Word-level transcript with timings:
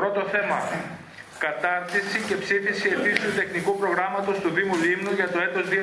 Πρώτο 0.00 0.22
θέμα. 0.34 0.58
Κατάρτιση 1.38 2.18
και 2.28 2.36
ψήφιση 2.42 2.88
ετήσιου 2.96 3.32
τεχνικού 3.40 3.72
προγράμματος 3.82 4.36
του 4.42 4.50
Δήμου 4.56 4.76
Λίμνου 4.84 5.12
για 5.20 5.28
το 5.34 5.38
έτος 5.46 5.64
2023. 5.68 5.74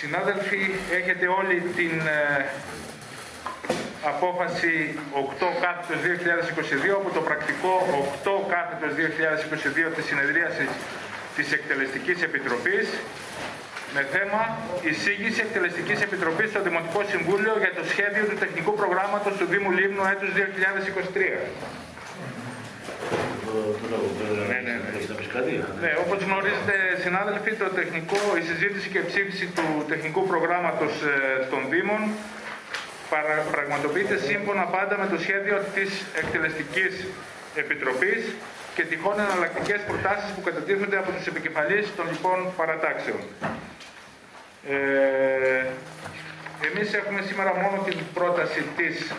Συνάδελφοι, 0.00 0.62
έχετε 0.98 1.26
όλη 1.38 1.56
την 1.78 1.94
ε, 2.00 2.44
απόφαση 4.12 4.98
8 5.12 5.46
κάθετος 5.62 5.98
2022 6.90 6.90
από 7.00 7.10
το 7.16 7.20
πρακτικό 7.20 7.72
8 8.24 8.30
κάθετος 8.54 8.92
2022 9.88 9.94
της 9.96 10.04
συνεδρίασης 10.04 10.70
της 11.36 11.52
Εκτελεστικής 11.52 12.22
Επιτροπής 12.22 12.88
με 13.94 14.02
θέμα 14.14 14.42
εισήγηση 14.88 15.40
Εκτελεστικής 15.46 15.98
Επιτροπής 16.08 16.48
στο 16.52 16.60
Δημοτικό 16.68 17.00
Συμβούλιο 17.12 17.54
για 17.62 17.72
το 17.78 17.82
σχέδιο 17.92 18.24
του 18.30 18.36
τεχνικού 18.42 18.72
προγράμματος 18.80 19.32
του 19.38 19.46
Δήμου 19.52 19.70
Λίμνου 19.78 20.04
έτους 20.12 20.30
2023. 20.34 20.38
Ναι, 24.50 24.58
ναι, 24.66 24.74
ναι. 24.82 24.90
ναι, 25.84 25.92
όπως 26.04 26.18
γνωρίζετε 26.26 26.74
συνάδελφοι, 27.04 27.50
το 27.62 27.68
τεχνικό, 27.80 28.20
η 28.40 28.42
συζήτηση 28.50 28.88
και 28.94 29.00
ψήφιση 29.10 29.46
του 29.56 29.66
τεχνικού 29.88 30.22
προγράμματος 30.26 30.92
ε, 31.02 31.44
των 31.52 31.60
Δήμων 31.72 32.02
πραγματοποιείται 33.54 34.16
σύμφωνα 34.28 34.64
πάντα 34.76 34.94
με 35.02 35.06
το 35.12 35.16
σχέδιο 35.24 35.56
της 35.74 35.90
Εκτελεστικής 36.20 36.92
Επιτροπής 37.54 38.22
και 38.74 38.82
τυχόν 38.82 39.18
εναλλακτικές 39.26 39.80
προτάσεις 39.88 40.30
που 40.34 40.42
κατατίθενται 40.48 40.98
από 41.02 41.10
τους 41.12 41.26
επικεφαλείς 41.26 41.86
των 41.96 42.06
λοιπόν 42.12 42.38
παρατάξεων. 42.56 43.20
Ε, 44.68 45.66
εμείς 46.68 46.88
έχουμε 46.94 47.20
σήμερα 47.28 47.52
μόνο 47.62 47.82
την 47.88 47.98
πρόταση 48.14 48.60
της 48.76 49.12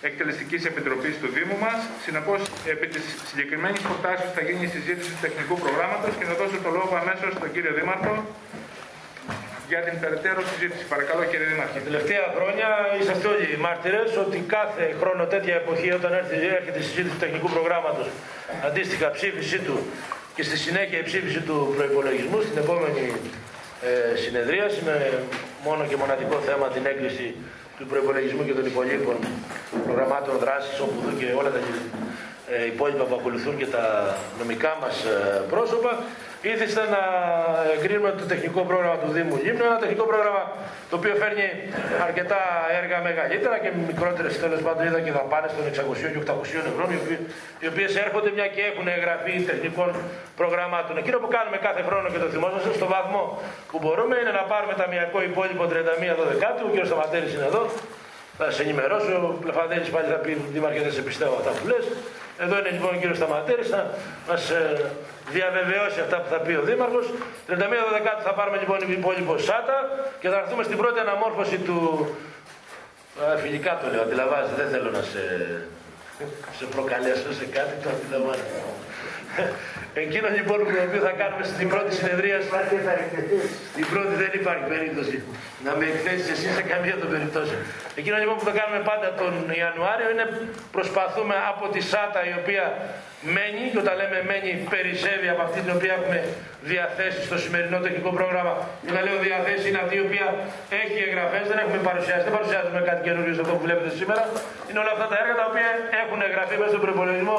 Εκτελεστικής 0.00 0.64
Επιτροπής 0.64 1.14
του 1.20 1.28
Δήμου 1.34 1.58
μας. 1.64 1.78
Συνεπώς, 2.04 2.40
επί 2.74 2.86
της 2.86 3.04
συγκεκριμένης 3.28 3.80
προτάσεως 3.80 4.32
θα 4.36 4.42
γίνει 4.48 4.64
η 4.64 4.72
συζήτηση 4.76 5.10
του 5.12 5.20
τεχνικού 5.26 5.54
προγράμματος 5.64 6.12
και 6.18 6.24
θα 6.30 6.34
δώσω 6.40 6.58
το 6.66 6.70
λόγο 6.78 6.94
αμέσως 7.02 7.30
στον 7.38 7.52
κύριο 7.54 7.72
Δήμαρχο 7.78 8.14
για 9.68 9.80
την 9.86 9.94
περαιτέρω 10.02 10.40
συζήτηση. 10.50 10.84
Παρακαλώ 10.94 11.22
κύριε 11.30 11.46
Δήμαρχε. 11.50 11.78
Τα 11.78 11.84
τελευταία 11.90 12.24
χρόνια 12.36 12.68
είσαστε 13.00 13.26
όλοι 13.32 13.46
μάρτυρες 13.66 14.10
ότι 14.24 14.36
κάθε 14.56 14.84
χρόνο 15.00 15.22
τέτοια 15.34 15.54
εποχή 15.62 15.90
όταν 15.98 16.10
έρθει, 16.20 16.36
έρχεται 16.58 16.78
η 16.84 16.86
συζήτηση 16.88 17.12
του 17.14 17.22
τεχνικού 17.24 17.48
προγράμματος 17.56 18.06
αντίστοιχα 18.68 19.06
ψήφιση 19.16 19.58
του 19.66 19.76
και 20.36 20.42
στη 20.48 20.56
συνέχεια 20.64 20.98
η 20.98 21.04
ψήφιση 21.10 21.40
του 21.48 21.56
προϋπολογισμού 21.76 22.38
στην 22.46 22.58
επόμενη 22.64 23.04
ε, 23.88 24.16
συνεδρίαση 24.24 24.80
με 24.88 24.94
μόνο 25.66 25.82
και 25.88 25.96
μοναδικό 26.02 26.36
θέμα 26.48 26.66
την 26.68 26.86
έγκριση 26.92 27.26
του 27.78 27.86
προπολογισμού 27.86 28.42
και 28.44 28.54
των 28.58 28.66
υπολείπων 28.66 29.16
προγραμμάτων 29.84 30.34
δράσης, 30.38 30.80
όπου 30.80 30.98
και 31.18 31.26
όλα 31.40 31.50
τα 31.50 31.60
ε, 32.54 32.66
υπόλοιπα 32.66 33.04
που 33.04 33.16
ακολουθούν 33.20 33.56
και 33.60 33.66
τα 33.66 33.84
νομικά 34.38 34.72
μας 34.80 34.96
ε, 35.04 35.42
πρόσωπα. 35.50 35.92
Ήθεστε 36.42 36.82
να 36.94 37.02
εγκρίνουμε 37.74 38.10
το 38.20 38.24
τεχνικό 38.32 38.60
πρόγραμμα 38.70 38.96
του 39.02 39.10
Δήμου 39.16 39.36
Λίμνου, 39.44 39.64
ένα 39.70 39.78
τεχνικό 39.84 40.04
πρόγραμμα 40.12 40.42
το 40.90 40.94
οποίο 41.00 41.14
φέρνει 41.22 41.46
αρκετά 42.06 42.40
έργα 42.80 42.96
μεγαλύτερα 43.08 43.56
και 43.62 43.70
μικρότερες 43.90 44.32
τέλος 44.44 44.60
πάντων 44.64 44.82
είδα 44.86 45.00
και 45.04 45.12
δαπάνες 45.18 45.50
των 45.56 45.64
600 45.70 46.12
και 46.12 46.20
800 46.30 46.70
ευρώ, 46.72 46.84
οι 47.62 47.66
οποίες 47.72 47.90
έρχονται 48.04 48.30
μια 48.36 48.46
και 48.54 48.62
έχουν 48.70 48.86
εγγραφεί 48.96 49.32
τεχνικών 49.50 49.88
προγραμμάτων. 50.40 50.94
Εκείνο 51.02 51.16
που 51.22 51.28
κάνουμε 51.36 51.58
κάθε 51.66 51.82
χρόνο 51.88 52.06
και 52.12 52.20
το 52.24 52.28
θυμόσαστε, 52.34 52.68
στο 52.78 52.86
βαθμό 52.94 53.22
που 53.70 53.76
μπορούμε, 53.82 54.14
είναι 54.20 54.34
να 54.40 54.44
πάρουμε 54.52 54.74
ταμιακό 54.82 55.18
υπόλοιπο 55.30 55.62
31 55.72 55.74
12 56.20 56.66
ο 56.66 56.70
κ. 56.74 56.76
Σταματέρης 56.90 57.30
είναι 57.34 57.46
εδώ, 57.52 57.62
θα 58.38 58.46
σε 58.54 58.62
ενημερώσω. 58.66 59.12
Ο 59.28 59.30
Πλεφαδέλη 59.44 59.86
πάλι 59.94 60.06
θα 60.14 60.18
πει: 60.24 60.32
Δήμαρχε, 60.54 60.80
δεν 60.86 60.92
σε 60.98 61.02
πιστεύω 61.08 61.34
αυτά 61.40 61.50
που 61.56 61.64
λες. 61.70 61.84
Εδώ 62.44 62.54
είναι 62.58 62.70
λοιπόν 62.76 62.90
ο 62.96 62.98
κύριος 63.00 63.16
Σταματέρης 63.16 63.68
να 63.76 63.82
μα 64.28 64.36
ε, 64.58 64.62
διαβεβαιώσει 65.36 66.00
αυτά 66.00 66.16
που 66.20 66.28
θα 66.32 66.38
πει 66.44 66.52
ο 66.62 66.62
Δήμαρχος. 66.68 67.06
31 67.48 67.54
Δεκάτου 67.96 68.22
θα 68.28 68.34
πάρουμε 68.38 68.58
λοιπόν 68.62 68.78
υπόλοιπο 68.98 69.38
ΣΑΤΑ 69.38 69.78
και 70.20 70.28
θα 70.32 70.38
έρθουμε 70.42 70.62
στην 70.68 70.76
πρώτη 70.76 70.98
αναμόρφωση 71.04 71.58
του. 71.66 71.78
Α, 73.22 73.36
φιλικά 73.36 73.78
το 73.82 73.86
λέω, 73.92 74.02
αντιλαμβάνεσαι, 74.02 74.54
δεν 74.56 74.68
θέλω 74.74 74.90
να 74.90 75.02
σε, 75.12 75.22
σε 76.58 76.64
προκαλέσω 76.74 77.32
σε 77.38 77.46
κάτι, 77.56 77.74
το 77.82 77.88
αντιλαμβάνεσαι. 77.94 78.60
Εκείνος 80.04 80.32
λοιπόν 80.38 80.58
που 80.64 80.70
οποίο 80.88 81.02
θα 81.08 81.14
κάνουμε 81.20 81.44
στην 81.52 81.66
πρώτη 81.72 81.90
συνεδρία. 82.00 82.38
Στην 83.72 83.86
πρώτη 83.92 84.12
δεν 84.22 84.32
υπάρχει 84.40 84.66
περίπτωση 84.74 85.16
να 85.64 85.70
με 85.78 85.84
εκθέσεις 85.92 86.28
εσύ 86.34 86.48
σε 86.58 86.64
καμία 86.70 86.96
των 87.02 87.08
περιπτώσεων. 87.14 87.60
Εκείνο 88.00 88.16
λοιπόν 88.22 88.36
που 88.38 88.46
θα 88.48 88.54
κάνουμε 88.60 88.80
πάντα 88.90 89.08
τον 89.20 89.32
Ιανουάριο 89.60 90.08
είναι 90.14 90.26
προσπαθούμε 90.76 91.36
από 91.52 91.64
τη 91.74 91.80
ΣΑΤΑ 91.90 92.20
η 92.32 92.34
οποία 92.40 92.64
μένει, 93.36 93.62
και 93.72 93.80
όταν 93.84 93.94
λέμε 94.00 94.18
μένει 94.30 94.50
περισσεύει 94.74 95.28
από 95.34 95.42
αυτή 95.46 95.58
την 95.64 95.72
οποία 95.76 95.92
έχουμε 95.98 96.18
διαθέσει 96.70 97.20
στο 97.28 97.36
σημερινό 97.44 97.78
τεχνικό 97.86 98.10
πρόγραμμα. 98.18 98.54
Και 98.84 98.92
να 98.96 99.00
λέω 99.06 99.16
διαθέσει 99.28 99.64
είναι 99.70 99.80
αυτή 99.84 99.94
η 100.00 100.02
οποία 100.08 100.26
έχει 100.82 100.96
εγγραφές, 101.06 101.44
δεν 101.50 101.58
έχουμε 101.64 101.78
παρουσιάσει, 101.88 102.22
δεν 102.28 102.34
παρουσιάζουμε 102.38 102.80
κάτι 102.88 103.00
καινούριο 103.06 103.34
σε 103.36 103.42
αυτό 103.44 103.52
που 103.56 103.64
βλέπετε 103.66 103.90
σήμερα. 104.00 104.22
Είναι 104.68 104.80
όλα 104.84 104.92
αυτά 104.96 105.06
τα 105.12 105.16
έργα 105.22 105.34
τα 105.40 105.46
οποία 105.50 105.68
έχουν 106.02 106.18
εγγραφεί 106.28 106.54
μέσα 106.60 106.70
στον 106.74 106.82
προπολογισμό 106.86 107.38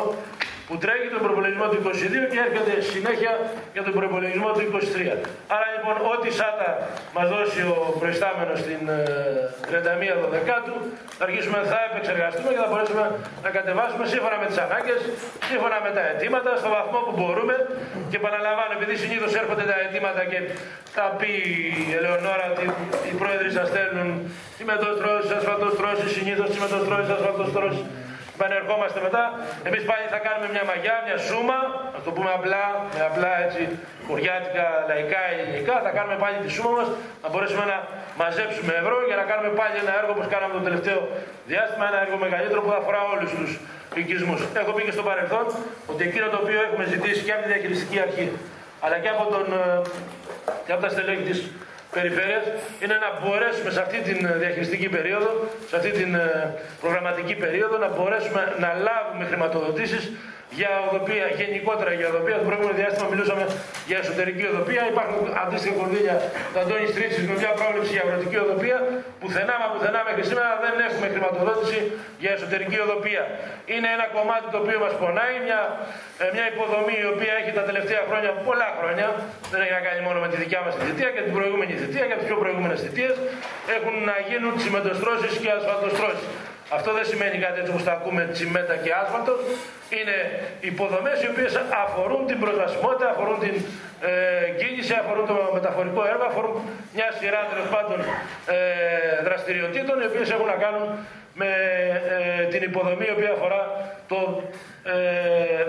που 0.69 0.77
τρέχει 0.83 1.07
τον 1.15 1.21
προπολογισμό 1.25 1.65
του 1.71 1.77
22 1.85 2.23
και 2.31 2.39
έρχεται 2.47 2.73
συνέχεια 2.93 3.33
για 3.75 3.83
τον 3.87 3.93
προπολογισμό 3.99 4.49
του 4.55 4.61
23. 4.73 4.75
Άρα 5.55 5.67
λοιπόν 5.75 5.95
ό,τι 6.13 6.29
ΣΑΤΑ 6.39 6.69
μας 7.15 7.27
δώσει 7.33 7.61
ο 7.73 7.77
προϊστάμενος 8.01 8.57
στην 8.63 8.81
31 9.71 10.33
Δεκάτου 10.35 10.75
θα 11.17 11.23
αρχίσουμε, 11.27 11.57
θα 11.71 11.79
επεξεργαστούμε 11.89 12.49
και 12.53 12.61
θα 12.63 12.69
μπορέσουμε 12.71 13.03
να 13.45 13.49
κατεβάσουμε 13.57 14.03
σύμφωνα 14.13 14.37
με 14.41 14.45
τις 14.49 14.59
ανάγκες, 14.65 14.99
σύμφωνα 15.49 15.77
με 15.85 15.89
τα 15.95 16.01
αιτήματα, 16.09 16.51
στο 16.61 16.69
βαθμό 16.75 16.99
που 17.05 17.13
μπορούμε 17.19 17.55
και 18.09 18.17
επαναλαμβάνω 18.21 18.71
επειδή 18.77 18.95
συνήθως 19.03 19.31
έρχονται 19.41 19.65
τα 19.71 19.75
αιτήματα 19.81 20.21
και 20.31 20.39
θα 20.95 21.05
πει 21.19 21.31
η 21.89 21.91
Ελεονόρα 21.99 22.45
ότι 22.53 22.65
οι 23.09 23.13
πρόεδροι 23.21 23.49
σας 23.57 23.67
στέλνουν 23.71 24.09
συμμετοστρώσεις, 24.59 25.31
ασφαλτοστρώσεις, 25.39 26.09
συνήθως 26.17 26.47
συμμετοστρώσεις, 26.55 27.09
ασφαλτοστρώσεις 27.17 27.83
επανερχόμαστε 28.39 28.99
μετά. 29.07 29.23
Εμείς 29.67 29.83
πάλι 29.89 30.05
θα 30.13 30.19
κάνουμε 30.25 30.47
μια 30.55 30.65
μαγιά, 30.69 30.95
μια 31.07 31.17
σούμα, 31.27 31.59
να 31.95 31.99
το 32.05 32.09
πούμε 32.15 32.31
απλά, 32.39 32.63
με 32.95 33.01
απλά 33.09 33.31
έτσι 33.45 33.61
χωριάτικα, 34.07 34.65
λαϊκά, 34.89 35.21
ελληνικά. 35.31 35.75
Θα 35.85 35.91
κάνουμε 35.97 36.17
πάλι 36.23 36.37
τη 36.43 36.49
σούμα 36.55 36.71
μας, 36.77 36.87
να 37.23 37.27
μπορέσουμε 37.31 37.65
να 37.73 37.77
μαζέψουμε 38.21 38.71
ευρώ 38.81 38.97
για 39.09 39.17
να 39.21 39.25
κάνουμε 39.31 39.51
πάλι 39.59 39.75
ένα 39.83 39.93
έργο 39.99 40.11
όπως 40.15 40.27
κάναμε 40.33 40.53
το 40.59 40.63
τελευταίο 40.67 40.99
διάστημα. 41.51 41.83
Ένα 41.91 41.99
έργο 42.05 42.15
μεγαλύτερο 42.25 42.59
που 42.63 42.69
θα 42.73 42.77
αφορά 42.81 43.01
όλους 43.13 43.31
τους 43.39 43.51
οικισμούς. 43.99 44.39
Έχω 44.61 44.71
πει 44.75 44.81
και 44.87 44.95
στο 44.97 45.03
παρελθόν 45.09 45.45
ότι 45.91 46.01
εκείνο 46.09 46.25
το 46.33 46.37
οποίο 46.43 46.59
έχουμε 46.67 46.83
ζητήσει 46.93 47.21
και 47.25 47.33
από 47.35 47.41
τη 47.43 47.49
διαχειριστική 47.53 47.99
αρχή 48.07 48.27
αλλά 48.83 48.97
και 49.03 49.09
από, 49.15 49.23
τον, 49.33 49.45
ε, 49.53 49.81
και 50.65 50.71
από 50.75 50.81
τα 50.85 50.89
στελέχη 50.89 51.23
της 51.29 51.39
περιφέρειας 51.93 52.43
είναι 52.83 52.97
να 53.05 53.09
μπορέσουμε 53.19 53.69
σε 53.71 53.81
αυτή 53.81 53.97
τη 53.97 54.13
διαχειριστική 54.43 54.89
περίοδο, 54.89 55.29
σε 55.69 55.75
αυτή 55.75 55.91
την 55.91 56.15
ε, 56.15 56.53
προγραμματική 56.81 57.35
περίοδο 57.35 57.77
να 57.77 57.87
μπορέσουμε 57.87 58.55
να 58.59 58.69
λάβουμε 58.73 59.25
χρηματοδοτήσεις 59.25 60.11
για 60.57 60.71
οδοπία, 60.87 61.25
γενικότερα 61.39 61.91
για 61.99 62.07
οδοπία. 62.11 62.35
Το 62.41 62.45
προηγούμενο 62.49 62.75
διάστημα 62.81 63.07
μιλούσαμε 63.13 63.43
για 63.89 63.97
εσωτερική 64.03 64.45
οδοπία. 64.51 64.81
Υπάρχουν 64.93 65.21
αντίστοιχα 65.43 65.73
κονδύλια 65.81 66.15
του 66.51 66.59
Αντώνη 66.63 66.87
Στρίτσι 66.93 67.19
με 67.29 67.35
μια 67.41 67.51
πρόβλεψη 67.59 67.91
για 67.95 68.03
αγροτική 68.05 68.37
οδοπία. 68.45 68.77
Πουθενά 69.21 69.55
μα 69.61 69.67
πουθενά 69.73 69.99
μέχρι 70.07 70.23
σήμερα 70.29 70.49
δεν 70.65 70.73
έχουμε 70.87 71.07
χρηματοδότηση 71.13 71.79
για 72.23 72.31
εσωτερική 72.37 72.77
οδοπία. 72.85 73.23
Είναι 73.73 73.89
ένα 73.97 74.05
κομμάτι 74.15 74.45
το 74.53 74.57
οποίο 74.63 74.77
μας 74.85 74.93
πονάει, 75.01 75.35
μια, 75.47 75.61
ε, 76.23 76.25
μια 76.35 76.45
υποδομή 76.53 76.95
η 77.05 77.07
οποία 77.13 77.33
έχει 77.41 77.51
τα 77.59 77.63
τελευταία 77.69 78.01
χρόνια, 78.09 78.31
πολλά 78.47 78.69
χρόνια, 78.79 79.07
δεν 79.51 79.59
έχει 79.63 79.73
να 79.79 79.83
κάνει 79.87 80.01
μόνο 80.07 80.17
με 80.23 80.27
τη 80.31 80.37
δικιά 80.43 80.59
μας 80.65 80.73
θητεία 80.83 81.09
και 81.15 81.21
την 81.27 81.33
προηγούμενη 81.37 81.73
θητεία 81.81 82.05
και 82.09 82.15
τις 82.19 82.25
πιο 82.29 82.37
προηγούμενες 82.43 82.79
θητείες, 82.85 83.15
έχουν 83.77 83.93
να 84.09 84.15
γίνουν 84.29 84.53
συμμετοστρώσει 84.65 85.27
και 85.41 85.49
ασφαλτοστρώσεις. 85.59 86.27
Αυτό 86.77 86.89
δεν 86.93 87.05
σημαίνει 87.05 87.37
κάτι 87.45 87.59
έτσι 87.59 87.71
όπως 87.71 87.83
τα 87.83 87.91
ακούμε 87.91 88.21
τσιμέτα 88.33 88.75
και 88.83 88.91
άσφαλτο. 89.01 89.33
Είναι 89.97 90.17
υποδομές 90.71 91.17
οι 91.23 91.27
οποίες 91.33 91.53
αφορούν 91.83 92.21
την 92.29 92.39
προσβασιμότητα, 92.43 93.09
αφορούν 93.09 93.39
την 93.45 93.55
ε, 94.09 94.11
κίνηση, 94.59 94.93
αφορούν 95.01 95.25
το 95.31 95.35
μεταφορικό 95.53 96.01
έργο, 96.11 96.23
αφορούν 96.31 96.55
μια 96.95 97.09
σειρά 97.19 97.41
τέλος 97.51 97.67
πάντων 97.73 97.99
ε, 98.55 99.23
δραστηριοτήτων 99.27 99.95
οι 100.01 100.05
οποίες 100.11 100.29
έχουν 100.35 100.47
να 100.53 100.57
κάνουν 100.63 100.87
με 101.41 101.49
ε, 102.41 102.43
την 102.51 102.61
υποδομή 102.69 103.05
η 103.11 103.13
οποία 103.15 103.31
αφορά 103.37 103.61
το, 104.07 104.19
ε, 104.83 105.65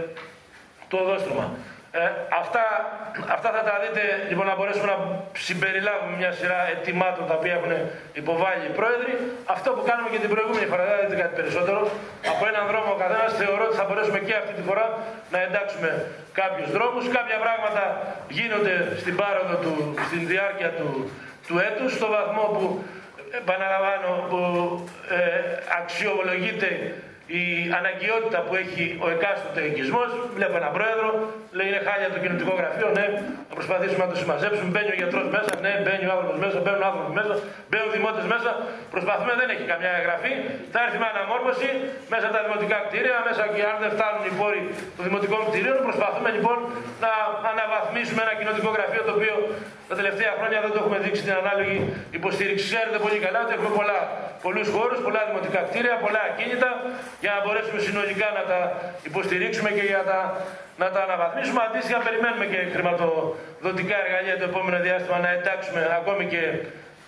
το 0.89 0.97
οδόστρωμα. 0.97 1.47
Ε, 1.93 2.01
αυτά, 2.41 2.65
αυτά 3.37 3.49
θα 3.57 3.63
τα 3.69 3.75
δείτε 3.83 4.03
λοιπόν 4.31 4.47
να 4.51 4.55
μπορέσουμε 4.57 4.89
να 4.93 4.99
συμπεριλάβουμε 5.47 6.15
μια 6.21 6.33
σειρά 6.39 6.61
ετοιμάτων 6.75 7.25
τα 7.31 7.35
οποία 7.39 7.53
έχουν 7.59 7.73
υποβάλει 8.21 8.63
οι 8.69 8.75
πρόεδροι. 8.79 9.13
Αυτό 9.55 9.69
που 9.75 9.83
κάνουμε 9.89 10.09
και 10.13 10.21
την 10.25 10.31
προηγούμενη 10.35 10.67
φορά, 10.73 10.85
δεν 10.91 10.97
δείτε 11.03 11.17
κάτι 11.23 11.35
περισσότερο. 11.41 11.79
Από 12.33 12.43
έναν 12.51 12.65
δρόμο 12.71 12.89
ο 12.97 12.99
καθένας 13.03 13.31
θεωρώ 13.41 13.63
ότι 13.69 13.77
θα 13.81 13.85
μπορέσουμε 13.87 14.21
και 14.27 14.35
αυτή 14.43 14.53
τη 14.59 14.63
φορά 14.69 14.87
να 15.33 15.39
εντάξουμε 15.47 15.91
κάποιους 16.41 16.69
δρόμους. 16.77 17.05
Κάποια 17.19 17.39
πράγματα 17.45 17.85
γίνονται 18.39 18.75
στην 19.03 19.15
πάροδο 19.21 19.55
του, 19.65 19.75
στην 20.09 20.23
διάρκεια 20.33 20.71
του, 20.79 20.89
του 21.47 21.55
έτους, 21.69 21.91
στο 21.99 22.07
βαθμό 22.17 22.45
που 22.55 22.65
επαναλαμβάνω, 23.41 24.11
που 24.31 24.41
ε, 25.17 25.21
αξιολογείται 25.81 26.69
η 27.39 27.45
αναγκαιότητα 27.79 28.39
που 28.47 28.53
έχει 28.63 28.85
ο 29.05 29.07
εκάστοτε 29.15 29.61
οικισμός. 29.69 30.11
Βλέπω 30.39 30.55
έναν 30.61 30.73
πρόεδρο, 30.79 31.09
λέει 31.57 31.67
είναι 31.71 31.83
χάλια 31.87 32.09
το 32.15 32.19
κοινωνικό 32.23 32.53
γραφείο, 32.61 32.89
ναι, 32.99 33.07
να 33.51 33.55
προσπαθήσουμε 33.59 34.03
να 34.07 34.11
το 34.13 34.17
συμμαζέψουμε. 34.23 34.69
Μπαίνει 34.73 34.91
ο 34.95 34.99
γιατρός 35.01 35.27
μέσα, 35.37 35.53
ναι, 35.65 35.73
μπαίνει 35.85 36.05
ο 36.11 36.13
άνθρωπος 36.17 36.37
μέσα, 36.45 36.57
μπαίνουν 36.63 36.83
άνθρωποι 36.91 37.13
μέσα, 37.21 37.35
μπαίνουν 37.69 37.91
δημότες 37.97 38.27
μέσα. 38.35 38.51
Προσπαθούμε, 38.95 39.33
δεν 39.41 39.49
έχει 39.55 39.65
καμιά 39.73 39.93
εγγραφή. 39.99 40.33
Θα 40.73 40.79
έρθει 40.85 40.99
με 41.03 41.07
αναμόρφωση 41.13 41.69
μέσα 42.13 42.27
τα 42.35 42.41
δημοτικά 42.45 42.77
κτίρια, 42.87 43.17
μέσα 43.29 43.43
και 43.55 43.63
αν 43.71 43.77
δεν 43.83 43.91
φτάνουν 43.97 44.23
οι 44.29 44.33
πόροι 44.41 44.61
των 44.97 45.03
δημοτικών 45.09 45.41
κτίριων. 45.49 45.77
Προσπαθούμε 45.89 46.29
λοιπόν 46.37 46.59
να 47.05 47.11
αναβαθμίσουμε 47.53 48.21
ένα 48.27 48.35
κοινωνικό 48.41 48.69
γραφείο 48.77 49.03
το 49.09 49.13
οποίο 49.19 49.35
τα 49.91 49.95
τελευταία 50.01 50.33
χρόνια 50.39 50.59
δεν 50.65 50.71
το 50.75 50.79
έχουμε 50.83 50.99
δείξει 51.05 51.23
την 51.27 51.35
ανάλογη 51.43 51.77
υποστήριξη. 52.19 52.65
Ξέρετε 52.71 52.99
πολύ 53.07 53.19
καλά 53.27 53.39
ότι 53.45 53.53
έχουμε 53.57 53.73
πολλά, 53.79 53.99
πολλούς 54.47 54.69
χώρους, 54.75 54.99
πολλά 55.07 55.21
δημοτικά 55.29 55.61
κτίρια, 55.69 55.95
πολλά 56.05 56.21
ακίνητα 56.31 56.71
για 57.23 57.31
να 57.35 57.41
μπορέσουμε 57.43 57.79
συνολικά 57.89 58.29
να 58.39 58.43
τα 58.51 58.61
υποστηρίξουμε 59.11 59.71
και 59.77 59.85
για 59.93 60.03
τα, 60.11 60.19
να 60.83 60.87
τα 60.95 61.01
αναβαθμίσουμε. 61.07 61.61
Αντίστοιχα 61.69 61.99
περιμένουμε 62.07 62.47
και 62.53 62.61
χρηματοδοτικά 62.75 63.97
εργαλεία 64.05 64.37
το 64.43 64.47
επόμενο 64.53 64.79
διάστημα 64.87 65.17
να 65.27 65.31
εντάξουμε 65.37 65.81
ακόμη 66.01 66.25
και 66.33 66.43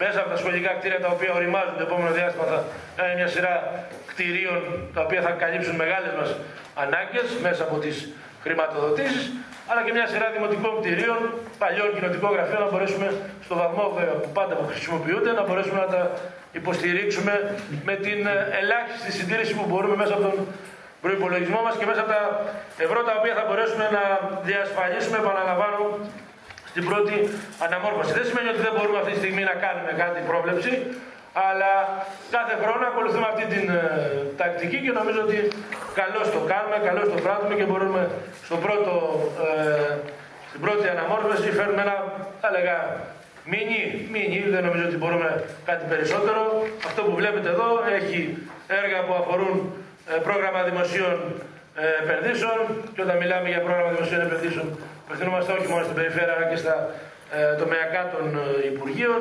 μέσα 0.03 0.17
από 0.23 0.29
τα 0.33 0.39
σχολικά 0.43 0.71
κτίρια 0.79 1.01
τα 1.05 1.11
οποία 1.15 1.31
οριμάζουν 1.39 1.75
το 1.81 1.85
επόμενο 1.89 2.11
διάστημα 2.19 2.45
θα 2.97 3.03
είναι 3.05 3.17
μια 3.21 3.29
σειρά 3.35 3.55
κτηρίων 4.11 4.61
τα 4.95 5.01
οποία 5.07 5.21
θα 5.27 5.31
καλύψουν 5.43 5.75
μεγάλες 5.85 6.13
μας 6.19 6.31
ανάγκες 6.85 7.27
μέσα 7.47 7.63
από 7.67 7.77
τις 7.85 7.97
χρηματοδοτήσεις 8.45 9.25
αλλά 9.71 9.81
και 9.85 9.93
μια 9.97 10.07
σειρά 10.13 10.27
δημοτικών 10.37 10.73
κτηρίων, 10.81 11.21
παλιών 11.63 11.89
κοινοτικών 11.95 12.31
γραφείων, 12.37 12.61
να 12.65 12.71
μπορέσουμε 12.71 13.09
στο 13.47 13.55
βαθμό 13.63 13.85
που 14.23 14.31
πάντα 14.39 14.55
που 14.59 14.67
χρησιμοποιούνται, 14.71 15.33
να 15.39 15.43
μπορέσουμε 15.47 15.79
να 15.85 15.89
τα 15.95 16.03
υποστηρίξουμε 16.61 17.35
με 17.89 17.95
την 18.07 18.19
ελάχιστη 18.61 19.11
συντήρηση 19.19 19.53
που 19.59 19.65
μπορούμε 19.69 19.97
μέσα 20.03 20.15
από 20.17 20.23
τον 20.29 20.37
προπολογισμό 21.05 21.61
μας 21.67 21.75
και 21.79 21.87
μέσα 21.91 22.01
από 22.05 22.11
τα 22.17 22.23
ευρώ 22.87 23.01
τα 23.09 23.15
οποία 23.19 23.35
θα 23.39 23.45
μπορέσουμε 23.49 23.87
να 23.97 24.03
διασφαλίσουμε, 24.49 25.17
επαναλαμβάνω, 25.23 25.81
στην 26.73 26.85
πρώτη 26.89 27.15
αναμόρφωση. 27.67 28.11
Δεν 28.19 28.25
σημαίνει 28.29 28.49
ότι 28.55 28.63
δεν 28.67 28.73
μπορούμε 28.77 28.99
αυτή 29.03 29.13
τη 29.15 29.21
στιγμή 29.23 29.43
να 29.51 29.57
κάνουμε 29.65 29.93
κάτι 30.03 30.21
πρόβλεψη, 30.31 30.73
αλλά 31.49 31.73
κάθε 32.37 32.55
χρόνο 32.63 32.83
ακολουθούμε 32.91 33.27
αυτή 33.33 33.45
την 33.55 33.65
ε, 33.71 33.83
τακτική 34.41 34.79
και 34.85 34.93
νομίζω 35.01 35.21
ότι 35.27 35.39
καλώς 36.01 36.27
το 36.35 36.41
κάνουμε, 36.53 36.77
καλώς 36.89 37.07
το 37.15 37.19
πράττουμε 37.25 37.55
και 37.59 37.67
μπορούμε 37.69 38.01
στο 38.47 38.57
πρώτο, 38.65 38.93
ε, 39.47 39.93
στην 40.49 40.61
πρώτη 40.65 40.85
αναμόρφωση 40.95 41.49
φέρνουμε 41.59 41.83
ένα, 41.87 41.97
θα 42.41 42.49
λέγα, 42.57 42.77
μίνι, 43.51 43.81
μίνι, 44.13 44.39
δεν 44.55 44.63
νομίζω 44.67 44.85
ότι 44.91 44.97
μπορούμε 45.01 45.29
κάτι 45.69 45.85
περισσότερο. 45.93 46.41
Αυτό 46.89 47.01
που 47.07 47.15
βλέπετε 47.21 47.49
εδώ 47.49 47.69
έχει 47.99 48.21
έργα 48.81 48.99
που 49.07 49.15
αφορούν 49.21 49.57
ε, 50.11 50.15
πρόγραμμα 50.29 50.61
δημοσίων 50.71 51.17
ε, 51.83 51.85
επενδύσεων 52.03 52.59
και 52.95 53.03
όταν 53.07 53.17
μιλάμε 53.23 53.49
για 53.53 53.61
πρόγραμμα 53.67 53.91
δημοσίων 53.95 54.21
επενδύσεων 54.29 54.67
απευθυνόμαστε 55.05 55.53
όχι 55.59 55.69
μόνο 55.73 55.83
στην 55.87 55.97
περιφέρεια 56.01 56.35
αλλά 56.37 56.47
και 56.51 56.59
στα 56.65 56.75
ε, 57.37 57.55
τομεακά 57.61 58.03
των 58.15 58.25
ε, 58.43 58.73
Υπουργείων. 58.73 59.21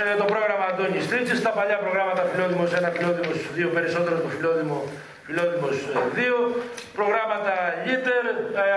Ε, 0.00 0.02
το 0.20 0.24
πρόγραμμα 0.32 0.64
Αντώνης 0.70 1.04
Στρίτση, 1.08 1.34
τα 1.46 1.52
παλιά 1.58 1.78
προγράμματα 1.84 2.22
Φιλόδημος 2.32 2.70
1, 2.70 2.90
Φιλόδημος 2.96 3.38
2, 3.56 3.70
περισσότερο 3.76 4.16
το 4.24 4.30
Φιλόδημο, 4.34 4.78
Φιλόδημος 5.26 5.76
2, 6.16 6.28
προγράμματα 6.98 7.54
Λίτερ, 7.86 8.24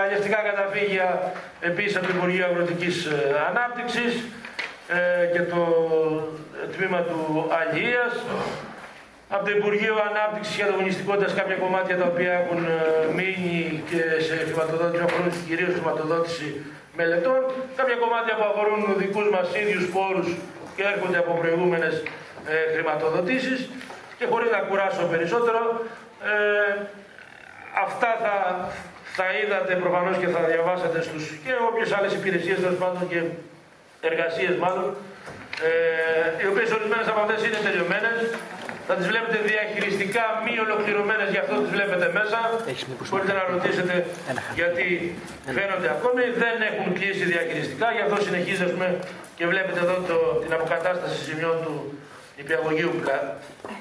αλλιευτικά 0.02 0.38
καταφύγια 0.50 1.08
επίσης 1.70 1.96
από 1.96 2.06
το 2.08 2.12
Υπουργείο 2.16 2.44
Αγροτικής 2.50 2.96
Ανάπτυξης 3.50 4.12
και 5.32 5.42
το 5.52 5.62
τμήμα 6.74 7.00
του 7.08 7.20
Αλληλείας, 7.58 8.14
από 9.34 9.44
το 9.44 9.50
Υπουργείο 9.58 9.94
Ανάπτυξης 10.10 10.56
και 10.56 10.62
Ανταγωνιστικότητας 10.62 11.32
κάποια 11.34 11.56
κομμάτια 11.64 11.96
τα 12.00 12.06
οποία 12.12 12.32
έχουν 12.40 12.60
μείνει 13.16 13.82
και 13.90 14.00
σε 14.26 14.34
χρηματοδότηση, 14.46 15.02
αφορούν 15.02 15.30
κυρίως 15.48 15.72
χρηματοδότηση 15.76 16.46
μελετών, 16.98 17.40
κάποια 17.78 17.96
κομμάτια 18.04 18.34
που 18.38 18.46
αφορούν 18.50 18.80
δικούς 19.02 19.26
μας 19.34 19.46
ίδιους 19.62 19.86
πόρους 19.94 20.28
και 20.76 20.82
έρχονται 20.92 21.18
από 21.22 21.32
προηγούμενες 21.40 21.94
ε, 22.52 22.54
χρηματοδοτήσεις. 22.74 23.60
Και 24.18 24.26
χωρίς 24.32 24.50
να 24.56 24.60
κουράσω 24.68 25.02
περισσότερο, 25.12 25.60
ε, 26.30 26.72
αυτά 27.86 28.10
θα, 28.22 28.34
θα 29.16 29.26
είδατε 29.38 29.72
προφανώς 29.84 30.16
και 30.20 30.28
θα 30.34 30.40
διαβάσατε 30.50 30.98
στους 31.06 31.24
και 31.44 31.52
όποιες 31.68 31.92
άλλες 31.96 32.12
υπηρεσίες 32.18 32.58
τέλος 32.60 32.78
πάντων 32.82 33.08
και 33.08 33.20
εργασίες 34.08 34.54
μάλλον, 34.64 34.86
ε, 35.66 36.42
οι 36.42 36.46
οποίες 36.50 36.68
ορισμένες 36.78 37.06
από 37.12 37.20
αυτές 37.24 37.40
είναι 37.46 37.60
τελειωμένες, 37.66 38.18
θα 38.88 38.98
τις 38.98 39.06
βλέπετε 39.12 39.38
διαχειριστικά 39.52 40.24
μη 40.44 40.54
ολοκληρωμένες, 40.66 41.28
γι' 41.34 41.42
αυτό 41.44 41.54
τις 41.62 41.70
βλέπετε 41.76 42.06
μέσα. 42.18 42.38
Μπορείτε 43.08 43.32
να 43.38 43.42
ρωτήσετε 43.52 43.94
γιατί 44.58 44.84
φαίνονται 45.56 45.88
ακόμη. 45.96 46.22
Δεν 46.44 46.56
έχουν 46.68 46.86
κλείσει 46.98 47.24
διαχειριστικά, 47.34 47.86
γι' 47.96 48.02
αυτό 48.06 48.16
συνεχίζουμε 48.28 48.86
και 49.36 49.44
βλέπετε 49.52 49.80
εδώ 49.86 49.96
το, 50.10 50.18
την 50.42 50.52
αποκατάσταση 50.58 51.18
σημειών 51.28 51.56
του 51.64 51.74
νηπιαγωγείου 52.38 52.92
πλα, 53.02 53.18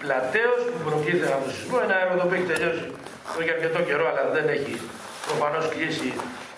Πλατέως 0.03 0.61
που 0.71 0.79
προκλήθηκε 0.87 1.33
από 1.37 1.45
το 1.47 1.51
σεισμό. 1.55 1.77
Ένα 1.87 1.95
έργο 2.03 2.13
το 2.19 2.23
οποίο 2.25 2.37
έχει 2.39 2.49
τελειώσει 2.53 2.85
εδώ 3.29 3.41
και 3.45 3.53
αρκετό 3.57 3.79
καιρό, 3.89 4.05
αλλά 4.11 4.23
δεν 4.35 4.45
έχει 4.55 4.73
προφανώς 5.27 5.65
κλείσει 5.73 6.09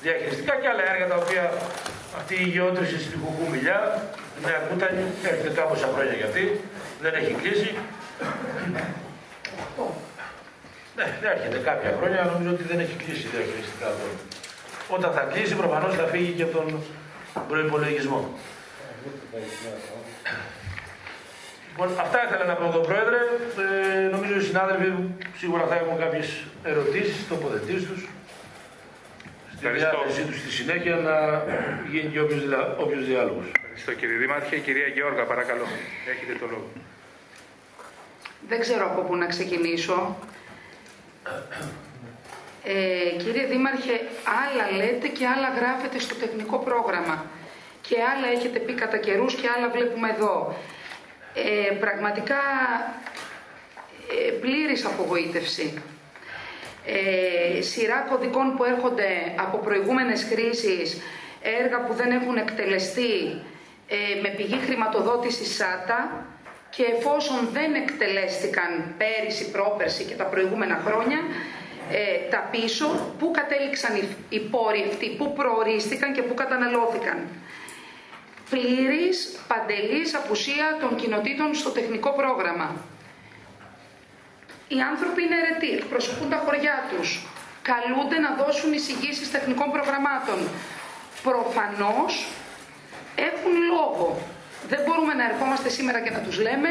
διαχειριστικά 0.05 0.53
και 0.61 0.67
άλλα 0.71 0.83
έργα 0.91 1.05
τα 1.11 1.17
οποία 1.23 1.43
αυτή 2.19 2.35
η 2.45 2.47
γεώτρηση 2.53 2.97
στη 3.05 3.15
Κουκούμιλιά, 3.23 3.79
η 4.37 4.45
Νέα 4.45 4.59
Κούτανη, 4.67 5.03
έρχεται 5.29 5.49
κάμποσα 5.59 5.87
χρόνια 5.93 6.13
για 6.13 6.25
αυτή, 6.25 6.43
δεν 7.01 7.13
έχει 7.19 7.33
κλείσει. 7.41 7.69
Ναι, 10.95 11.05
δεν 11.21 11.31
έρχεται 11.35 11.57
κάποια 11.69 11.91
χρόνια, 11.97 12.19
νομίζω 12.33 12.51
ότι 12.55 12.63
δεν 12.63 12.79
έχει 12.79 12.95
κλείσει 13.03 13.27
διαχειριστικά 13.33 13.87
τώρα. 13.97 14.15
Όταν 14.95 15.11
θα 15.17 15.23
κλείσει, 15.31 15.55
προφανώς 15.55 15.95
θα 15.95 16.05
φύγει 16.11 16.31
και 16.31 16.45
τον 16.45 16.83
προπολογισμό. 17.47 18.19
Λοιπόν, 21.69 21.89
αυτά 21.99 22.17
ήθελα 22.25 22.45
να 22.45 22.53
πω 22.53 22.65
εδώ, 22.65 22.79
Πρόεδρε. 22.79 23.19
Ε, 23.63 24.07
νομίζω 24.15 24.35
οι 24.39 24.41
συνάδελφοι 24.49 24.89
σίγουρα 25.37 25.65
θα 25.69 25.75
έχουν 25.75 25.97
κάποιες 25.99 26.27
ερωτήσεις, 26.63 27.27
τοποθετήσεις 27.29 27.87
τους. 27.89 28.01
Στη 29.61 29.69
διάθεσή 29.69 30.23
τους 30.23 30.39
στη 30.39 30.51
συνέχεια 30.51 30.95
να 30.95 31.43
γίνει 31.91 32.11
και 32.11 32.19
όποιος 32.77 33.05
διάλογος. 33.05 33.45
Ευχαριστώ 33.55 33.93
κύριε 33.93 34.17
Δήμαρχε. 34.17 34.57
Κυρία 34.57 34.87
Γεώργα, 34.87 35.23
παρακαλώ. 35.23 35.65
Έχετε 36.11 36.33
το 36.39 36.45
λόγο. 36.49 36.69
Δεν 38.47 38.59
ξέρω 38.59 38.85
από 38.85 39.01
πού 39.01 39.15
να 39.15 39.25
ξεκινήσω. 39.25 40.17
Ε, 42.63 43.15
κύριε 43.17 43.45
Δήμαρχε, 43.45 44.01
άλλα 44.43 44.77
λέτε 44.77 45.07
και 45.07 45.27
άλλα 45.27 45.49
γράφετε 45.49 45.99
στο 45.99 46.15
τεχνικό 46.15 46.57
πρόγραμμα. 46.57 47.25
Και 47.81 47.95
άλλα 47.95 48.27
έχετε 48.27 48.59
πει 48.59 48.73
κατά 48.73 48.97
καιρούς 48.97 49.33
και 49.35 49.47
άλλα 49.57 49.69
βλέπουμε 49.69 50.09
εδώ. 50.09 50.55
Ε, 51.33 51.73
πραγματικά 51.73 52.41
ε, 54.27 54.31
πλήρης 54.31 54.85
απογοήτευση. 54.85 55.81
Ε, 56.85 57.61
σειρά 57.61 58.05
κωδικών 58.09 58.55
που 58.55 58.63
έρχονται 58.63 59.09
από 59.35 59.57
προηγούμενες 59.57 60.23
χρήσεις, 60.23 61.01
έργα 61.41 61.81
που 61.85 61.93
δεν 61.93 62.11
έχουν 62.11 62.37
εκτελεστεί 62.37 63.41
ε, 63.87 64.21
με 64.21 64.29
πηγή 64.29 64.59
χρηματοδότησης 64.65 65.55
ΣΑΤΑ, 65.55 66.25
και 66.75 66.83
εφόσον 66.83 67.49
δεν 67.53 67.73
εκτελέστηκαν 67.73 68.95
πέρυσι, 68.97 69.51
πρόπερσι 69.51 70.03
και 70.03 70.15
τα 70.15 70.23
προηγούμενα 70.23 70.81
χρόνια, 70.85 71.19
ε, 71.91 72.29
τα 72.29 72.47
πίσω, 72.51 73.13
πού 73.19 73.31
κατέληξαν 73.31 73.95
οι, 73.95 74.03
οι 74.29 74.39
πόροι 74.39 74.85
αυτοί, 74.89 75.15
πού 75.17 75.33
προορίστηκαν 75.33 76.13
και 76.13 76.21
πού 76.21 76.33
καταναλώθηκαν. 76.33 77.17
Πλήρης, 78.49 79.39
παντελής 79.47 80.15
απουσία 80.15 80.77
των 80.79 80.95
κοινοτήτων 80.95 81.55
στο 81.55 81.69
τεχνικό 81.69 82.11
πρόγραμμα. 82.11 82.75
Οι 84.73 84.79
άνθρωποι 84.91 85.19
είναι 85.23 85.37
αιρετοί, 85.41 85.69
εκπροσωπούν 85.79 86.29
τα 86.33 86.39
χωριά 86.45 86.77
τους, 86.89 87.09
καλούνται 87.71 88.17
να 88.25 88.31
δώσουν 88.39 88.69
εισηγήσεις 88.73 89.31
τεχνικών 89.35 89.69
προγραμμάτων. 89.75 90.39
Προφανώς 91.27 92.13
έχουν 93.29 93.53
λόγο 93.73 94.07
δεν 94.71 94.79
μπορούμε 94.85 95.13
να 95.13 95.23
ερχόμαστε 95.29 95.69
σήμερα 95.77 95.99
και 95.99 96.11
να 96.17 96.19
τους 96.25 96.35
λέμε 96.45 96.69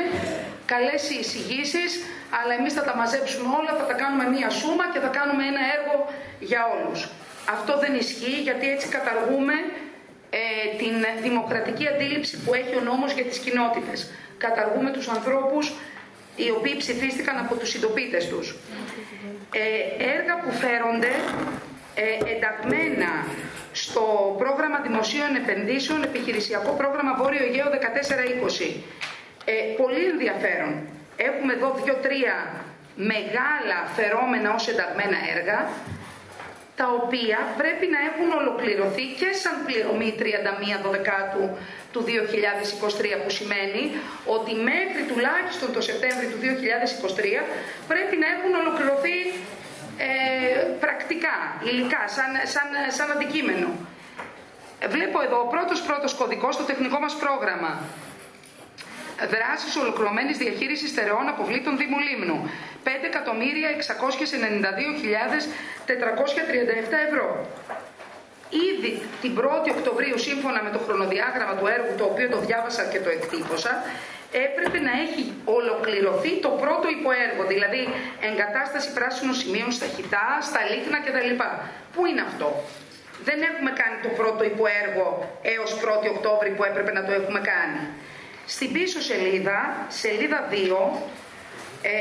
καλές 0.73 1.03
οι 1.11 1.17
εισηγήσεις, 1.23 1.91
αλλά 2.39 2.53
εμείς 2.59 2.73
θα 2.79 2.85
τα 2.89 2.95
μαζέψουμε 3.01 3.49
όλα, 3.61 3.73
θα 3.81 3.87
τα 3.91 3.97
κάνουμε 4.03 4.25
μία 4.35 4.51
σούμα 4.51 4.85
και 4.93 5.01
θα 5.05 5.11
κάνουμε 5.19 5.43
ένα 5.53 5.63
έργο 5.77 5.97
για 6.51 6.63
όλους. 6.75 7.01
Αυτό 7.57 7.73
δεν 7.83 7.93
ισχύει 8.03 8.39
γιατί 8.49 8.67
έτσι 8.75 8.87
καταργούμε 8.97 9.55
ε, 10.31 10.43
την 10.81 10.95
δημοκρατική 11.27 11.85
αντίληψη 11.93 12.35
που 12.43 12.55
έχει 12.61 12.75
ο 12.81 12.83
νόμος 12.91 13.11
για 13.13 13.25
τις 13.25 13.39
κοινότητες. 13.45 13.99
Καταργούμε 14.39 14.91
τους 14.91 15.09
ανθρώπους 15.09 15.65
οι 16.45 16.51
οποίοι 16.51 16.77
ψηφίστηκαν 16.77 17.39
από 17.39 17.55
τους 17.57 17.69
συντοπίτες 17.69 18.29
τους. 18.29 18.57
Ε, 19.53 20.05
έργα 20.17 20.35
που 20.43 20.51
φέρονται 20.63 21.13
ε, 21.95 22.33
ενταγμένα 22.35 23.11
στο 23.73 24.05
πρόγραμμα 24.39 24.79
δημοσίων 24.81 25.35
επενδύσεων, 25.43 26.03
επιχειρησιακό 26.03 26.73
πρόγραμμα 26.81 27.15
Βόρειο 27.21 27.45
Αιγαίο 27.45 27.69
1420. 27.71 28.75
Ε, 29.45 29.53
πολύ 29.83 30.05
ενδιαφέρον. 30.13 30.73
Έχουμε 31.17 31.53
εδώ 31.53 31.81
δύο-τρία 31.85 32.35
μεγάλα 33.13 33.79
φερόμενα 33.97 34.55
ως 34.55 34.69
ενταγμένα 34.69 35.19
έργα, 35.37 35.59
τα 36.81 36.89
οποία 37.01 37.39
πρέπει 37.61 37.87
να 37.95 38.01
έχουν 38.09 38.29
ολοκληρωθεί 38.41 39.05
και 39.21 39.31
σαν 39.43 39.57
πληρωμή 39.67 40.11
31 40.19 40.91
Δεκάτου 40.97 41.45
του 41.93 42.01
2023 42.07 42.09
που 43.23 43.31
σημαίνει 43.39 43.83
ότι 44.37 44.53
μέχρι 44.71 45.03
τουλάχιστον 45.11 45.69
το 45.77 45.81
Σεπτέμβριο 45.89 46.29
του 46.33 46.41
2023 46.43 46.47
πρέπει 47.91 48.17
να 48.23 48.29
έχουν 48.35 48.53
ολοκληρωθεί 48.63 49.19
ε, 50.09 50.11
πρακτικά, 50.85 51.37
υλικά, 51.71 52.03
σαν, 52.17 52.31
σαν, 52.55 52.69
σαν 52.97 53.09
αντικείμενο. 53.15 53.69
Βλέπω 54.95 55.19
εδώ 55.27 55.39
ο 55.45 55.47
πρώτος 55.55 55.81
πρώτος 55.89 56.15
κωδικός 56.15 56.55
στο 56.55 56.65
τεχνικό 56.71 56.99
μας 57.05 57.15
πρόγραμμα. 57.23 57.73
Δράσεις 59.35 59.77
ολοκληρωμένης 59.77 60.37
διαχείρισης 60.39 60.91
στερεών 60.91 61.29
αποβλήτων 61.29 61.77
Δήμου 61.81 61.99
Λίμνου. 62.07 62.51
5.692.437 62.85 62.91
ευρώ. 67.09 67.27
Ήδη 68.71 68.93
την 69.23 69.33
1η 69.41 69.69
Οκτωβρίου, 69.77 70.19
σύμφωνα 70.19 70.63
με 70.63 70.71
το 70.71 70.79
χρονοδιάγραμμα 70.87 71.55
του 71.59 71.67
έργου, 71.77 71.95
το 71.99 72.05
οποίο 72.05 72.29
το 72.35 72.39
διάβασα 72.47 72.85
και 72.93 73.01
το 73.01 73.11
εκτύπωσα, 73.11 73.73
έπρεπε 74.47 74.79
να 74.89 74.93
έχει 75.05 75.23
ολοκληρωθεί 75.45 76.33
το 76.47 76.51
πρώτο 76.63 76.87
υποέργο, 76.99 77.43
δηλαδή 77.53 77.83
εγκατάσταση 78.29 78.89
πράσινων 78.99 79.35
σημείων 79.35 79.71
στα 79.79 79.87
χιτά, 79.95 80.27
στα 80.49 80.61
λίκνα 80.71 80.99
κτλ. 81.05 81.31
Πού 81.95 82.01
είναι 82.07 82.23
αυτό; 82.31 82.49
Δεν 83.29 83.39
έχουμε 83.49 83.71
κάνει 83.81 83.97
το 84.07 84.11
πρώτο 84.21 84.43
υποέργο 84.53 85.07
έως 85.55 85.71
1η 85.85 86.09
Οκτώβρη 86.15 86.51
που 86.57 86.65
έπρεπε 86.65 86.93
να 86.99 87.03
το 87.07 87.13
έχουμε 87.13 87.41
κάνει. 87.53 87.81
Στην 88.47 88.73
πίσω 88.73 89.01
σελίδα, 89.01 89.59
σελίδα 89.89 90.49
2, 90.51 90.55
ε, 91.83 91.93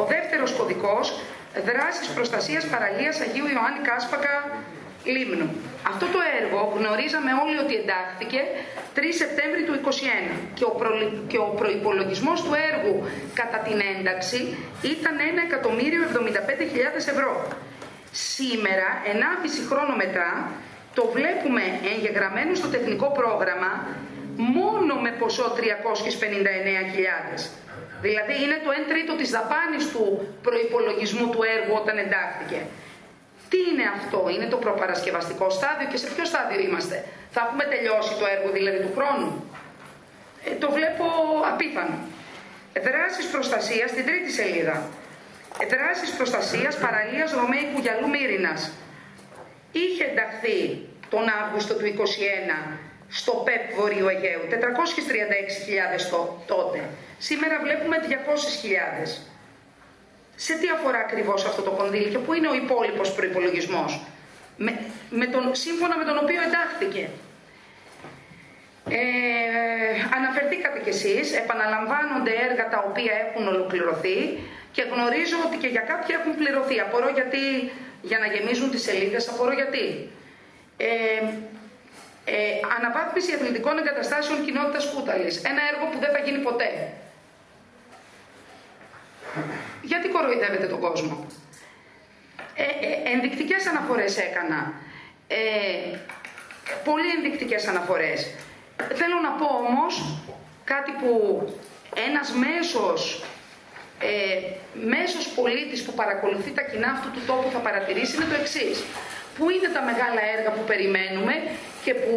ο 0.00 0.04
δεύτερος 0.04 0.52
κωδικός, 0.52 1.20
δράσεις 1.68 2.08
προστασίας 2.16 2.64
παραλίας 2.66 3.20
Αγίου 3.20 3.46
Ιωάννη 3.54 3.80
Κάσπακα 3.88 4.34
Λίμνου. 5.04 5.48
Αυτό 5.90 6.04
το 6.14 6.20
έργο 6.40 6.60
γνωρίζαμε 6.78 7.30
όλοι 7.44 7.58
ότι 7.64 7.74
εντάχθηκε 7.82 8.40
3 8.96 8.98
Σεπτέμβρη 9.22 9.62
του 9.68 9.74
2021 9.74 9.78
και 10.54 10.64
ο, 10.64 10.72
προ... 10.80 10.90
και 11.30 11.38
ο 11.38 11.48
προϋπολογισμός 11.60 12.38
του 12.44 12.52
έργου 12.70 12.96
κατά 13.40 13.58
την 13.66 13.78
ένταξη 13.94 14.40
ήταν 14.94 15.16
1.075.000 15.36 17.14
ευρώ. 17.14 17.32
Σήμερα, 18.12 18.88
1,5 19.04 19.08
χρόνο 19.70 19.96
μετά, 19.96 20.28
το 20.94 21.10
βλέπουμε 21.16 21.62
εγγεγραμμένο 21.94 22.54
στο 22.54 22.68
τεχνικό 22.68 23.06
πρόγραμμα 23.18 23.70
μόνο 24.36 24.94
με 24.94 25.10
ποσό 25.18 25.52
359.000. 25.56 27.61
Δηλαδή 28.04 28.34
είναι 28.42 28.58
το 28.64 28.70
1 28.80 28.88
τρίτο 28.92 29.12
της 29.20 29.30
δαπάνης 29.36 29.84
του 29.92 30.04
προϋπολογισμού 30.46 31.26
του 31.32 31.42
έργου 31.56 31.74
όταν 31.80 31.96
εντάχθηκε. 32.04 32.60
Τι 33.50 33.58
είναι 33.70 33.86
αυτό, 33.96 34.20
είναι 34.34 34.46
το 34.54 34.56
προπαρασκευαστικό 34.64 35.46
στάδιο 35.50 35.86
και 35.90 35.96
σε 36.02 36.08
ποιο 36.14 36.24
στάδιο 36.24 36.60
είμαστε; 36.66 36.96
Θα 37.34 37.40
έχουμε 37.46 37.64
τελειώσει 37.72 38.12
το 38.20 38.26
έργο 38.34 38.48
δηλαδή 38.58 38.78
του 38.84 38.92
χρόνου; 38.96 39.30
Ε, 40.44 40.50
το 40.62 40.68
βλέπω 40.76 41.06
απίθανο. 41.52 41.96
Δράσεις 42.86 43.26
προστασίας 43.34 43.90
στην 43.90 44.04
τρίτη 44.08 44.30
σελίδα. 44.38 44.76
Ε, 45.62 45.66
δράσεις 45.74 46.10
προστασίας 46.18 46.74
παραλίας 46.84 47.32
Ρωμαίκου 47.32 47.78
Γυαλού 47.84 48.08
Μύρινας. 48.08 48.72
Είχε 49.72 50.04
ενταχθεί 50.04 50.58
τον 51.10 51.24
Αύγουστο 51.42 51.74
του 51.74 51.84
2021 51.84 52.91
στο 53.18 53.32
ΠΕΠ 53.44 53.64
Βορείου 53.74 54.08
Αιγαίου, 54.08 54.42
436.000 54.50 54.56
τότε. 56.46 56.80
Σήμερα 57.18 57.56
βλέπουμε 57.64 57.96
200.000 58.08 59.08
σε 60.36 60.52
τι 60.54 60.68
αφορά 60.68 60.98
ακριβώς 60.98 61.44
αυτό 61.44 61.62
το 61.62 61.70
κονδύλι 61.70 62.08
και 62.10 62.18
πού 62.18 62.32
είναι 62.34 62.48
ο 62.48 62.54
υπόλοιπος 62.54 63.14
προπολογισμό, 63.14 63.84
με, 64.56 64.78
με 65.10 65.26
τον, 65.26 65.54
σύμφωνα 65.54 65.96
με 65.96 66.04
τον 66.04 66.16
οποίο 66.22 66.40
εντάχθηκε. 66.42 67.08
Ε, 68.88 68.98
αναφερθήκατε 70.16 70.78
κι 70.84 70.88
εσείς, 70.88 71.36
επαναλαμβάνονται 71.42 72.32
έργα 72.48 72.68
τα 72.68 72.84
οποία 72.88 73.12
έχουν 73.24 73.48
ολοκληρωθεί 73.48 74.18
και 74.72 74.82
γνωρίζω 74.92 75.36
ότι 75.46 75.56
και 75.56 75.66
για 75.66 75.80
κάποια 75.80 76.14
έχουν 76.20 76.34
πληρωθεί. 76.40 76.80
Απορώ 76.80 77.08
γιατί, 77.08 77.42
για 78.02 78.18
να 78.18 78.26
γεμίζουν 78.26 78.70
τις 78.70 78.82
σελίδες, 78.82 79.28
απορώ 79.28 79.52
γιατί. 79.52 80.10
Ε, 80.76 80.88
ε, 82.24 82.34
αναβάθμιση 82.76 83.32
αθλητικών 83.34 83.78
εγκαταστάσεων 83.78 84.44
κοινότητας 84.44 84.84
Κούταλης. 84.94 85.36
Ένα 85.42 85.60
έργο 85.72 85.84
που 85.90 85.98
δεν 85.98 86.10
θα 86.14 86.18
γίνει 86.18 86.38
ποτέ. 86.38 86.68
Γιατί 89.82 90.08
κοροϊδεύετε 90.08 90.66
τον 90.66 90.80
κόσμο; 90.80 91.26
Ε, 92.54 92.62
ε, 92.62 93.12
ενδεικτικές 93.12 93.66
αναφορές 93.66 94.18
έκανα. 94.18 94.72
Ε, 95.28 95.98
πολύ 96.84 97.08
ενδεικτικές 97.16 97.66
αναφορές. 97.66 98.34
Θέλω 98.94 99.18
να 99.22 99.30
πω 99.30 99.46
όμως 99.66 100.18
κάτι 100.64 100.90
που 100.90 101.10
ένας 102.08 102.32
μέσος, 102.32 103.24
ε, 104.00 104.40
μέσος 104.72 105.26
πολίτης 105.28 105.82
που 105.84 105.92
παρακολουθεί 105.92 106.50
τα 106.50 106.62
κοινά 106.62 106.88
αυτού 106.90 107.10
του 107.10 107.22
τόπου 107.26 107.50
θα 107.52 107.58
παρατηρήσει 107.58 108.16
είναι 108.16 108.24
το 108.24 108.34
εξής. 108.40 108.84
Πού 109.36 109.44
είναι 109.54 109.68
τα 109.76 109.82
μεγάλα 109.90 110.22
έργα 110.36 110.50
που 110.56 110.64
περιμένουμε 110.70 111.34
και 111.84 111.94
που 112.02 112.16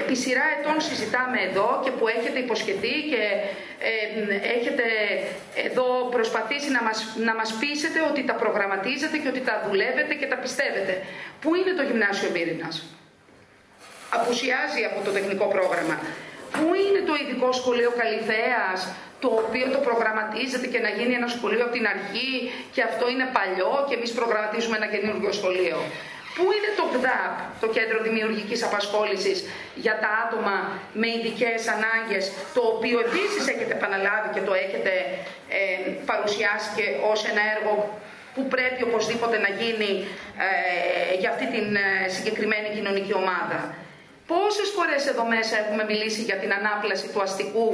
επί 0.00 0.14
σειρά 0.22 0.46
ετών 0.56 0.76
συζητάμε 0.88 1.38
εδώ 1.48 1.68
και 1.84 1.90
που 1.96 2.04
έχετε 2.16 2.38
υποσχεθεί 2.46 2.94
και 3.10 3.22
ε, 3.90 3.92
έχετε 4.56 4.84
εδώ 5.66 5.86
προσπαθήσει 6.16 6.70
να 6.76 6.82
μας, 6.82 6.98
να 7.28 7.34
μας 7.34 7.50
πείσετε 7.60 7.98
ότι 8.10 8.22
τα 8.24 8.34
προγραμματίζετε 8.42 9.16
και 9.22 9.28
ότι 9.28 9.42
τα 9.48 9.54
δουλεύετε 9.66 10.14
και 10.20 10.26
τα 10.32 10.36
πιστεύετε. 10.44 10.94
Πού 11.40 11.48
είναι 11.58 11.72
το 11.78 11.82
Γυμνάσιο 11.88 12.30
Μύρινας; 12.34 12.74
Απουσιάζει 14.18 14.80
από 14.90 14.98
το 15.06 15.10
τεχνικό 15.16 15.46
πρόγραμμα. 15.54 15.96
Πού 16.56 16.66
είναι 16.84 17.00
το 17.08 17.14
ειδικό 17.20 17.48
σχολείο 17.60 17.90
Καλυθέας, 18.00 18.78
το 19.22 19.28
οποίο 19.42 19.66
το 19.74 19.80
προγραμματίζεται 19.88 20.66
και 20.72 20.80
να 20.86 20.90
γίνει 20.96 21.14
ένα 21.20 21.28
σχολείο 21.36 21.62
από 21.66 21.74
την 21.78 21.86
αρχή 21.94 22.32
και 22.74 22.82
αυτό 22.90 23.04
είναι 23.12 23.26
παλιό 23.38 23.72
και 23.88 23.94
εμείς 23.98 24.10
προγραμματίζουμε 24.20 24.76
ένα 24.80 24.88
καινούργιο 24.94 25.32
σχολείο; 25.38 25.78
Πού 26.38 26.46
είναι 26.56 26.70
το 26.80 26.84
ΚΔΑΠ, 26.94 27.34
το 27.62 27.68
Κέντρο 27.76 27.98
Δημιουργικής 28.08 28.60
Απασχόλησης 28.68 29.38
για 29.84 29.94
τα 30.02 30.10
άτομα 30.24 30.56
με 31.00 31.06
ειδικές 31.14 31.60
ανάγκες, 31.76 32.24
το 32.54 32.62
οποίο 32.72 32.96
επίσης 33.06 33.42
έχετε 33.52 33.72
επαναλάβει 33.78 34.28
και 34.34 34.42
το 34.48 34.52
έχετε 34.64 34.92
ε, 35.58 35.60
παρουσιάσει 36.10 36.68
και 36.76 36.86
ως 37.10 37.18
ένα 37.30 37.42
έργο 37.54 37.74
που 38.34 38.42
πρέπει 38.54 38.82
οπωσδήποτε 38.88 39.36
να 39.46 39.50
γίνει 39.60 39.90
ε, 40.46 41.14
για 41.20 41.30
αυτή 41.32 41.46
την 41.54 41.68
ε, 41.76 42.08
συγκεκριμένη 42.16 42.68
κοινωνική 42.76 43.14
ομάδα. 43.22 43.58
Πόσες 44.32 44.68
φορές 44.76 45.02
εδώ 45.12 45.24
μέσα 45.34 45.54
έχουμε 45.62 45.84
μιλήσει 45.90 46.22
για 46.28 46.38
την 46.42 46.50
ανάπλαση 46.58 47.06
του 47.12 47.20
αστικού 47.26 47.68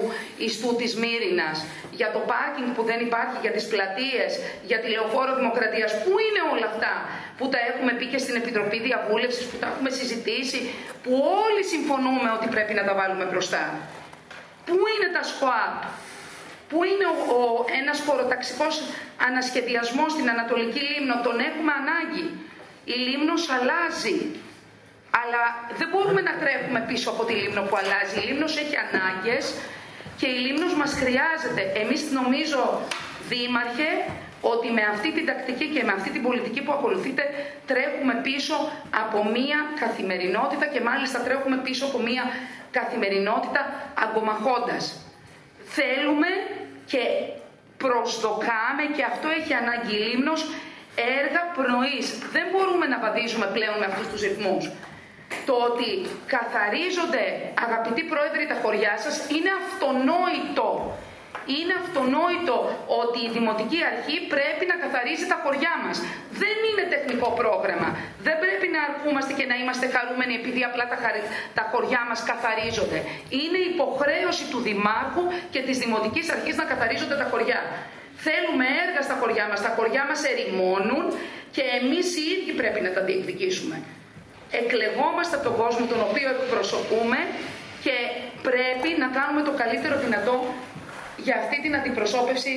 ιστού 0.46 0.70
της 0.80 0.92
Μύρινας, 1.02 1.56
για 1.98 2.08
το 2.14 2.20
πάρκινγκ 2.30 2.68
που 2.76 2.82
δεν 2.90 3.00
υπάρχει, 3.08 3.36
για 3.44 3.52
τις 3.56 3.64
πλατείες, 3.72 4.30
για 4.70 4.78
τη 4.80 4.86
λεωφόρο 4.94 5.32
δημοκρατίας. 5.40 5.90
Πού 6.02 6.12
είναι 6.26 6.42
όλα 6.52 6.66
αυτά 6.72 6.92
που 7.38 7.44
τα 7.52 7.58
έχουμε 7.70 7.92
πει 7.98 8.06
και 8.12 8.20
στην 8.24 8.34
Επιτροπή 8.40 8.78
Διαβούλευσης, 8.88 9.44
που 9.50 9.56
τα 9.62 9.66
έχουμε 9.72 9.90
συζητήσει, 9.98 10.60
που 11.02 11.12
όλοι 11.44 11.62
συμφωνούμε 11.72 12.28
ότι 12.36 12.46
πρέπει 12.54 12.74
να 12.78 12.84
τα 12.88 12.94
βάλουμε 12.98 13.24
μπροστά; 13.30 13.62
Πού 14.66 14.76
είναι 14.92 15.08
τα 15.16 15.22
ΣΚΟΑΠ, 15.30 15.76
Πού 16.70 16.78
είναι 16.90 17.06
ο, 17.14 17.16
ο, 17.36 17.64
ένας 17.80 17.98
χωροταξικός 18.06 18.74
ανασχεδιασμός 19.28 20.10
στην 20.12 20.26
Ανατολική 20.34 20.82
Λίμνο, 20.90 21.16
τον 21.26 21.36
έχουμε 21.48 21.72
ανάγκη. 21.80 22.24
Η 22.84 22.96
Λίμνος 23.06 23.42
αλλάζει. 23.56 24.16
Αλλά 25.22 25.42
δεν 25.78 25.88
μπορούμε 25.90 26.20
να 26.28 26.34
τρέχουμε 26.42 26.80
πίσω 26.90 27.10
από 27.10 27.22
τη 27.24 27.34
Λίμνο 27.40 27.62
που 27.68 27.76
αλλάζει. 27.80 28.16
Η 28.22 28.24
Λίμνος 28.28 28.52
έχει 28.62 28.76
ανάγκες 28.86 29.44
και 30.18 30.26
η 30.34 30.38
Λίμνος 30.44 30.74
μας 30.80 30.92
χρειάζεται. 31.00 31.62
Εμείς 31.82 32.00
νομίζω, 32.18 32.60
Δήμαρχε, 33.28 33.90
ότι 34.52 34.68
με 34.78 34.82
αυτή 34.92 35.12
την 35.12 35.26
τακτική 35.26 35.66
και 35.74 35.82
με 35.84 35.92
αυτή 35.92 36.10
την 36.10 36.22
πολιτική 36.22 36.60
που 36.62 36.72
ακολουθείτε 36.72 37.22
τρέχουμε 37.66 38.14
πίσω 38.22 38.56
από 39.02 39.18
μία 39.34 39.58
καθημερινότητα 39.80 40.66
και 40.66 40.80
μάλιστα 40.80 41.18
τρέχουμε 41.26 41.56
πίσω 41.56 41.84
από 41.86 41.98
μία 41.98 42.24
καθημερινότητα 42.70 43.60
αγκομαχώντας. 44.04 44.84
Θέλουμε 45.76 46.30
και 46.86 47.02
προσδοκάμε 47.76 48.84
και 48.96 49.02
αυτό 49.12 49.28
έχει 49.38 49.52
ανάγκη 49.54 49.94
η 49.96 50.02
Λίμνος 50.06 50.40
έργα 51.18 51.42
πνοής. 51.56 52.06
Δεν 52.34 52.46
μπορούμε 52.52 52.86
να 52.86 52.98
βαδίζουμε 53.04 53.46
πλέον 53.56 53.76
με 53.78 53.86
αυτούς 53.90 54.08
τους 54.08 54.20
ρυθμούς. 54.28 54.64
Το 55.48 55.54
ότι 55.68 55.88
καθαρίζονται, 56.34 57.24
αγαπητοί 57.66 58.02
πρόεδροι, 58.12 58.44
τα 58.52 58.56
χωριά 58.62 58.94
σας 59.04 59.16
είναι 59.34 59.50
αυτονόητο. 59.62 60.68
Είναι 61.56 61.74
αυτονόητο 61.82 62.56
ότι 63.02 63.18
η 63.26 63.30
Δημοτική 63.36 63.80
Αρχή 63.92 64.16
πρέπει 64.34 64.64
να 64.72 64.76
καθαρίζει 64.84 65.26
τα 65.32 65.38
χωριά 65.44 65.74
μας. 65.84 65.96
Δεν 66.42 66.56
είναι 66.68 66.84
τεχνικό 66.94 67.28
πρόγραμμα. 67.40 67.88
Δεν 68.26 68.36
πρέπει 68.42 68.66
να 68.74 68.80
αρκούμαστε 68.88 69.32
και 69.38 69.46
να 69.50 69.56
είμαστε 69.60 69.86
χαρούμενοι 69.94 70.34
επειδή 70.40 70.60
απλά 70.68 70.84
τα, 70.92 70.98
τα 71.58 71.64
χωριά 71.70 72.02
μας 72.08 72.20
καθαρίζονται. 72.30 72.98
Είναι 73.40 73.60
υποχρέωση 73.72 74.44
του 74.52 74.60
Δημάρχου 74.68 75.24
και 75.52 75.60
της 75.66 75.76
Δημοτικής 75.84 76.26
Αρχής 76.34 76.54
να 76.60 76.64
καθαρίζονται 76.72 77.16
τα 77.22 77.26
χωριά. 77.30 77.60
Θέλουμε 78.26 78.66
έργα 78.84 79.02
στα 79.08 79.14
χωριά 79.20 79.46
μας. 79.50 79.58
Τα 79.66 79.72
χωριά 79.76 80.02
μας 80.10 80.20
ερημώνουν 80.30 81.04
και 81.54 81.64
εμείς 81.80 82.06
οι 82.18 82.24
ίδιοι 82.34 82.52
πρέπει 82.60 82.80
να 82.86 82.90
τα 82.96 83.00
διεκδικήσουμε. 83.08 83.76
Εκλεγόμαστε 84.60 85.34
από 85.36 85.44
τον 85.48 85.56
κόσμο 85.62 85.84
τον 85.92 86.00
οποίο 86.08 86.28
εκπροσωπούμε 86.36 87.18
και 87.84 87.96
πρέπει 88.48 88.88
να 89.02 89.08
κάνουμε 89.16 89.42
το 89.48 89.52
καλύτερο 89.62 89.94
δυνατό 90.04 90.34
για 91.26 91.36
αυτή 91.42 91.56
την 91.64 91.72
αντιπροσώπευση 91.78 92.52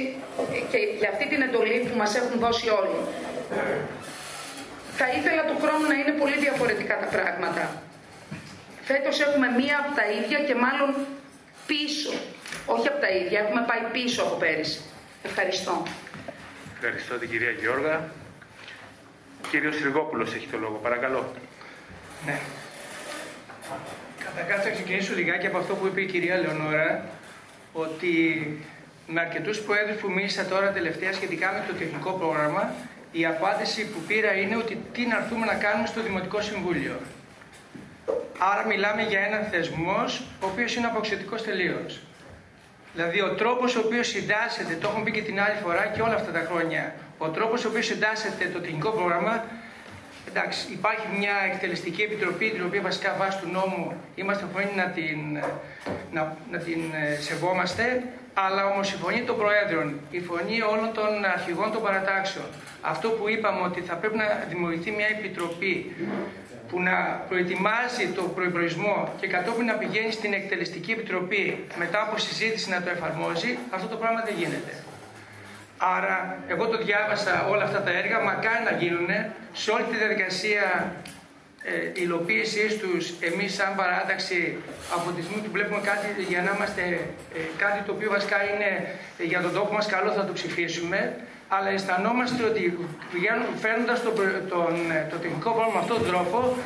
και 0.72 0.80
για 1.00 1.10
αυτή 1.13 1.25
την 1.32 1.42
εντολή 1.48 1.77
που 1.88 1.98
μας 2.01 2.12
έχουν 2.20 2.39
δώσει 2.46 2.68
όλοι. 2.82 3.00
Θα 5.00 5.08
ήθελα 5.18 5.42
του 5.50 5.58
χρόνου 5.62 5.86
να 5.92 5.96
είναι 6.00 6.13
πολύ 6.22 6.38
διαφορετικά 6.46 6.96
τα 7.04 7.10
πράγματα. 7.16 7.63
Φέτος 8.89 9.20
έχουμε 9.25 9.48
μία 9.60 9.75
από 9.82 9.92
τα 10.00 10.06
ίδια 10.18 10.39
και 10.48 10.56
μάλλον 10.66 10.89
πίσω. 11.68 12.13
Όχι 12.66 12.88
από 12.88 13.00
τα 13.06 13.10
ίδια, 13.20 13.39
έχουμε 13.39 13.62
πάει 13.70 13.84
πίσω 13.92 14.22
από 14.24 14.36
πέρυσι. 14.36 14.80
Ευχαριστώ. 15.24 15.84
Ευχαριστώ 16.75 17.13
την 17.16 17.30
κυρία 17.30 17.51
Γιώργα. 17.51 18.10
Κύριος 19.50 19.75
Σρυγόπουλος 19.75 20.34
έχει 20.34 20.48
το 20.48 20.58
λόγο, 20.58 20.77
παρακαλώ. 20.84 21.34
Ναι. 22.28 22.40
Καταρχάς 24.26 24.64
θα 24.64 24.70
ξεκινήσω 24.70 25.14
λιγάκι 25.14 25.48
από 25.48 25.58
αυτό 25.58 25.76
που 25.76 25.86
είπε 25.88 26.02
η 26.02 26.06
κυρία 26.06 26.38
Λεωνόρα, 26.38 27.06
ότι 27.74 28.14
με 29.08 29.20
αρκετούς 29.20 29.60
προέδρους 29.60 29.98
που 30.02 30.12
μίλησα 30.12 30.46
τώρα 30.46 30.72
τελευταία 30.72 31.14
σχετικά 31.14 31.52
με 31.52 31.64
το 31.68 31.74
τεχνικό 31.74 32.12
πρόγραμμα, 32.12 32.74
η 33.12 33.26
απάντηση 33.26 33.86
που 33.86 34.00
πήρα 34.08 34.34
είναι 34.34 34.56
ότι 34.56 34.78
τι 34.94 35.06
να 35.06 35.18
έρθουμε 35.18 35.46
να 35.46 35.54
κάνουμε 35.54 35.88
στο 35.88 36.02
Δημοτικό 36.02 36.42
Συμβούλιο. 36.42 37.00
Άρα 38.38 38.66
μιλάμε 38.66 39.02
για 39.02 39.20
έναν 39.20 39.44
θεσμός 39.52 40.24
ο 40.42 40.46
οποίος 40.46 40.76
είναι 40.76 40.88
αποξετικός 40.88 41.44
τελείως. 41.44 42.02
Δηλαδή 42.94 43.22
ο 43.22 43.30
τρόπος 43.36 43.76
ο 43.76 43.80
οποίος 43.86 44.08
συντάσσεται, 44.08 44.74
το 44.82 44.88
έχουμε 44.88 45.04
πει 45.04 45.12
και 45.12 45.22
την 45.22 45.40
άλλη 45.42 45.58
φορά 45.64 45.86
και 45.86 46.02
όλα 46.02 46.16
αυτά 46.16 46.32
τα 46.32 46.48
χρόνια, 46.50 46.94
ο 47.18 47.28
τρόπος 47.30 47.66
ο 47.66 47.68
οποίος 47.70 47.86
συντάσσεται 47.86 48.50
το 48.54 48.60
τεχνικό 48.60 48.90
πρόγραμμα 48.90 49.44
Εντάξει, 50.38 50.67
υπάρχει 50.72 51.08
μια 51.20 51.36
εκτελεστική 51.51 52.01
επιτροπή 52.01 52.50
την 52.50 52.63
οποία 52.65 52.82
βασικά 52.82 53.15
βάσει 53.20 53.38
του 53.41 53.50
νόμου 53.51 53.94
είμαστε 54.15 54.46
φωνή 54.53 54.72
να 54.75 54.88
την, 54.98 55.20
να, 56.12 56.38
να 56.51 56.58
την 56.58 56.82
ε, 57.01 57.22
σεβόμαστε, 57.22 58.03
αλλά 58.34 58.65
όμως 58.72 58.91
η 58.91 58.96
φωνή 58.96 59.22
των 59.22 59.38
Προέδρων, 59.38 60.00
η 60.12 60.20
φωνή 60.20 60.62
όλων 60.62 60.89
των 60.94 61.10
αρχηγών 61.36 61.72
των 61.72 61.82
παρατάξεων, 61.82 62.46
αυτό 62.82 63.10
που 63.10 63.29
είπαμε 63.29 63.62
ότι 63.62 63.82
θα 63.82 63.96
πρέπει 63.96 64.17
να 64.17 64.27
δημιουργηθεί 64.50 64.91
μια 64.91 65.08
επιτροπή 65.17 65.96
που 66.70 66.82
να 66.82 66.96
προετοιμάζει 67.29 68.06
το 68.15 68.22
προϋπολογισμό 68.22 69.13
και 69.20 69.27
κατόπιν 69.27 69.65
να 69.65 69.74
πηγαίνει 69.74 70.12
στην 70.12 70.34
εκτελεστική 70.34 70.91
επιτροπή 70.91 71.65
μετά 71.77 72.01
από 72.01 72.17
συζήτηση 72.17 72.70
να 72.70 72.82
το 72.82 72.89
εφαρμόζει, 72.89 73.58
αυτό 73.70 73.88
το 73.88 73.96
πράγμα 73.96 74.22
δεν 74.25 74.34
γίνεται. 74.38 74.74
Άρα, 75.78 76.38
εγώ 76.48 76.68
το 76.68 76.78
διάβασα 76.78 77.48
όλα 77.48 77.64
αυτά 77.64 77.82
τα 77.82 77.92
έργα, 77.92 78.20
μακάρι 78.20 78.64
να 78.64 78.78
γίνουν 78.78 79.10
σε 79.54 79.72
όλη 79.72 79.84
τη 79.84 79.96
διαδικασία 79.98 80.92
ε, 81.64 82.02
υλοποίησής 82.02 82.78
τους, 82.78 83.04
εμείς, 83.30 83.54
σαν 83.54 83.76
παράταξη, 83.76 84.58
από 84.96 85.12
τη 85.12 85.22
στιγμή 85.24 85.42
που 85.42 85.52
βλέπουμε 85.52 85.82
κάτι 85.90 86.08
για 86.32 86.42
να 86.42 86.52
είμαστε 86.56 86.84
ε, 87.36 87.40
κάτι 87.58 87.80
το 87.86 87.92
οποίο 87.92 88.10
βασικά 88.10 88.38
είναι 88.50 88.70
ε, 89.18 89.24
για 89.24 89.42
τον 89.42 89.54
τόπο 89.54 89.74
μας 89.74 89.86
καλό, 89.86 90.12
θα 90.12 90.26
το 90.26 90.34
ψηφίσουμε. 90.34 91.00
Αλλά 91.48 91.70
αισθανόμαστε 91.70 92.44
ότι 92.44 92.78
φέρνοντας 93.64 94.04
το, 94.04 94.12
τον, 94.54 94.74
το 95.10 95.18
τεχνικό 95.18 95.50
πρόγραμμα 95.52 95.74
με 95.74 95.80
αυτόν 95.80 95.98
τον 95.98 96.08
τρόπο, 96.08 96.58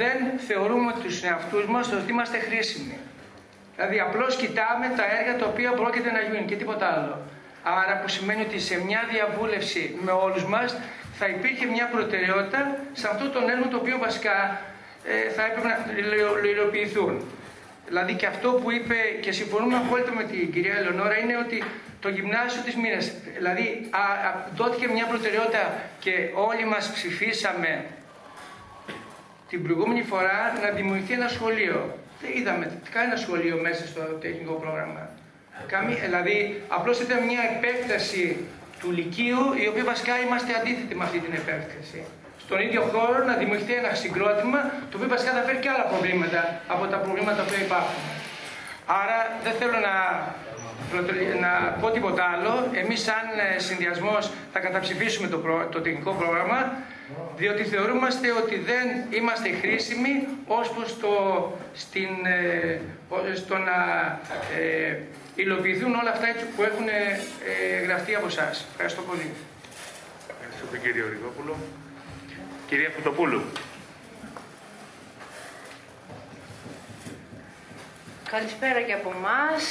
δεν 0.00 0.16
θεωρούμε 0.48 0.92
τους 1.02 1.22
εαυτούς 1.22 1.64
μας 1.66 1.92
ότι 1.92 2.10
είμαστε 2.10 2.38
χρήσιμοι. 2.38 2.98
Δηλαδή, 3.76 4.00
απλώς 4.00 4.36
κοιτάμε 4.36 4.86
τα 4.96 5.04
έργα 5.18 5.38
τα 5.38 5.46
οποία 5.46 5.70
πρόκειται 5.70 6.10
να 6.10 6.20
γίνουν 6.20 6.46
και 6.46 6.56
τίποτα 6.56 6.86
άλλο. 6.94 7.16
Άρα 7.62 8.00
που 8.00 8.08
σημαίνει 8.08 8.42
ότι 8.42 8.58
σε 8.60 8.84
μια 8.84 9.00
διαβούλευση 9.12 9.98
με 10.04 10.10
όλους 10.10 10.44
μας 10.44 10.76
θα 11.18 11.26
υπήρχε 11.26 11.66
μια 11.66 11.86
προτεραιότητα 11.86 12.78
σε 12.92 13.08
αυτό 13.08 13.28
το 13.28 13.40
έργο 13.50 13.68
το 13.68 13.76
οποίο 13.76 13.98
βασικά 13.98 14.60
ε, 15.04 15.30
θα 15.30 15.42
έπρεπε 15.44 15.68
να 15.68 16.48
υλοποιηθούν. 16.48 17.24
Δηλαδή 17.86 18.14
και 18.14 18.26
αυτό 18.26 18.48
που 18.50 18.70
είπε 18.70 18.94
και 19.20 19.32
συμφωνούμε 19.32 19.76
απόλυτα 19.76 20.12
με 20.12 20.24
την 20.24 20.52
κυρία 20.52 20.74
Ελεονόρα 20.74 21.18
είναι 21.18 21.36
ότι 21.36 21.62
το 22.00 22.08
γυμνάσιο 22.08 22.62
της 22.62 22.76
μήνας, 22.76 23.12
δηλαδή 23.36 23.88
α, 23.90 23.98
α, 24.28 24.46
δόθηκε 24.54 24.88
μια 24.88 25.06
προτεραιότητα 25.06 25.72
και 25.98 26.12
όλοι 26.34 26.64
μας 26.64 26.92
ψηφίσαμε 26.92 27.84
την 29.48 29.62
προηγούμενη 29.62 30.02
φορά 30.02 30.52
να 30.62 30.70
δημιουργηθεί 30.70 31.12
ένα 31.12 31.28
σχολείο. 31.28 31.98
Δεν 32.20 32.30
είδαμε 32.36 32.80
κανένα 32.90 33.16
σχολείο 33.16 33.56
μέσα 33.56 33.86
στο 33.86 34.00
τεχνικό 34.00 34.52
πρόγραμμα. 34.52 35.10
Καμί, 35.66 35.94
δηλαδή, 35.94 36.62
απλώς 36.68 37.00
ήταν 37.00 37.18
μια 37.30 37.42
επέκταση 37.54 38.46
του 38.80 38.90
Λυκείου, 38.90 39.42
η 39.62 39.66
οποία 39.68 39.84
βασικά 39.84 40.14
είμαστε 40.24 40.50
αντίθετοι 40.60 40.94
με 40.94 41.04
αυτή 41.04 41.18
την 41.18 41.32
επέκταση. 41.40 42.04
Στον 42.44 42.60
ίδιο 42.60 42.82
χώρο 42.92 43.24
να 43.24 43.34
δημιουργηθεί 43.34 43.74
ένα 43.82 43.94
συγκρότημα, 43.94 44.60
το 44.90 44.96
οποίο 44.96 45.08
βασικά 45.08 45.32
θα 45.32 45.42
φέρει 45.46 45.58
και 45.58 45.68
άλλα 45.68 45.86
προβλήματα 45.92 46.60
από 46.68 46.84
τα 46.86 46.96
προβλήματα 46.96 47.42
που 47.42 47.52
υπάρχουν. 47.66 48.02
Άρα 49.02 49.18
δεν 49.44 49.52
θέλω 49.60 49.78
να, 49.88 49.96
να 51.44 51.52
πω 51.80 51.90
τίποτα 51.90 52.24
άλλο. 52.34 52.52
Εμείς 52.82 53.00
σαν 53.02 53.24
ε, 53.54 53.58
συνδυασμός 53.58 54.30
θα 54.52 54.58
καταψηφίσουμε 54.60 55.28
το, 55.28 55.38
το 55.70 55.80
τεχνικό 55.80 56.12
πρόγραμμα, 56.12 56.76
διότι 57.36 57.64
θεωρούμαστε 57.64 58.32
ότι 58.32 58.56
δεν 58.58 58.86
είμαστε 59.10 59.48
χρήσιμοι 59.60 60.26
ως 60.46 60.70
προς 60.70 60.98
το, 61.00 61.12
στην, 61.74 62.08
ε, 62.26 62.80
στο 63.34 63.56
να 63.58 63.78
ε, 64.58 64.98
υλοποιηθούν 65.42 65.94
όλα 65.94 66.10
αυτά 66.10 66.26
που 66.56 66.62
έχουν 66.62 66.88
ε, 66.88 67.82
γραφτεί 67.84 68.14
από 68.14 68.26
εσάς. 68.26 68.66
Ευχαριστώ 68.70 69.02
πολύ. 69.02 69.30
Ευχαριστώ 70.32 70.66
τον 70.70 70.80
κύριο 70.82 71.06
Ριγόπουλο. 71.08 71.56
Κυρία 72.66 72.90
Φωτοπούλου. 72.96 73.42
Καλησπέρα 78.30 78.80
και 78.80 78.92
από 78.92 79.12
εμάς 79.16 79.62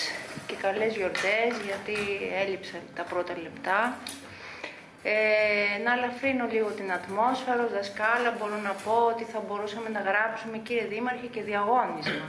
και 0.48 0.56
καλές 0.62 0.96
γιορτές 0.96 1.52
γιατί 1.66 1.98
έλειψαν 2.42 2.82
τα 2.96 3.04
πρώτα 3.04 3.34
λεπτά. 3.44 3.98
Ε, 5.04 5.82
να 5.84 5.92
αλαφρύνω 5.92 6.48
λίγο 6.52 6.70
την 6.70 6.92
ατμόσφαιρα, 6.92 7.68
δασκάλα, 7.74 8.36
μπορώ 8.40 8.58
να 8.68 8.74
πω 8.84 8.96
ότι 9.14 9.24
θα 9.24 9.40
μπορούσαμε 9.48 9.90
να 9.90 10.00
γράψουμε 10.00 10.58
κύριε 10.58 10.86
Δήμαρχε 10.86 11.28
και 11.28 11.42
διαγώνισμα 11.42 12.28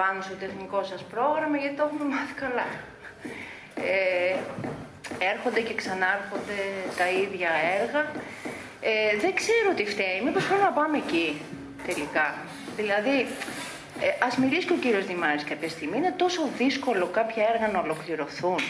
πάνω 0.00 0.18
στο 0.26 0.36
τεχνικό 0.44 0.80
σας 0.90 1.02
πρόγραμμα 1.12 1.56
γιατί 1.62 1.76
το 1.78 1.84
έχουμε 1.86 2.06
μάθει 2.14 2.34
καλά. 2.44 2.66
Ε, 3.90 4.34
έρχονται 5.32 5.60
και 5.66 5.74
ξανάρχονται 5.80 6.58
τα 6.98 7.06
ίδια 7.22 7.50
έργα. 7.78 8.02
Ε, 8.90 9.12
δεν 9.22 9.32
ξέρω 9.40 9.70
τι 9.78 9.84
φταίει. 9.92 10.18
Μήπως 10.26 10.44
πρέπει 10.48 10.64
να 10.68 10.74
πάμε 10.78 10.96
εκεί 11.04 11.26
τελικά. 11.88 12.26
Δηλαδή, 12.80 13.16
ε, 14.04 14.08
ας 14.26 14.34
μιλήσει 14.42 14.66
και 14.68 14.76
ο 14.78 14.80
κύριος 14.84 15.04
Δημάρης 15.10 15.44
κάποια 15.50 15.70
στιγμή. 15.74 15.96
Είναι 16.00 16.14
τόσο 16.24 16.42
δύσκολο 16.62 17.06
κάποια 17.18 17.44
έργα 17.52 17.66
να 17.74 17.78
ολοκληρωθούν. 17.86 18.60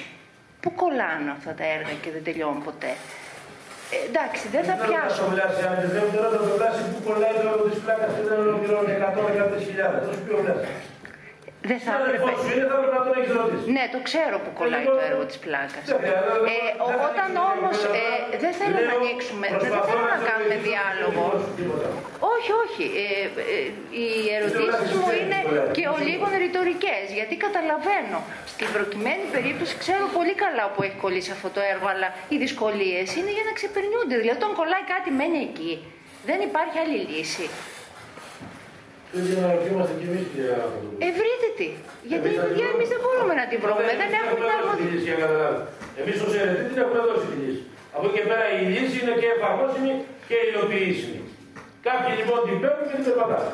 Πού 0.63 0.69
κολλάνε 0.81 1.31
αυτά 1.37 1.53
τα 1.59 1.65
έργα 1.77 1.95
και 2.03 2.11
δεν 2.15 2.23
τελειώνουν 2.29 2.63
ποτέ; 2.69 2.93
Ε, 3.95 3.99
εντάξει, 4.09 4.45
δεν 4.55 4.63
θα 4.69 4.75
πιάσω. 4.85 5.23
Δεν 5.95 6.21
θα 6.25 6.31
το 6.37 6.43
βλάσει 6.57 6.83
που 6.93 7.01
κολλάει 7.09 7.35
το 7.43 7.47
έργο 7.53 7.65
της 7.73 7.81
πλάκας 7.85 8.11
και 8.17 8.23
δεν 8.29 8.39
ολοκληρώνει 8.47 8.93
100-100 9.01 9.85
Τόσο 10.07 10.21
πιο 10.27 10.37
δεν 11.63 11.79
θα 11.85 11.93
έπρεπε. 12.01 12.31
Ναι, 13.77 13.85
το 13.95 13.99
ξέρω 14.09 14.37
που 14.45 14.51
κολλάει 14.59 14.85
το 14.85 15.01
έργο 15.11 15.25
της 15.31 15.39
πλάκας. 15.45 15.85
Ε, 16.55 16.59
όταν 17.09 17.29
όμως 17.53 17.77
ε, 18.03 18.07
δεν 18.45 18.53
θέλω 18.61 18.79
να 18.89 18.95
ανοίξουμε, 18.99 19.47
δεν 19.65 19.73
θέλω 19.89 20.07
να 20.17 20.21
κάνουμε 20.29 20.57
διάλογο. 20.69 21.25
Όχι, 22.35 22.51
όχι. 22.65 22.85
Ε, 23.05 23.07
ε, 23.43 23.59
οι 24.01 24.09
ερωτήσεις 24.37 24.91
μου 24.99 25.09
είναι 25.21 25.39
και 25.77 25.85
ο 25.95 25.97
λίγο 26.09 26.27
ρητορικές, 26.45 27.05
γιατί 27.19 27.35
καταλαβαίνω. 27.47 28.19
Στην 28.53 28.69
προκειμένη 28.75 29.25
περίπτωση 29.35 29.75
ξέρω 29.85 30.05
πολύ 30.19 30.35
καλά 30.45 30.65
που 30.73 30.81
έχει 30.87 30.99
κολλήσει 31.05 31.31
αυτό 31.37 31.49
το 31.57 31.61
έργο, 31.73 31.87
αλλά 31.95 32.09
οι 32.33 32.37
δυσκολίες 32.45 33.09
είναι 33.19 33.33
για 33.37 33.45
να 33.49 33.53
ξεπερνιούνται. 33.59 34.17
Δηλαδή, 34.23 34.39
όταν 34.41 34.51
κολλάει 34.61 34.85
κάτι, 34.95 35.09
μένει 35.21 35.41
εκεί. 35.51 35.73
Δεν 36.29 36.39
υπάρχει 36.49 36.77
άλλη 36.85 36.99
λύση. 37.13 37.47
Ευρύτερη. 41.11 41.69
Γιατί 42.11 42.29
η 42.35 42.39
δουλειά 42.45 42.69
εμεί 42.75 42.85
δεν 42.93 43.01
μπορούμε 43.05 43.35
να 43.41 43.45
την 43.51 43.59
βρούμε. 43.63 43.83
Δεν 44.03 44.11
έχουμε 44.21 44.39
την 44.43 44.51
αρμοδιότητα. 44.59 45.41
Εμεί 46.01 46.13
ω 46.25 46.29
αιρετή 46.41 46.65
την 46.71 46.79
έχουμε 46.85 47.01
δώσει 47.09 47.27
τη 47.31 47.37
λύση. 47.43 47.63
Από 47.97 48.05
εκεί 48.07 48.15
και 48.17 48.25
πέρα 48.31 48.47
η 48.61 48.63
λύση 48.75 48.97
είναι 49.03 49.15
και 49.21 49.29
εφαρμόσιμη 49.37 49.93
και 50.29 50.37
υλοποιήσιμη. 50.49 51.21
Κάποιοι 51.87 52.11
λοιπόν 52.21 52.39
την 52.47 52.57
παίρνουν 52.63 52.85
και 52.89 52.97
την 52.99 53.05
περπατάνε. 53.09 53.53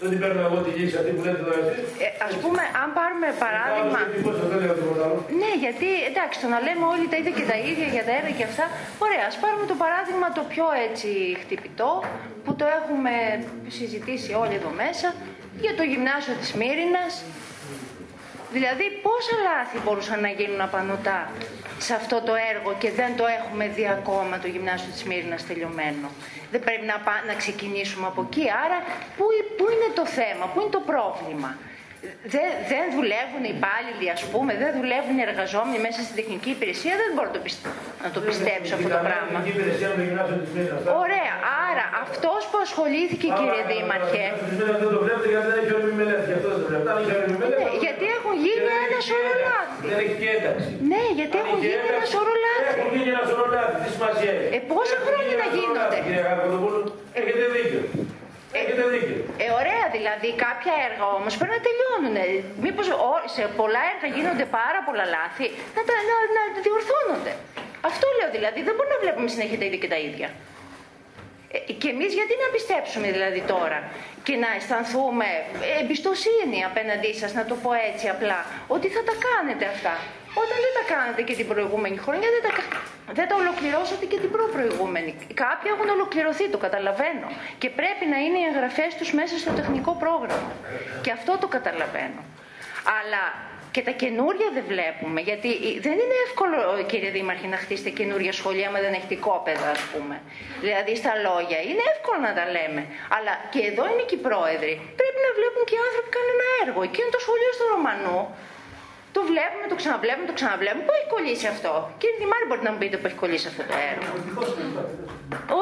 Δεν 0.00 0.08
την 0.10 0.18
παίρνω 0.22 0.40
εγώ 0.48 0.58
τη 0.64 0.70
λύση 0.78 0.96
αυτή 1.00 1.10
που 1.16 1.22
λέτε 1.26 1.42
τώρα 1.46 1.58
εσείς. 1.64 1.88
Ε, 2.04 2.08
ας 2.28 2.34
πούμε, 2.42 2.62
αν 2.82 2.88
πάρουμε 2.98 3.28
παράδειγμα... 3.44 4.00
Ναι, 5.42 5.52
γιατί 5.64 5.88
εντάξει, 6.10 6.36
το 6.42 6.48
να 6.54 6.58
λέμε 6.66 6.84
όλοι 6.94 7.06
τα 7.12 7.16
ίδια 7.20 7.34
και 7.38 7.46
τα 7.52 7.56
ίδια 7.70 7.88
για 7.94 8.04
τα 8.08 8.12
έργα 8.18 8.32
και 8.38 8.46
αυτά. 8.50 8.64
Ωραία, 9.04 9.24
ας 9.30 9.36
πάρουμε 9.42 9.64
το 9.72 9.76
παράδειγμα 9.82 10.26
το 10.38 10.42
πιο 10.52 10.66
έτσι 10.86 11.08
χτυπητό, 11.42 11.90
που 12.44 12.52
το 12.60 12.66
έχουμε 12.78 13.12
συζητήσει 13.76 14.30
όλοι 14.42 14.54
εδώ 14.60 14.70
μέσα, 14.82 15.08
για 15.64 15.72
το 15.78 15.82
γυμνάσιο 15.90 16.34
της 16.40 16.50
Μύρινας. 16.60 17.12
Δηλαδή, 18.56 18.86
πόσα 19.06 19.36
λάθη 19.48 19.76
μπορούσαν 19.84 20.18
να 20.26 20.30
γίνουν 20.38 20.60
απανοτά 20.68 21.20
σε 21.78 21.94
αυτό 21.94 22.20
το 22.20 22.34
έργο 22.52 22.74
και 22.78 22.90
δεν 22.90 23.16
το 23.16 23.24
έχουμε 23.26 23.68
δει 23.68 23.88
ακόμα 23.88 24.38
το 24.38 24.48
γυμνάσιο 24.48 24.90
της 24.92 25.02
Μύρινας 25.04 25.46
τελειωμένο. 25.46 26.08
Δεν 26.50 26.60
πρέπει 26.60 26.86
να, 26.86 26.96
να 27.26 27.34
ξεκινήσουμε 27.34 28.06
από 28.06 28.22
εκεί. 28.22 28.44
Άρα, 28.64 28.78
πού, 29.16 29.24
πού 29.56 29.64
είναι 29.74 29.90
το 29.94 30.06
θέμα, 30.06 30.44
πού 30.46 30.60
είναι 30.60 30.70
το 30.70 30.82
πρόβλημα; 30.90 31.58
Δεν, 32.34 32.48
δεν 32.72 32.84
δουλεύουν 32.96 33.42
οι 33.48 33.52
υπάλληλοι, 33.58 34.06
ας 34.16 34.22
πούμε, 34.32 34.50
δεν 34.62 34.70
δουλεύουν 34.78 35.14
οι 35.20 35.24
εργαζόμενοι 35.30 35.78
μέσα 35.86 36.00
στην 36.06 36.14
τεχνική 36.20 36.50
υπηρεσία. 36.56 36.94
Δεν 37.02 37.08
μπορώ 37.14 37.28
να 37.30 37.34
το, 37.36 37.40
να 38.04 38.10
το 38.16 38.20
πιστέψω 38.28 38.72
αυτό 38.76 38.88
το 38.96 39.00
πράγμα. 39.06 39.36
Ωραία. 41.04 41.34
Άρα 41.68 41.84
αυτός 42.04 42.40
που 42.50 42.56
ασχολήθηκε, 42.66 43.26
κύριε 43.38 43.62
Δήμαρχε. 43.70 44.24
Δεν 44.82 44.90
το 44.94 44.98
βλέπετε 45.04 45.28
γιατί 45.32 45.46
δεν 45.50 45.58
έχει 45.62 45.72
όριμη 45.78 45.94
μελέτη. 46.00 46.28
αυτό 46.36 46.48
δεν 46.52 46.60
το 46.62 46.66
βλέπετε. 46.70 46.94
Ναι, 47.52 47.70
γιατί 47.84 48.04
έχουν 48.16 48.34
γίνει 48.44 48.70
ένα 48.86 48.98
σωρό 49.08 49.32
λάθη. 49.46 49.74
Δεν 49.90 49.98
έχει 50.04 50.14
και 50.20 50.28
ένταξη. 50.36 50.70
Ναι, 50.92 51.02
γιατί 51.18 51.34
έχουν 51.42 51.58
γίνει 51.64 51.86
ένα 51.94 52.06
σωρό 52.14 52.34
λάθη. 52.44 52.68
Έχουν 52.72 52.88
γίνει 52.94 53.10
ένα 53.16 53.24
σωρό 53.30 53.46
λάθη. 53.54 53.76
Τι 53.82 53.88
σημασία 53.96 54.30
έχει; 54.38 54.48
Ε, 54.56 54.58
πόσα 54.72 54.96
χρόνια 55.06 55.34
να 55.42 55.46
γίνονται; 55.54 55.98
Κύριε 56.06 56.22
Αγαπητοπούλου, 56.26 56.82
έχετε 57.20 57.44
δίκιο. 57.54 57.82
Έχετε 58.60 58.82
δίκιο. 58.94 59.18
Ε, 59.44 59.46
ωραία 59.60 59.84
δηλαδή. 59.96 60.28
Κάποια 60.46 60.74
έργα 60.88 61.06
όμως 61.18 61.32
πρέπει 61.38 61.54
να 61.58 61.62
τελειώνουν. 61.68 62.16
Μήπως 62.64 62.86
σε 63.36 63.42
πολλά 63.58 63.82
έργα 63.92 64.08
γίνονται 64.16 64.46
πάρα 64.60 64.80
πολλά 64.86 65.04
λάθη, 65.16 65.46
να, 65.76 65.80
τα, 65.88 65.94
να, 66.10 66.16
να 66.36 66.42
διορθώνονται. 66.66 67.32
Αυτό 67.90 68.06
λέω 68.16 68.30
δηλαδή. 68.36 68.58
Δεν 68.66 68.74
μπορούμε 68.74 68.94
να 68.96 69.02
βλέπουμε 69.04 69.28
συνέχεια 69.34 69.58
τα 69.60 69.64
ίδια 69.68 69.80
και 69.84 69.90
τα 69.94 70.00
ίδια. 70.08 70.28
Ε, 71.54 71.72
και 71.80 71.88
εμείς 71.94 72.10
γιατί 72.18 72.34
να 72.44 72.48
πιστέψουμε 72.56 73.06
δηλαδή 73.16 73.42
τώρα 73.54 73.78
και 74.26 74.34
να 74.44 74.48
αισθανθούμε 74.58 75.28
εμπιστοσύνη 75.80 76.58
απέναντί 76.70 77.12
σας, 77.20 77.32
να 77.38 77.44
το 77.50 77.54
πω 77.62 77.70
έτσι 77.90 78.06
απλά, 78.14 78.40
ότι 78.76 78.88
θα 78.94 79.02
τα 79.08 79.14
κάνετε 79.26 79.64
αυτά; 79.74 79.94
Όταν 80.42 80.58
δεν 80.64 80.72
τα 80.78 80.84
κάνετε 80.94 81.20
και 81.28 81.34
την 81.40 81.46
προηγούμενη 81.52 81.96
χρονιά, 82.04 82.28
δεν 82.34 82.42
τα, 82.46 82.50
δεν 83.18 83.26
τα 83.30 83.34
ολοκληρώσατε 83.42 84.04
και 84.10 84.18
την 84.22 84.30
προ-προηγούμενη. 84.34 85.10
Κάποιοι 85.44 85.68
έχουν 85.74 85.88
ολοκληρωθεί, 85.96 86.44
το 86.54 86.58
καταλαβαίνω. 86.66 87.28
Και 87.62 87.68
πρέπει 87.80 88.04
να 88.12 88.18
είναι 88.24 88.38
οι 88.42 88.46
εγγραφές 88.50 88.90
τους 88.98 89.10
μέσα 89.18 89.34
στο 89.42 89.50
τεχνικό 89.58 89.92
πρόγραμμα. 90.02 90.52
Και 91.04 91.10
αυτό 91.18 91.32
το 91.42 91.46
καταλαβαίνω. 91.56 92.20
Αλλά 92.98 93.22
και 93.74 93.82
τα 93.88 93.94
καινούρια 94.02 94.48
δεν 94.56 94.64
βλέπουμε, 94.72 95.20
γιατί 95.28 95.50
δεν 95.86 95.96
είναι 96.02 96.16
εύκολο, 96.26 96.56
κύριε 96.90 97.10
Δήμαρχε, 97.16 97.46
να 97.54 97.58
χτίσετε 97.62 97.90
καινούρια 97.98 98.32
σχολεία 98.40 98.68
με 98.74 98.78
δεν 98.84 98.92
έχετε 98.98 99.16
κόπεδα, 99.28 99.68
ας 99.76 99.82
πούμε. 99.92 100.16
Δηλαδή 100.64 100.92
στα 101.02 101.12
λόγια. 101.26 101.58
Είναι 101.68 101.84
εύκολο 101.94 102.20
να 102.28 102.32
τα 102.38 102.44
λέμε. 102.54 102.82
Αλλά 103.16 103.32
και 103.52 103.60
εδώ 103.70 103.82
είναι 103.90 104.04
και 104.08 104.16
οι 104.18 104.22
πρόεδροι. 104.28 104.74
Πρέπει 105.00 105.20
να 105.26 105.30
βλέπουν 105.38 105.62
και 105.68 105.74
οι 105.78 105.82
άνθρωποι 105.88 106.08
κάνουν 106.16 106.30
ένα 106.36 106.48
έργο. 106.62 106.80
Εκεί 106.88 106.98
είναι 107.02 107.14
το 107.16 107.22
σχολείο 107.24 107.50
στο 107.56 107.64
Ρωμανό. 107.74 108.18
Το 109.16 109.22
βλέπουμε, 109.30 109.64
το 109.72 109.76
ξαναβλέπουμε, 109.80 110.26
το 110.32 110.36
ξαναβλέπουμε. 110.38 110.82
Πού 110.86 110.92
έχει 110.98 111.08
κολλήσει 111.16 111.46
αυτό; 111.54 111.72
Κύριε 112.00 112.18
Δημάρη, 112.22 112.44
μπορείτε 112.46 112.66
να 112.68 112.72
μου 112.74 112.80
πείτε 112.82 112.96
που 113.00 113.06
έχει 113.08 113.18
κολλήσει 113.24 113.46
αυτό 113.52 113.62
το 113.70 113.74
έργο. 113.90 114.08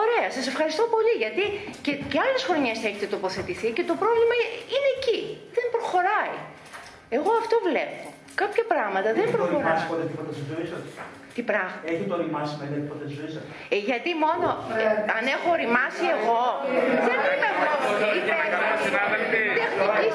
Ωραία, 0.03 0.27
σας 0.37 0.47
ευχαριστώ 0.53 0.85
πολύ 0.95 1.13
γιατί 1.23 1.45
και, 1.85 1.93
και 2.11 2.19
άλλες 2.25 2.43
χρονιές 2.49 2.79
έχετε 2.89 3.07
τοποθετηθεί 3.15 3.69
και 3.77 3.85
το 3.91 3.95
πρόβλημα 4.03 4.35
είναι 4.75 4.89
εκεί. 4.97 5.21
Δεν 5.57 5.67
προχωράει. 5.75 6.37
Εγώ 7.17 7.31
αυτό 7.43 7.57
βλέπω. 7.69 8.03
Κάποια 8.43 8.65
πράγματα 8.73 9.09
δεν 9.19 9.27
προχωράνε. 9.35 9.83
Τι 11.37 11.43
πράγμα; 11.51 11.77
Έχει 11.93 12.05
το 12.11 12.17
ρημάσει 12.23 12.55
με 12.61 12.67
ποτέ 12.91 13.05
της 13.09 13.15
ζωής 13.19 13.33
σας; 13.37 13.45
Ε, 13.75 13.77
γιατί 13.89 14.11
μόνο 14.25 14.47
ε, 14.81 14.85
αν 15.17 15.25
έχω 15.37 15.51
ρημάσει 15.63 16.05
εγώ. 16.17 16.43
Δεν 17.09 17.19
είμαι 17.25 17.49
εγώ. 17.55 17.73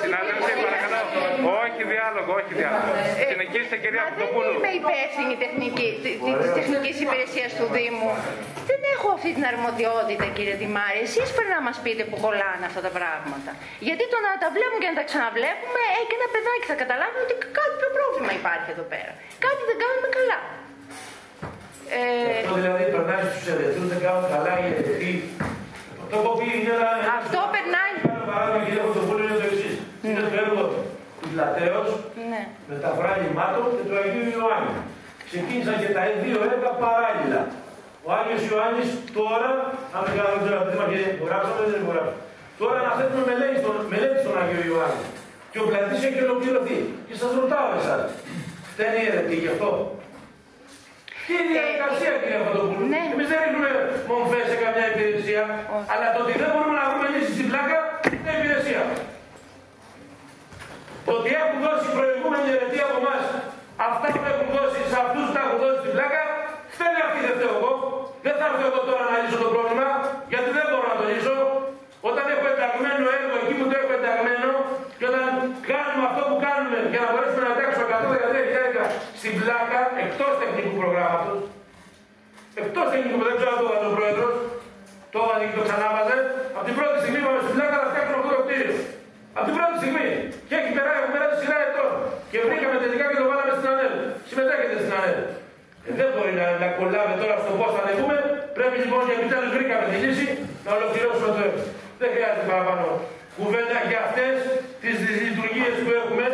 Συνάδελφοι, 0.04 0.54
παρακαλώ. 0.66 1.00
Όχι 1.64 1.82
διάλογο, 1.94 2.32
όχι 2.42 2.52
διάλογο. 2.60 2.90
Ε, 3.22 3.24
Συνεχίστε, 3.32 3.76
κυρία 3.84 4.04
Παπαδοπούλου. 4.06 4.52
Δεν 4.54 4.60
είμαι 4.62 4.74
υπεύθυνη 4.84 5.34
τεχνική, 5.44 5.88
τη 6.04 6.12
τεχνικής 6.60 6.96
υπηρεσίας 7.06 7.52
του 7.58 7.66
Δήμου. 7.76 8.10
Δεν 8.70 8.80
έχω 8.94 9.08
αυτή 9.18 9.30
την 9.38 9.46
αρμοδιότητα, 9.52 10.26
κύριε 10.36 10.56
Δημάρη. 10.64 11.00
Εσείς 11.08 11.28
πρέπει 11.36 11.54
να 11.58 11.62
μας 11.68 11.78
πείτε 11.84 12.04
που 12.10 12.18
κολλάνε 12.26 12.64
αυτά 12.70 12.82
τα 12.88 12.92
πράγματα. 12.98 13.52
Γιατί 13.88 14.04
το 14.14 14.18
να 14.26 14.32
τα 14.42 14.48
βλέπουμε 14.56 14.80
και 14.84 14.90
να 14.94 14.98
τα 15.00 15.06
ξαναβλέπουμε, 15.10 15.82
έχει 15.98 16.08
και 16.10 16.18
ένα 16.20 16.30
παιδάκι 16.34 16.66
θα 16.72 16.78
καταλάβει 16.84 17.18
ότι 17.26 17.34
κάποιο 17.60 17.88
πρόβλημα 17.98 18.32
υπάρχει 18.42 18.70
εδώ 18.76 18.86
πέρα. 18.94 19.12
Κάτι 19.46 19.62
δεν 19.70 19.78
κάνουμε 19.84 20.10
καλά. 20.18 20.40
Ε... 21.98 22.02
Αυτό 22.40 22.54
δηλαδή 22.62 22.84
περνάει 22.94 23.24
στους 23.30 23.46
ερετρούς, 23.52 23.88
δεν 23.92 24.00
κάνουν 24.06 24.26
καλά 24.34 24.52
οι 24.60 24.66
ερετροί. 24.72 25.14
Το 26.12 26.16
έχω 26.20 26.32
πει 26.38 26.48
ένα... 26.74 26.90
Αυτό 27.20 27.40
περνάει. 27.56 27.94
Ένα 28.14 28.24
παράδειγμα 28.30 28.60
κύριε 28.66 28.82
Κοντοπούλου 28.86 29.24
είναι 29.26 29.38
το 29.42 29.46
εξής. 29.50 29.74
Είναι 30.06 30.22
το 30.30 30.34
έργο 30.44 30.62
του 30.70 30.80
Λατέως 31.38 31.90
ναι. 32.32 32.42
με 32.70 32.76
τα 32.84 32.90
βράγημάτων 32.98 33.66
και 33.76 33.84
του 33.88 33.96
Αγίου 34.02 34.28
Ιωάννη. 34.36 34.74
Ξεκίνησαν 35.30 35.76
και 35.82 35.90
τα 35.96 36.02
δύο 36.24 36.40
έργα 36.52 36.72
παράλληλα. 36.84 37.42
Ο 38.06 38.10
Άγιος 38.18 38.42
Ιωάννης 38.50 38.90
τώρα, 39.18 39.50
αν 39.96 40.02
δεν 40.06 40.14
κάνω 40.18 40.30
δεν 40.36 40.42
ξέρω 40.44 40.56
αν 40.86 40.92
υπογράψαμε, 41.18 41.60
δεν 41.74 41.82
υπογράψαμε. 41.86 42.22
Τώρα 42.62 42.78
να 42.88 42.92
θέτουμε 42.98 43.24
μελέτη 43.32 43.58
στον, 43.62 43.76
μελέτη 43.94 44.18
στον 44.24 44.34
Άγιο 44.42 44.62
Ιωάννη. 44.70 45.06
Και 45.52 45.60
ο 45.64 45.66
πλατής 45.70 46.02
έχει 46.08 46.20
ολοκληρωθεί. 46.28 46.78
Και 47.08 47.16
σας 47.22 47.32
ρωτάω 47.40 47.70
εσάς, 47.80 48.02
φταίνει 48.72 49.00
η 49.04 49.08
αιρετή 49.10 49.36
γι' 49.44 49.52
αυτό; 49.54 49.70
Τι 51.30 51.36
είναι 51.38 51.52
η 51.52 51.56
διαδικασία, 51.58 52.12
κύριε 52.22 52.40
Παπαδοπούλου. 52.42 52.86
Ναι. 52.94 53.02
Εμείς 53.14 53.28
δεν 53.32 53.40
ρίχνουμε 53.44 53.72
μομφές 54.12 54.46
σε 54.52 54.58
καμιά 54.64 54.86
υπηρεσία, 54.92 55.44
αλλά 55.92 56.08
το 56.14 56.20
ότι 56.24 56.34
δεν 56.42 56.50
μπορούμε 56.52 56.76
να 56.82 56.86
βρούμε 56.90 57.08
λύση 57.14 57.32
στην 57.38 57.48
πλάκα 57.52 57.78
είναι 58.16 58.32
υπηρεσία. 58.40 58.82
Το 61.06 61.12
ότι 61.20 61.30
έχουν 61.42 61.58
δώσει 61.66 61.88
προηγούμενη 61.98 62.48
αιρετή 62.56 62.80
από 62.86 62.98
εμάς 63.02 63.24
αυτά 63.88 64.08
που 64.14 64.28
έχουν 64.32 64.48
δώσει 64.58 64.80
σε 64.92 64.98
αυτούς 65.04 65.24
που 65.28 65.34
τα 65.36 65.42
έχουν 65.46 65.60
δώσει 65.64 65.80
στην 65.84 65.94
πλάκα, 65.96 66.22
φταίνει 66.76 67.00
αυτή 67.08 67.20
δεν 67.26 67.34
φταίω 67.38 67.54
εγώ. 67.60 67.72
Δεν 68.26 68.36
θα 68.40 68.46
έρθω 68.50 68.66
εγώ 68.72 68.82
τώρα 68.90 69.04
να 69.12 69.16
λύσω 69.22 69.38
το 69.46 69.50
πρόβλημα, 69.54 69.88
γιατί 70.32 70.50
δεν 70.58 70.66
μπορώ 70.70 70.86
να 70.94 70.98
το 71.02 71.06
λύσω. 71.12 71.36
Όταν 72.10 72.26
έχω 72.34 72.46
ενταγμένο 72.54 73.04
έργο 73.18 73.34
εκεί 73.42 73.54
που 73.60 73.66
το 73.72 73.76
έχω 73.82 73.92
ενταγμένο 74.00 74.50
και 75.00 75.06
όταν 75.12 75.26
κάνουμε 75.72 76.04
αυτό 76.10 76.22
που 76.30 76.38
κάνουμε 76.48 76.78
για 76.94 77.02
να 77.04 77.08
μπορέσουμε 77.12 77.44
να 77.48 77.52
εντάξουμε 77.56 77.86
113 78.82 78.84
στην 79.20 79.34
πλάκα 80.30 80.38
εκτός 80.38 80.38
τεχνικού 80.44 80.74
προγράμματος, 80.82 81.40
εκτός 82.62 82.86
τεχνικού 82.94 83.20
δεν 83.28 83.36
ξέρω 83.38 83.52
αν 83.54 83.60
το 83.62 83.66
είπατε 83.68 83.88
ο 83.92 83.94
πρόεδρος, 83.98 84.34
το 85.14 85.20
είπατε 85.24 85.44
και 85.50 85.56
το 85.60 85.64
ξανάβαζε, 85.68 86.18
από 86.58 86.66
την 86.70 86.76
πρώτη 86.80 86.96
στιγμή 87.04 87.20
πάμε 87.26 87.40
στην 87.46 87.54
πλάκα 87.58 87.76
να 87.82 87.88
φτιάξουμε 87.92 88.18
αυτό 88.22 88.30
το 88.36 88.42
κτίριο. 88.46 88.74
Από 89.38 89.46
την 89.48 89.56
πρώτη 89.58 89.76
στιγμή. 89.82 90.08
Και 90.48 90.56
έχει 90.60 90.72
περάσει, 90.78 90.98
έχουμε 91.00 91.14
περάσει 91.16 91.36
σειρά 91.44 91.58
ετών. 91.68 91.92
Και 92.32 92.38
βρήκαμε 92.48 92.76
τελικά 92.84 93.06
και 93.10 93.18
το 93.22 93.26
βάλαμε 93.30 93.52
στην 93.58 93.68
ΑΝΕΛ. 93.74 93.94
Συμμετέχετε 94.30 94.76
στην 94.82 94.94
ΑΝΕΛ. 95.00 95.20
Ε, 95.88 95.90
δεν 96.00 96.08
μπορεί 96.14 96.34
να, 96.40 96.46
να 96.64 96.68
κολλάμε 96.78 97.14
τώρα 97.22 97.36
στο 97.44 97.52
πώς 97.60 97.70
θα 97.76 97.82
ανεβούμε. 97.84 98.18
Πρέπει 98.58 98.78
λοιπόν 98.84 99.02
και 99.08 99.14
επιτέλους 99.18 99.52
βρήκαμε 99.58 99.86
τη 99.92 99.98
λύση 100.04 100.26
να 100.66 100.70
ολοκληρώσουμε 100.78 101.30
το 101.36 101.40
έργο. 101.48 101.62
Δεν 102.02 102.10
χρειάζεται 102.14 102.46
παραπάνω 102.52 102.86
κουβέντα 103.38 103.78
για 103.90 104.00
αυτές 104.08 104.36
τις 104.84 104.98
λειτουργίε 105.26 105.70
που 105.84 105.90
έχουμε 106.00 106.26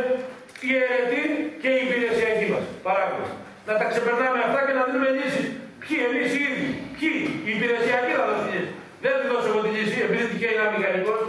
η 0.67 0.69
αιρετή 0.84 1.23
και 1.62 1.69
η 1.77 1.79
υπηρεσιακή 1.86 2.45
μας 2.51 2.63
παράγοντε. 2.86 3.44
Να 3.67 3.73
τα 3.80 3.86
ξεπερνάμε 3.91 4.39
αυτά 4.47 4.60
και 4.65 4.73
να 4.78 4.84
δίνουμε 4.88 5.10
λύσεις. 5.17 5.47
Ποιοι 5.82 5.97
εμείς 6.08 6.30
οι 6.36 6.41
ίδιοι, 6.49 6.69
ποιοι 6.95 7.12
η 7.47 7.51
υπηρεσιακή 7.58 8.12
θα 8.17 8.23
δώσει 8.30 8.45
λύση. 8.54 8.71
Δεν 9.04 9.12
τη 9.19 9.25
δώσω 9.32 9.47
εγώ 9.51 9.62
τη 9.65 9.71
λύση 9.78 9.97
επειδή 10.08 10.23
τυχαίνει 10.32 10.58
ένα 10.60 10.67
μηχανικός 10.73 11.21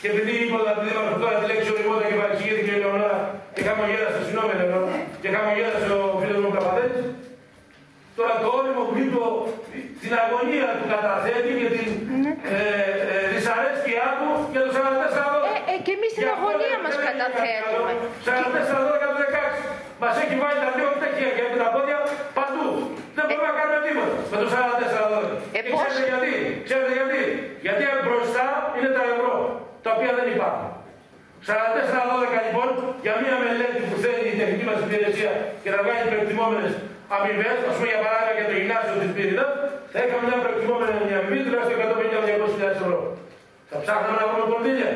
και 0.00 0.08
επειδή 0.12 0.32
είπα 0.42 0.58
να 0.68 0.72
τη 0.76 0.80
δίνω 0.86 1.02
τώρα 1.22 1.34
τη 1.40 1.44
λέξη 1.50 1.68
οριμότητα 1.74 2.06
και 2.10 2.16
παρεξηγήθηκε 2.20 2.72
η 2.76 2.80
Λεωνάρα 2.82 3.18
και 3.54 3.62
χαμογέλασε, 3.68 4.18
συγγνώμη 4.26 4.52
Λεωνάρα, 4.60 4.90
και 5.22 5.28
χαμογέλασε 5.34 5.88
ο 5.98 6.00
φίλο 6.20 6.36
μου 6.42 6.50
Καπαδέλης. 6.56 7.04
Τώρα 8.18 8.34
το 8.42 8.48
όριμο 8.58 8.82
που 8.88 8.94
την 10.02 10.12
αγωνία 10.22 10.68
του 10.78 10.86
καταθέτει 10.94 11.50
και 11.60 11.68
την 11.76 11.90
ε, 12.54 12.60
ε, 13.14 13.26
δυσαρέσκειά 13.32 14.08
του 14.18 14.28
για 14.52 14.62
το 14.64 14.70
44 14.76 14.78
ε, 15.48 15.72
ε, 15.72 15.74
και 15.84 15.92
εμείς 15.96 16.10
την 16.18 16.28
αγωνία 16.34 16.76
μας 16.84 16.94
καταθέτουμε. 17.08 17.92
44 18.26 18.80
το 18.88 19.14
16. 19.18 19.29
Μας 20.02 20.14
έχει 20.22 20.36
βάλει 20.42 20.58
τα 20.64 20.70
δύο 20.76 20.88
τέτοια 21.02 21.28
και 21.36 21.44
τα 21.62 21.68
πόδια 21.74 21.98
παντού. 22.38 22.66
Δεν 23.16 23.24
μπορούμε 23.26 23.48
να 23.50 23.54
κάνουμε 23.58 23.80
τίποτα 23.86 24.14
με 24.32 24.36
το 24.42 24.46
44 24.54 25.04
12. 25.12 25.56
Ε, 25.56 25.60
και 25.64 25.70
ξέρετε 25.80 26.02
γιατί. 26.10 26.32
Ξέρετε 26.66 26.92
γιατί. 26.98 27.20
Γιατί 27.66 27.82
μπροστά 28.06 28.46
είναι 28.76 28.90
τα 28.96 29.02
ευρώ, 29.12 29.34
τα 29.84 29.90
οποία 29.94 30.12
δεν 30.18 30.26
υπάρχουν. 30.34 30.68
44-12 31.48 32.46
λοιπόν, 32.46 32.68
για 33.04 33.14
μια 33.22 33.34
μελέτη 33.42 33.80
που 33.88 33.96
θέλει 34.04 34.26
η 34.34 34.36
τεχνική 34.40 34.64
μας 34.70 34.78
υπηρεσία 34.86 35.32
και 35.62 35.70
να 35.74 35.78
βγάλει 35.84 36.02
προεκτιμόμενες 36.10 36.72
αμοιβές, 37.16 37.56
ας 37.70 37.74
πούμε 37.76 37.88
για 37.92 38.00
παράδειγμα 38.04 38.34
για 38.38 38.46
το 38.50 38.54
γυμνάσιο 38.58 38.96
της 39.02 39.10
Πύρινας, 39.16 39.50
θα 39.92 39.98
είχαμε 40.02 40.22
μια 40.28 40.38
προεκτιμόμενη 40.44 41.12
αμοιβή 41.18 41.38
τουλάχιστον 41.46 41.76
150-200.000 41.80 42.84
ευρώ. 42.84 42.98
Θα 43.70 43.76
ψάχναμε 43.82 44.16
να 44.20 44.26
βρούμε 44.28 44.46
κονδύλια. 44.54 44.90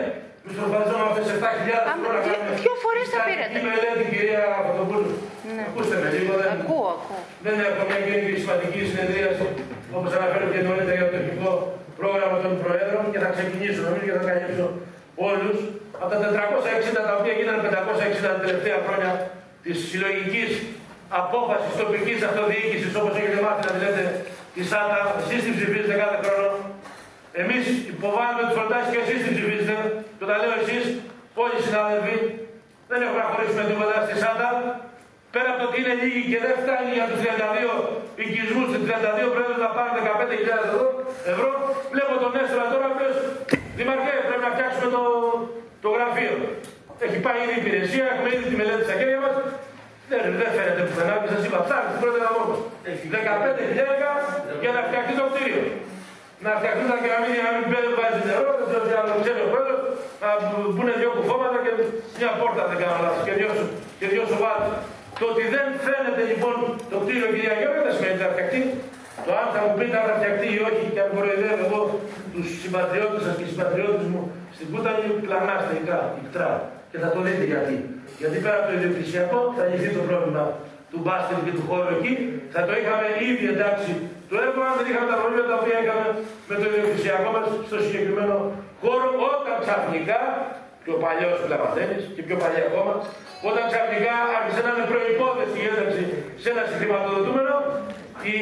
Εμείς 0.44 0.56
προσπαθήσαμε 0.60 1.04
αυτές 1.10 1.26
7.000 1.38 1.78
Άμα, 1.92 2.02
τώρα 2.06 2.20
δύο- 2.24 2.34
κάνουμε. 2.36 2.52
δύο 2.64 2.74
φορές 2.84 3.06
τα 3.12 3.18
Στατική 3.18 3.36
πήρατε; 3.50 3.58
μελέτη, 3.68 4.02
κυρία 4.12 4.42
Παπαδοπούλου. 4.56 5.12
Ναι. 5.56 5.62
Ακούστε 5.70 5.96
με 6.02 6.08
λίγο, 6.16 6.32
δεν, 6.42 6.50
Ακούω, 6.56 6.88
ακούω. 6.96 7.20
δεν 7.46 7.54
έχω 7.66 7.80
μια 7.88 7.98
γενική 8.06 8.34
σημαντική 8.42 8.80
συνεδρίαση 8.90 9.44
όπως 9.96 10.10
αναφέρθηκε 10.18 10.58
νωρίτερα 10.68 10.96
για 10.98 11.06
το 11.08 11.12
τεχνικό 11.16 11.50
πρόγραμμα 12.00 12.36
των 12.44 12.52
Προέδρων 12.62 13.04
και 13.12 13.20
θα 13.24 13.28
ξεκινήσω 13.34 13.80
νομίζω 13.86 14.04
και 14.08 14.16
θα 14.20 14.24
καλύψω 14.30 14.66
όλους 15.30 15.58
από 16.02 16.08
τα 16.12 16.18
460 16.24 17.00
τα 17.08 17.12
οποία 17.18 17.34
γίνανε 17.38 17.60
560 17.68 18.28
τα 18.34 18.38
τελευταία 18.44 18.78
χρόνια 18.86 19.10
της 19.64 19.76
συλλογικής 19.88 20.50
απόφασης 21.22 21.72
τοπικής 21.82 22.18
αυτοδιοίκησης 22.28 22.92
όπως 23.00 23.12
έχετε 23.20 23.38
μάθει 23.46 23.62
να 23.66 23.72
τη 23.74 23.78
λέτε 23.84 24.02
της 24.54 24.64
ΣΑΤΑ, 24.70 24.98
εσείς 25.22 25.40
την 25.46 25.52
ψηφίζετε 25.58 25.94
κάθε 26.02 26.18
χρόνο 26.24 26.48
εμείς 27.42 27.64
υποβάλλουμε 27.94 28.42
τις 28.46 28.56
προτάσεις 28.58 28.90
και 28.92 29.00
εσείς 29.04 29.20
την 29.24 29.32
ψηφίζετε 29.36 29.76
και 30.16 30.24
όταν 30.26 30.36
λέω 30.42 30.54
εσείς 30.62 30.84
όλοι 31.42 31.56
οι 31.58 31.64
συνάδελφοι 31.66 32.16
δεν 32.90 32.98
έχουμε 33.04 33.20
να 33.24 33.28
χωρίσουμε 33.30 33.62
τίποτα 33.70 33.96
στη 34.06 34.14
ΣΑΤΑ 34.22 34.50
Πέρα 35.34 35.48
από 35.52 35.60
το 35.62 35.66
ότι 35.68 35.76
είναι 35.82 35.94
λίγοι 36.02 36.22
και 36.30 36.40
δεν 36.44 36.54
φτάνει 36.62 36.90
για 36.98 37.06
τους 37.10 37.20
32 37.24 37.28
οικισμούς, 38.20 38.66
τους 38.72 38.82
32 38.88 39.34
πρέπει 39.36 39.54
να 39.64 39.70
πάρουν 39.76 39.96
15.000 40.06 40.66
ευρώ, 40.66 40.84
ευρώ. 41.32 41.50
Βλέπω 41.92 42.12
τον 42.24 42.32
Έστρα 42.42 42.64
τώρα, 42.72 42.86
ο 42.90 42.92
οποίος 42.94 43.16
Δημαρχέ, 43.78 44.14
πρέπει 44.28 44.44
να 44.48 44.52
φτιάξουμε 44.54 44.88
το, 44.96 45.02
το 45.84 45.88
γραφείο. 45.96 46.34
Έχει 47.04 47.18
πάει 47.24 47.38
ήδη 47.44 47.54
η 47.56 47.60
υπηρεσία, 47.62 48.04
έχουμε 48.12 48.28
ήδη 48.34 48.44
τη 48.50 48.54
μελέτη 48.60 48.84
στα 48.88 48.94
χέρια 49.00 49.20
μας. 49.24 49.34
Δεν, 50.10 50.20
δεν 50.40 50.50
φαίνεται 50.56 50.82
πουθενά 50.88 51.14
και 51.22 51.30
σας 51.34 51.42
είπα, 51.46 51.58
ψάχνετε 51.66 51.96
πρώτα 52.02 52.18
να 52.24 52.30
μόνο. 52.36 52.54
15.000 53.16 54.62
για 54.62 54.72
να 54.76 54.80
φτιαχτεί 54.86 55.12
το 55.20 55.24
κτίριο. 55.30 55.62
Να 56.42 56.50
φτιαχτούν 56.58 56.86
τα 56.92 56.96
κεραμίδια, 57.02 57.42
να 57.48 57.52
μην 57.56 57.64
μπαίνει, 57.70 57.90
βάζει 58.00 58.20
νερό, 58.28 58.48
δεν 58.58 58.64
ξέρω 58.68 58.82
τι 58.88 58.92
άλλο 59.00 59.12
ξέρει 59.24 59.40
ο 59.46 59.48
πρόεδρος, 59.52 59.82
να 60.22 60.28
μπουν 60.74 60.88
δύο 61.00 61.10
κουφώματα 61.16 61.58
και 61.64 61.72
μια 62.20 62.30
πόρτα 62.40 62.62
δεν 62.70 62.78
κάνω 62.82 62.96
λάθος 63.04 63.22
και 63.26 63.34
δυο, 63.38 63.50
σου- 63.58 63.72
και 63.98 64.06
δυο 64.12 64.24
σοβάτες. 64.32 64.72
Το 65.20 65.24
ότι 65.32 65.42
δεν 65.54 65.66
φαίνεται 65.86 66.22
λοιπόν 66.30 66.56
το 66.92 66.96
κτίριο 67.02 67.28
κυρία 67.34 67.54
Γιώργα 67.60 67.80
δεν 67.86 67.92
σημαίνει 67.96 68.14
ότι 68.16 68.22
θα 68.26 68.30
φτιαχτεί. 68.34 68.60
Το 69.26 69.30
αν 69.42 69.46
θα 69.54 69.60
μου 69.64 69.72
πείτε 69.78 69.96
αν 70.00 70.04
θα 70.10 70.14
φτιαχτεί 70.18 70.46
ή 70.56 70.58
όχι 70.68 70.84
και 70.94 71.00
αν 71.04 71.08
κοροϊδεύω 71.14 71.62
εγώ 71.68 71.80
τους 72.32 72.46
συμπατριώτες 72.62 73.20
σας 73.26 73.34
και 73.38 73.46
συμπατριώτες 73.52 74.06
μου 74.12 74.20
στην 74.56 74.66
Κούτανη 74.72 75.06
πλανάστε 75.24 75.72
η 75.80 75.82
κτρά. 76.28 76.50
Και 76.90 76.98
θα 77.02 77.08
το 77.14 77.18
δείτε 77.26 77.44
γιατί. 77.52 77.76
Γιατί 78.20 78.36
πέρα 78.44 78.56
από 78.60 78.66
το 78.68 78.74
ιδιοκτησιακό 78.78 79.38
θα 79.56 79.62
λυθεί 79.70 79.88
το 79.98 80.02
πρόβλημα 80.08 80.44
του 80.90 80.98
μπάσκετ 81.04 81.38
και 81.46 81.52
του 81.58 81.64
χώρου 81.68 81.88
εκεί. 81.96 82.12
Θα 82.54 82.60
το 82.66 82.72
είχαμε 82.80 83.06
ήδη 83.30 83.46
εντάξει 83.54 83.90
το 84.34 84.40
έργο 84.46 84.60
αν 84.68 84.74
δεν 84.78 84.86
είχαμε 84.88 85.08
τα 85.12 85.18
προβλήματα 85.20 85.48
τα 85.52 85.58
οποία 85.62 85.76
είχαμε 85.82 86.06
με 86.50 86.54
το 86.60 86.64
ιδιοκτησιακό 86.70 87.28
μας 87.36 87.46
στο 87.68 87.76
συγκεκριμένο 87.84 88.36
χώρο 88.82 89.08
όταν 89.32 89.54
ξαφνικά 89.64 90.20
πιο 90.84 90.94
παλιός 91.04 91.36
που 91.40 91.48
τα 91.52 91.58
μαθαίνεις 91.62 92.02
και 92.14 92.22
πιο 92.26 92.36
παλιά 92.42 92.62
ακόμα, 92.70 92.94
όταν 93.48 93.62
ξαφνικά 93.70 94.14
άρχισε 94.38 94.60
να 94.66 94.70
είναι 94.72 94.86
προϋπόθεση 94.92 95.56
η 95.62 95.66
ένταξη 95.70 96.02
σε 96.42 96.48
ένα 96.52 96.62
συγχρηματοδοτούμενο, 96.68 97.54
η, 98.32 98.36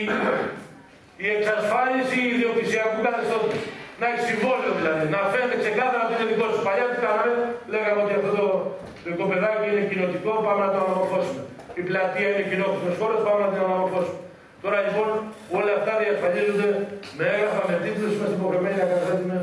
η 1.24 1.26
εξασφάλιση 1.36 2.18
ιδιοκτησιακού 2.34 2.98
καθεστώτος. 3.06 3.60
Να 4.00 4.04
έχει 4.10 4.22
συμβόλαιο 4.30 4.72
δηλαδή, 4.78 5.04
να 5.14 5.20
φαίνεται 5.32 5.56
ξεκάθαρα 5.64 6.02
ότι 6.06 6.14
είναι 6.16 6.28
δικό 6.32 6.46
σου. 6.52 6.60
Παλιά 6.66 6.86
τι 6.90 6.98
κάναμε, 7.04 7.32
λέγαμε 7.72 8.00
ότι 8.04 8.14
αυτό 8.18 8.30
το, 8.38 8.46
το 9.02 9.08
οικοπεδάκι 9.12 9.64
είναι 9.70 9.84
κοινοτικό, 9.90 10.32
πάμε 10.46 10.60
να 10.66 10.70
το 10.74 10.78
αναμορφώσουμε. 10.84 11.42
Η 11.80 11.82
πλατεία 11.88 12.28
είναι 12.32 12.44
κοινόχρησμος 12.50 12.94
χώρος, 13.00 13.18
πάμε 13.26 13.40
να 13.44 13.50
την 13.52 13.60
αναμορφώσουμε. 13.66 14.20
Τώρα 14.62 14.78
λοιπόν 14.86 15.08
όλα 15.58 15.72
αυτά 15.78 15.92
διασφαλίζονται 16.02 16.68
με 17.18 17.24
έγγραφα, 17.34 17.62
με 17.70 17.76
τίτλους, 17.84 18.12
είμαστε 18.16 18.36
υποχρεωμένοι 18.40 18.76
να 18.82 18.86
καταθέτουμε 18.92 19.38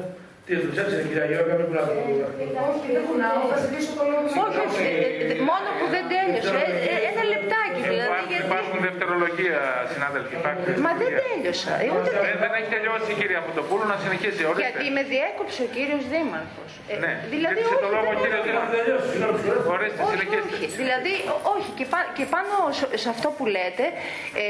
τίτλους. 0.50 0.76
Έτσι 0.82 0.94
είναι 0.96 1.06
κυρία 1.10 1.26
Γιώργα, 1.32 1.54
μην 1.60 1.66
πουλάτε 1.70 1.92
το 1.96 2.62
Όχι, 2.72 2.88
δεν 2.96 3.04
κουνάω, 3.08 3.40
θα 3.52 3.58
ζητήσω 3.64 3.92
το 4.00 4.04
λόγο. 4.12 4.26
Όχι, 4.46 4.60
όχι, 4.68 4.82
ε, 4.92 5.34
ε, 5.34 5.36
μόνο 5.50 5.68
που 5.80 5.86
δεν 5.96 6.04
τέλειωσε. 6.14 6.58
Ε, 6.64 6.92
ε, 6.94 6.96
Ένα 7.12 7.24
λεπτάκι 7.34 7.80
δηλαδή. 7.92 8.10
Υπάρχουν, 8.12 8.30
Γιατί... 8.32 8.46
υπάρχουν 8.50 8.78
δευτερολογία, 8.88 9.60
συνάδελφοι. 9.94 10.34
Υπάρχουν 10.42 10.64
Μα 10.86 10.92
δεν 11.02 11.10
δευτερολογία. 11.12 11.28
τέλειωσα. 11.30 11.74
Ε, 11.84 11.88
Ούτε... 11.96 12.10
Δεν, 12.26 12.36
δεν 12.44 12.52
έχει 12.60 12.70
τελειώσει 12.76 13.08
η 13.16 13.18
κυρία 13.22 13.40
Φωτοπούλου 13.48 13.86
να 13.94 13.98
συνεχίσει. 14.04 14.42
Ορίστε. 14.52 14.66
Γιατί 14.68 14.86
με 14.98 15.02
διέκοψε 15.14 15.60
ο 15.68 15.70
κύριος 15.76 16.04
Δήμαρχος. 16.14 16.72
Ε, 16.92 16.94
Ναι, 17.04 17.14
δηλαδή, 17.36 17.60
ζήτησε 17.62 17.76
το 17.84 17.88
όχι, 17.88 17.96
λόγο 17.96 18.10
ο 18.12 18.16
δεν- 18.16 18.22
κύριος 18.24 18.44
Δήμαρχος. 18.48 19.74
Ορίστε, 19.76 20.00
όχι, 20.08 20.12
συνεχίστε. 20.14 20.56
όχι. 20.58 20.66
Δηλαδή, 20.82 21.14
ό- 21.36 21.44
όχι. 21.56 21.70
Και, 21.80 21.86
πά- 21.94 22.10
και 22.18 22.26
πάνω 22.36 22.54
σε- 22.80 22.92
σε 23.04 23.08
αυτό 23.16 23.28
που 23.38 23.44
λέτε, 23.56 23.86
ε, 24.44 24.46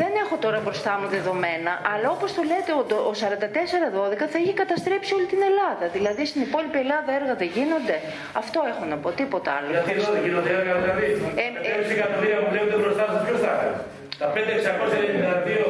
δεν 0.00 0.10
έχω 0.22 0.34
τώρα 0.44 0.58
μπροστά 0.64 0.92
μου 1.00 1.06
δεδομένα, 1.16 1.72
αλλά 1.92 2.08
όπως 2.16 2.28
το 2.36 2.42
λέτε, 2.50 2.70
ο, 2.80 2.82
ο 3.10 3.12
4412 3.22 4.24
θα 4.32 4.38
έχει 4.42 4.52
καταστρέψει 4.62 5.10
όλη 5.18 5.26
την 5.32 5.40
Ελλάδα. 5.50 5.84
Δηλαδή, 5.96 6.22
στην 6.30 6.40
υπόλοιπη 6.48 6.78
Ελλάδα 6.84 7.10
έργα 7.20 7.34
δεν 7.42 7.48
γίνονται. 7.56 7.96
Αυτό 8.42 8.58
έχω 8.72 8.82
να 8.92 8.96
πω, 9.02 9.08
τίποτα 9.20 9.50
άλλο. 9.56 9.68
Γιατί 9.74 9.90
εδώ 9.98 10.08
δεν 10.16 10.22
γίνονται 10.26 10.52
έργα, 10.60 10.72
δηλαδή. 10.82 11.06
Ε, 11.42 11.44
ε, 11.46 11.48
Τα 11.66 11.70
6 11.82 11.90
εκατομμύρια 11.96 12.38
που 12.42 12.48
βλέπετε 12.54 12.76
μπροστά 12.82 13.04
σας, 13.12 13.20
ποιος 13.26 13.40
τα 13.44 13.50
έκανε. 13.56 13.76
Τα 14.22 14.26
5.692, 14.34 15.66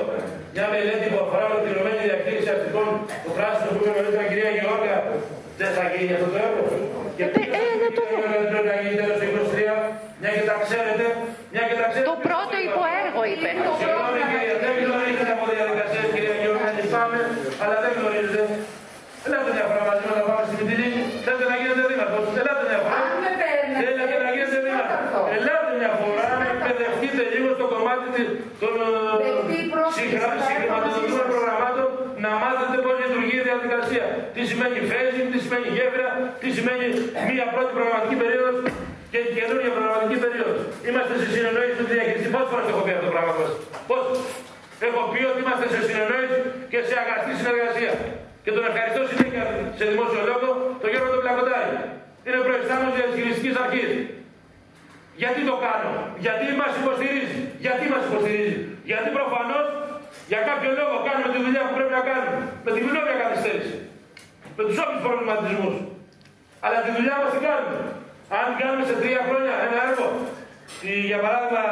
μια 0.55 0.67
μελέτη 0.73 1.07
που 1.13 1.19
αφορά 1.25 1.45
ολοκληρωμένη 1.51 2.01
διαχείριση 2.09 2.49
αστικών, 2.55 2.89
το 3.25 3.31
πράσινο 3.39 3.69
που 3.75 3.79
είπε 3.83 3.91
νωρίτερα 3.97 4.23
η 4.27 4.29
κυρία 4.31 4.51
Γεώργια, 4.59 4.97
δεν 5.61 5.71
θα 5.77 5.85
γίνει 5.95 6.13
αυτό 6.19 6.29
το 6.35 6.39
έργο. 6.49 6.63
Και 7.17 7.25
Ε, 7.41 7.45
ε, 7.61 7.63
να 7.83 7.89
το 7.97 8.03
δω. 8.11 8.17
δεν 8.43 8.49
πρέπει 8.53 8.69
να 8.73 8.77
γίνει 8.83 8.97
τέλος 9.01 9.17
του 9.21 9.27
23, 9.33 9.75
μια 10.21 10.31
και 10.37 10.45
τα 10.51 10.57
ξέρετε, 10.65 11.05
μια 11.53 11.63
και 11.69 11.77
τα 11.81 11.87
ξέρετε. 11.91 12.09
Το 12.13 12.17
πρώτο 12.29 12.57
υποέργο 12.69 13.21
είπε. 13.33 13.51
Συγγνώμη 13.81 14.21
κυρία, 14.31 14.55
δεν 14.65 14.73
γνωρίζετε 14.87 15.33
από 15.37 15.45
διαδικασίες 15.55 16.07
κυρία 16.15 16.35
Γεώργια, 16.43 16.71
λυπάμαι, 16.79 17.21
αλλά 17.63 17.77
δεν 17.85 17.93
γνωρίζετε. 17.99 18.43
Ελάτε 19.27 19.51
μια 19.57 19.67
φορά 19.71 19.83
μαζί 19.91 20.05
μας 20.09 20.17
να 20.21 20.25
πάμε 20.29 20.43
στη 20.49 20.55
Μητυλίνη, 20.61 21.01
θέλετε 21.25 21.47
να 21.53 21.57
γίνετε 21.61 21.83
δήμαρχος, 21.91 22.25
ελάτε 22.41 22.65
μια 22.71 22.79
φορά. 22.85 22.97
Αν 23.05 23.13
με 23.25 23.31
παίρνετε, 23.41 23.79
Θέλετε 23.83 24.17
να 24.27 24.31
γίνετε 24.37 24.59
δήμαρχος. 24.67 25.25
Ελάτε 25.37 25.71
μια 25.81 25.93
φορά 26.01 26.27
να 26.41 26.47
εκπαιδευτείτε 26.55 27.23
λίγο 27.35 27.49
στο 27.59 27.67
κομμάτι 27.75 28.07
της- 28.15 28.33
των 28.63 28.75
Δεκτή 29.25 29.59
πρόσκληση, 29.75 29.99
συγχρα- 30.01 30.35
θα 30.39 30.45
συγχρηματοδοτούμενων 30.47 31.09
έρθω 31.11 31.17
μαζί 31.17 31.31
προγραμμάτων 31.33 31.89
να 32.25 32.31
μάθετε 32.43 32.77
πώς 32.85 32.95
λειτουργεί 33.03 33.37
η 33.43 33.45
διαδικασία. 33.51 34.05
Τι 34.35 34.43
σημαίνει 34.51 34.79
phasing, 34.91 35.27
τι 35.33 35.39
σημαίνει 35.45 35.69
γέφυρα, 35.77 36.09
τι 36.43 36.49
σημαίνει 36.61 36.87
μία 37.31 37.45
πρώτη 37.55 37.71
προγραμματική 37.77 38.17
περίοδος 38.23 38.57
και 39.13 39.21
καινούργια 39.37 39.71
προγραμματική 39.77 40.17
περίοδος. 40.25 40.59
Είμαστε 40.89 41.15
σε 41.21 41.27
συνεννόηση 41.35 41.75
με 41.81 41.85
τη 41.89 41.93
διαχείριση. 41.99 42.29
Πόσες 42.35 42.51
φορές 42.53 42.65
το 42.69 42.73
έχω 42.75 42.83
πει 42.87 42.93
αυτό 42.97 43.07
το 43.09 43.13
πράγμα 43.15 43.33
μας. 43.39 43.51
Πώς; 43.91 44.05
Έχω 44.89 45.01
πει 45.13 45.21
ότι 45.31 45.41
είμαστε 45.45 45.67
σε 45.75 45.81
συνεννόηση 45.89 46.39
και 46.73 46.79
σε 46.89 46.95
αγαστή 47.03 47.33
συνεργασία. 47.41 47.93
Και 48.45 48.53
τον 48.57 48.65
ευχαριστώ 48.71 49.01
συνέχεια 49.13 49.45
σε 49.79 49.85
δημόσιο 49.91 50.23
λόγο 50.31 50.49
τον 50.81 50.89
Γιώργο 50.93 51.09
τον 51.15 51.21
Πλακοντάρη. 51.25 51.75
Είναι 52.27 52.39
προϊστάμενος 52.47 52.93
της 52.95 52.99
διαχειριστικής 53.01 53.55
αρχής. 53.65 53.91
Γιατί 55.23 55.41
το 55.51 55.57
κάνω, 55.67 55.93
γιατί 56.25 56.45
μας 56.61 56.73
υποστηρίζει, 56.81 57.39
γιατί 57.65 57.85
μας 57.93 58.03
υποστηρίζει; 58.09 58.57
Γιατί 58.91 59.09
προφανώς 59.19 59.67
για 60.31 60.41
κάποιο 60.49 60.71
λόγο 60.81 60.95
κάνουμε 61.07 61.29
τη 61.35 61.39
δουλειά 61.45 61.63
που 61.67 61.75
πρέπει 61.77 61.95
να 61.99 62.03
κάνουμε. 62.11 62.41
Με 62.65 62.71
τη 62.75 62.81
γνώμια 62.87 63.17
καθυστέρηση. 63.23 63.77
Με 64.57 64.63
τους 64.67 64.77
όποιους 64.83 65.03
προβληματισμούς. 65.07 65.75
Αλλά 66.65 66.79
τη 66.85 66.91
δουλειά 66.97 67.17
μας 67.23 67.31
την 67.35 67.43
κάνουμε; 67.47 67.79
Αν 68.41 68.47
κάνουμε 68.61 68.85
σε 68.91 68.95
τρία 69.03 69.21
χρόνια 69.29 69.55
ένα 69.67 69.79
έργο, 69.89 70.07
η- 70.91 71.05
για 71.11 71.21
παράδειγμα 71.25 71.63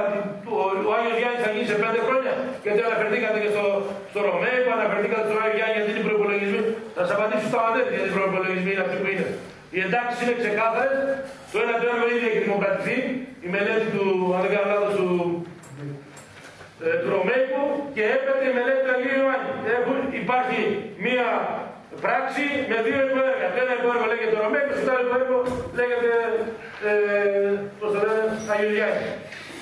ο, 0.59 0.61
ο 0.89 0.91
Άγιος 0.97 1.17
Γιάννης 1.21 1.43
θα 1.45 1.51
γίνει 1.55 1.67
σε 1.73 1.77
πέντε 1.83 2.01
χρόνια, 2.09 2.33
γιατί 2.65 2.81
αναφερθήκατε 2.89 3.39
και 3.45 3.51
στο, 3.55 3.65
στο 4.13 4.19
Ρωμαίο, 4.27 4.63
αναφερθήκατε 4.77 5.25
στο 5.29 5.37
Άγιο 5.45 5.57
Γιάννη 5.59 5.75
γιατί 5.77 5.89
είναι 5.93 6.03
οι 6.05 6.07
προπολογισμοί. 6.11 6.61
Θα 6.95 7.01
σας 7.05 7.11
απαντήσω 7.17 7.47
στα 7.53 7.59
μαντέρια 7.65 7.91
γιατί 7.95 8.09
οι 8.13 8.17
προπολογισμοί 8.19 8.71
είναι 8.75 8.85
αυτοί 8.87 8.97
που 9.03 9.09
είναι. 9.13 9.27
Οι 9.75 9.79
εντάξει 9.87 10.17
είναι 10.25 10.35
ξεκάθαρες. 10.43 11.01
Το 11.53 11.57
ένα 11.65 11.75
το 11.81 11.87
έργο 11.93 12.07
ήδη 12.15 12.25
έχει 12.31 12.41
δημοκρατηθεί. 12.47 12.97
Η 13.47 13.49
μελέτη 13.55 13.87
του, 13.95 14.05
αν 14.35 14.41
δεν 14.45 14.51
κάνω 14.55 14.67
λάθος, 14.73 14.93
του, 14.99 15.09
ε, 16.87 16.89
του 17.01 17.09
Ρωμαίκου 17.17 17.63
και 17.95 18.03
έπεται 18.17 18.45
η 18.51 18.53
μελέτη 18.59 18.81
του 18.85 18.93
Αγίου 18.97 19.15
Ιωάννη. 19.23 19.51
Έχουν, 19.79 19.97
υπάρχει 20.23 20.59
μία 21.07 21.27
πράξη 22.07 22.45
με 22.71 22.77
δύο 22.87 23.01
υποέργα. 23.09 23.47
Το 23.55 23.59
ένα 23.65 23.75
υποέργο 23.81 24.05
λέγεται 24.13 24.37
Ρωμαίκο, 24.45 24.73
το 24.87 24.91
άλλο 24.95 25.05
υποέργο 25.09 25.39
λέγεται 25.79 26.13
ε, 26.89 26.93
πώς 27.79 27.89
το 27.95 27.99
λένε, 28.07 28.25
Αγίου 28.53 28.73
Γιάννη. 28.77 29.09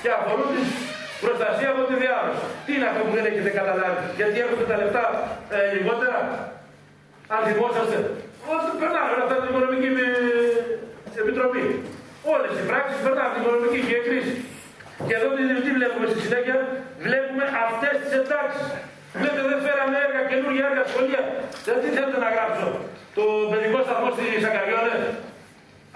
Και 0.02 0.10
αφορούν 0.18 0.48
την 0.54 0.66
προστασία 1.24 1.68
από 1.74 1.82
τη 1.88 1.94
διάρρωση. 2.02 2.44
Τι 2.64 2.70
είναι 2.76 2.86
αυτό 2.90 3.00
που 3.06 3.12
δεν 3.16 3.24
έχετε 3.30 3.50
καταλάβει, 3.60 4.02
γιατί 4.18 4.36
έρχονται 4.44 4.66
τα 4.72 4.76
λεφτά 4.80 5.04
ε, 5.54 5.58
λιγότερα; 5.76 6.18
Αν 7.34 7.40
θυμόσαστε, 7.48 7.98
όταν 8.54 8.72
περνάμε 8.80 9.10
όλα 9.14 9.24
αυτά 9.26 9.36
την 9.40 9.48
οικονομική 9.50 9.90
ε, 10.04 11.20
επιτροπή. 11.22 11.64
Όλες 12.34 12.52
οι 12.58 12.62
πράξεις 12.70 12.98
περνάνε 13.04 13.30
την 13.34 13.40
οικονομική 13.42 13.80
και 13.90 13.98
κρίση. 14.06 14.34
Και 15.06 15.14
εδώ 15.18 15.28
τι, 15.36 15.42
τι 15.64 15.70
βλέπουμε 15.78 16.06
στη 16.12 16.18
συνέχεια, 16.26 16.56
βλέπουμε 17.06 17.44
αυτές 17.66 17.94
τις 18.02 18.12
εντάξεις. 18.20 18.66
Λέτε 19.22 19.42
δεν 19.50 19.58
φέραμε 19.66 19.96
έργα, 20.06 20.20
καινούργια 20.30 20.64
έργα 20.70 20.84
σχολεία. 20.90 21.22
Δεν 21.66 21.76
τι 21.82 21.88
θέλετε 21.96 22.18
να 22.24 22.30
γράψω. 22.34 22.66
Το 23.18 23.24
παιδικό 23.50 23.78
σταθμό 23.86 24.08
στη 24.16 24.24
Σακαριώνε. 24.44 24.96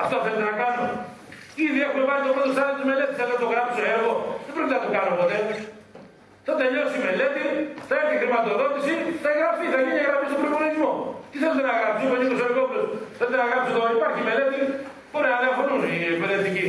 Αυτό 0.02 0.14
θέλετε 0.24 0.44
να 0.50 0.54
κάνω. 0.62 0.84
Ήδη 1.66 1.78
έχουμε 1.86 2.04
βάλει 2.08 2.22
το 2.28 2.32
πρώτο 2.36 2.50
στάδιο 2.56 2.74
της 2.78 2.86
μελέτης. 2.90 3.16
Θέλω 3.18 3.32
να 3.36 3.40
το 3.44 3.48
γράψω 3.52 3.80
έργο. 3.94 4.12
Δεν 4.44 4.52
πρέπει 4.56 4.72
να 4.76 4.80
το 4.84 4.88
κάνω 4.96 5.10
ποτέ. 5.20 5.38
Θα 6.46 6.52
τελειώσει 6.60 6.94
η 7.00 7.02
μελέτη, 7.08 7.44
θα 7.88 7.94
έρθει 8.00 8.14
η 8.18 8.20
χρηματοδότηση, 8.22 8.94
θα 9.22 9.28
εγγραφεί, 9.32 9.66
θα 9.74 9.78
γίνει 9.84 10.00
εγγραφή 10.04 10.26
στον 10.30 10.40
προπολογισμό. 10.42 10.90
Τι 11.30 11.36
θέλετε 11.42 11.62
να 11.68 11.74
γράψει 11.80 12.04
ο 12.14 12.16
Νίκος 12.20 12.40
Εργόπουλο 12.46 12.82
Θέλετε 13.18 13.36
να 13.42 13.46
γράψω 13.50 13.70
το 13.76 13.82
υπάρχει 13.98 14.20
μελέτη, 14.28 14.60
μπορεί 15.10 15.28
να 15.34 15.38
διαφωνούν 15.44 15.80
οι 15.88 15.94
εκπαιδευτικοί. 16.14 16.66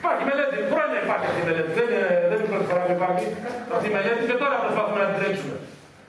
Υπάρχει 0.00 0.22
μελέτη, 0.30 0.56
χρόνια 0.72 0.98
υπάρχει 1.06 1.26
αυτή 1.30 1.40
η 1.44 1.46
μελέτη. 1.48 1.70
Δεν 1.78 1.86
είναι, 1.92 2.10
δεν 2.28 2.36
είναι 2.38 2.50
πρώτη 2.52 2.66
φορά 2.70 2.80
που 2.86 2.92
υπάρχει 2.98 3.26
αυτή 3.74 3.86
η 3.90 3.94
μελέτη 3.96 4.22
και 4.30 4.36
τώρα 4.42 4.56
προσπαθούμε 4.64 4.98
να 5.02 5.08
την 5.10 5.18
τρέξουμε. 5.20 5.56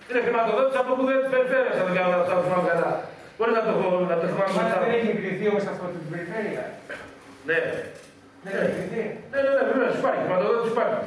Είναι 0.07 0.21
χρηματοδότηση 0.25 0.77
από 0.81 0.91
που 0.97 1.03
δεν 1.09 1.17
τη 1.23 1.27
περιφέρεια, 1.33 1.71
αν 1.79 1.85
δεν 1.87 1.95
κάνω 1.97 2.09
να 2.21 2.25
σα 2.29 2.35
θυμάμαι 2.45 2.67
καλά. 2.71 2.91
Μπορεί 3.37 3.51
να 3.59 3.63
το, 3.67 3.73
να 4.11 4.15
το 4.19 4.25
θυμάμαι 4.31 4.53
Μα 4.57 4.61
μετά. 4.67 4.77
δεν 4.83 4.91
έχει 4.97 5.09
εγκριθεί 5.15 5.45
όμως 5.51 5.63
αυτό 5.71 5.83
την 5.93 6.09
περιφέρεια. 6.13 6.63
Ναι. 7.49 7.59
Δεν 8.43 8.53
έχει 8.61 8.69
εγκριθεί. 8.73 9.03
Ναι, 9.31 9.39
ναι, 9.45 9.51
ναι, 9.57 9.63
βεβαίω 9.69 9.89
υπάρχει. 10.01 10.21
Χρηματοδότηση 10.25 10.69
υπάρχει. 10.75 10.99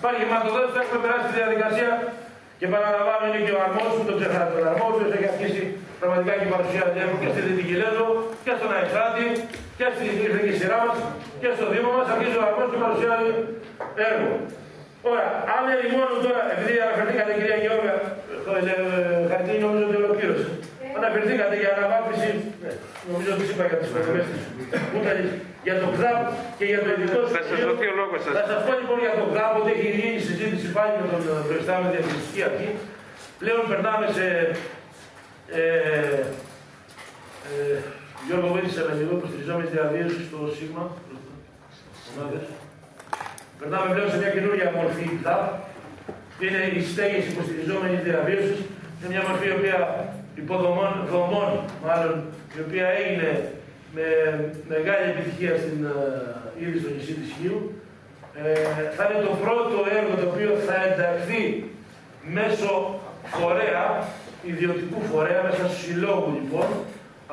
Υπάρχει 0.00 0.20
χρηματοδότηση, 0.26 0.74
θα 0.76 0.80
έχουμε 0.84 1.00
περάσει 1.04 1.24
τη 1.30 1.34
διαδικασία 1.40 1.90
και 2.60 2.66
παραλαμβάνω 2.74 3.22
είναι 3.28 3.40
και 3.46 3.52
ο 3.58 3.60
αρμόδιος, 3.66 4.04
το 4.08 4.14
ξεχάσατε, 4.18 4.58
ο 4.64 4.68
αρμόδιο 4.72 5.06
έχει 5.16 5.28
αρχίσει 5.32 5.62
πραγματικά 6.00 6.32
και 6.38 6.46
η 6.48 6.50
παρουσία 6.54 6.84
του 6.92 7.16
και 7.22 7.28
στη 7.34 7.40
Δυτική 7.46 7.74
Λέσβο 7.82 8.06
και 8.44 8.52
στον 8.58 8.70
Αϊστράτη 8.76 9.26
και 9.78 9.86
στην 9.94 10.12
ήρθε 10.26 10.40
σειρά 10.60 10.78
μας 10.84 10.96
και 11.40 11.48
στο 11.56 11.64
Δήμο 11.72 11.90
μας. 11.96 12.06
Αρχίζει 12.14 12.36
ο 12.40 12.42
αρμόδιος 12.48 12.70
και 12.72 12.80
παρουσιάζει 12.84 13.30
έργο. 14.10 14.30
Ωραία, 15.10 15.30
αν 15.54 15.62
είναι 15.68 15.86
μόνος 15.96 16.18
τώρα, 16.26 16.40
επειδή 16.54 16.74
αναφερθήκατε 16.86 17.30
κυρία 17.38 17.58
Γεώργια, 17.64 17.96
το 18.46 18.50
ε, 18.60 18.74
χαρτί 19.30 19.52
νομίζω 19.66 19.84
ότι 19.88 19.96
ολοκλήρωσε. 20.02 20.46
Αναφερθήκατε 20.98 21.54
για 21.62 21.70
αναβάθμιση, 21.74 22.30
ναι, 22.62 22.70
νομίζω 23.10 23.30
ότι 23.34 23.44
είπα 23.50 23.64
για 23.70 23.78
τις 23.80 23.90
φωτογραφίε 23.94 24.36
για 25.66 25.76
το 25.82 25.86
ΚΔΑΠ 25.96 26.20
και 26.58 26.66
για 26.70 26.80
το 26.84 26.88
ειδικό 26.92 27.18
Θα 27.36 27.42
σας 27.48 27.58
δοθεί 27.66 27.86
ο 27.92 27.94
λόγος 28.00 28.20
σας. 28.24 28.32
Θα 28.38 28.44
σας 28.50 28.60
πω 28.66 28.72
λοιπόν 28.80 28.98
για 29.04 29.14
το 29.18 29.24
ΚΔΑΠ 29.32 29.52
ότι 29.60 29.70
έχει 29.76 29.88
γίνει 29.98 30.18
συζήτηση 30.28 30.66
πάλι 30.76 30.94
με 31.02 31.06
τον 31.12 31.22
προϊστάμενο 31.48 31.88
διαχειριστική 31.94 32.42
αρχή. 32.48 32.68
Πλέον 33.40 33.62
περνάμε 33.70 34.06
σε. 34.16 34.26
Ε, 35.58 35.62
ε, 37.50 37.78
Γιώργο 38.26 38.48
βοήθησε 38.54 38.80
με 38.88 38.92
λίγο 39.00 39.12
υποστηριζόμενη 39.20 39.68
διαβίωση 39.74 40.20
στο 40.28 40.38
ΣΥΓΜΑ. 40.56 40.84
ομάδες. 42.10 42.44
Περνάμε 43.58 43.88
πλέον 43.94 44.10
σε 44.12 44.18
μια 44.22 44.30
καινούργια 44.36 44.68
μορφή 44.76 45.06
ΚΔΑΠ. 45.20 45.44
Είναι 46.44 46.62
η 46.78 46.80
στέγη 46.90 47.18
υποστηριζόμενης 47.32 48.00
διαβίωσης. 48.08 48.58
Είναι 48.96 49.10
μια 49.14 49.22
μορφή 49.28 49.46
η 49.52 49.56
οποία 49.58 49.78
υποδομών, 50.42 50.92
δομών, 51.12 51.50
μάλλον, 51.86 52.14
η 52.56 52.60
οποία 52.66 52.86
έγινε 53.02 53.30
με 53.96 54.06
μεγάλη 54.72 55.04
επιτυχία 55.12 55.52
στην, 55.62 55.78
ε, 55.84 56.64
ήδη 56.64 56.78
στο 56.82 56.90
νησί 56.94 57.14
της 57.20 57.30
Χίου. 57.36 57.58
Ε, 58.42 58.70
θα 58.96 59.02
είναι 59.04 59.20
το 59.28 59.34
πρώτο 59.44 59.76
έργο 59.98 60.12
το 60.20 60.26
οποίο 60.32 60.50
θα 60.66 60.76
ενταχθεί 60.88 61.42
μέσω 62.38 62.70
φορέα, 63.36 63.84
ιδιωτικού 64.52 64.98
φορέα, 65.10 65.40
μέσα 65.46 65.56
στο 65.56 65.78
συλλόγους 65.82 66.34
λοιπόν. 66.40 66.68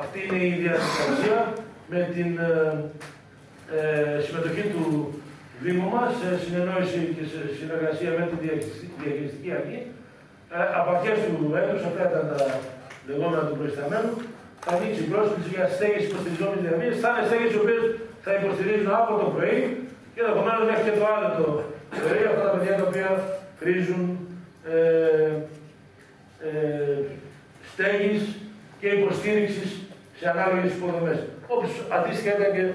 Αυτή 0.02 0.18
είναι 0.26 0.42
η 0.52 0.54
διαδικασία 0.64 1.38
με 1.92 2.00
την 2.16 2.30
ε, 2.38 2.52
ε, 3.78 4.22
συμμετοχή 4.26 4.64
του 4.74 4.84
Δήμου 5.62 5.90
μας, 5.94 6.10
σε 6.20 6.28
συνεννόηση 6.44 7.00
και 7.16 7.24
σε 7.32 7.40
συνεργασία 7.60 8.12
με 8.18 8.24
την 8.30 8.38
διαχειριστική- 8.44 9.00
διαχειριστική 9.04 9.52
αρχή. 9.60 9.80
Ε, 10.56 10.58
από 10.80 10.90
αρχές 10.96 11.18
του 11.26 11.38
έτους, 11.62 11.82
αυτά 11.90 12.02
ήταν 12.10 12.24
τα 12.32 12.40
λεγόμενα 13.08 13.44
του 13.48 13.56
προϊσταμένου, 13.60 14.12
θα 14.64 14.70
ανοίξει 14.76 15.02
η 15.06 15.10
πρόσκληση 15.14 15.50
για 15.56 15.66
στέγες 15.76 16.04
υποστηριζόμενης 16.10 16.64
διαμήνης. 16.66 16.98
Θα 17.04 17.10
είναι 17.12 17.28
στέγες 17.30 17.52
οι 17.54 17.60
οποίες 17.64 17.84
θα 18.26 18.32
υποστηρίζουν 18.40 18.90
από 19.02 19.12
το 19.22 19.28
πρωί 19.36 19.60
και 20.14 20.20
ενδεχομένως 20.24 20.64
μέχρι 20.70 20.84
και 20.88 20.96
το 21.00 21.06
άλλο 21.14 21.28
το 21.40 21.46
πρωί 22.04 22.24
αυτά 22.32 22.42
τα 22.48 22.52
παιδιά 22.54 22.74
τα 22.80 22.86
οποία 22.90 23.10
χρήζουν 23.60 24.04
ε, 24.74 24.78
ε, 26.48 26.98
στέγης 27.72 28.24
και 28.80 28.88
υποστήριξης 29.00 29.70
σε 30.20 30.26
ανάλογες 30.34 30.72
υποδομές. 30.78 31.20
Όπως 31.54 31.70
αντίστοιχα 31.96 32.32
ήταν 32.38 32.52
και 32.56 32.66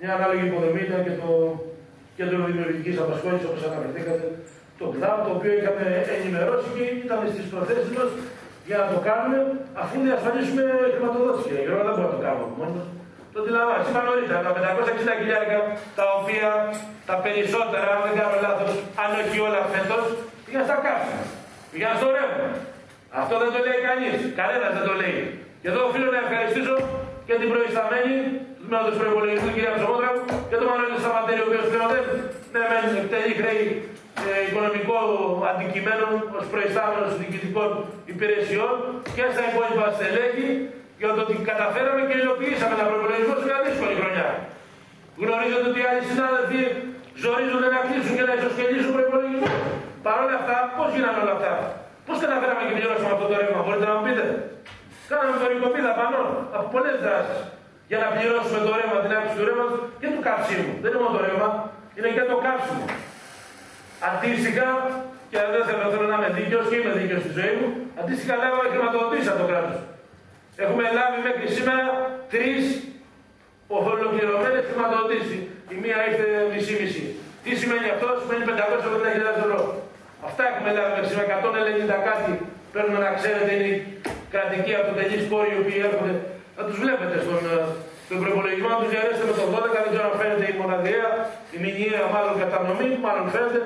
μια 0.00 0.10
ανάλογη 0.16 0.44
υποδομή 0.50 0.80
ήταν 0.88 1.00
και 1.06 1.14
το 1.22 1.30
κέντρο 2.16 2.36
δημιουργικής 2.50 2.96
απασχόλησης 3.04 3.46
όπως 3.50 3.62
αναφερθήκατε 3.68 4.24
το 4.78 4.84
ΚΔΑΠ, 4.92 5.18
το 5.26 5.30
οποίο 5.36 5.52
είχαμε 5.58 5.84
ενημερώσει 6.16 6.68
και 6.76 6.84
ήταν 7.04 7.18
στις 7.34 7.46
προθέσεις 7.52 7.90
μας 7.96 8.10
για 8.68 8.76
να 8.82 8.86
το 8.92 8.98
κάνουμε 9.08 9.38
αφού 9.82 9.94
διασφαλίσουμε 10.06 10.64
χρηματοδότηση. 10.94 11.46
Κύριε 11.48 11.64
Γιώργο, 11.66 11.82
δεν 11.88 11.94
μπορούμε 11.96 12.12
να 12.12 12.16
το 12.16 12.20
κάνουμε 12.26 12.44
από 12.48 12.56
μόνοι 12.60 12.74
μας. 12.78 12.86
Το 13.32 13.38
αντιλαμβάνεσαι. 13.42 13.90
Είπα 13.90 14.02
νωρίτερα, 14.08 14.40
τα 14.46 14.52
560 14.56 15.12
χιλιάρικα, 15.20 15.58
τα 15.98 16.06
οποία 16.18 16.48
τα 17.08 17.16
περισσότερα, 17.24 17.88
αν 17.94 18.00
δεν 18.06 18.14
κάνω 18.20 18.36
λάθος, 18.46 18.72
αν 19.02 19.10
όχι 19.20 19.36
όλα 19.46 19.60
φέτος, 19.72 20.04
πήγαν 20.44 20.64
στα 20.68 20.76
κάψιμα. 20.84 21.24
Πήγαν 21.72 21.92
στο 22.00 22.08
ρεύμα. 22.16 22.48
Αυτό 23.20 23.34
δεν 23.42 23.50
το 23.54 23.60
λέει 23.66 23.80
κανείς. 23.88 24.16
Κανένας 24.40 24.72
δεν 24.76 24.84
το 24.88 24.94
λέει. 25.02 25.20
Και 25.60 25.68
εδώ 25.72 25.80
οφείλω 25.88 26.08
να 26.16 26.20
ευχαριστήσω 26.24 26.74
και 27.26 27.34
την 27.40 27.48
προϊσταμένη 27.52 28.14
του 28.72 28.78
τμήματος 28.78 29.00
προϋπολογισμού, 29.02 29.48
την 29.50 29.56
κυρία 29.58 29.74
Ψωμότρα, 29.78 30.08
και 30.48 30.56
τον 30.60 30.66
Μανώλη 30.70 30.98
Σταματέρη, 31.04 31.40
ο 31.44 31.46
οποίος 31.48 31.66
πλέον 31.72 31.88
δεν 31.94 32.04
ναι, 32.52 32.62
μεν 32.70 32.84
εκτελεί 33.00 33.32
χρέη 33.40 33.62
ε, 34.24 34.30
οικονομικό 34.46 34.98
αντικειμένο 35.50 36.06
ως 36.38 36.44
προϊστάμενος 36.52 37.10
διοικητικών 37.20 37.70
υπηρεσιών 38.12 38.74
και 39.16 39.24
στα 39.34 39.42
υπόλοιπα 39.50 39.86
στελέχη 39.96 40.46
για 41.00 41.10
το 41.14 41.20
ότι 41.24 41.34
καταφέραμε 41.50 42.02
και 42.08 42.16
υλοποιήσαμε 42.22 42.74
τα 42.80 42.84
προπολογισμό 42.88 43.34
σε 43.40 43.44
μια 43.50 43.60
δύσκολη 43.66 43.94
χρονιά. 44.00 44.28
Γνωρίζετε 45.22 45.66
ότι 45.72 45.80
άλλοι 45.88 46.02
συνάδελφοι 46.10 46.60
ζορίζονται 47.22 47.68
να 47.74 47.80
κλείσουν 47.86 48.12
και 48.18 48.24
να 48.28 48.34
ισοσκελίσουν 48.38 48.92
προπολογισμό. 48.96 49.48
Παρ' 50.04 50.18
όλα 50.22 50.36
αυτά, 50.40 50.56
πώς 50.76 50.88
γίνανε 50.94 51.18
όλα 51.24 51.34
αυτά; 51.38 51.52
Πώς 52.06 52.16
καταφέραμε 52.24 52.62
και 52.66 52.74
πληρώσαμε 52.78 53.12
αυτό 53.16 53.26
το 53.30 53.34
ρεύμα, 53.40 53.60
μπορείτε 53.64 53.86
να 53.90 53.94
μου 53.96 54.02
πείτε. 54.06 54.24
Κάναμε 55.10 55.34
δωρικοπή 55.42 55.80
δαπανών 55.86 56.28
από 56.56 56.66
πολλές 56.74 56.96
δράσεις 57.04 57.40
για 57.90 57.98
να 58.02 58.08
πληρώσουμε 58.14 58.58
το 58.66 58.70
ρεύμα, 58.78 58.98
την 59.04 59.12
άξιση 59.18 59.34
του 59.38 59.44
ρεύματος 59.48 59.78
και 60.00 60.08
του 60.14 60.20
καυσίμου. 60.26 60.72
Δεν 60.82 60.88
είναι 60.90 61.00
μόνο 61.02 61.12
το 61.16 61.20
ρεύμα, 61.26 61.48
είναι 61.96 62.10
και 62.16 62.24
το 62.30 62.36
καύσιμο. 62.46 62.84
Αντίστοιχα, 64.08 64.66
και 65.30 65.38
δεν 65.54 65.62
θέλω, 65.68 65.84
θέλω 65.92 66.06
να 66.12 66.16
είμαι 66.18 66.30
δίκαιος 66.38 66.64
και 66.70 66.76
είμαι 66.78 66.92
δίκαιος 67.00 67.20
στη 67.24 67.32
ζωή 67.38 67.54
μου, 67.58 67.68
αντίστοιχα 68.00 68.34
λάβαμε 68.42 68.66
χρηματοδοτήσει 68.72 69.28
από 69.32 69.40
το 69.42 69.46
κράτος. 69.50 69.78
Έχουμε 70.64 70.84
λάβει 70.98 71.18
μέχρι 71.28 71.46
σήμερα 71.56 71.84
τρεις 72.32 72.62
ολοκληρωμένες 73.78 74.62
χρηματοδοτήσεις. 74.68 75.40
Η 75.74 75.76
μία 75.82 75.98
ήρθε 76.08 76.26
μισή-μισή. 76.52 77.04
Τι 77.44 77.50
σημαίνει 77.60 77.88
αυτό, 77.94 78.06
σημαίνει 78.22 78.44
580.000 78.48 79.42
ευρώ. 79.42 79.60
Αυτά 80.28 80.42
έχουμε 80.50 80.70
λάβει 80.76 80.90
μέχρι 80.94 81.08
σήμερα. 81.10 81.26
190 81.28 81.96
κάτι 82.08 82.32
παίρνουμε 82.72 82.98
να 83.06 83.10
ξέρετε 83.18 83.50
είναι 83.54 83.68
οι 83.72 83.76
κρατικοί 84.32 84.72
αυτοτελεί 84.80 85.16
πόροι 85.30 85.50
οι 85.54 85.58
οποίοι 85.62 85.80
έρχονται. 85.88 86.16
Θα 86.56 86.62
τους 86.66 86.76
βλέπετε 86.82 87.16
στον, 87.24 87.40
ε, 87.54 87.58
στον 88.06 88.18
προπολογισμό, 88.22 88.68
να 88.74 88.78
τους 88.80 88.90
διαρρέσετε 88.92 89.26
με 89.30 89.34
το 89.40 89.44
12, 89.54 89.78
δεν 89.84 89.90
ξέρω 89.92 90.06
αν 90.10 90.16
φαίνεται 90.20 90.46
η 90.52 90.54
μοναδιαία, 90.62 91.10
η 91.54 91.58
μηνιαία 91.64 92.04
μάλλον 92.14 92.34
κατανομή, 92.42 92.90
μάλλον 93.06 93.26
φαίνεται. 93.34 93.60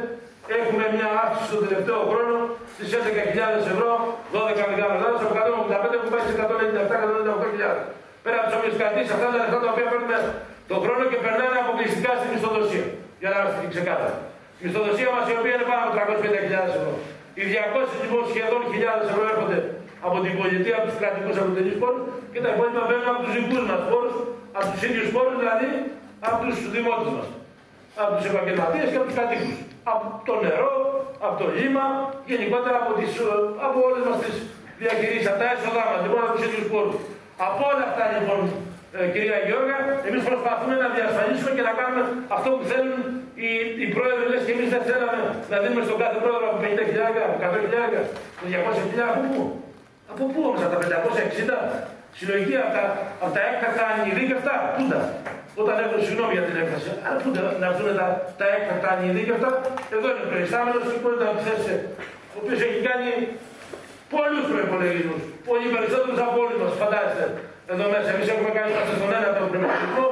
Έχουμε 0.60 0.84
μια 0.94 1.08
αύξηση 1.22 1.46
στον 1.50 1.60
τελευταίο 1.66 2.00
χρόνο 2.10 2.34
στις 2.74 2.88
11.000 3.00 3.62
ευρώ, 3.74 3.90
12 4.34 4.62
μεγάλα 4.72 4.96
λάθος, 5.02 5.20
από 5.24 5.34
185 5.40 5.94
έχουμε 5.96 6.10
πάει 6.14 6.24
σε 6.28 6.32
197-198.000. 6.38 7.76
Πέρα 8.24 8.36
από 8.40 8.46
τις 8.48 8.56
οποίε 8.58 8.70
κρατήσεις, 8.80 9.10
αυτά 9.16 9.26
τα 9.32 9.36
λεφτά 9.40 9.58
τα 9.64 9.68
οποία 9.72 9.86
παίρνουμε 9.90 10.18
τον 10.70 10.78
χρόνο 10.84 11.02
και 11.10 11.18
περνάνε 11.24 11.58
αποκλειστικά 11.64 12.10
στην 12.20 12.30
μισθοδοσία. 12.34 12.86
Για 13.20 13.28
να 13.32 13.36
είμαστε 13.40 13.58
ξεκάθαροι. 13.74 14.16
Η 14.60 14.62
μισθοδοσία 14.66 15.08
μας 15.14 15.24
η 15.32 15.34
οποία 15.40 15.54
είναι 15.56 15.66
πάνω 15.70 15.80
από 15.84 15.92
350.000 15.96 16.70
ευρώ. 16.78 16.92
Οι 17.38 17.42
200 17.52 18.02
λοιπόν 18.04 18.22
σχεδόν 18.32 18.62
χιλιάδες 18.72 19.06
ευρώ 19.12 19.24
έρχονται 19.32 19.58
από 20.06 20.18
την 20.24 20.32
πολιτεία, 20.40 20.74
από 20.78 20.86
τους 20.88 20.98
κρατικούς 21.00 21.36
αποτελεί 21.42 21.74
πόρους 21.82 22.04
και 22.32 22.40
τα 22.44 22.48
υπόλοιπα 22.54 22.82
παίρνουν 22.88 23.08
από 23.12 23.20
τους 23.24 23.34
δικούς 23.38 23.64
μας 23.70 23.82
πόρους, 23.90 24.16
από 24.58 24.66
τους 24.72 24.82
ίδιους 24.88 25.08
πόρους 25.14 25.36
δηλαδή 25.42 25.70
από 26.28 26.38
τους 26.44 26.58
δημότες 26.74 27.10
μας. 27.16 27.28
Από 28.02 28.12
τους 28.16 28.26
επαγγελματίες 28.30 28.86
και 28.90 28.98
από 29.00 29.06
τους 29.08 29.18
κατοίκους. 29.20 29.56
Από 29.92 30.06
το 30.28 30.34
νερό, 30.44 30.74
από 31.26 31.34
το 31.40 31.46
λίμα, 31.56 31.84
γενικότερα 32.30 32.76
από, 32.82 32.90
τις, 32.98 33.10
από 33.66 33.78
όλες 33.86 34.02
μας 34.08 34.18
τις 34.22 34.36
διαχειρήσει, 34.80 35.28
από 35.32 35.38
τα 35.42 35.46
έσοδά 35.54 35.84
μας, 35.90 36.00
λοιπόν 36.04 36.20
από 36.26 36.32
τους 36.34 36.44
ίδιους 36.48 36.66
πόρους. 36.72 36.96
Από 37.48 37.60
όλα 37.70 37.84
αυτά 37.90 38.04
λοιπόν, 38.14 38.40
ε, 38.96 38.98
κυρία 39.14 39.38
Γιώργα, 39.48 39.78
εμείς 40.08 40.22
προσπαθούμε 40.30 40.74
να 40.82 40.88
διασφαλίσουμε 40.96 41.50
και 41.56 41.64
να 41.68 41.72
κάνουμε 41.80 42.02
αυτό 42.36 42.48
που 42.56 42.64
θέλουν 42.72 43.00
οι, 43.42 43.48
οι 43.82 43.86
πρόεδροι. 43.94 44.24
Λες 44.32 44.42
και 44.46 44.54
εμείς 44.56 44.68
δεν 44.74 44.82
θέλαμε 44.88 45.20
να 45.52 45.56
δίνουμε 45.62 45.82
στον 45.88 45.98
κάθε 46.02 46.18
πρόεδρο 46.24 46.44
από 46.50 46.58
50.000, 46.64 47.20
από 47.26 47.36
100.000, 47.44 47.98
από 48.36 48.46
200.000. 48.52 49.65
Από 50.16 50.24
πού; 50.24 50.30
Από 50.30 50.34
πού 50.34 50.40
όμως, 50.48 50.60
από 50.66 50.74
τα 50.82 50.86
560 50.92 51.56
συλλογική, 52.18 52.56
από 52.64 52.72
τα, 52.76 52.84
από 53.22 53.32
τα 53.36 53.40
έκτακτα 53.48 53.84
ανηλίκευτα, 53.92 54.54
πού 54.76 54.82
τα. 54.92 55.00
Όταν 55.62 55.74
έχουν 55.84 55.98
συγγνώμη 56.06 56.32
για 56.36 56.44
την 56.48 56.56
έκφραση, 56.62 56.90
αλλά 57.04 57.18
πού 57.22 57.28
τα, 57.36 57.42
να 57.62 57.68
βγουν 57.74 57.88
τα, 58.00 58.06
τα 58.40 58.46
έκτακτα 58.56 58.88
ανηλίκευτα, 58.94 59.50
εδώ 59.96 60.06
είναι 60.12 60.22
ο 60.26 60.28
προϊστάμενος 60.32 60.82
και 60.92 60.98
μπορείτε 61.02 61.24
να 61.28 61.32
πιθέσετε, 61.36 61.74
ο 62.34 62.36
οποίος 62.40 62.58
έχει 62.66 62.80
κάνει 62.88 63.10
πολλούς 64.14 64.44
προπολογισμού. 64.50 65.16
Πολύ 65.50 65.66
περισσότερους 65.74 66.18
από 66.26 66.36
όλους 66.44 66.58
μας, 66.62 66.72
φαντάζεστε. 66.82 67.26
Εδώ 67.72 67.84
μέσα, 67.92 68.08
εμείς 68.14 68.26
έχουμε 68.32 68.50
κάνει 68.56 68.70
είμαστε 68.72 68.94
στον 68.98 69.10
ένα 69.18 69.28
τον 69.38 69.46
προπολογισμό 69.52 70.06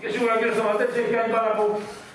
και 0.00 0.08
σίγουρα 0.12 0.32
ο 0.36 0.38
κ. 0.40 0.44
Σταματέτης 0.56 0.96
έχει 1.00 1.12
κάνει 1.16 1.28
πάνω 1.36 1.48
από 1.54 1.64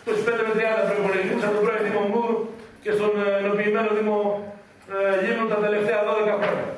25 0.07 0.41
με 0.47 0.53
30 0.59 0.89
προπολογισμού 0.89 1.37
από 1.47 1.55
τον 1.57 1.63
πρώην 1.65 1.83
Δήμο 1.87 2.01
Μούδρου 2.11 2.37
και 2.83 2.91
στον 2.97 3.11
ε, 3.23 3.27
ενοποιημένο 3.41 3.89
Δήμο 3.97 4.17
ε, 4.93 4.97
Λίμνου 5.23 5.45
τα 5.53 5.59
τελευταία 5.65 5.99
12 6.09 6.33
χρόνια. 6.41 6.74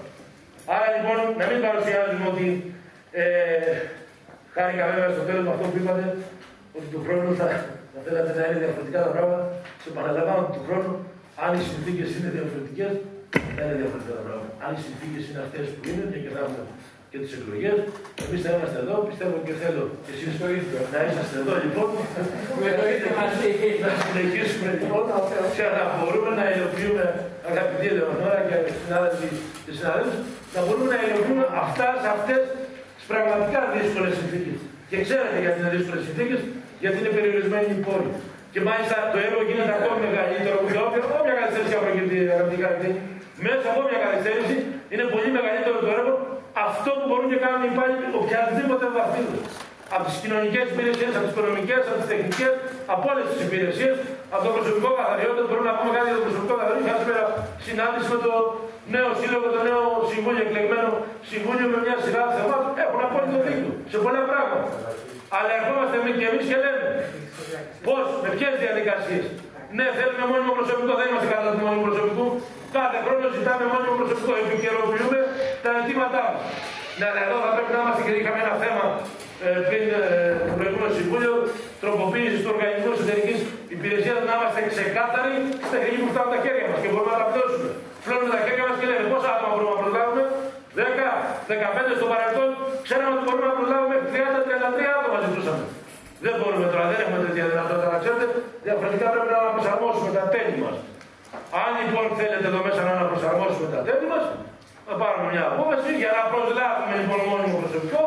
Άρα 0.73 0.87
λοιπόν, 0.95 1.17
να 1.39 1.45
μην 1.49 1.59
παρουσιάζουμε 1.65 2.25
ότι 2.33 2.47
ε, 3.11 3.25
Χάρηκα 4.57 4.85
βέβαια 4.91 5.09
στο 5.15 5.23
τέλος 5.27 5.43
με 5.47 5.51
αυτό 5.55 5.65
που 5.71 5.77
είπατε 5.81 6.05
ότι 6.77 6.87
του 6.93 7.01
χρόνου 7.05 7.29
θα, 7.39 7.47
θα 7.93 7.99
θέλατε 8.05 8.31
να 8.37 8.43
είναι 8.47 8.59
διαφορετικά 8.63 8.99
τα 9.05 9.11
πράγματα. 9.15 9.45
Σε 9.83 9.89
παραλαμβάνω 9.97 10.39
ότι 10.43 10.51
του 10.57 10.63
χρόνου, 10.67 10.93
αν 11.43 11.49
οι 11.57 11.61
συνθήκες 11.69 12.09
είναι 12.15 12.29
διαφορετικές, 12.37 12.91
θα 13.55 13.61
είναι 13.63 13.77
διαφορετικά 13.81 14.13
τα 14.19 14.23
πράγματα. 14.27 14.51
Αν 14.65 14.71
οι 14.77 14.81
συνθήκες 14.87 15.21
είναι 15.27 15.41
αυτές 15.45 15.65
που 15.73 15.83
είναι 15.89 16.03
και 16.23 16.31
θα 16.35 16.39
έχουμε 16.45 16.63
και 17.11 17.17
τι 17.23 17.29
εκλογέ, 17.37 17.73
εμεί 18.23 18.37
θα 18.43 18.49
είμαστε 18.55 18.77
εδώ. 18.83 18.95
Πιστεύω 19.09 19.35
και 19.47 19.53
θέλω 19.61 19.83
και 20.05 20.11
εσεί 20.15 20.27
να 20.93 20.99
είσαστε 21.05 21.35
εδώ 21.43 21.53
λοιπόν. 21.63 21.89
να 23.85 23.91
συνεχίσουμε 24.03 24.69
λοιπόν 24.79 25.03
και 25.55 25.65
να 25.77 25.83
μπορούμε 25.97 26.31
να 26.39 26.45
υλοποιούμε, 26.53 27.05
αγαπητοί 27.51 27.85
Ελεονόρα 27.91 28.41
και 28.49 28.57
συνάδελφοι 28.81 29.29
και 29.65 29.71
συνάδελφοι, 29.77 30.17
να 30.55 30.59
μπορούμε 30.65 30.87
να 30.93 30.99
υλοποιούμε 31.05 31.45
αυτά 31.63 31.87
σε 32.01 32.07
αυτέ 32.15 32.35
τι 32.95 33.03
πραγματικά 33.11 33.59
δύσκολε 33.75 34.09
συνθήκε. 34.19 34.53
Και 34.89 34.97
ξέρετε 35.05 35.37
γιατί 35.43 35.57
είναι 35.61 35.71
δύσκολε 35.77 35.99
συνθήκε, 36.07 36.35
γιατί 36.81 36.97
είναι 37.01 37.11
περιορισμένοι 37.17 37.67
οι 37.75 37.79
πόροι. 37.85 38.09
Και 38.53 38.61
μάλιστα 38.67 38.95
το 39.13 39.17
έργο 39.27 39.39
γίνεται 39.47 39.73
ακόμη 39.79 39.99
μεγαλύτερο 40.07 40.57
και 40.67 40.77
όποια, 40.85 41.01
όποια 41.19 41.33
καθυστέρηση 41.39 41.73
προκύπτει, 41.83 42.17
αγαπητοί 42.35 42.57
αγαπητοί, 42.63 42.91
μέσα 43.45 43.65
από 43.71 43.79
όποια 43.83 43.99
καθυστέρηση 44.05 44.55
είναι 44.93 45.05
πολύ 45.13 45.29
μεγαλύτερο 45.37 45.77
το 45.85 45.89
έργο 45.97 46.13
αυτό 46.65 46.89
που 46.97 47.05
μπορούν 47.07 47.27
και 47.31 47.39
κάνουν 47.45 47.61
οι 47.65 47.69
υπάλληλοι 47.73 48.07
οποιαδήποτε 48.21 48.85
βαθμίδα. 48.95 49.39
Από 49.95 50.03
τις 50.09 50.17
κοινωνικές 50.23 50.65
υπηρεσίες, 50.73 51.11
από 51.17 51.25
τις 51.25 51.33
οικονομικές, 51.35 51.81
από 51.89 51.97
τις 52.01 52.09
τεχνικές, 52.11 52.53
από 52.93 53.03
όλες 53.11 53.25
τις 53.31 53.39
υπηρεσίες, 53.47 53.95
από 54.33 54.41
το 54.47 54.51
προσωπικό 54.55 54.89
καθαριότητα. 54.99 55.43
Μπορούμε 55.49 55.67
να 55.71 55.75
πούμε 55.79 55.91
κάτι 55.97 56.07
για 56.09 56.17
το 56.19 56.23
προσωπικό 56.27 56.53
καθαριότητα. 56.59 56.89
Είχα 56.89 56.99
σήμερα 57.03 57.23
συνάντηση 57.67 58.07
με 58.13 58.19
το 58.25 58.33
νέο 58.95 59.09
σύλλογο, 59.19 59.45
το 59.55 59.61
νέο 59.69 59.81
συμβούλιο, 60.11 60.41
εκλεγμένο 60.47 60.89
συμβούλιο 61.31 61.67
με 61.73 61.77
μια 61.85 61.95
σειρά 62.03 62.23
θεμάτων. 62.35 62.71
Έχουν 62.83 63.01
απόλυτο 63.07 63.37
δίκιο 63.45 63.71
σε 63.91 63.97
πολλά 64.03 64.21
πράγματα. 64.31 64.69
Αλλά 65.37 65.51
ερχόμαστε 65.59 65.95
εμείς 66.01 66.15
και 66.19 66.27
εμείς 66.31 66.45
και 66.49 66.57
λέμε 66.63 66.87
πώς, 67.87 68.05
με 68.23 68.29
ποιες 68.35 68.53
διαδικασίες. 68.63 69.25
Ναι, 69.77 69.85
θέλουμε 69.97 70.23
μόνιμο 70.31 70.53
προσωπικό, 70.59 70.93
δεν 70.99 71.07
είμαστε 71.09 71.27
κατά 71.33 71.49
του 71.53 71.61
μόνιμου 71.65 71.85
προσωπικού. 71.89 72.27
Κάθε 72.75 72.97
χρόνο 73.05 73.25
ζητάμε 73.37 73.63
μόνιμο 73.73 73.93
προσωπικό, 73.99 74.33
επικαιροποιούμε 74.43 75.19
τα 75.63 75.69
αιτήματά 75.77 76.23
μας. 76.33 76.43
Ναι, 76.97 77.05
αλλά 77.09 77.21
εδώ 77.27 77.37
θα 77.45 77.51
πρέπει 77.55 77.71
να 77.75 77.79
είμαστε 77.83 78.01
και 78.05 78.11
είχαμε 78.21 78.39
ένα 78.45 78.55
θέμα 78.63 78.85
ε, 79.45 79.49
πριν 79.69 79.83
ε, 79.97 80.01
το 80.47 80.53
προηγούμενο 80.59 80.91
συμβούλιο 80.99 81.33
τροποποίησης 81.83 82.39
του 82.43 82.51
οργανισμού 82.53 82.89
εσωτερικής 82.95 83.39
υπηρεσίας 83.75 84.19
να 84.27 84.33
είμαστε 84.37 84.59
ξεκάθαροι 84.73 85.33
στα 85.67 85.77
τεχνική 85.81 85.97
που 86.03 86.09
φτάνουν 86.13 86.31
τα 86.35 86.39
χέρια 86.43 86.65
μας 86.71 86.79
και 86.83 86.89
μπορούμε 86.91 87.11
να 87.15 87.19
τα 87.23 87.27
πλώσουμε. 87.33 87.69
Φλώνουμε 88.05 88.31
τα 88.35 88.41
χέρια 88.45 88.63
μας 88.67 88.75
και 88.79 88.85
λέμε 88.89 89.05
πόσα 89.13 89.29
άτομα 89.35 89.49
μπορούμε 89.53 89.73
να 89.75 89.79
προλάβουμε. 89.83 90.23
10, 90.77 91.11
15 91.47 91.99
στο 91.99 92.07
παρελθόν 92.11 92.49
ξέραμε 92.85 93.11
ότι 93.15 93.23
μπορούμε 93.27 93.47
να 93.51 93.55
προλάβουμε 93.59 93.95
30-33 94.13 94.97
άτομα 94.97 95.17
ζητούσαμε. 95.25 95.63
Δεν 96.25 96.33
μπορούμε 96.39 96.65
τώρα, 96.73 96.85
δεν 96.91 96.99
έχουμε 97.03 97.19
τέτοια 97.25 97.45
δυνατότητα 97.51 97.87
να 97.95 97.99
ξέρετε. 98.03 98.25
Διαφορετικά 98.67 99.07
πρέπει 99.13 99.31
να 99.35 99.39
προσαρμόσουμε 99.55 100.09
τα 100.17 100.23
τέλη 100.33 100.57
μας. 100.65 100.77
Αν 101.63 101.71
λοιπόν 101.87 102.05
θέλετε 102.19 102.47
εδώ 102.51 102.61
μέσα 102.67 102.81
να 103.01 103.05
προσαρμόσουμε 103.11 103.67
τα 103.73 103.79
τέλη 103.87 104.07
μας, 104.13 104.23
θα 104.87 104.93
πάρουμε 105.01 105.25
μια 105.33 105.43
απόφαση 105.51 105.91
για 106.01 106.11
να 106.17 106.21
προσλάβουμε 106.31 106.93
λοιπόν 107.01 107.19
μόνιμο 107.31 107.55
προσωπικό 107.63 108.03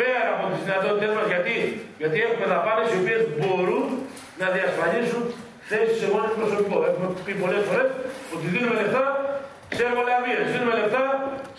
πέρα 0.00 0.28
από 0.34 0.44
τις 0.50 0.60
δυνατότητέ 0.66 1.08
μας. 1.16 1.26
Γιατί, 1.32 1.54
γιατί 2.00 2.16
έχουμε 2.26 2.46
δαπάνες 2.52 2.88
οι 2.92 2.98
οποίες 3.02 3.20
μπορούν 3.40 3.84
να 4.40 4.46
διασφαλίσουν 4.56 5.22
θέσεις 5.70 5.96
σε 6.00 6.06
μόνιμο 6.12 6.34
προσωπικό. 6.40 6.76
Έχουμε 6.88 7.06
πει 7.24 7.32
πολλές 7.42 7.62
φορές 7.68 7.88
ότι 8.34 8.44
δίνουμε 8.52 8.74
λεφτά 8.82 9.04
σε 9.76 9.82
εργολαβίε, 9.88 10.38
δίνουμε 10.52 10.74
λεφτά 10.80 11.04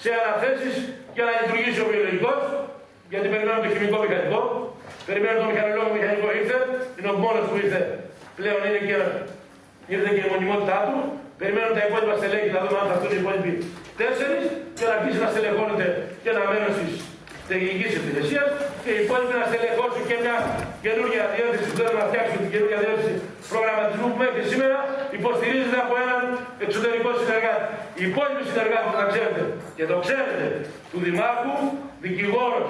σε 0.04 0.10
αναθέσεις 0.22 0.76
για 1.16 1.24
να 1.28 1.32
λειτουργήσει 1.40 1.80
ο 1.86 1.88
βιολογικός, 1.92 2.40
γιατί 3.12 3.28
περιμένουμε 3.34 3.64
το 3.66 3.72
χημικό 3.76 3.98
μηχανικό, 4.06 4.42
περιμένουμε 5.08 5.42
το 5.46 5.50
μηχανολόγο 5.52 5.90
μηχανικό 5.98 6.28
ήρθε, 6.40 6.58
είναι 6.98 7.10
ο 7.14 7.18
μόνος 7.24 7.46
που 7.50 7.56
ήρθε 7.64 7.82
πλέον 8.40 8.60
είναι 8.68 8.82
και, 8.90 8.98
ήρθε 9.94 10.10
και 10.16 10.24
η 10.28 10.30
μονιμότητά 10.34 10.78
του. 10.88 10.98
Περιμένουμε 11.40 11.74
τα 11.78 11.84
υπόλοιπα 11.88 12.16
στελέχη, 12.20 12.50
να 12.58 12.62
δούμε 12.64 12.78
αν 12.82 12.88
θα 12.90 12.96
έρθουν 12.98 13.12
οι 13.16 13.20
υπόλοιποι 13.24 13.52
τέσσερις 14.02 14.44
και 14.78 14.86
να 14.90 14.94
αρχίσει 14.98 15.20
να 15.26 15.30
στελεχώνεται 15.34 15.88
και 16.22 16.30
ένα 16.34 16.44
μέρο 16.52 16.68
τη 16.78 16.86
τεχνική 17.50 17.88
υπηρεσία 18.00 18.44
και 18.84 18.92
οι 18.96 19.00
υπόλοιποι 19.06 19.34
να 19.42 19.46
στελεχώσουν 19.52 20.02
και 20.10 20.16
μια 20.24 20.38
καινούργια 20.86 21.24
διεύθυνση 21.34 21.66
που 21.70 21.76
θέλουν 21.80 21.98
να 22.04 22.08
φτιάξουν 22.10 22.38
την 22.44 22.52
καινούργια 22.54 22.80
διεύθυνση 22.84 23.14
προγραμματισμού 23.52 24.08
που 24.12 24.20
μέχρι 24.24 24.42
σήμερα 24.52 24.78
υποστηρίζεται 25.18 25.80
από 25.86 25.94
έναν 26.06 26.22
εξωτερικό 26.66 27.10
συνεργάτη. 27.22 27.66
Οι 28.00 28.04
υπόλοιποι 28.12 28.44
συνεργάτες, 28.52 28.94
να 29.02 29.06
ξέρετε 29.12 29.42
και 29.78 29.86
το 29.92 29.96
ξέρετε, 30.06 30.46
του 30.92 31.00
Δημάρχου, 31.06 31.56
δικηγόρος, 32.06 32.70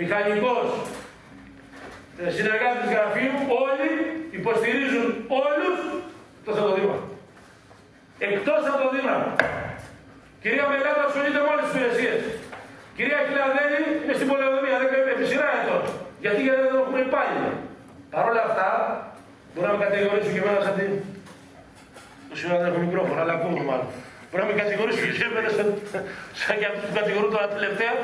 μηχανικός, 0.00 0.66
ε, 2.22 2.30
συνεργάτε 2.36 2.82
γραφείου, 2.92 3.36
όλοι 3.64 3.90
υποστηρίζουν 4.38 5.06
όλου 5.44 5.70
το 6.44 6.50
το 6.58 6.72
Δήμαρχο. 6.76 7.08
Εκτό 8.26 8.54
από 8.70 8.78
το 8.84 8.88
Δήμαρχο. 8.94 9.30
Κυρία 10.42 10.64
Μελάτα 10.70 11.02
ασχολείται 11.08 11.40
με 11.44 11.48
όλε 11.52 11.62
τι 11.64 11.70
υπηρεσίε. 11.72 12.14
Κυρία 12.96 13.20
Κυλαδέλη 13.26 13.80
είναι 14.02 14.14
στην 14.18 14.28
πολεοδομία, 14.30 14.76
δεν 14.82 14.88
κάνει 14.92 15.10
επί 15.14 15.24
σειρά 15.30 15.48
ετών. 15.58 15.82
Γιατί, 16.24 16.40
γιατί 16.46 16.60
δεν 16.66 16.74
έχουμε 16.82 17.00
υπάλληλο. 17.08 17.50
Παρ' 18.12 18.26
όλα 18.30 18.42
αυτά, 18.48 18.68
μπορεί 19.50 19.66
να 19.70 19.74
με 19.76 19.80
κατηγορήσουν 19.86 20.32
και 20.34 20.42
εμένα 20.44 20.60
σαν 20.66 20.74
την. 20.78 20.90
Το 22.28 22.34
σήμερα 22.38 22.56
δεν 22.60 22.66
έχω 22.70 22.80
μικρόφωνο, 22.86 23.18
αλλά 23.22 23.34
ακούω 23.38 23.62
μάλλον. 23.70 23.88
Μπορεί 24.28 24.40
να 24.44 24.48
με 24.52 24.56
κατηγορήσουν 24.62 25.08
και 25.16 25.24
εμένα 25.30 25.48
σαν, 25.56 25.68
σαν 26.40 26.54
και 26.60 26.66
αυτού 26.70 26.82
που 26.88 26.94
κατηγορούν 27.00 27.30
τώρα 27.34 27.46
τελευταία, 27.56 27.94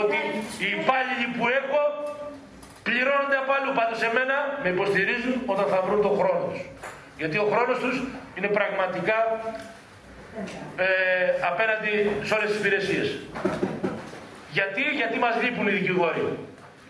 ότι 0.00 0.18
οι 0.62 0.68
υπάλληλοι 0.78 1.26
που 1.36 1.44
έχω 1.60 1.80
πληρώνονται 2.86 3.38
από 3.42 3.50
αλλού. 3.56 3.70
Πάντως 3.80 4.00
εμένα 4.08 4.36
με 4.62 4.68
υποστηρίζουν 4.76 5.34
όταν 5.52 5.66
θα 5.72 5.78
βρουν 5.86 6.00
τον 6.06 6.14
χρόνο 6.18 6.40
τους. 6.48 6.60
Γιατί 7.20 7.36
ο 7.44 7.46
χρόνος 7.52 7.78
τους 7.82 7.96
είναι 8.36 8.50
πραγματικά 8.58 9.18
ε, 10.76 10.88
απέναντι 11.50 11.92
σε 12.26 12.32
όλες 12.36 12.48
τις 12.50 12.58
υπηρεσίες. 12.62 13.08
Γιατί, 14.56 14.82
γιατί 15.00 15.16
μας 15.24 15.34
λείπουν 15.42 15.66
οι 15.68 15.74
δικηγόροι. 15.78 16.24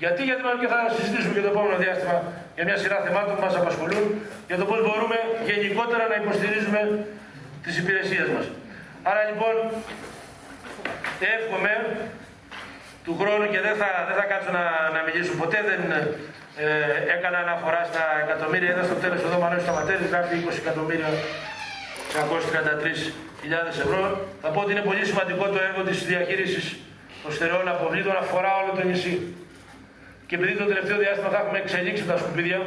Γιατί, 0.03 0.23
γιατί 0.29 0.43
και 0.63 0.71
θα 0.75 0.81
συζητήσουμε 0.97 1.33
και 1.37 1.45
το 1.47 1.51
επόμενο 1.55 1.77
διάστημα 1.85 2.17
για 2.57 2.65
μια 2.69 2.77
σειρά 2.83 2.99
θεμάτων 3.07 3.35
που 3.37 3.43
μας 3.47 3.57
απασχολούν 3.61 4.05
για 4.49 4.57
το 4.61 4.65
πώς 4.71 4.81
μπορούμε 4.87 5.19
γενικότερα 5.51 6.05
να 6.13 6.17
υποστηρίζουμε 6.23 6.81
τις 7.65 7.75
υπηρεσίες 7.83 8.29
μας. 8.35 8.45
Άρα 9.03 9.23
λοιπόν 9.31 9.55
εύχομαι 11.37 11.73
του 13.05 13.15
χρόνου 13.21 13.47
και 13.53 13.61
δεν 13.67 13.75
θα, 13.81 13.89
δεν 14.09 14.17
θα 14.21 14.25
κάτσω 14.31 14.51
να, 14.59 14.65
να 14.95 15.01
μιλήσω. 15.07 15.33
Ποτέ 15.43 15.59
δεν 15.71 15.83
ε, 16.57 16.69
έκανα 17.17 17.39
αναφορά 17.47 17.83
στα 17.91 18.05
εκατομμύρια. 18.25 18.71
Είδα 18.73 18.85
στο 18.91 18.97
τέλος 19.05 19.21
εδώ 19.27 19.39
Μανώλης 19.43 19.65
Σταματέρης 19.67 20.07
γράφει 20.13 20.35
20 20.47 20.63
εκατομμύρια 20.63 21.09
633.000 22.13 23.85
ευρώ. 23.87 24.03
Θα 24.43 24.49
πω 24.53 24.59
ότι 24.65 24.71
είναι 24.75 24.87
πολύ 24.91 25.05
σημαντικό 25.11 25.45
το 25.55 25.59
έργο 25.69 25.83
της 25.89 25.99
διαχείρισης 26.11 26.67
των 27.23 27.31
στερεών 27.37 27.69
αποβλήτων. 27.75 28.15
Αφορά 28.25 28.51
όλο 28.61 28.71
το 28.79 28.83
νησί. 28.89 29.15
Και 30.27 30.35
επειδή 30.39 30.53
το 30.63 30.67
τελευταίο 30.73 30.99
διάστημα 31.05 31.31
θα 31.35 31.39
έχουμε 31.43 31.59
εξελίξει 31.59 32.05
τα 32.11 32.17
σκουπίδια 32.21 32.61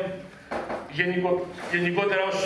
γενικο, 0.91 1.31
γενικότερα 1.71 2.23
ως 2.31 2.39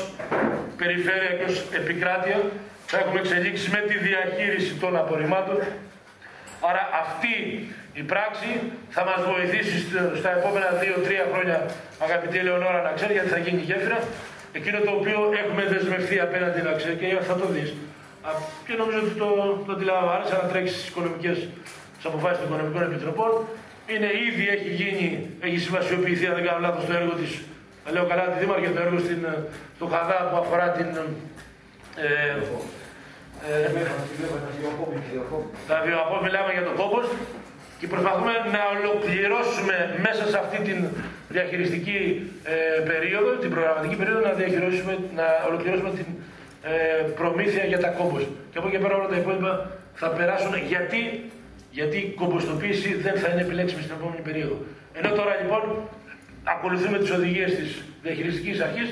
περιφέρεια 0.78 1.32
και 1.38 1.46
ως 1.52 1.58
επικράτεια 1.80 2.38
θα 2.86 2.98
έχουμε 2.98 3.20
εξελίξει 3.20 3.70
με 3.70 3.82
τη 3.90 3.96
διαχείριση 3.98 4.74
των 4.74 4.98
απορριμμάτων. 4.98 5.58
Άρα 6.70 6.90
αυτή 7.04 7.36
η 7.94 8.04
πράξη 8.12 8.50
θα 8.90 9.04
μας 9.10 9.22
βοηθήσει 9.32 9.78
στα 10.20 10.30
επόμενα 10.38 10.70
2-3 10.82 11.32
χρόνια 11.32 11.58
αγαπητή 12.06 12.38
Ελεονόρα 12.38 12.82
να 12.82 12.92
ξέρει 12.98 13.14
γιατί 13.14 13.30
θα 13.36 13.38
γίνει 13.46 13.62
γέφυρα 13.62 14.00
εκείνο 14.58 14.78
το 14.88 14.92
οποίο 15.00 15.20
έχουμε 15.42 15.64
δεσμευτεί 15.74 16.20
απέναντι 16.28 16.62
να 16.62 16.74
ξέρει 16.80 16.96
και 16.96 17.08
θα 17.30 17.36
το 17.42 17.46
δεις. 17.54 17.70
Και 18.68 18.74
νομίζω 18.82 19.00
ότι 19.06 19.14
το, 19.22 19.30
το 19.66 19.72
αντιλαμβάνεσαι 19.76 20.36
να 20.42 20.46
τρέξεις 20.52 20.76
στις 20.78 20.90
οικονομικές 20.90 21.38
τις 21.96 22.06
αποφάσεις 22.10 22.38
των 22.40 22.48
οικονομικών 22.48 22.82
επιτροπών. 22.90 23.32
Είναι 23.94 24.10
ήδη 24.28 24.46
έχει 24.56 24.70
γίνει, 24.82 25.08
έχει 25.40 25.58
συμβασιοποιηθεί 25.66 26.26
αν 26.30 26.36
δεν 26.38 26.46
κάνω 26.46 26.60
λάθος 26.60 26.86
το 26.86 26.94
έργο 26.94 27.14
της 27.22 27.32
λέω 27.94 28.06
καλά 28.12 28.24
τη 28.32 28.40
Δήμαρχε 28.40 28.70
το 28.70 28.82
έργο 28.82 29.00
στην, 29.00 29.22
στο 29.76 29.86
Χαδά 29.94 30.20
που 30.30 30.38
αφορά 30.42 30.68
την 30.78 30.90
ε, 31.96 32.10
ε, 33.48 33.70
τα 35.68 35.82
βιοαπό 35.86 36.16
μιλάμε 36.24 36.52
για 36.52 36.64
το 36.64 36.72
κόμπος 36.80 37.08
και 37.80 37.88
προσπαθούμε 37.94 38.34
να 38.56 38.62
ολοκληρώσουμε 38.76 39.76
μέσα 40.06 40.24
σε 40.32 40.38
αυτή 40.44 40.58
την 40.68 40.80
διαχειριστική 41.36 42.00
ε, 42.44 42.82
περίοδο, 42.92 43.30
την 43.44 43.50
προγραμματική 43.54 43.96
περίοδο, 43.96 44.20
να, 44.30 44.34
διαχειρίσουμε, 44.42 44.94
να 45.20 45.26
ολοκληρώσουμε 45.48 45.92
την 46.00 46.08
ε, 46.72 47.04
προμήθεια 47.20 47.64
για 47.72 47.80
τα 47.80 47.90
κόμπος. 47.98 48.24
Και 48.52 48.58
από 48.60 48.68
εκεί 48.68 48.78
πέρα 48.84 48.96
όλα 49.00 49.10
τα 49.14 49.18
υπόλοιπα 49.24 49.52
θα 50.02 50.08
περάσουν 50.18 50.54
γιατί, 50.72 51.02
γιατί 51.78 51.98
η 51.98 52.08
κομποστοποίηση 52.22 52.90
δεν 53.06 53.16
θα 53.22 53.28
είναι 53.30 53.42
επιλέξιμη 53.48 53.82
στην 53.86 53.96
επόμενη 54.00 54.22
περίοδο. 54.28 54.56
Ενώ 54.98 55.10
τώρα 55.20 55.34
λοιπόν 55.42 55.64
ακολουθούμε 56.54 56.98
τις 56.98 57.12
οδηγίες 57.18 57.52
της 57.60 57.70
διαχειριστικής 58.06 58.58
αρχής 58.68 58.90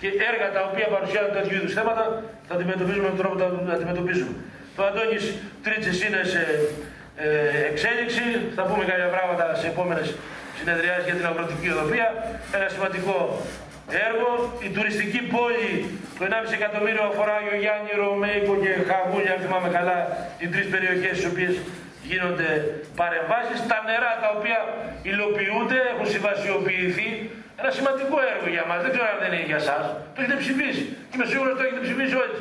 και 0.00 0.08
έργα 0.30 0.46
τα 0.56 0.62
οποία 0.68 0.86
παρουσιάζουν 0.94 1.32
τέτοιου 1.36 1.54
είδους 1.58 1.72
θέματα 1.78 2.04
θα 2.48 2.54
αντιμετωπίζουμε 2.54 3.02
με 3.02 3.12
τον 3.14 3.18
τρόπο 3.22 3.34
που 3.34 3.68
θα 3.70 3.74
αντιμετωπίζουμε. 3.78 4.32
Το 4.76 4.82
Αντώνης 4.88 5.24
Τρίτσης 5.64 5.98
είναι 6.04 6.20
σε 6.32 6.38
ε, 6.38 6.56
εξέλιξη, 7.70 8.24
θα 8.56 8.62
πούμε 8.68 8.84
κάποια 8.90 9.10
πράγματα 9.16 9.44
σε 9.60 9.66
επόμενες 9.66 10.08
συνεδριάζει 10.58 11.04
για 11.08 11.16
την 11.18 11.26
αγροτική 11.30 11.68
οδοπία. 11.74 12.08
Ένα 12.56 12.68
σημαντικό 12.74 13.16
έργο. 14.08 14.30
Η 14.66 14.68
τουριστική 14.76 15.20
πόλη, 15.34 15.70
το 16.18 16.22
1,5 16.28 16.52
εκατομμύριο 16.60 17.02
αφορά 17.10 17.36
Γιάννη, 17.62 17.90
Ρωμαϊκό 18.02 18.54
και 18.62 18.72
Χαβούλια, 18.88 19.32
αν 19.34 19.40
θυμάμαι 19.44 19.68
καλά, 19.78 19.98
οι 20.42 20.46
τρεις 20.52 20.66
περιοχές 20.74 21.12
στις 21.18 21.28
οποίες 21.32 21.54
γίνονται 22.10 22.48
παρεμβάσεις. 23.00 23.58
Τα 23.70 23.78
νερά 23.88 24.12
τα 24.22 24.28
οποία 24.36 24.58
υλοποιούνται, 25.10 25.78
έχουν 25.92 26.06
συμβασιοποιηθεί. 26.14 27.08
Ένα 27.60 27.70
σημαντικό 27.78 28.16
έργο 28.32 28.48
για 28.56 28.64
μας. 28.68 28.78
Δεν 28.84 28.90
ξέρω 28.94 29.06
αν 29.12 29.18
δεν 29.22 29.30
είναι 29.34 29.48
για 29.52 29.60
εσάς. 29.64 29.82
Το 30.14 30.18
έχετε 30.20 30.36
ψηφίσει. 30.44 30.84
Είμαι 31.12 31.26
σίγουρος 31.30 31.50
ότι 31.52 31.58
το 31.60 31.64
έχετε 31.66 31.82
ψηφίσει 31.86 32.14
όλοι. 32.22 32.36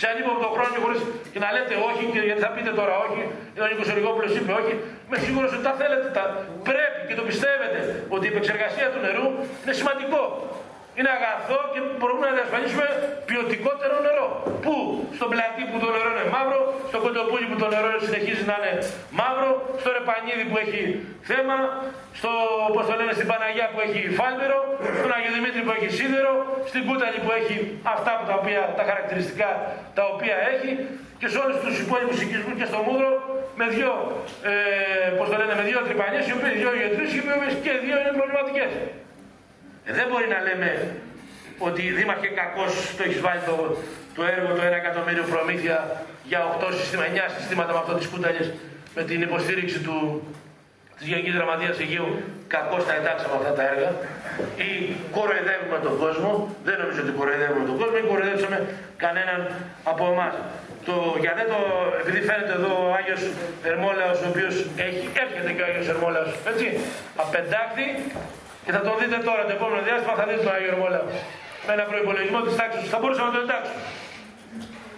Σε 0.00 0.06
ανύποπτο 0.12 0.48
χρόνο 0.54 0.76
χωρίς 0.84 1.00
και 1.32 1.40
να 1.44 1.48
λέτε 1.54 1.74
όχι, 1.88 2.04
και 2.12 2.20
γιατί 2.28 2.42
θα 2.46 2.50
πείτε 2.54 2.70
τώρα 2.80 2.94
όχι, 3.06 3.20
γιατί 3.52 3.64
ο 3.66 3.68
Νίκος 3.70 3.88
Οριγόπουλος 3.92 4.32
είπε 4.38 4.52
όχι, 4.60 4.72
είμαι 5.06 5.18
σίγουρος 5.26 5.50
ότι 5.56 5.64
τα 5.68 5.74
θέλετε, 5.80 6.06
τα 6.18 6.24
πρέπει 6.68 7.00
και 7.08 7.16
το 7.20 7.24
πιστεύετε 7.30 7.80
ότι 8.14 8.24
η 8.28 8.30
επεξεργασία 8.34 8.86
του 8.92 9.00
νερού 9.06 9.26
είναι 9.62 9.74
σημαντικό 9.80 10.20
είναι 10.98 11.10
αγαθό 11.18 11.58
και 11.72 11.80
μπορούμε 11.98 12.24
να 12.28 12.32
διασφαλίσουμε 12.38 12.86
ποιοτικότερο 13.28 13.96
νερό. 14.06 14.26
Πού; 14.64 14.74
Στον 15.18 15.28
πλατή 15.32 15.62
που 15.70 15.78
το 15.84 15.88
νερό 15.94 16.08
είναι 16.14 16.26
μαύρο, 16.34 16.60
στο 16.90 16.98
κοντοπούλι 17.04 17.46
που 17.50 17.58
το 17.62 17.66
νερό 17.74 17.88
συνεχίζει 18.08 18.44
να 18.50 18.54
είναι 18.58 18.72
μαύρο, 19.20 19.50
στο 19.82 19.88
ρεπανίδι 19.96 20.44
που 20.50 20.56
έχει 20.64 20.80
θέμα, 21.30 21.56
στο, 22.18 22.30
πώς 22.74 22.84
το 22.88 22.94
λένε, 22.98 23.12
στην 23.18 23.28
Παναγιά 23.32 23.66
που 23.72 23.78
έχει 23.86 24.00
φάλμερο, 24.18 24.58
στον 24.98 25.10
Αγιο 25.16 25.32
Δημήτρη 25.38 25.60
που 25.66 25.72
έχει 25.76 25.88
σίδερο, 25.98 26.32
στην 26.70 26.82
Κούταλη 26.88 27.18
που 27.24 27.30
έχει 27.38 27.54
αυτά 27.94 28.10
που 28.18 28.24
τα, 28.30 28.34
οποία, 28.40 28.62
τα 28.78 28.84
χαρακτηριστικά 28.90 29.50
τα 29.98 30.02
οποία 30.12 30.36
έχει 30.52 30.70
και 31.20 31.28
σε 31.32 31.38
όλους 31.42 31.56
τους 31.64 31.74
υπόλοιπους 31.84 32.18
οικισμούς 32.22 32.56
και 32.60 32.68
στο 32.70 32.78
Μούδρο 32.86 33.10
με 33.60 33.66
δύο, 33.74 33.90
ε, 34.50 34.52
πώς 35.18 35.26
το 35.30 35.36
λένε, 35.40 35.54
με 35.58 35.64
δύο 35.68 35.78
τρυπανίες, 35.86 36.24
οι 36.28 36.32
οποίες 36.36 36.54
δύο 36.60 36.72
γετρούς 36.80 37.10
και 37.64 37.72
οι 37.76 37.80
δύο 37.84 37.96
είναι 38.00 38.12
προβληματικές. 38.18 38.70
Ε, 39.88 39.92
δεν 39.98 40.06
μπορεί 40.10 40.26
να 40.34 40.40
λέμε 40.46 40.70
ότι 41.68 41.82
δήμαρχε 41.98 42.28
κακός 42.40 42.72
το 42.96 43.02
έχεις 43.06 43.20
βάλει 43.26 43.42
το, 43.50 43.56
το 44.16 44.22
έργο 44.34 44.48
το 44.58 44.62
1 44.70 44.72
εκατομμύριο 44.82 45.24
προμήθεια 45.32 45.76
για 46.30 46.40
8 46.60 46.74
συστήμα, 46.78 47.04
9 47.14 47.30
συστήματα 47.36 47.72
με 47.72 47.78
αυτό 47.82 47.92
τις 47.98 48.06
κούταλες 48.12 48.46
με 48.96 49.02
την 49.08 49.18
υποστήριξη 49.28 49.78
του, 49.86 49.96
της 50.98 51.06
Γενικής 51.10 51.34
Γραμματείας 51.38 51.76
Αιγείου 51.82 52.08
κακώς 52.54 52.82
τα 52.88 52.94
εντάξαμε 52.98 53.34
αυτά 53.40 53.52
τα 53.58 53.64
έργα 53.70 53.90
ή 54.66 54.70
κοροϊδεύουμε 55.16 55.78
τον 55.86 55.94
κόσμο 56.02 56.30
δεν 56.66 56.76
νομίζω 56.82 57.00
ότι 57.04 57.12
κοροϊδεύουμε 57.18 57.64
τον 57.70 57.76
κόσμο 57.80 57.96
ή 58.02 58.06
κοροϊδεύσαμε 58.10 58.58
κανέναν 59.04 59.40
από 59.92 60.02
εμάς. 60.12 60.34
Το, 60.86 60.94
για 61.22 61.32
δεν 61.38 61.46
το, 61.52 61.60
επειδή 62.00 62.20
φαίνεται 62.28 62.54
εδώ 62.60 62.72
ο 62.86 62.88
Άγιος 62.98 63.22
Ερμόλαος 63.70 64.18
ο 64.24 64.28
οποίος 64.32 64.54
έχει, 64.86 65.04
έρχεται 65.24 65.50
και 65.54 65.62
ο 65.64 65.66
Άγιος 65.70 65.88
Ερμόλαος 65.94 66.30
έτσι, 66.50 66.66
απεντάχθη 67.22 67.86
και 68.66 68.72
θα 68.76 68.82
το 68.86 68.92
δείτε 69.00 69.18
τώρα 69.28 69.42
το 69.48 69.52
επόμενο 69.58 69.80
διάστημα, 69.88 70.14
θα 70.20 70.24
δείτε 70.28 70.42
τον 70.46 70.52
Άγιο 70.56 70.70
Ερμόλα 70.74 71.00
με 71.66 71.72
ένα 71.76 71.84
προπολογισμό 71.90 72.40
της 72.46 72.54
τάξης 72.60 72.88
Θα 72.92 72.98
μπορούσαμε 73.00 73.28
να 73.30 73.34
το 73.36 73.40
εντάξουμε. 73.46 73.82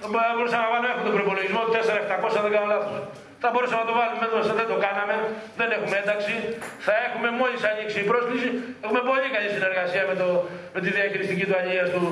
Θα 0.03 0.09
μπορούσαμε 0.35 0.63
να 0.67 0.71
βάλουμε, 0.73 0.89
έχουμε 0.93 1.09
τον 1.11 1.17
προπολογισμό 1.19 1.63
4-700, 1.75 2.45
δεν 2.45 2.53
κάνω 2.57 2.69
λάθος. 2.75 2.97
Θα 3.43 3.49
μπορούσαμε 3.53 3.81
να 3.85 3.89
το 3.91 3.95
βάλουμε 4.01 4.27
μέσα, 4.35 4.53
δεν 4.61 4.69
το 4.73 4.77
κάναμε, 4.87 5.15
δεν 5.61 5.69
έχουμε 5.77 5.97
ένταξη. 6.03 6.35
Θα 6.87 6.95
έχουμε 7.07 7.29
μόλις 7.41 7.61
ανοίξει 7.71 7.99
η 8.05 8.07
πρόσκληση, 8.11 8.49
έχουμε 8.85 9.01
πολύ 9.11 9.29
καλή 9.35 9.49
συνεργασία 9.57 10.03
με, 10.11 10.15
το, 10.21 10.29
με 10.75 10.81
τη 10.85 10.89
διαχειριστική 10.97 11.45
του 11.49 11.55
αλληλεία 11.59 11.87
του, 11.95 12.03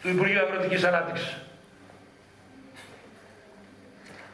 του 0.00 0.08
Υπουργείου 0.14 0.40
Αγροτικής 0.44 0.82
Ανάπτυξης. 0.90 1.30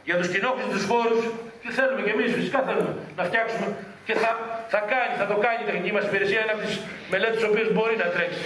Για 0.07 0.15
τους 0.19 0.29
κοινόχρηστους 0.33 0.83
χώρους, 0.89 1.19
τι 1.61 1.67
θέλουμε 1.77 2.01
και 2.05 2.13
εμείς, 2.15 2.29
φυσικά 2.37 2.59
θέλουμε 2.67 2.91
να 3.17 3.23
φτιάξουμε 3.27 3.67
και 4.05 4.13
θα, 4.21 4.31
θα 4.73 4.79
κάνει, 4.91 5.13
θα 5.21 5.25
το 5.31 5.35
κάνει 5.45 5.59
η 5.63 5.67
τεχνική 5.69 5.91
μας 5.95 6.05
υπηρεσία, 6.09 6.39
είναι 6.43 6.53
από 6.55 6.63
τις 6.65 6.75
μελέτες 7.11 7.35
τις 7.37 7.45
οποίες 7.49 7.67
μπορεί 7.75 7.95
να 8.03 8.07
τρέξει. 8.15 8.45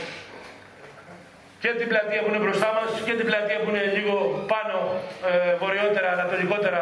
Και 1.62 1.70
την 1.80 1.88
πλατεία 1.91 2.22
που 2.22 2.30
είναι 2.32 2.43
μπροστά 2.43 2.70
μας 2.78 2.89
και 3.06 3.14
την 3.20 3.26
πλατεία 3.30 3.58
που 3.62 3.70
είναι 3.72 3.86
λίγο 3.97 4.16
πάνω 4.54 4.78
ε, 5.30 5.56
βορειότερα, 5.62 6.10
ανατολικότερα 6.18 6.82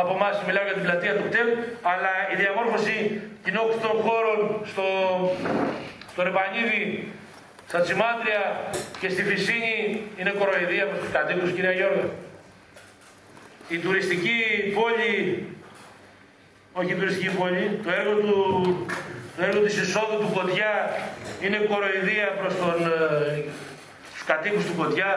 από 0.00 0.12
εμάς, 0.18 0.34
μιλάω 0.46 0.64
για 0.68 0.76
την 0.78 0.84
πλατεία 0.86 1.12
του 1.16 1.24
κτέλ, 1.28 1.48
αλλά 1.92 2.12
η 2.32 2.34
διαμόρφωση 2.42 2.96
κοινόκτητων 3.44 3.94
χώρων 4.04 4.38
στο, 4.70 4.86
στο 6.12 6.20
Ρεπανίδι, 6.28 7.12
στα 7.70 7.80
Τσιμάντρια 7.80 8.42
και 9.00 9.08
στη 9.14 9.22
Φυσίνη 9.30 9.74
είναι 10.18 10.30
κοροϊδία 10.38 10.84
προς 10.86 10.98
τους 11.02 11.10
κατοίκους, 11.16 11.50
κυρία 11.52 11.72
Γιώργα. 11.72 12.06
Η 13.68 13.78
τουριστική 13.78 14.38
πόλη 14.74 15.12
όχι 16.72 16.94
τουριστική 16.94 17.30
πόλη, 17.38 17.80
το 17.84 17.90
έργο, 18.00 18.14
του, 18.26 18.36
το 19.36 19.40
έργο 19.48 19.60
της 19.66 19.76
εισόδου 19.82 20.16
του 20.22 20.30
Κοντιά 20.36 20.72
είναι 21.44 21.58
κοροϊδία 21.70 22.28
προς 22.40 22.54
τον, 22.62 22.76
ε, 22.86 23.44
τους 24.12 24.24
κατοίκους 24.30 24.64
του 24.68 24.74
Κοντιά, 24.80 25.12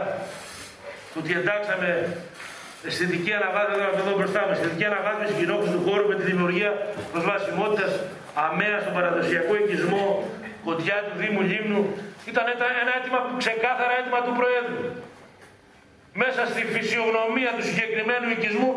το 1.11 1.19
ότι 1.21 1.31
εντάξαμε 1.39 1.89
αισθητική 2.87 3.31
αναβάθμιση, 3.39 3.81
εδώ, 3.81 4.01
εδώ 4.03 4.11
μπροστά 4.17 4.41
μας, 4.47 4.55
αισθητική 4.57 4.85
αναβάθμιση 4.91 5.33
κοινόχρου 5.39 5.69
του 5.75 5.81
χώρου 5.87 6.05
με 6.11 6.15
τη 6.19 6.23
δημιουργία 6.31 6.71
προσβασιμότητας 7.11 7.91
αμαία 8.45 8.77
στον 8.83 8.93
παραδοσιακό 8.97 9.53
οικισμό 9.59 10.05
Κοντιά 10.67 10.97
του 11.07 11.15
Δήμου 11.21 11.41
Λίμνου, 11.51 11.81
ήταν 12.31 12.45
ένα 12.83 12.91
αίτημα, 12.97 13.19
ξεκάθαρα 13.43 13.93
αίτημα 13.97 14.19
του 14.25 14.33
Προέδρου 14.39 14.81
μέσα 16.21 16.41
στη 16.51 16.61
φυσιογνωμία 16.75 17.51
του 17.57 17.63
συγκεκριμένου 17.69 18.27
οικισμού 18.35 18.69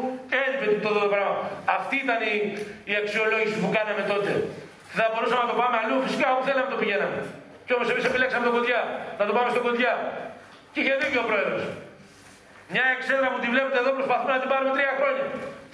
έλειπε 0.42 0.66
το 0.84 0.90
το 1.04 1.08
πράγμα. 1.14 1.36
Αυτή 1.78 1.96
ήταν 2.04 2.20
η, 2.32 2.36
η 2.92 2.94
αξιολόγηση 3.02 3.56
που 3.62 3.70
κάναμε 3.76 4.02
τότε. 4.12 4.32
Θα 4.98 5.04
μπορούσαμε 5.10 5.42
να 5.44 5.48
το 5.52 5.56
πάμε 5.60 5.76
αλλού, 5.82 5.96
φυσικά 6.06 6.26
όπου 6.34 6.44
θέλαμε 6.48 6.68
το 6.74 6.78
πηγαίναμε. 6.82 7.18
Και 7.66 7.72
όμως 7.76 7.86
εμείς 7.92 8.04
επιλέξαμε 8.10 8.44
το 8.48 8.52
κοντιά, 8.58 8.80
να 9.18 9.24
το 9.28 9.32
πάμε 9.36 9.48
στο 9.54 9.60
κοντιά. 9.66 9.92
Και 10.72 10.78
είχε 10.82 10.94
δίκιο 11.02 11.20
ο 11.24 11.26
πρόεδρος. 11.30 11.62
Μια 12.74 12.84
εξέδρα 12.96 13.28
που 13.32 13.38
τη 13.42 13.48
βλέπετε 13.54 13.78
εδώ 13.82 13.90
προσπαθούμε 13.98 14.32
να 14.36 14.40
την 14.42 14.48
πάρουμε 14.52 14.70
τρία 14.76 14.92
χρόνια. 14.98 15.24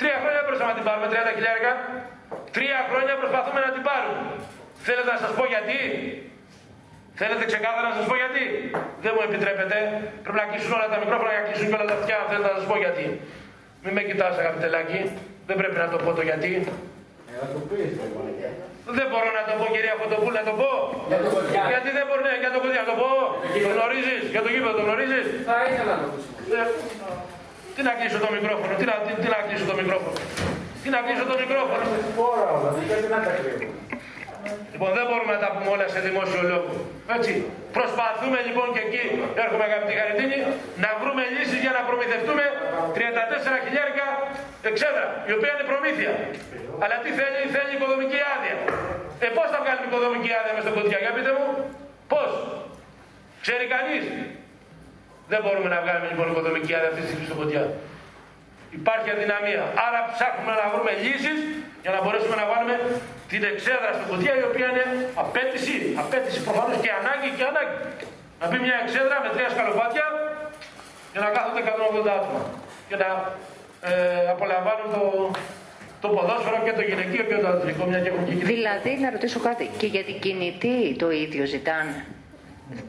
Τρία 0.00 0.16
χρόνια 0.22 0.40
μπορούσαμε 0.44 0.70
να 0.72 0.76
την 0.78 0.86
πάρουμε, 0.88 1.06
30 1.12 1.36
χιλιάρικα. 1.36 1.72
Τρία 2.56 2.78
χρόνια 2.90 3.14
προσπαθούμε 3.22 3.60
να 3.66 3.70
την 3.76 3.82
πάρουμε. 3.88 4.20
Θέλετε 4.86 5.10
να 5.14 5.18
σας 5.24 5.32
πω 5.36 5.44
γιατί; 5.54 5.78
Θέλετε 7.20 7.44
ξεκάθαρα 7.50 7.86
να 7.90 7.94
σας 7.98 8.06
πω 8.10 8.14
γιατί; 8.22 8.42
Δεν 9.04 9.12
μου 9.14 9.22
επιτρέπετε. 9.28 9.76
Πρέπει 10.24 10.38
να 10.42 10.46
κλείσουν 10.50 10.72
όλα 10.78 10.88
τα 10.92 10.98
μικρόφωνα 11.02 11.30
για 11.34 11.40
να 11.42 11.46
κλείσουν 11.48 11.66
και 11.70 11.76
όλα 11.78 11.88
τα 11.90 11.96
αυτιά. 12.00 12.18
Θέλετε 12.30 12.48
να 12.52 12.56
σας 12.58 12.66
πω 12.70 12.76
γιατί; 12.84 13.04
Μην 13.82 13.92
με 13.96 14.02
κοιτάς 14.08 14.34
αγαπητελάκι. 14.42 15.00
Δεν 15.48 15.56
πρέπει 15.60 15.78
να 15.84 15.88
το 15.92 15.98
πω 16.04 16.10
το 16.18 16.22
γιατί. 16.28 16.50
Δεν 18.98 19.06
μπορώ 19.10 19.30
να 19.38 19.42
το 19.48 19.52
πω 19.58 19.64
κυρία 19.74 19.94
Φωτοπούλη 20.00 20.36
να 20.40 20.46
το 20.50 20.54
πω. 20.60 20.70
γιατί 21.72 21.88
δεν 21.98 22.04
μπορεί 22.08 22.22
να 22.46 22.50
το 22.54 22.58
πω. 22.62 22.68
να 22.82 22.86
το 22.90 22.94
πω. 23.02 23.10
Το 23.64 23.68
γνωρίζεις. 23.74 24.20
Για 24.34 24.42
το 24.44 24.50
γήπεδο 24.54 24.72
το 24.78 24.82
γνωρίζεις. 24.86 25.24
Θα 25.48 25.56
ήθελα 25.68 25.94
να 25.94 25.98
το 26.02 26.08
πω. 26.12 26.18
Ε, 26.58 26.64
τι 27.74 27.80
να 27.88 27.92
κλείσω 27.98 28.18
το 28.24 28.30
μικρόφωνο. 28.36 28.72
Τι 28.80 28.84
να, 28.90 28.94
τι, 29.04 29.12
τι 29.22 29.28
να 29.34 29.38
κλείσω 29.46 29.64
το 29.70 29.74
μικρόφωνο. 29.80 30.18
Τι 30.82 30.88
να 30.94 31.00
κλείσω 31.04 31.24
το 31.30 31.36
μικρόφωνο. 31.42 31.84
γιατί 32.90 33.06
να 33.14 33.18
τα 33.26 33.32
Λοιπόν, 34.74 34.90
δεν 34.98 35.04
μπορούμε 35.08 35.32
να 35.36 35.40
τα 35.44 35.50
πούμε 35.54 35.68
όλα 35.74 35.86
σε 35.94 36.00
δημόσιο 36.06 36.40
λόγο. 36.52 36.70
Έτσι. 37.16 37.32
Προσπαθούμε 37.78 38.38
λοιπόν 38.48 38.66
και 38.74 38.82
εκεί, 38.86 39.04
έρχομαι 39.44 39.64
αγαπητή 39.70 39.94
Χαριτίνη, 40.00 40.38
να 40.84 40.90
βρούμε 41.00 41.22
λύσεις 41.34 41.60
για 41.64 41.72
να 41.76 41.80
προμηθευτούμε 41.88 42.44
34 42.96 43.64
χιλιάρικα 43.64 44.06
εξέδρα, 44.70 45.06
η 45.30 45.32
οποία 45.36 45.50
είναι 45.54 45.66
προμήθεια. 45.72 46.10
Αλλά 46.82 46.96
τι 47.02 47.10
θέλει, 47.18 47.40
θέλει 47.54 47.70
οικοδομική 47.76 48.20
άδεια. 48.34 48.56
Ε, 49.24 49.28
πώς 49.36 49.46
θα 49.52 49.58
βγάλουμε 49.62 49.86
οικοδομική 49.90 50.30
άδεια 50.38 50.52
μες 50.56 50.62
στον 50.66 50.74
κοντιά, 50.78 50.98
για 51.04 51.12
πείτε 51.16 51.32
μου, 51.38 51.46
πώς. 52.12 52.30
Ξέρει 53.44 53.64
κανείς. 53.74 54.04
Δεν 55.32 55.40
μπορούμε 55.44 55.68
να 55.74 55.78
βγάλουμε 55.84 56.08
λοιπόν 56.12 56.26
οικοδομική 56.32 56.72
άδεια 56.76 56.88
αυτή 56.92 57.00
τη 57.04 57.08
στιγμή 57.10 57.26
στον 57.30 57.38
κοντιά. 57.42 57.62
Υπάρχει 58.80 59.08
αδυναμία. 59.14 59.62
Άρα 59.86 60.00
ψάχνουμε 60.14 60.52
να 60.60 60.66
βρούμε 60.72 60.92
λύσεις 61.04 61.38
για 61.84 61.92
να 61.94 61.98
μπορέσουμε 62.02 62.36
να 62.42 62.46
βάλουμε 62.50 62.76
την 63.32 63.42
εξέδρα 63.50 63.90
στην 63.96 64.06
κουτιά 64.10 64.32
η 64.42 64.44
οποία 64.50 64.66
είναι 64.72 64.86
απέτηση, 65.22 65.74
απέτηση 66.02 66.38
προφανώς 66.46 66.76
και 66.84 66.90
ανάγκη 67.00 67.28
και 67.38 67.44
ανάγκη. 67.52 67.76
Να 68.40 68.44
μπει 68.48 68.58
μια 68.66 68.76
εξέδρα 68.84 69.16
με 69.24 69.28
τρία 69.34 69.48
σκαλοπάτια 69.54 70.06
για 71.12 71.20
να 71.24 71.28
κάθονται 71.34 71.60
180 72.06 72.18
άτομα 72.18 72.42
και 72.88 72.96
να 73.02 73.08
ε, 73.90 74.28
απολαμβάνουν 74.34 74.88
το, 74.96 75.02
το 76.02 76.08
ποδόσφαιρο 76.14 76.58
και 76.66 76.72
το 76.78 76.82
γυναικείο 76.88 77.24
και 77.30 77.36
το 77.42 77.48
αντρικό, 77.48 77.84
μια 77.90 78.00
και 78.00 78.08
έχουν 78.08 78.24
και 78.28 78.44
Δηλαδή, 78.54 78.92
να 79.02 79.10
ρωτήσω 79.10 79.40
κάτι, 79.48 79.70
και 79.80 79.86
για 79.86 80.04
την 80.08 80.18
κινητή 80.24 80.96
το 80.98 81.10
ίδιο 81.10 81.44
ζητάνε; 81.54 82.04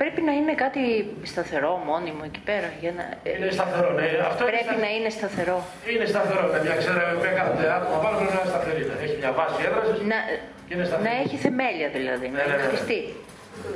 Πρέπει 0.01 0.21
να 0.30 0.34
είναι 0.39 0.53
κάτι 0.63 0.84
σταθερό, 1.32 1.71
μόνιμο 1.89 2.23
εκεί 2.30 2.41
πέρα. 2.49 2.69
Για 2.82 2.91
να... 2.99 3.03
Είναι 3.32 3.51
σταθερό, 3.57 3.89
ναι. 3.97 4.05
Αυτό 4.30 4.43
πρέπει 4.51 4.73
είναι 4.73 4.86
να 4.86 4.89
είναι 4.95 5.09
σταθερό. 5.19 5.57
Είναι 5.91 6.05
σταθερό, 6.13 6.43
ναι. 6.51 6.59
Μια 6.65 6.76
ξέρα 6.82 7.01
με 7.23 7.30
κάθεται 7.38 7.65
άτομα 7.78 7.97
πάνω 8.03 8.15
πρέπει 8.19 8.34
να 8.38 8.41
είναι 8.41 8.51
σταθερή. 8.53 8.82
Ναι. 8.89 8.95
Έχει 9.05 9.15
μια 9.21 9.32
βάση 9.39 9.57
έδραση 9.67 9.91
να... 10.11 10.17
και 10.65 10.73
είναι 10.76 10.86
σταθερή. 10.89 11.05
Να 11.07 11.13
έχει 11.23 11.36
θεμέλια 11.45 11.88
δηλαδή, 11.97 12.28
ναι, 12.34 12.41
να 12.41 12.45
ναι, 12.49 12.55
ναι. 12.59 12.65
χτιστεί. 12.67 12.99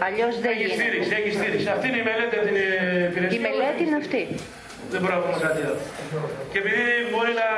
Αλλιώς 0.05 0.33
δεν 0.43 0.51
έχει 0.53 0.61
γίνεται. 0.61 0.79
Στήριξη, 0.81 1.11
έχει 1.19 1.31
στήριξη. 1.37 1.67
Αυτή 1.75 1.85
είναι 1.89 1.99
η 2.03 2.05
μελέτη 2.09 2.35
την 2.47 2.57
υπηρεσία. 3.09 3.37
Η 3.37 3.41
μελέτη 3.47 3.81
είναι 3.87 3.97
αυτή. 4.03 4.21
Δεν 4.91 4.99
μπορώ 5.01 5.13
να 5.17 5.21
πούμε 5.23 5.37
κάτι 5.47 5.61
άλλο. 5.67 5.81
Και 6.51 6.59
επειδή 6.63 6.83
μπορεί 7.11 7.33
να 7.43 7.49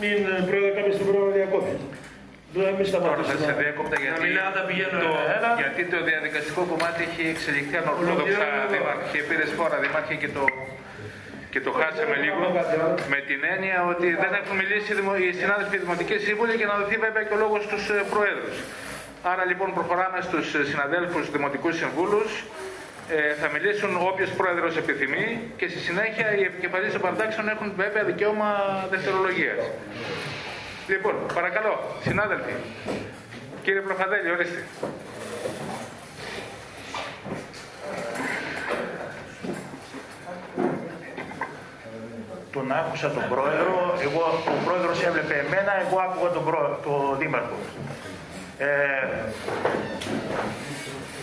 μην 0.00 0.16
πρόεδρε 0.48 0.70
κάποιο 0.76 0.92
στην 0.96 1.06
πρόεδρο 2.56 2.82
διακόπτει. 2.82 2.82
Εμείς 2.82 2.88
Τώρα 2.94 3.16
θα 3.20 3.24
σταματήσουμε. 3.24 3.46
σε 3.48 3.54
διέκοπτα 3.62 3.96
Να 3.98 4.02
γιατί, 4.04 4.20
μιλάω, 4.26 4.50
θα 4.58 4.62
πηγαίνω 4.68 4.96
το, 5.04 5.10
ένα-ένα. 5.24 5.50
γιατί 5.62 5.82
το 5.92 5.98
διαδικαστικό 6.10 6.62
κομμάτι 6.72 7.00
έχει 7.08 7.22
εξελιχθεί 7.34 7.74
ανορθόδοξα 7.82 8.14
Ολοκληρώνω 8.16 8.58
εδώ. 8.66 8.72
δήμαρχε. 8.74 9.18
Πήρε 9.28 9.44
φόρα 9.58 9.76
δήμαρχε 9.84 10.14
και 10.22 10.30
το, 10.36 10.44
και 11.52 11.60
το 11.66 11.70
χάσαμε 11.80 12.16
λίγο 12.24 12.42
με 13.12 13.18
την 13.28 13.40
έννοια 13.54 13.76
ότι 13.92 14.06
δεν 14.22 14.32
έχουν 14.40 14.54
μιλήσει 14.62 14.88
οι 14.92 14.96
δημο- 15.00 15.20
οι 15.24 15.28
συνάδελφοι 15.40 15.76
δημοτικοί 15.84 16.16
σύμβουλοι 16.26 16.52
και 16.60 16.66
να 16.70 16.74
δοθεί 16.80 16.96
βέβαια 17.06 17.22
και 17.28 17.34
ο 17.36 17.38
λόγος 17.44 17.60
στους 17.68 17.82
ε, 17.96 17.98
προέδρους. 18.12 18.56
Άρα 19.32 19.44
λοιπόν 19.50 19.68
προχωράμε 19.78 20.18
στους 20.28 20.46
ε, 20.54 20.60
συναδέλφους 20.70 21.24
δημοτικούς 21.36 21.74
συμβούλους. 21.82 22.30
Ε, 23.08 23.34
θα 23.40 23.48
μιλήσουν 23.54 23.90
όποιος 24.10 24.30
πρόεδρος 24.40 24.72
επιθυμεί 24.82 25.26
και 25.58 25.66
στη 25.72 25.78
συνέχεια 25.78 26.26
οι 26.38 26.42
επικεφαλείς 26.50 26.92
των 26.92 27.00
παρατάξεων 27.00 27.46
έχουν 27.54 27.68
βέβαια 27.76 28.02
δικαίωμα 28.10 28.48
δευτερολογίας. 28.92 29.60
Λοιπόν, 30.88 31.14
παρακαλώ, 31.34 31.78
συνάδελφοι. 32.02 32.52
Κύριε 33.62 33.80
Προφαδέλη, 33.80 34.30
ορίστε. 34.30 34.64
τον 42.52 42.72
άκουσα 42.72 43.10
τον 43.10 43.22
πρόεδρο, 43.28 43.98
εγώ, 44.06 44.22
ο 44.54 44.64
πρόεδρος 44.64 45.02
έβλεπε 45.02 45.34
εμένα, 45.34 45.72
εγώ 45.84 45.98
άκουγα 46.06 46.30
τον, 46.30 46.44
πρό, 46.44 46.78
τον 46.84 47.18
δήμαρχο. 47.18 47.56
Ε, 48.58 48.66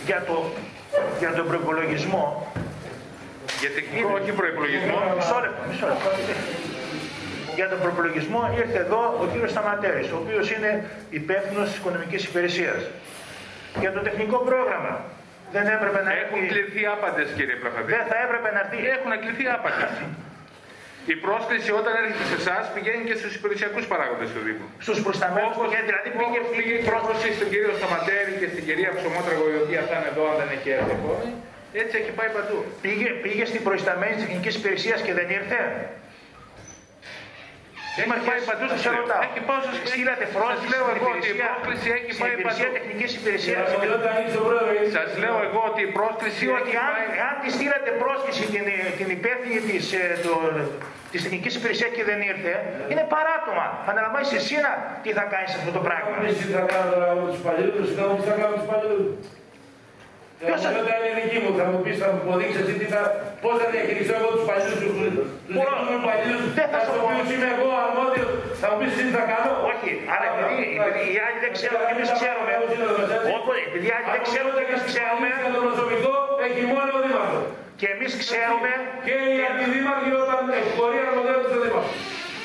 για, 0.04 0.24
το, 0.26 0.50
για 1.18 1.32
τον 1.32 1.46
προπολογισμό, 1.46 2.52
Για 3.60 3.70
τεχνικό, 3.70 4.18
όχι 4.20 4.32
προπολογισμό. 4.32 4.96
μισό 5.16 5.38
λεπτό, 5.40 5.62
μισό 5.70 5.86
λεπτό. 5.86 6.73
Για 7.58 7.66
τον 7.72 7.78
προπολογισμό 7.84 8.40
ήρθε 8.62 8.78
εδώ 8.86 9.00
ο 9.22 9.24
κύριος 9.32 9.50
Σταματέρης, 9.54 10.08
ο 10.14 10.16
οποίος 10.22 10.46
είναι 10.54 10.70
υπεύθυνος 11.20 11.64
της 11.68 11.76
οικονομικής 11.80 12.22
υπηρεσίας. 12.30 12.80
Για 13.82 13.92
το 13.96 14.00
τεχνικό 14.08 14.38
πρόγραμμα. 14.50 14.94
Δεν 15.56 15.64
έπρεπε 15.76 16.00
να 16.08 16.12
Έχουν 16.22 16.38
έρθει. 16.42 16.50
κληθεί 16.52 16.82
άπαντες, 16.94 17.28
κύριε 17.36 17.56
Πλαφαδέλη. 17.62 17.90
Δεν 17.96 18.04
θα 18.10 18.16
έπρεπε 18.24 18.48
να 18.54 18.60
έρθει. 18.64 18.78
Έχουν 18.96 19.10
κληθεί 19.22 19.44
άπαντες. 19.56 19.92
Η 21.14 21.16
πρόσκληση 21.26 21.70
όταν 21.80 21.92
έρχεται 22.00 22.24
σε 22.32 22.36
εσάς 22.42 22.64
πηγαίνει 22.74 23.02
και 23.08 23.16
στους 23.20 23.32
υπηρεσιακούς 23.38 23.84
παράγοντες 23.92 24.28
του 24.34 24.40
Δήμου. 24.46 24.66
Στους 24.86 24.98
προσταμένους, 25.06 25.54
Όπως 25.58 25.68
δηλαδή 25.88 26.08
πήγε 26.18 26.38
όπως 26.42 26.52
πήγε 26.56 26.72
η 26.80 26.82
πρόσκληση 26.90 27.28
στον 27.38 27.48
κύριο 27.52 27.72
Σταματέρη 27.80 28.32
και 28.40 28.48
στην 28.52 28.62
κυρία 28.68 28.90
Ψωμότραγο, 28.98 29.44
η 29.54 29.58
οποία 29.64 29.80
θα 29.88 29.94
είναι 29.98 30.08
εδώ 30.12 30.22
αν 30.30 30.36
δεν 30.40 30.48
έχει 30.56 30.68
έρθει 30.78 30.92
ακόμη, 30.98 31.28
έτσι 31.82 31.94
έχει 32.00 32.12
πάει 32.18 32.30
παντού. 32.36 32.58
Πήγε, 32.84 33.08
πήγε 33.24 33.44
στην 33.50 33.62
προϊσταμένη 33.66 34.14
τεχνικής 34.22 34.54
υπηρεσίας 34.60 34.98
και 35.06 35.12
δεν 35.18 35.26
ήρθε. 35.38 35.58
Έχει 38.02 38.20
πάει 38.30 38.40
παντού, 38.50 38.64
σας 38.72 38.80
σας 38.84 38.92
λέω. 38.94 39.02
ρωτάω. 39.04 39.22
Έχει 39.28 39.40
πάει 39.48 39.60
σας- 39.66 39.78
Στείλατε 39.92 40.24
σας 40.28 40.34
πρόσκληση 40.38 40.68
λέω 40.74 40.84
στην 40.86 40.96
εγώ 41.00 41.08
ότι 41.16 41.28
η 41.28 41.32
υπηρεσία, 41.34 41.48
πρόσκληση 41.64 41.88
έχει 41.98 42.10
στην 42.14 42.22
πάει 42.24 42.32
υπηρεσία 42.36 42.66
παντού. 42.68 42.76
τεχνικής 42.78 43.10
υπηρεσίας. 43.20 43.64
Όταν 43.76 44.00
ανοίξει 44.12 44.32
τον 44.38 44.44
πρόεδρο, 44.48 44.70
γιατί- 44.76 44.92
Σας 44.98 45.10
λέω 45.22 45.36
εγώ 45.48 45.60
ότι 45.70 45.80
η 45.88 45.90
πρόσκληση 45.98 46.42
Διότι 46.48 46.70
έχει 46.70 46.78
αν, 46.86 46.92
πάει. 46.92 47.06
αν 47.28 47.34
της 47.42 47.50
στείλατε 47.56 47.90
πρόσκληση 48.02 48.42
την, 48.54 48.64
την 48.98 49.08
υπεύθυνη 49.18 49.60
της, 49.68 49.84
ε, 50.00 50.04
το, 50.24 50.32
της 51.12 51.20
τεχνικής 51.24 51.52
υπηρεσίας 51.58 51.90
και 51.96 52.04
δεν 52.10 52.18
ήρθε, 52.30 52.52
είναι 52.90 53.04
παράτομα. 53.16 53.66
Αναλαμβάνεις 53.90 54.30
εσύ 54.40 54.54
να 54.66 54.70
τι 55.04 55.10
θα 55.18 55.24
κάνεις 55.32 55.50
αυτό 55.58 55.70
το 55.76 55.82
πράγμα. 55.88 56.12
Εμείς 56.20 56.34
τι 56.40 56.46
θα 56.56 56.62
κάνουμε 56.70 56.90
τώρα 56.94 57.08
με 57.18 57.24
τους 57.32 57.40
παλιούς, 57.46 57.86
θα 57.96 58.02
μου 58.08 58.14
τι 58.20 58.24
θα 58.30 58.34
κάνουμε 58.40 58.56
με 58.56 58.58
τους 58.60 58.68
παλιούς. 60.44 60.48
Ποιος 60.48 60.60
θα- 60.64 60.70
Εγώ 60.74 60.82
δεν 60.90 60.98
είναι 61.06 61.12
δική 61.20 61.38
μου, 61.44 61.50
θα 61.60 61.64
μου 61.70 61.78
πεις, 61.84 61.96
θα 62.02 62.08
μου 62.12 62.18
αποδείξεις 62.24 62.58
εσύ 62.62 62.74
τι 62.80 62.86
θα, 62.94 63.00
πώς 63.44 63.54
θα 63.60 63.66
διαχειριστώ 63.74 64.12
εγώ 64.20 64.28
τους 64.34 64.44
παλιούς, 64.50 64.74
τους, 64.80 64.92
τους 65.46 65.54
Μπορώ. 65.56 65.72
δικούς 65.72 65.88
μου 65.92 66.00
παλιούς, 66.08 66.40
Δεν 66.58 66.68
θα 66.72 66.78
στους 66.84 66.94
σου 66.96 67.02
πω. 67.04 67.08
οποίους 67.10 67.28
είμαι 67.34 67.48
εγώ 67.56 67.68
αρμόδιος, 67.84 68.28
θα 68.60 68.66
μου 68.70 68.76
πεις 68.80 68.88
εσύ 68.94 69.02
τι 69.08 69.12
θα 69.18 69.24
κάνω. 69.32 69.50
Όχι, 69.70 69.88
άρα 70.14 70.26
επειδή, 70.32 70.64
επειδή 70.78 71.02
οι 71.14 71.18
άλλοι 71.24 71.38
δεν 71.44 71.52
ξέρουν 71.58 71.80
και 71.88 71.92
εμείς 71.96 72.08
ξέρουμε. 72.18 72.52
Όποτε, 73.36 73.60
επειδή 73.68 73.86
οι 73.90 73.92
άλλοι 73.96 74.08
δεν 74.16 74.22
ξέρουν 74.28 74.50
και 74.58 74.64
εμείς 74.68 74.82
ξέρουμε 74.90 75.28
Για 75.42 75.50
το 75.54 75.60
προσωπικό 75.66 76.12
έχει 76.46 76.62
μόνο 76.72 76.90
ο 76.98 77.00
Δήμαρχος. 77.04 77.44
και 77.80 77.86
εμείς 77.94 78.12
ξέρουμε 78.22 78.70
Και 79.06 79.14
οι 79.34 79.38
αντιδήμαρχοι 79.50 80.10
όταν 80.24 80.40
εκχωρεί 80.60 80.98
αρμοδιότητα 81.08 81.48
στο 81.52 81.58
Δήμαρχος. 81.64 81.94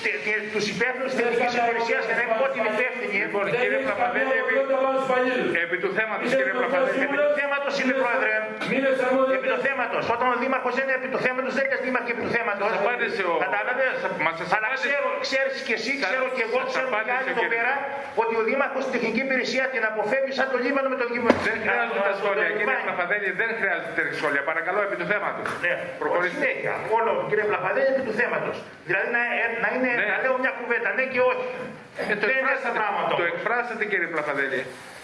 Τε- 0.04 0.20
τε- 0.26 0.45
τους 0.54 0.66
υπεύθυνους 0.74 1.10
της 1.12 1.18
τεχνικής 1.22 1.52
υπηρεσίας 1.62 2.02
για 2.08 2.16
να 2.18 2.22
είμαι 2.26 2.36
εγώ 2.38 2.47
την 2.56 2.64
υπεύθυνη. 2.72 3.16
Λοιπόν, 3.26 3.43
Δεν 3.45 3.54
κύριε 3.62 3.78
έχεις 3.78 3.88
καμία 3.89 3.97
Πλαφαδέλη, 4.00 4.34
επί, 4.41 4.54
αρμοδιότητα 4.54 4.78
πάνω 4.84 4.95
στους 5.00 5.10
παλιούς. 5.14 5.47
επί 5.66 5.78
του 5.84 5.89
θέματος, 5.97 6.26
Είσαι 6.28 6.38
κύριε 6.39 6.56
Πλαφαδέλη. 6.62 6.97
Επί 7.08 7.18
του 7.26 7.32
θέματος 7.39 7.74
είναι 7.82 7.93
πρόεδρε. 8.04 8.34
Μείνες 8.72 8.97
αρμόδιος. 9.06 9.38
Επί 9.38 9.47
του 9.54 9.60
θέματος. 9.68 10.04
Όταν 10.16 10.28
ο 10.34 10.36
Δήμαρχος 10.43 10.74
δεν 10.78 10.84
είναι 10.88 10.97
επί 11.02 11.10
του 11.14 11.20
θέματος, 11.26 11.52
δεν 11.58 11.64
είναι 11.68 11.78
δήμαρχη 11.86 12.12
επί 12.16 12.22
του 12.26 12.32
θέματος. 12.38 12.68
Σας 12.72 12.80
απάντησε 12.84 13.22
ο- 13.32 13.39
Κατάλαβες; 13.45 13.95
Μα 14.26 14.32
σας 14.39 14.47
Αλλά 14.56 14.68
απάντησε- 14.70 14.88
ξέρω, 14.88 15.08
ξέρεις 15.28 15.56
και 15.68 15.74
εσύ, 15.80 15.91
Σας- 15.93 16.10
ξέρω 16.10 16.26
και 16.38 16.43
εγώ, 16.47 16.60
σας 16.64 16.70
ξέρω 16.74 16.88
και 16.89 16.93
απάντησε 16.95 17.16
άλλοι 17.18 17.30
ο 17.30 17.34
εδώ 17.34 17.41
κύριος. 17.43 17.56
πέρα, 17.56 17.74
ότι 18.24 18.34
ο 18.41 18.43
Δήμαρχος 18.50 18.82
στην 18.86 18.93
τεχνική 18.95 19.22
υπηρεσία 19.28 19.64
την 19.74 19.82
αποφεύγει 19.91 20.34
σαν 20.39 20.47
το 20.54 20.58
λίμανο 20.66 20.88
με 20.93 20.97
το 21.02 21.06
Δήμο. 21.14 21.28
Δεν 21.47 21.58
χρειάζονται 21.66 22.02
τα 22.10 22.14
σχόλια, 22.20 22.47
κύριε 22.58 22.78
Πλαφαδέλη, 22.88 23.28
δεν 23.41 23.50
χρειάζονται 23.60 23.93
τέτοια 24.00 24.16
σχόλια. 24.20 24.41
Παρακαλώ, 24.52 24.80
επί 24.88 24.95
του 25.02 25.08
θέματος. 25.14 25.47
Ναι, 25.66 25.74
Προχωρήστε. 26.02 26.36
συνέχεια. 26.39 26.74
Όλο, 26.97 27.12
κύριε 27.30 27.45
Πλαφαδέλη, 27.52 27.88
επί 27.95 28.04
του 28.08 28.14
θέματος. 28.22 28.56
Δηλαδή 28.89 29.08
να, 29.18 29.22
ε, 29.41 29.45
να, 29.64 29.68
είναι, 29.76 29.89
Ναι. 30.00 30.06
να 30.12 30.16
λέω 30.24 30.36
μια 30.44 30.54
κουβέντα, 30.60 30.90
ναι 30.98 31.06
και 31.14 31.22
όχι. 31.32 31.48
Ε, 32.02 32.04
το, 32.22 32.26
δεν 32.30 32.38
είναι 32.42 32.54
αυτά 32.60 32.72
τα 32.72 32.74
εκφράσατε, 32.74 32.80
πράγματα. 32.82 33.12
το 33.22 33.26
εκφράσατε, 33.32 33.84
κύριε 33.92 34.10
Πλαφαδέλη. 34.14 34.60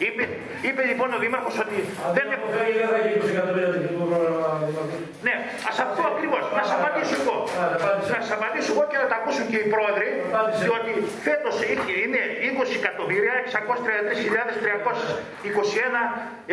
Είπε, 0.06 0.24
είπε 0.68 0.82
λοιπόν 0.90 1.10
ο 1.18 1.20
Δήμαρχος 1.24 1.56
ότι 1.66 1.78
δεν 2.16 2.18
Δεν 2.18 2.26
αποφεύγει, 2.38 2.78
δεν 2.82 2.90
θα 2.94 2.98
έχει 3.02 3.12
20 3.24 3.26
εκατομμύρια 3.36 3.70
τεχνικό 3.76 4.04
πρόγραμμα. 4.12 4.40
Δήμαρχος. 4.68 5.00
Ναι, 5.28 5.36
ας 5.70 5.78
αυτό 5.86 6.02
ακριβώς. 6.14 6.44
Να 6.58 6.62
σας 6.68 6.74
απαντήσω 6.80 7.16
εγώ. 7.22 7.38
Άρα, 7.64 7.76
απάντησε. 7.80 8.10
Να 8.16 8.20
σας 8.24 8.32
απαντήσω 8.38 8.70
εγώ 8.76 8.84
και 8.92 8.98
να 9.04 9.08
τα 9.12 9.16
ακούσουν 9.20 9.46
και 9.52 9.58
οι 9.64 9.68
πρόεδροι. 9.74 10.10
Απάντησε. 10.30 10.62
Διότι 10.66 10.92
φέτος 11.28 11.56
είναι 12.04 12.22
20 12.60 12.72
εκατομμύρια 12.82 13.34
633.321 13.44 16.02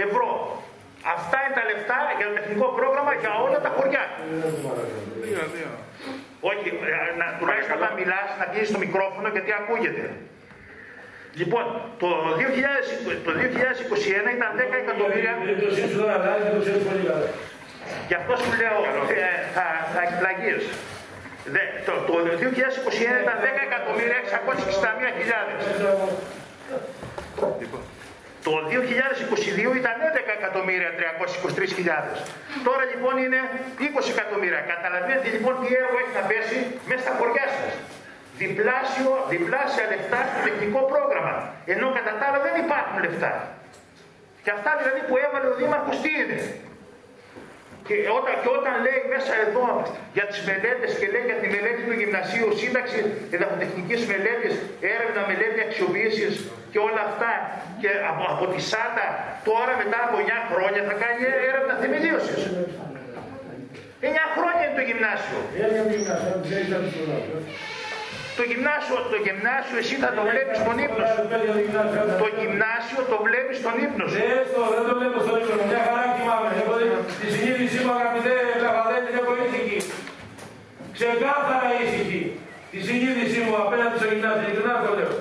ευρώ. 0.07 0.29
Αυτά 1.17 1.37
είναι 1.43 1.55
τα 1.59 1.65
λεφτά 1.71 1.99
για 2.19 2.27
το 2.29 2.33
τεχνικό 2.39 2.67
πρόγραμμα 2.79 3.13
για 3.23 3.33
όλα 3.45 3.59
τα 3.67 3.71
χωριά. 3.77 4.05
Δύο, 6.43 6.51
δύο. 6.51 6.51
Όχι, 6.51 6.69
ε, 6.91 7.17
να, 7.21 7.27
τουλάχιστον 7.39 7.75
όταν 7.81 7.93
μιλάς 7.99 8.29
να 8.41 8.45
πιέζει 8.51 8.71
το 8.77 8.81
μικρόφωνο 8.87 9.29
γιατί 9.35 9.51
ακούγεται. 9.61 10.05
Λοιπόν, 11.41 11.65
το, 12.03 12.09
2000, 12.39 13.27
το 13.27 13.33
2021 13.41 14.29
ήταν 14.37 14.51
10 14.59 14.63
εκατομμύρια. 14.85 15.33
Η 15.37 15.41
περίπτωσή 15.45 15.83
σου 15.91 15.99
δεν 16.03 16.11
αλλάζει, 16.17 16.47
το 16.55 16.61
ξέρεις 16.65 16.83
πολύ 16.89 17.05
καλά. 17.11 17.29
Γι' 18.09 18.19
αυτό 18.21 18.33
σου 18.43 18.53
λέω 18.61 18.77
ε, 19.19 19.31
θα, 19.55 19.67
θα 19.93 20.01
εκπλαγείς. 20.07 20.65
Δε, 21.55 21.63
το, 21.87 21.93
το 22.09 22.15
2021 22.29 23.15
ήταν 23.25 23.37
10 23.45 23.49
εκατομμύρια 23.69 24.19
661.000. 27.87 27.92
Το 28.47 28.53
2022 28.71 29.77
ήταν 29.81 29.95
11 30.11 30.39
εκατομμύρια 30.39 30.91
323.000. 30.99 31.03
Τώρα 32.67 32.85
λοιπόν 32.93 33.15
είναι 33.25 33.41
20 33.79 34.15
εκατομμύρια. 34.15 34.61
Καταλαβαίνετε 34.73 35.29
λοιπόν 35.37 35.55
τι 35.61 35.69
έργο 35.83 35.97
έχει 36.03 36.15
να 36.21 36.25
πέσει 36.31 36.59
μέσα 36.89 37.03
στα 37.07 37.13
χωριά 37.19 37.47
σας. 37.57 37.73
Διπλάσιο, 38.41 39.13
διπλάσια 39.33 39.85
λεφτά 39.93 40.21
στο 40.29 40.39
τεχνικό 40.47 40.81
πρόγραμμα. 40.93 41.35
Ενώ 41.73 41.87
κατά 41.97 42.13
τα 42.19 42.25
άλλα 42.29 42.41
δεν 42.47 42.55
υπάρχουν 42.65 42.97
λεφτά. 43.07 43.33
Και 44.45 44.53
αυτά 44.57 44.71
δηλαδή 44.81 45.01
που 45.09 45.15
έβαλε 45.25 45.47
ο 45.53 45.55
Δήμαρχος 45.61 45.97
τι 46.03 46.11
είναι; 46.21 46.39
Και 47.87 47.97
όταν, 48.19 48.33
και 48.43 48.51
όταν 48.59 48.75
λέει 48.87 49.01
μέσα 49.15 49.33
εδώ 49.47 49.67
για 50.17 50.27
τις 50.31 50.39
μελέτες 50.49 50.91
και 51.01 51.07
λέει 51.13 51.25
για 51.31 51.39
τη 51.43 51.47
μελέτη 51.55 51.81
του 51.89 51.95
γυμνασίου, 52.01 52.49
σύνταξη 52.63 52.99
εδαφοτεχνικής 53.35 54.01
μελέτης, 54.11 54.55
έρευνα, 54.95 55.21
μελέτη 55.31 55.59
αξιοποίησης 55.67 56.33
και 56.73 56.81
όλα 56.89 57.03
αυτά 57.11 57.33
και 57.83 57.91
από, 58.11 58.23
από 58.35 58.45
τη 58.53 58.61
ΣΑΤΑ 58.71 59.07
τώρα 59.49 59.73
μετά 59.83 59.99
από 60.07 60.17
9 60.27 60.41
χρόνια 60.51 60.83
θα 60.89 60.95
κάνει 61.03 61.23
έρευνα 61.49 61.75
θεμελίωσης. 61.83 62.41
9 64.11 64.25
χρόνια 64.37 64.63
είναι 64.67 64.77
το 64.81 64.85
γυμνάσιο. 64.89 65.39
Το 68.39 68.43
γυμνάσιο, 68.51 68.97
το 69.15 69.19
γυμνάσιο 69.27 69.77
εσύ 69.83 69.95
θα 70.05 70.11
το 70.17 70.23
βλέπεις 70.31 70.57
στον 70.63 70.77
ύπνο 70.87 71.05
σου. 71.13 71.21
Το 72.23 72.29
γυμνάσιο 72.39 73.01
το 73.13 73.17
βλέπεις 73.27 73.57
στον 73.63 73.75
ύπνο 73.87 74.05
σου. 74.11 74.19
Δεν 74.23 74.43
στο, 74.51 74.61
δεν 74.75 74.85
το 74.89 74.93
βλέπω 74.99 75.19
στον 75.25 75.35
ύπνο 75.43 75.55
μου. 75.59 75.67
Μια 75.73 75.83
χαρά 75.87 76.05
κοιμάμαι. 76.17 76.51
Έχω 76.63 76.75
τη 77.21 77.27
συνείδησή 77.35 77.79
μου 77.85 77.93
αγαπητέ 77.99 78.35
Πλαβαδέλη, 78.61 79.07
την 79.11 79.17
έχω 79.23 79.33
ήσυχη. 79.45 79.79
Ξεκάθαρα 80.97 81.69
ήσυχη. 81.85 82.21
Τη 82.73 82.79
συνείδησή 82.87 83.39
μου 83.47 83.55
απέναντι 83.65 83.95
στο 84.01 84.07
γυμνάσιο. 84.11 84.43
Ειλικρινά 84.47 84.75
το 84.85 84.91
λέω. 84.99 85.13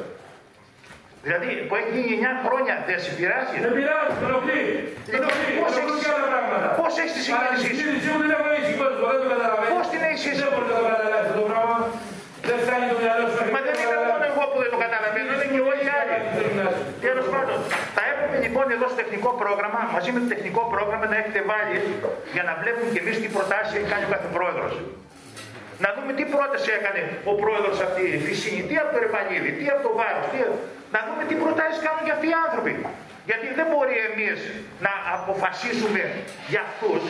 Δηλαδή 1.26 1.50
που 1.68 1.74
έχει 1.80 1.90
γίνει 1.98 2.14
9 2.22 2.34
χρόνια 2.46 2.74
δεν 2.88 2.98
σε 3.06 3.12
πειράζει; 3.18 3.56
Δεν 3.66 3.72
πειράζει, 3.78 4.14
τον 4.24 4.32
οφείλει. 4.40 4.74
Τον 5.06 5.14
Λοιπόν, 5.14 5.30
οφείλει. 5.34 5.58
πώς 5.64 5.72
Τον 5.74 5.80
έχεις- 5.80 5.92
οφείλει 5.94 6.04
και 6.04 6.10
άλλα 6.14 6.26
πράγματα. 6.32 6.68
πώς 6.80 6.92
έχεις 7.02 7.14
τη 7.18 7.22
Αλλά 7.36 7.50
τη 7.54 7.58
συνείδησή 7.62 7.78
σου; 7.78 7.80
συνείδησή 7.80 8.10
μου 8.14 8.20
την 8.24 8.32
έχω 8.38 8.48
ήσυχη. 8.60 8.76
Πώς 8.82 9.10
δεν 9.14 9.20
το 9.24 9.28
καταλαβαίνεις. 9.34 9.72
Πώς 9.76 9.86
την 9.94 10.02
έχεις 10.10 10.22
ήσυχη; 10.30 10.40
Δεν 10.44 10.50
μπορεί 10.54 10.68
να 10.72 10.76
το 10.80 10.86
καταλάβεις 10.90 11.28
αυτό 11.30 11.38
το 11.44 11.48
πράγμα. 11.52 11.78
Δεν 12.52 12.60
φτάνει 12.66 12.86
το 12.94 12.98
μυαλό 13.04 13.26
σου. 13.34 13.42
Μα 13.56 13.60
δεν 13.68 13.76
είμαι 13.82 14.00
μόνο 14.10 14.24
εγώ 14.32 14.44
που 14.52 14.58
δεν 14.64 14.70
το 14.74 14.80
καταλαβαίνω, 14.86 15.30
είναι 15.36 15.48
και 15.54 15.62
όλοι 15.72 15.84
οι 15.88 15.92
άλλοι. 16.00 16.18
Τέλος 17.06 17.28
πάντων, 17.34 17.58
θα 17.96 18.04
έπρεπε 18.12 18.36
λοιπόν 18.46 18.66
εδώ 18.76 18.86
στο 18.92 18.98
τεχνικό 19.02 19.30
πρόγραμμα, 19.42 19.80
μαζί 19.96 20.10
με 20.16 20.20
το 20.24 20.28
τεχνικό 20.34 20.62
πρόγραμμα 20.74 21.06
να 21.14 21.18
έχετε 21.22 21.42
βάλει 21.52 21.78
για 22.36 22.44
να 22.48 22.54
βλέπουμε 22.62 22.88
και 22.94 23.02
εμείς 23.04 23.16
τι 23.22 23.28
προτάσεις 23.36 23.72
έχει 23.78 23.88
κάνει 23.94 24.06
ο 24.10 24.12
κάθε 24.16 24.30
πρόεδρος. 24.38 24.74
Να 25.84 25.90
δούμε 25.96 26.12
τι 26.18 26.26
πρόταση 26.36 26.70
έκανε 26.78 27.02
ο 27.32 27.34
πρόεδρος 27.42 27.78
αυτή 27.88 28.02
τη 28.14 28.20
Φυσίνη, 28.28 28.62
τι 28.70 28.76
από 28.82 28.90
το 28.94 29.00
Ρεπανίδη, 29.06 29.50
τι 29.60 29.66
από 29.74 29.82
το 29.88 29.92
Βάρος, 30.00 30.26
τι... 30.32 30.38
να 30.96 31.00
δούμε 31.08 31.22
τι 31.30 31.36
προτάσεις 31.44 31.80
κάνουν 31.86 32.04
και 32.08 32.14
αυτοί 32.16 32.28
οι 32.32 32.38
άνθρωποι. 32.46 32.74
Γιατί 33.30 33.48
δεν 33.60 33.68
μπορεί 33.72 33.96
εμείς 34.10 34.38
να 34.86 34.94
αποφασίσουμε 35.18 36.02
για 36.52 36.62
αυτούς. 36.68 37.04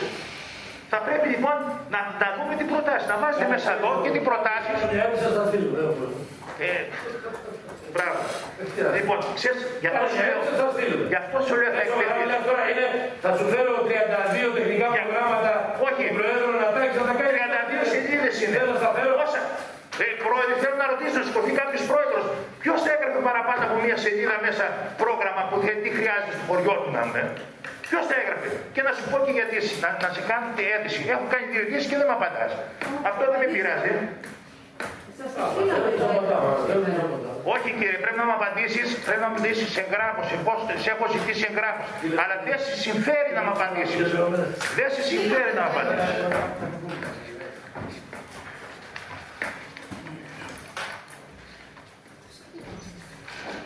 Θα 0.92 0.98
πρέπει 1.06 1.28
λοιπόν 1.34 1.56
να, 1.94 2.00
να 2.22 2.28
δούμε 2.36 2.52
τι 2.58 2.64
προτάσεις, 2.72 3.06
να 3.12 3.16
βάζετε 3.22 3.46
μέσα 3.54 3.70
εδώ 3.76 3.90
και 4.02 4.10
τι 4.14 4.20
προτάσεις. 4.28 4.78
Ε, 6.66 6.70
μπράβο. 7.94 8.20
Λοιπόν, 8.98 9.18
ξέρεις, 9.38 9.60
γι' 9.82 9.90
αυτό 9.92 10.04
σου 10.12 10.20
λέω, 10.28 10.40
γι' 11.12 11.20
αυτό 11.22 11.38
σου 11.46 11.54
λέω 11.60 11.70
θα 11.76 11.82
εκπαιδευτείς. 11.86 12.30
Θα 13.24 13.30
σου 13.36 13.44
φέρω 13.52 13.72
32 13.88 14.48
τεχνικά 14.58 14.86
προγράμματα 14.96 15.52
Όχι. 15.88 16.02
του 16.08 16.16
Προέδρου 16.18 16.50
να 16.62 16.68
τα 16.74 16.78
έχεις 16.84 16.96
να 17.00 17.04
τα 17.10 17.14
κάνεις. 17.20 17.40
32 17.40 17.92
σελίδες 17.92 18.34
είναι. 18.42 18.54
Θέλω, 18.56 18.74
θα 18.84 18.90
φέρω. 18.96 19.12
Πόσα. 19.20 19.40
Ε, 20.04 20.06
πρόεδρε, 20.24 20.54
θέλω 20.62 20.76
να 20.84 20.86
ρωτήσω, 20.92 21.16
να 21.20 21.24
σηκωθεί 21.28 21.52
κάποιο 21.60 21.80
πρόεδρο, 21.90 22.20
ποιο 22.62 22.72
θα 22.84 22.90
έγραφε 22.94 23.20
παραπάνω 23.28 23.60
από 23.68 23.76
μία 23.84 23.96
σελίδα 24.04 24.36
μέσα 24.46 24.64
πρόγραμμα 25.02 25.42
που 25.50 25.56
δεν 25.66 25.76
τι 25.82 25.90
χρειάζεται 25.98 26.34
στο 26.36 26.44
χωριό 26.48 26.74
του 26.82 26.90
να 26.96 27.02
είναι. 27.06 27.22
Ποιος 27.92 28.06
θα 28.10 28.16
έγραφε; 28.22 28.48
Και 28.74 28.82
να 28.86 28.92
σου 28.96 29.04
πω 29.10 29.16
και 29.24 29.32
γιατί, 29.38 29.56
να, 29.82 29.88
να 30.04 30.08
σε 30.16 30.22
κάνετε 30.30 30.62
αίτηση. 30.72 31.00
Έχω 31.14 31.24
κάνει 31.32 31.46
δύο 31.52 31.62
αιτήσει 31.64 31.86
και 31.90 31.98
δεν 32.00 32.06
με 32.10 32.14
απαντάς. 32.18 32.52
Αυτό 33.10 33.22
δεν 33.32 33.38
με 33.42 33.48
πειράζει. 33.54 33.92
Όχι 37.54 37.70
κύριε, 37.78 37.98
πρέπει 38.04 38.18
να 38.22 38.26
μου 38.28 38.34
απαντήσεις, 38.38 38.86
πρέπει 39.06 39.22
να 39.24 39.28
μου 39.28 39.36
απαντήσεις 39.36 39.70
εγγράφος, 39.82 40.26
εγώ 40.36 40.52
σε 40.82 40.88
έχω 40.94 41.04
ζητήσει 41.14 41.44
εγγράφος. 41.50 41.84
Αλλά 42.22 42.34
δεν 42.46 42.58
σε 42.66 42.74
συμφέρει 42.84 43.30
να 43.38 43.42
μου 43.44 43.52
απαντήσεις. 43.56 44.08
Δεν 44.78 44.88
σε 44.94 45.02
συμφέρει 45.10 45.52
να 45.58 45.62
μου 45.64 45.70
απαντήσεις. 45.72 46.16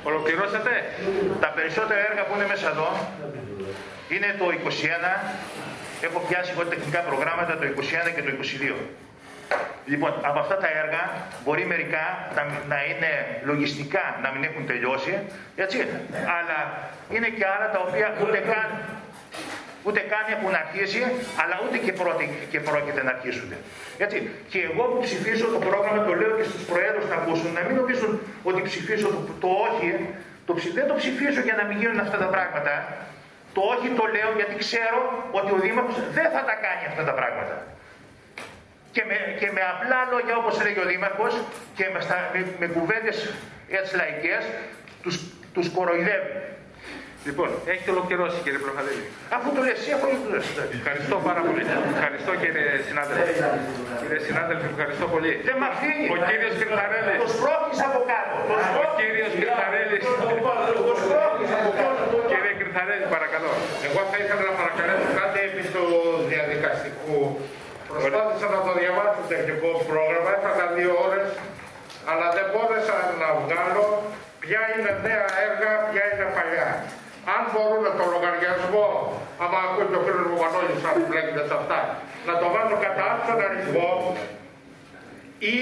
Ολοκληρώσατε; 0.08 0.72
Τα 1.44 1.48
περισσότερα 1.56 2.00
έργα 2.08 2.22
που 2.26 2.32
είναι 2.36 2.46
μέσα 2.52 2.66
εδώ 2.74 2.88
είναι 4.14 4.28
το 4.38 4.46
21. 4.48 5.12
Έχω 6.06 6.18
πιάσει 6.28 6.50
εγώ 6.54 6.64
τεχνικά 6.64 7.00
προγράμματα 7.00 7.52
το 7.60 7.64
21 7.76 8.14
και 8.14 8.22
το 8.22 8.30
22. 8.72 8.74
Λοιπόν, 9.86 10.12
από 10.22 10.38
αυτά 10.38 10.56
τα 10.56 10.68
έργα 10.82 11.02
μπορεί 11.44 11.64
μερικά 11.72 12.04
να, 12.36 12.42
να 12.72 12.78
είναι 12.90 13.10
λογιστικά 13.50 14.04
να 14.22 14.28
μην 14.32 14.42
έχουν 14.48 14.66
τελειώσει, 14.66 15.12
έτσι, 15.56 15.78
αλλά 16.38 16.58
είναι 17.14 17.28
και 17.36 17.44
άλλα 17.54 17.66
τα 17.74 17.80
οποία 17.86 18.06
ούτε 18.22 18.38
καν, 18.50 18.68
ούτε 19.86 20.00
καν 20.12 20.24
έχουν 20.36 20.52
αρχίσει, 20.64 21.00
αλλά 21.42 21.54
ούτε 21.64 21.76
και, 21.84 21.92
πρώτη, 22.00 22.24
και 22.52 22.60
πρόκειται 22.68 23.02
να 23.06 23.10
αρχίσουν. 23.16 23.50
Έτσι. 24.04 24.16
Και 24.52 24.60
εγώ 24.70 24.82
που 24.90 24.98
ψηφίσω 25.06 25.46
το 25.54 25.58
πρόγραμμα, 25.68 26.00
το 26.08 26.14
λέω 26.20 26.32
και 26.38 26.46
στους 26.50 26.62
προέδρους 26.70 27.06
να 27.12 27.16
ακούσουν, 27.20 27.48
να 27.58 27.62
μην 27.66 27.74
νομίζουν 27.80 28.12
ότι 28.48 28.60
ψηφίσω 28.68 29.06
το, 29.14 29.20
το 29.42 29.48
όχι, 29.68 29.88
το, 30.46 30.52
ψη- 30.58 30.74
δεν 30.78 30.86
το 30.90 30.94
ψηφίζω 31.00 31.40
για 31.48 31.56
να 31.60 31.64
μην 31.68 31.76
γίνουν 31.80 31.98
αυτά 32.06 32.16
τα 32.24 32.28
πράγματα. 32.34 32.72
Το 33.56 33.62
όχι 33.74 33.88
το 33.98 34.04
λέω 34.16 34.30
γιατί 34.38 34.54
ξέρω 34.64 35.00
ότι 35.38 35.50
ο 35.56 35.58
Δήμαρχος 35.64 35.96
δεν 36.16 36.28
θα 36.34 36.42
τα 36.48 36.54
κάνει 36.64 36.82
αυτά 36.90 37.02
τα 37.08 37.14
πράγματα 37.18 37.56
και 38.94 39.02
με, 39.08 39.16
και 39.40 39.48
με 39.56 39.62
απλά 39.72 39.98
λόγια 40.12 40.34
όπως 40.40 40.54
λέγει 40.64 40.80
ο 40.84 40.86
Δήμαρχος 40.92 41.34
και 41.78 41.86
με, 41.92 42.00
στα, 42.06 42.16
με, 42.32 42.40
με 42.60 42.66
κουβέντες 42.76 43.16
έτσι 43.78 43.92
λαϊκές 44.00 44.42
τους, 45.02 45.14
τους 45.54 45.66
κοροϊδεύει. 45.76 46.32
Λοιπόν, 47.28 47.48
έχετε 47.72 47.90
ολοκληρώσει 47.96 48.36
κύριε 48.44 48.60
Προχαδέλη. 48.66 49.04
Αφού 49.36 49.48
το 49.56 49.60
λες 49.66 49.76
εσύ, 49.80 49.90
αφού 49.96 50.06
το 50.24 50.28
λες. 50.34 50.46
Ευχαριστώ 50.78 51.16
πάρα 51.28 51.40
πολύ. 51.46 51.62
Ευχαριστώ 51.94 52.32
κύριε 52.42 52.66
συνάδελφε. 52.88 53.24
Κύριε 54.00 54.20
συνάδελφε, 54.28 54.66
ευχαριστώ 54.74 55.06
πολύ. 55.14 55.32
Δεν 55.48 55.56
μ' 55.60 55.66
αφήνει. 55.72 56.06
Ο 56.14 56.16
κύριος 56.28 56.54
Κρυθαρέλης. 56.60 57.18
Το 57.24 57.28
σπρώχνεις 57.36 57.78
από 57.88 57.98
κάτω. 58.12 58.34
Το 58.50 58.54
Ο 58.60 58.62
σπρώχνεις. 58.68 58.96
κύριος 59.00 59.32
Κρυθαρέλης. 59.40 60.02
Το 60.90 60.94
σπρώχνεις 61.02 61.50
από 61.58 61.70
κάτω. 61.80 62.25
Κύριε 62.76 62.88
Κρυθαρέλη, 62.88 63.08
παρακαλώ. 63.16 63.52
Εγώ 63.88 64.00
θα 64.10 64.16
ήθελα 64.22 64.42
να 64.50 64.54
παρακαλέσω 64.60 65.08
κάτι 65.20 65.38
επί 65.48 65.64
του 65.74 65.84
διαδικαστικού. 66.30 67.20
Προσπάθησα 67.90 68.46
να 68.56 68.60
το 68.66 68.72
διαβάσω 68.80 69.16
το 69.20 69.24
τεχνικό 69.32 69.70
πρόγραμμα, 69.90 70.30
έφαγα 70.38 70.66
δύο 70.76 70.92
ώρες, 71.06 71.28
αλλά 72.10 72.26
δεν 72.36 72.46
μπόρεσα 72.50 72.96
να 73.22 73.28
βγάλω 73.42 73.84
ποια 74.42 74.62
είναι 74.72 74.92
νέα 75.06 75.26
έργα, 75.46 75.70
ποια 75.90 76.04
είναι 76.10 76.26
παλιά. 76.36 76.68
Αν 77.34 77.42
μπορούμε 77.52 77.88
το 77.98 78.04
λογαριασμό, 78.14 78.88
άμα 79.42 79.58
ακούει 79.64 79.86
και 79.90 79.98
ο 80.00 80.02
φίλος 80.06 80.26
μου 80.30 80.38
Μανώλης 80.42 80.82
αν 80.90 80.96
μπλέκεται 81.06 81.42
σε 81.48 81.54
αυτά, 81.60 81.80
να 82.28 82.34
το 82.40 82.46
βάλω 82.54 82.74
κατά 82.84 83.04
άξονα 83.12 83.44
αριθμό 83.48 83.90
ή 85.54 85.56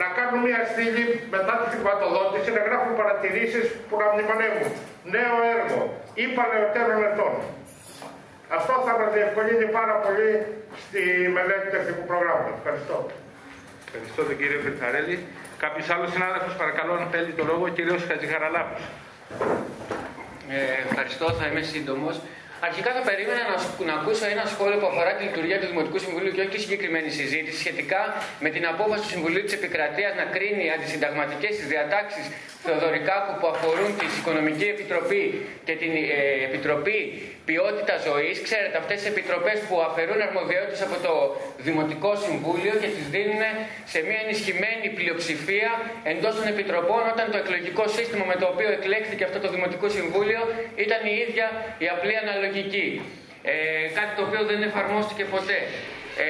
να 0.00 0.06
κάνουν 0.16 0.40
μια 0.48 0.60
στήλη 0.70 1.04
μετά 1.34 1.52
τη 1.60 1.66
χρηματοδότηση, 1.72 2.48
να 2.58 2.62
γράφουν 2.68 2.92
παρατηρήσεις 3.00 3.66
που 3.86 3.94
να 4.02 4.06
μνημονεύουν. 4.12 4.70
Νέο 5.16 5.34
έργο 5.56 5.80
ή 6.22 6.24
παλαιότερων 6.36 6.98
ετών. 7.10 7.34
Αυτό 8.58 8.72
θα 8.86 8.92
μας 8.98 9.10
διευκολύνει 9.16 9.66
πάρα 9.78 9.94
πολύ 10.04 10.30
στη 10.82 11.02
μελέτη 11.36 11.68
τεχνικού 11.74 12.02
προγράμματος. 12.10 12.54
Ευχαριστώ. 12.60 12.96
Ευχαριστώ 13.86 14.20
τον 14.28 14.36
κύριο 14.40 14.60
Κρυθαρέλη. 14.64 15.16
Κάποιος 15.64 15.86
άλλος 15.94 16.10
συνάδελφος, 16.14 16.54
παρακαλώ, 16.62 16.92
αν 17.00 17.06
θέλει 17.14 17.32
το 17.38 17.44
λόγο, 17.50 17.64
ο 17.70 17.72
κύριος 17.76 18.02
Χατζηχαραλάπους. 18.08 18.82
Ε, 20.54 20.58
ευχαριστώ, 20.86 21.26
θα 21.38 21.44
είμαι 21.46 21.62
σύντομος. 21.72 22.14
Αρχικά 22.68 22.90
θα 22.96 23.02
περίμενα 23.08 23.42
να, 23.52 23.56
σ- 23.62 23.80
να 23.88 23.94
ακούσω 24.00 24.24
ένα 24.34 24.44
σχόλιο 24.52 24.78
που 24.80 24.88
αφορά 24.92 25.12
τη 25.16 25.22
λειτουργία 25.28 25.58
του 25.60 25.68
Δημοτικού 25.72 25.98
Συμβουλίου 26.04 26.32
και 26.34 26.40
όχι 26.44 26.54
τη 26.56 26.60
συγκεκριμένη 26.66 27.10
συζήτηση 27.20 27.58
σχετικά 27.64 28.00
με 28.44 28.48
την 28.54 28.64
απόφαση 28.72 29.02
του 29.04 29.12
Συμβουλίου 29.14 29.44
της 29.48 29.54
Επικρατείας 29.60 30.12
να 30.20 30.24
κρίνει 30.34 30.64
αντισυνταγματικές 30.76 31.52
τις 31.58 31.66
διατάξεις 31.72 32.24
Θεοδωρικάκου 32.64 33.32
που 33.40 33.46
αφορούν 33.54 33.90
τη 34.00 34.06
Οικονομική 34.20 34.66
Επιτροπή 34.74 35.22
και 35.66 35.74
την 35.82 35.92
ε, 35.96 36.44
Επιτροπή 36.48 36.98
Ποιότητας 37.48 37.98
Ζωής. 38.08 38.36
Ξέρετε, 38.46 38.76
αυτές 38.82 38.96
τι 39.00 39.06
επιτροπές 39.14 39.56
που 39.66 39.76
αφαιρούν 39.88 40.18
αρμοδιότητες 40.28 40.80
από 40.88 40.96
το 41.06 41.12
Δημοτικό 41.66 42.10
Συμβούλιο 42.26 42.74
και 42.82 42.88
τις 42.96 43.06
δίνουν 43.14 43.42
σε 43.92 43.98
μια 44.06 44.18
ενισχυμένη 44.24 44.86
πλειοψηφία 44.98 45.70
εντός 46.12 46.32
των 46.38 46.46
επιτροπών 46.54 47.02
όταν 47.12 47.26
το 47.32 47.36
εκλογικό 47.42 47.84
σύστημα 47.96 48.24
με 48.30 48.36
το 48.40 48.46
οποίο 48.52 48.68
εκλέχθηκε 48.78 49.22
αυτό 49.28 49.38
το 49.44 49.48
Δημοτικό 49.54 49.86
Συμβούλιο 49.96 50.40
ήταν 50.84 51.00
η 51.12 51.14
ίδια 51.24 51.46
η 51.84 51.86
απλή 51.94 52.14
αναλογική. 52.52 52.86
Ε, 53.42 53.52
κάτι 53.98 54.12
το 54.16 54.22
οποίο 54.28 54.42
δεν 54.50 54.58
εφαρμόστηκε 54.68 55.24
ποτέ. 55.34 55.58
Ε, 56.24 56.26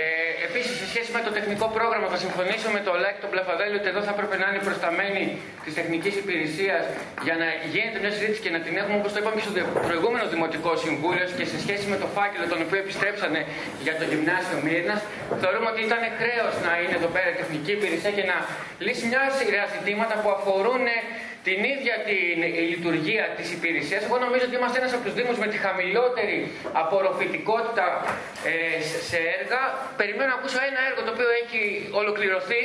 Επίσης, 0.49 0.75
σε 0.83 0.87
σχέση 0.93 1.11
με 1.17 1.21
το 1.27 1.31
τεχνικό 1.39 1.67
πρόγραμμα, 1.79 2.07
θα 2.15 2.19
συμφωνήσω 2.25 2.69
με 2.77 2.81
το 2.87 2.93
ΛΑΚ 3.03 3.17
τον 3.25 3.31
Πλαφαδέλη 3.35 3.75
ότι 3.81 3.89
εδώ 3.93 4.01
θα 4.07 4.13
έπρεπε 4.17 4.37
να 4.43 4.47
είναι 4.51 4.61
προσταμένη 4.69 5.25
της 5.65 5.73
τεχνικής 5.79 6.15
υπηρεσίας 6.23 6.83
για 7.27 7.37
να 7.43 7.47
γίνεται 7.73 7.97
μια 8.03 8.13
συζήτηση 8.17 8.41
και 8.45 8.53
να 8.57 8.61
την 8.65 8.73
έχουμε, 8.81 8.97
όπως 9.01 9.11
το 9.15 9.19
είπαμε 9.21 9.37
και 9.39 9.45
στο 9.47 9.55
δε- 9.57 9.67
προηγούμενο 9.89 10.25
Δημοτικό 10.35 10.71
Συμβούλιο 10.85 11.27
και 11.39 11.45
σε 11.53 11.57
σχέση 11.65 11.85
με 11.93 11.97
το 12.03 12.07
φάκελο 12.17 12.45
τον 12.53 12.61
οποίο 12.65 12.79
επιστρέψανε 12.85 13.41
για 13.87 13.95
το 13.99 14.05
γυμνάσιο 14.11 14.57
Μύρνα. 14.67 14.97
Θεωρούμε 15.43 15.69
ότι 15.73 15.81
ήταν 15.89 16.03
χρέος 16.21 16.55
να 16.67 16.73
είναι 16.83 16.95
εδώ 17.01 17.11
πέρα 17.15 17.29
η 17.35 17.37
τεχνική 17.41 17.71
υπηρεσία 17.79 18.13
και 18.19 18.25
να 18.33 18.37
λύσει 18.85 19.05
μια 19.13 19.23
σειρά 19.39 19.63
ζητήματα 19.77 20.15
που 20.23 20.29
αφορούν 20.37 20.85
την 21.49 21.61
ίδια 21.75 21.95
την 22.09 22.39
η 22.63 22.65
λειτουργία 22.73 23.25
της 23.39 23.49
υπηρεσίας. 23.57 24.01
Εγώ 24.09 24.17
νομίζω 24.25 24.45
ότι 24.49 24.57
είμαστε 24.59 24.79
ένας 24.83 24.93
από 24.97 25.03
τους 25.07 25.15
Δήμους 25.19 25.39
με 25.43 25.47
τη 25.53 25.57
χαμηλότερη 25.65 26.37
απορροφητικότητα 26.83 27.87
ε, 28.51 28.83
σε- 28.89 29.03
σε 29.11 29.19
έργα. 29.39 29.61
Περιμένω 30.01 30.29
να 30.33 30.37
ακούσω 30.41 30.59
ένα 30.71 30.81
έργο 30.89 31.01
το 31.07 31.11
οποίο 31.17 31.29
έχει 31.43 31.63
ολοκληρωθεί 32.01 32.63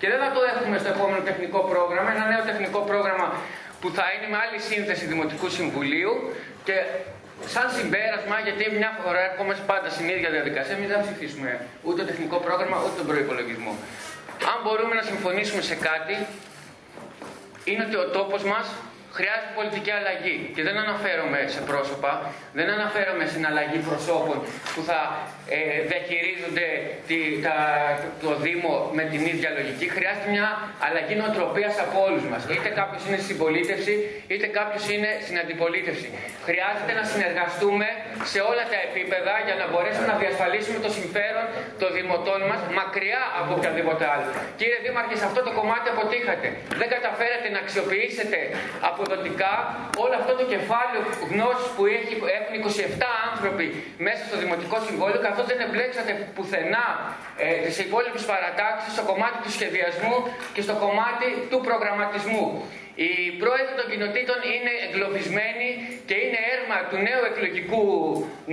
και 0.00 0.06
δεν 0.12 0.18
θα 0.22 0.28
το 0.36 0.40
έχουμε 0.52 0.76
στο 0.82 0.88
επόμενο 0.96 1.20
τεχνικό 1.30 1.60
πρόγραμμα, 1.72 2.08
ένα 2.16 2.24
νέο 2.32 2.42
τεχνικό 2.50 2.80
πρόγραμμα 2.90 3.26
που 3.80 3.88
θα 3.96 4.04
είναι 4.14 4.26
με 4.32 4.38
άλλη 4.44 4.58
σύνθεση 4.70 5.04
Δημοτικού 5.12 5.48
Συμβουλίου 5.58 6.12
και 6.66 6.76
σαν 7.54 7.66
συμπέρασμα, 7.78 8.36
γιατί 8.46 8.62
μια 8.80 8.90
φορά 9.02 9.20
ερχόμαστε 9.30 9.62
πάντα 9.72 9.88
στην 9.94 10.06
ίδια 10.14 10.30
διαδικασία, 10.36 10.74
εμεί 10.78 10.86
δεν 10.90 10.96
θα 11.00 11.04
ψηφίσουμε 11.08 11.50
ούτε 11.86 11.98
το 12.02 12.06
τεχνικό 12.10 12.36
πρόγραμμα 12.46 12.76
ούτε 12.84 12.94
τον 13.00 13.06
προπολογισμό. 13.10 13.72
Αν 14.50 14.56
μπορούμε 14.64 14.94
να 15.00 15.04
συμφωνήσουμε 15.10 15.62
σε 15.70 15.76
κάτι, 15.88 16.14
είναι 17.70 17.84
ότι 17.88 17.96
ο 18.04 18.06
τόπος 18.16 18.42
μας 18.52 18.66
χρειάζεται 19.16 19.52
πολιτική 19.54 19.90
αλλαγή. 19.98 20.36
Και 20.54 20.62
δεν 20.62 20.76
αναφέρομαι 20.84 21.40
σε 21.54 21.60
πρόσωπα, 21.70 22.12
δεν 22.58 22.68
αναφέρομαι 22.76 23.24
στην 23.32 23.46
αλλαγή 23.46 23.78
προσώπων 23.88 24.38
που 24.74 24.80
θα 24.88 25.00
ε, 25.54 25.58
διαχειρίζονται 25.90 26.66
τη, 27.08 27.18
τα, 27.44 27.56
το 28.22 28.30
Δήμο 28.44 28.74
με 28.98 29.04
την 29.12 29.22
ίδια 29.32 29.50
λογική. 29.58 29.86
Χρειάζεται 29.96 30.30
μια 30.36 30.48
αλλαγή 30.86 31.14
νοοτροπίας 31.20 31.74
από 31.84 31.96
όλους 32.06 32.24
μας. 32.30 32.42
Είτε 32.54 32.68
κάποιος 32.80 33.02
είναι 33.06 33.18
στην 33.22 33.30
συμπολίτευση, 33.32 33.94
είτε 34.32 34.46
κάποιος 34.58 34.84
είναι 34.92 35.10
στην 35.24 35.36
αντιπολίτευση. 35.42 36.08
Χρειάζεται 36.48 36.92
να 37.00 37.04
συνεργαστούμε 37.12 37.88
σε 38.32 38.38
όλα 38.50 38.64
τα 38.72 38.78
επίπεδα 38.88 39.34
για 39.46 39.56
να 39.60 39.64
μπορέσουμε 39.70 40.06
να 40.12 40.16
διασφαλίσουμε 40.22 40.78
το 40.86 40.90
συμφέρον 40.98 41.46
των 41.80 41.90
δημοτών 41.98 42.40
μας 42.50 42.60
μακριά 42.78 43.22
από 43.40 43.50
οποιαδήποτε 43.58 44.04
άλλο. 44.12 44.26
Κύριε 44.60 44.78
Δήμαρχε, 44.84 45.14
σε 45.22 45.26
αυτό 45.30 45.40
το 45.46 45.52
κομμάτι 45.58 45.86
αποτύχατε. 45.94 46.46
Δεν 46.80 46.88
καταφέρατε 46.96 47.48
να 47.54 47.58
αξιοποιήσετε 47.64 48.38
αποδοτικά 48.90 49.52
όλο 50.04 50.14
αυτό 50.20 50.32
το 50.40 50.44
κεφάλαιο 50.54 51.00
γνώσης 51.30 51.68
που 51.76 51.82
έχει, 51.96 52.12
έχουν 52.38 52.54
27 52.66 52.66
άνθρωποι 53.28 53.66
μέσα 54.06 54.22
στο 54.28 54.36
Δημοτικό 54.42 54.76
Συμβόλαιο, 54.88 55.20
καθώς 55.36 55.50
δεν 55.52 55.60
εμπλέξατε 55.66 56.12
πουθενά 56.34 56.86
ε, 57.36 57.48
τις 57.64 57.78
υπόλοιπες 57.86 58.24
παρατάξεις 58.30 58.92
στο 58.96 59.02
κομμάτι 59.10 59.38
του 59.44 59.52
σχεδιασμού 59.56 60.16
και 60.54 60.62
στο 60.66 60.74
κομμάτι 60.84 61.26
του 61.50 61.58
προγραμματισμού. 61.66 62.46
Οι 63.04 63.10
πρόεδροι 63.42 63.74
των 63.80 63.86
κοινοτήτων 63.92 64.38
είναι 64.54 64.72
εγκλωβισμένοι 64.86 65.68
και 66.08 66.16
είναι 66.24 66.40
έρμα 66.56 66.78
του 66.88 66.98
νέου 67.06 67.22
εκλογικού 67.30 67.84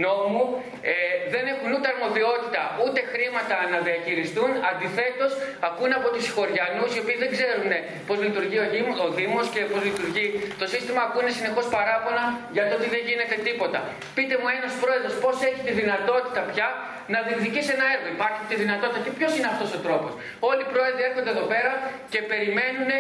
νόμου. 0.06 0.44
Ε, 0.92 0.94
δεν 1.34 1.44
έχουν 1.54 1.70
ούτε 1.76 1.88
αρμοδιότητα 1.94 2.64
ούτε 2.84 3.00
χρήματα 3.14 3.56
να 3.74 3.78
διαχειριστούν. 3.88 4.50
Αντιθέτως, 4.72 5.32
ακούν 5.68 5.92
από 6.00 6.08
τους 6.16 6.26
χωριανούς, 6.36 6.90
οι 6.94 7.00
οποίοι 7.04 7.18
δεν 7.24 7.30
ξέρουν 7.36 7.72
πώς 8.08 8.18
λειτουργεί 8.26 8.58
ο, 8.66 8.68
Δήμο, 8.74 8.92
ο 9.08 9.10
Δήμος 9.18 9.46
και 9.54 9.62
πώς 9.72 9.82
λειτουργεί 9.90 10.26
το 10.62 10.66
σύστημα. 10.74 11.02
Ακούνε 11.08 11.32
συνεχώς 11.40 11.66
παράπονα 11.76 12.24
για 12.56 12.64
το 12.70 12.74
ότι 12.80 12.88
δεν 12.96 13.02
γίνεται 13.10 13.36
τίποτα. 13.48 13.80
Πείτε 14.18 14.34
μου 14.42 14.48
ένας 14.58 14.74
πρόεδρος 14.84 15.14
πώς 15.24 15.36
έχει 15.50 15.62
τη 15.68 15.74
δυνατότητα 15.82 16.42
πια 16.52 16.68
να 17.14 17.18
διεκδικήσει 17.26 17.72
ένα 17.78 17.86
έργο; 17.96 18.08
Υπάρχει 18.18 18.42
τη 18.50 18.56
δυνατότητα 18.64 19.00
και 19.06 19.12
ποιος 19.18 19.32
είναι 19.38 19.50
αυτός 19.54 19.70
ο 19.78 19.80
τρόπος; 19.86 20.12
Όλοι 20.50 20.62
οι 20.66 20.70
πρόεδροι 20.74 21.02
έρχονται 21.10 21.32
εδώ 21.36 21.46
πέρα 21.54 21.72
και 22.14 22.20
περιμένουν 22.32 22.92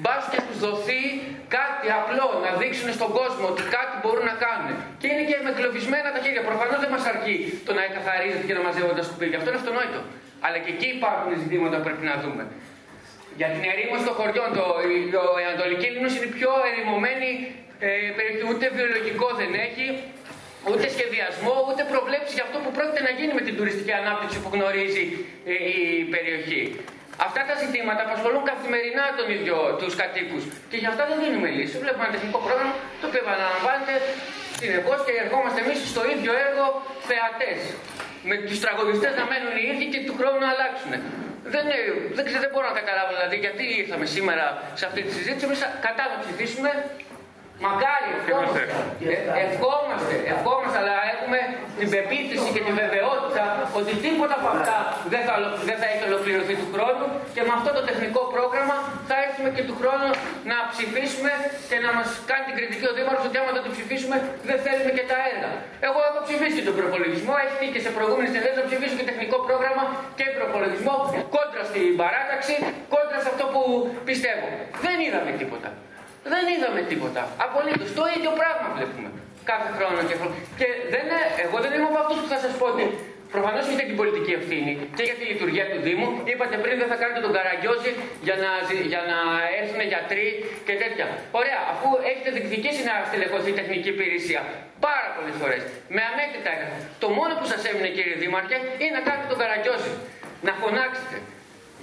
Μπας 0.00 0.24
και 0.32 0.40
του 0.46 0.54
δοθεί 0.64 1.02
κάτι 1.56 1.86
απλό, 2.00 2.28
να 2.44 2.50
δείξουν 2.60 2.88
στον 2.98 3.10
κόσμο 3.18 3.44
ότι 3.52 3.62
κάτι 3.76 3.94
μπορούν 4.02 4.26
να 4.32 4.36
κάνουν. 4.44 4.70
Και 5.00 5.06
είναι 5.12 5.24
και 5.30 5.36
με 5.46 5.50
κλωβισμένα 5.58 6.08
τα 6.14 6.20
χέρια. 6.24 6.42
Προφανώς 6.50 6.78
δεν 6.84 6.90
μας 6.94 7.04
αρκεί 7.12 7.36
το 7.66 7.70
να 7.78 7.82
εκαθαρίζεται 7.88 8.44
και 8.48 8.56
να 8.58 8.62
μαζεύονται 8.66 8.98
τα 9.00 9.06
σκουπίδια. 9.08 9.36
Αυτό 9.40 9.48
είναι 9.50 9.60
αυτονόητο. 9.62 10.00
Αλλά 10.44 10.58
και 10.64 10.70
εκεί 10.74 10.88
υπάρχουν 10.98 11.30
ζητήματα 11.42 11.74
που 11.78 11.86
πρέπει 11.88 12.04
να 12.12 12.16
δούμε. 12.22 12.42
Για 13.38 13.48
την 13.54 13.62
ερήμωση 13.72 14.04
των 14.08 14.14
χωριών, 14.18 14.48
το, 14.58 14.64
το, 15.14 15.20
η 15.42 15.44
Ανατολική 15.50 15.86
Λίμνος 15.92 16.14
είναι 16.16 16.28
η 16.30 16.34
πιο 16.38 16.50
ερημωμένη 16.70 17.30
ε, 17.86 17.90
περιοχή. 18.18 18.44
Ούτε 18.50 18.64
βιολογικό 18.76 19.28
δεν 19.40 19.50
έχει, 19.66 19.86
ούτε 20.70 20.86
σχεδιασμό, 20.94 21.56
ούτε 21.68 21.82
προβλέψεις 21.92 22.34
για 22.38 22.44
αυτό 22.46 22.56
που 22.64 22.70
πρόκειται 22.76 23.02
να 23.08 23.12
γίνει 23.18 23.32
με 23.38 23.42
την 23.46 23.54
τουριστική 23.58 23.94
ανάπτυξη 24.02 24.36
που 24.42 24.50
γνωρίζει 24.54 25.04
ε, 25.50 25.54
η 25.74 25.80
περιοχή. 26.14 26.62
Αυτά 27.26 27.40
τα 27.48 27.54
ζητήματα 27.62 28.00
απασχολούν 28.06 28.42
καθημερινά 28.52 29.04
τον 29.18 29.28
ίδιο 29.36 29.56
τους 29.80 29.94
κατοίκους. 30.02 30.42
Και 30.70 30.78
για 30.82 30.90
αυτά 30.92 31.02
δεν 31.10 31.16
δίνουμε 31.22 31.48
λύση. 31.58 31.76
Βλέπουμε 31.84 32.04
ένα 32.06 32.14
τεχνικό 32.16 32.38
πρόγραμμα 32.46 32.74
το 33.00 33.04
οποίο 33.08 33.20
επαναλαμβάνεται 33.26 33.94
συνεχώς 34.60 34.98
και 35.06 35.12
ερχόμαστε 35.24 35.58
εμείς 35.64 35.78
στο 35.92 36.02
ίδιο 36.14 36.32
έργο 36.46 36.66
θεατές. 37.08 37.60
Με 38.30 38.36
τους 38.46 38.58
τραγουδιστές 38.64 39.12
να 39.20 39.24
μένουν 39.30 39.54
οι 39.60 39.64
ίδιοι 39.72 39.86
και 39.92 40.00
του 40.06 40.14
χρόνου 40.18 40.38
να 40.44 40.50
αλλάξουν. 40.54 40.92
Δεν, 41.54 41.64
δεν, 42.16 42.24
ξέρω, 42.28 42.40
δεν 42.44 42.50
μπορώ 42.52 42.66
να 42.72 42.76
καταλάβω 42.80 43.10
δηλαδή 43.16 43.36
γιατί 43.44 43.64
ήρθαμε 43.82 44.06
σήμερα 44.16 44.44
σε 44.78 44.84
αυτή 44.88 45.00
τη 45.06 45.10
συζήτηση. 45.18 45.44
Εμείς 45.48 45.60
κατά 45.86 46.04
να 46.12 46.16
ψηφίσουμε 46.22 46.70
Μακάρι, 47.66 48.08
ευχόμαστε. 48.18 48.62
Ε, 49.12 49.16
ευχόμαστε, 49.46 50.14
ευχόμαστε, 50.34 50.76
αλλά 50.82 50.96
έχουμε 51.14 51.38
την 51.80 51.88
πεποίθηση 51.94 52.48
και 52.54 52.62
την 52.66 52.74
βεβαιότητα 52.82 53.44
ότι 53.78 53.92
τίποτα 54.04 54.34
από 54.40 54.48
αυτά 54.54 54.76
δεν 55.12 55.22
θα, 55.26 55.34
δεν 55.68 55.76
θα 55.80 55.86
έχει 55.92 56.04
ολοκληρωθεί 56.10 56.54
του 56.60 56.68
χρόνου 56.74 57.06
και 57.34 57.42
με 57.46 57.52
αυτό 57.58 57.70
το 57.76 57.82
τεχνικό 57.88 58.22
πρόγραμμα 58.34 58.76
θα 59.08 59.16
έρθουμε 59.24 59.48
και 59.56 59.64
του 59.68 59.74
χρόνου 59.80 60.08
να 60.50 60.56
ψηφίσουμε 60.72 61.32
και 61.70 61.76
να 61.84 61.90
μας 61.98 62.08
κάνει 62.30 62.44
την 62.48 62.54
κριτική 62.58 62.84
ο 62.92 62.94
Δήμαρχος 62.98 63.24
ότι 63.30 63.36
άμα 63.40 63.52
δεν 63.56 63.64
το 63.66 63.70
ψηφίσουμε 63.76 64.16
δεν 64.48 64.58
θέλουμε 64.64 64.90
και 64.98 65.04
τα 65.10 65.18
έργα. 65.30 65.50
Εγώ 65.88 65.98
έχω 66.08 66.20
ψηφίσει 66.26 66.54
και 66.58 66.66
τον 66.68 66.76
προπολογισμό, 66.80 67.34
έχει 67.46 67.66
και 67.74 67.80
σε 67.86 67.90
προηγούμενες 67.96 68.28
συνεδρίε 68.32 68.54
να 68.60 68.64
ψηφίσω 68.68 68.94
και 68.98 69.06
τεχνικό 69.10 69.36
πρόγραμμα 69.48 69.84
και 70.18 70.24
προπολογισμό 70.38 70.94
κόντρα 71.34 71.62
στην 71.70 71.88
παράταξη, 72.00 72.54
κόντρα 72.92 73.18
σε 73.24 73.28
αυτό 73.32 73.44
που 73.52 73.62
πιστεύω. 74.08 74.46
Δεν 74.84 74.96
είδαμε 75.04 75.32
τίποτα. 75.42 75.70
Δεν 76.32 76.44
είδαμε 76.52 76.80
τίποτα. 76.92 77.22
Απολύτως. 77.46 77.88
Το 77.98 78.04
ίδιο 78.16 78.32
πράγμα 78.40 78.66
βλέπουμε. 78.76 79.08
Κάθε 79.50 79.68
χρόνο 79.76 79.98
και 80.08 80.16
χρόνο. 80.18 80.34
Και 80.60 80.68
δεν, 80.94 81.06
εγώ 81.44 81.56
δεν 81.64 81.70
είμαι 81.74 81.88
από 81.92 81.98
αυτούς 82.02 82.18
που 82.22 82.28
θα 82.32 82.38
σας 82.44 82.52
πω 82.58 82.66
ότι 82.72 82.84
προφανώς 83.34 83.62
έχετε 83.68 83.84
την 83.90 83.96
πολιτική 84.00 84.32
ευθύνη 84.40 84.72
και 84.96 85.04
για 85.08 85.16
τη 85.20 85.24
λειτουργία 85.32 85.66
του 85.72 85.78
Δήμου. 85.86 86.08
Είπατε 86.30 86.56
πριν 86.64 86.74
δεν 86.82 86.88
θα 86.92 86.96
κάνετε 87.02 87.20
τον 87.26 87.32
καραγκιόζη 87.36 87.92
για 88.26 88.36
να, 88.42 88.50
για 88.92 89.02
να 89.10 89.18
έρθουν 89.60 89.80
γιατροί 89.92 90.26
και 90.66 90.74
τέτοια. 90.82 91.06
Ωραία, 91.40 91.60
αφού 91.72 91.88
έχετε 92.10 92.28
διεκδικήσει 92.36 92.82
να 92.90 92.94
στελεχωθεί 93.08 93.50
τεχνική 93.60 93.88
υπηρεσία 93.96 94.40
πάρα 94.86 95.08
πολλές 95.16 95.36
φορές 95.40 95.62
με 95.94 96.02
αμέτρητα 96.10 96.50
έργα. 96.56 96.68
Το 97.02 97.08
μόνο 97.18 97.32
που 97.38 97.46
σας 97.52 97.60
έμεινε 97.70 97.90
κύριε 97.96 98.16
Δήμαρχε 98.22 98.56
είναι 98.82 98.94
να 98.98 99.02
κάνετε 99.06 99.26
τον 99.32 99.38
καραγκιόζη. 99.42 99.92
Να 100.46 100.52
φωνάξετε. 100.62 101.16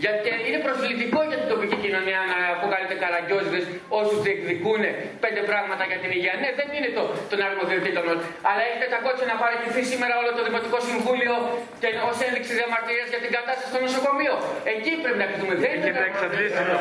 Γιατί 0.04 0.30
είναι 0.48 0.60
προσβλητικό 0.68 1.20
για 1.30 1.38
την 1.42 1.48
τοπική 1.54 1.78
κοινωνία 1.86 2.20
να 2.32 2.38
αποκαλείτε 2.56 2.96
καραγκιόζιδε 3.04 3.60
όσους 4.00 4.20
διεκδικούν 4.26 4.82
πέντε 5.24 5.42
πράγματα 5.50 5.84
για 5.90 6.00
την 6.04 6.10
υγεία. 6.18 6.34
Ναι, 6.42 6.50
δεν 6.60 6.68
είναι 6.78 6.90
το 6.98 7.04
των 7.30 7.38
αρμοδιοτήτων 7.48 8.04
όλων. 8.12 8.20
Αλλά 8.50 8.62
έχετε 8.68 8.88
τα 8.94 9.00
κότσα 9.06 9.26
να 9.32 9.36
παραιτηθεί 9.44 9.82
σήμερα 9.92 10.14
όλο 10.22 10.30
το 10.38 10.44
Δημοτικό 10.48 10.78
Συμβούλιο 10.90 11.36
και 11.82 11.90
ως 12.10 12.18
ένδειξη 12.28 12.52
διαμαρτυρίας 12.60 13.08
για 13.14 13.22
την 13.26 13.32
κατάσταση 13.38 13.70
στο 13.74 13.80
νοσοκομείο. 13.86 14.34
Εκεί 14.74 14.92
πρέπει 15.04 15.20
να 15.24 15.28
κοιτούμε. 15.32 15.54
Δεν 15.64 15.72
είναι 15.78 15.92
να 16.00 16.04
εξαντλήσει 16.12 16.54
το 16.58 16.76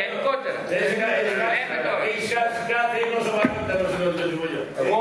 Γενικότερα. 0.00 0.58
Έχει 2.10 2.26
κάθε 2.74 2.98
νοσοκομείο 3.14 3.60
στο 3.66 3.74
Δημοτικό 3.94 4.24
Συμβούλιο. 4.32 4.62
Εγώ. 4.82 5.00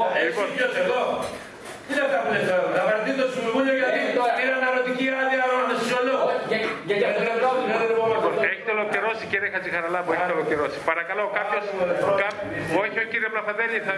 Τι 2.10 2.16
είναι 2.16 2.22
αυτά 2.22 2.26
που 2.26 2.32
λες 2.36 2.46
τώρα, 2.50 2.66
να 2.78 2.84
βαρθεί 2.88 3.12
το 3.22 3.26
συμβούλιο 3.36 3.74
γιατί 3.80 4.00
πήρα 4.38 4.54
αναρωτική 4.60 5.06
άδεια 5.20 5.40
αναρωτησιολόγο. 5.48 6.28
Γιατί 6.88 7.04
αυτό 7.10 7.20
είναι 7.26 7.36
πρόβλημα. 7.42 7.72
Έχετε 7.76 7.96
ολοκληρώσει 8.80 9.24
κύριε 9.32 9.50
Χατζηχαραλάμπου, 9.54 10.12
έχετε 10.16 10.34
ολοκληρώσει. 10.38 10.78
Παρακαλώ 10.92 11.24
κάποιος, 11.40 11.64
όχι 12.84 12.98
ο 13.04 13.06
κύριε 13.12 13.30
Πλαφαδέλη, 13.34 13.78
θα, 13.88 13.94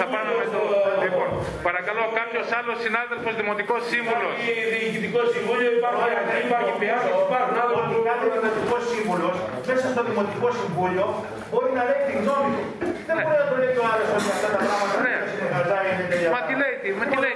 θα 0.00 0.06
πάμε 0.14 0.30
με 0.40 0.46
το... 0.54 0.60
Λοιπόν, 1.04 1.28
παρακαλώ 1.68 2.02
κάποιος 2.20 2.46
άλλος 2.58 2.76
συνάδελφος 2.84 3.32
δημοτικός 3.40 3.80
σύμβουλος. 3.92 4.34
Υπάρχει 4.38 4.64
διοικητικό 4.74 5.20
συμβούλιο, 5.34 5.70
υπάρχει 5.78 6.06
υπάρχει 6.46 6.72
πιάσο, 6.80 7.10
υπάρχουν 7.26 7.56
άλλοι. 7.62 7.76
Κάθε 8.10 8.26
δημοτικός 8.34 8.82
σύμβουλος 8.92 9.36
μέσα 9.68 9.86
στο 9.94 10.02
δημοτικό 10.08 10.48
συμβούλιο 10.60 11.06
μπορεί 11.50 11.70
να 11.78 11.82
λέει 11.88 12.02
τη 12.08 12.14
γνώμη 12.20 12.50
του. 12.56 12.64
Δεν 13.08 13.14
μπορεί 13.22 13.38
να 13.42 13.46
το 13.50 13.56
λέει 13.62 13.76
ο 13.82 13.84
άλλος 13.92 14.08
ότι 14.16 14.30
αυτά 14.36 14.48
τα 14.54 14.60
πράγματα 14.66 14.96
δεν 15.04 15.18
συνεχαζάει. 15.32 15.88
Μα 16.34 16.40
τι 16.46 16.54
λέει, 16.62 16.74
μα 16.98 17.04
τι 17.10 17.16
λέει. 17.24 17.34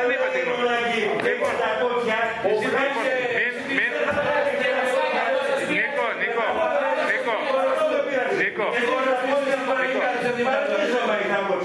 Δεν 0.00 0.10
είπα 0.14 0.28
τη 0.34 0.40
γνώμη. 0.44 0.56
Λοιπόν, 1.28 1.52
Νίκο, 5.76 6.06
Νίκο, 6.22 6.46
Νίκο, 7.10 7.34
Νίκο, 8.58 8.70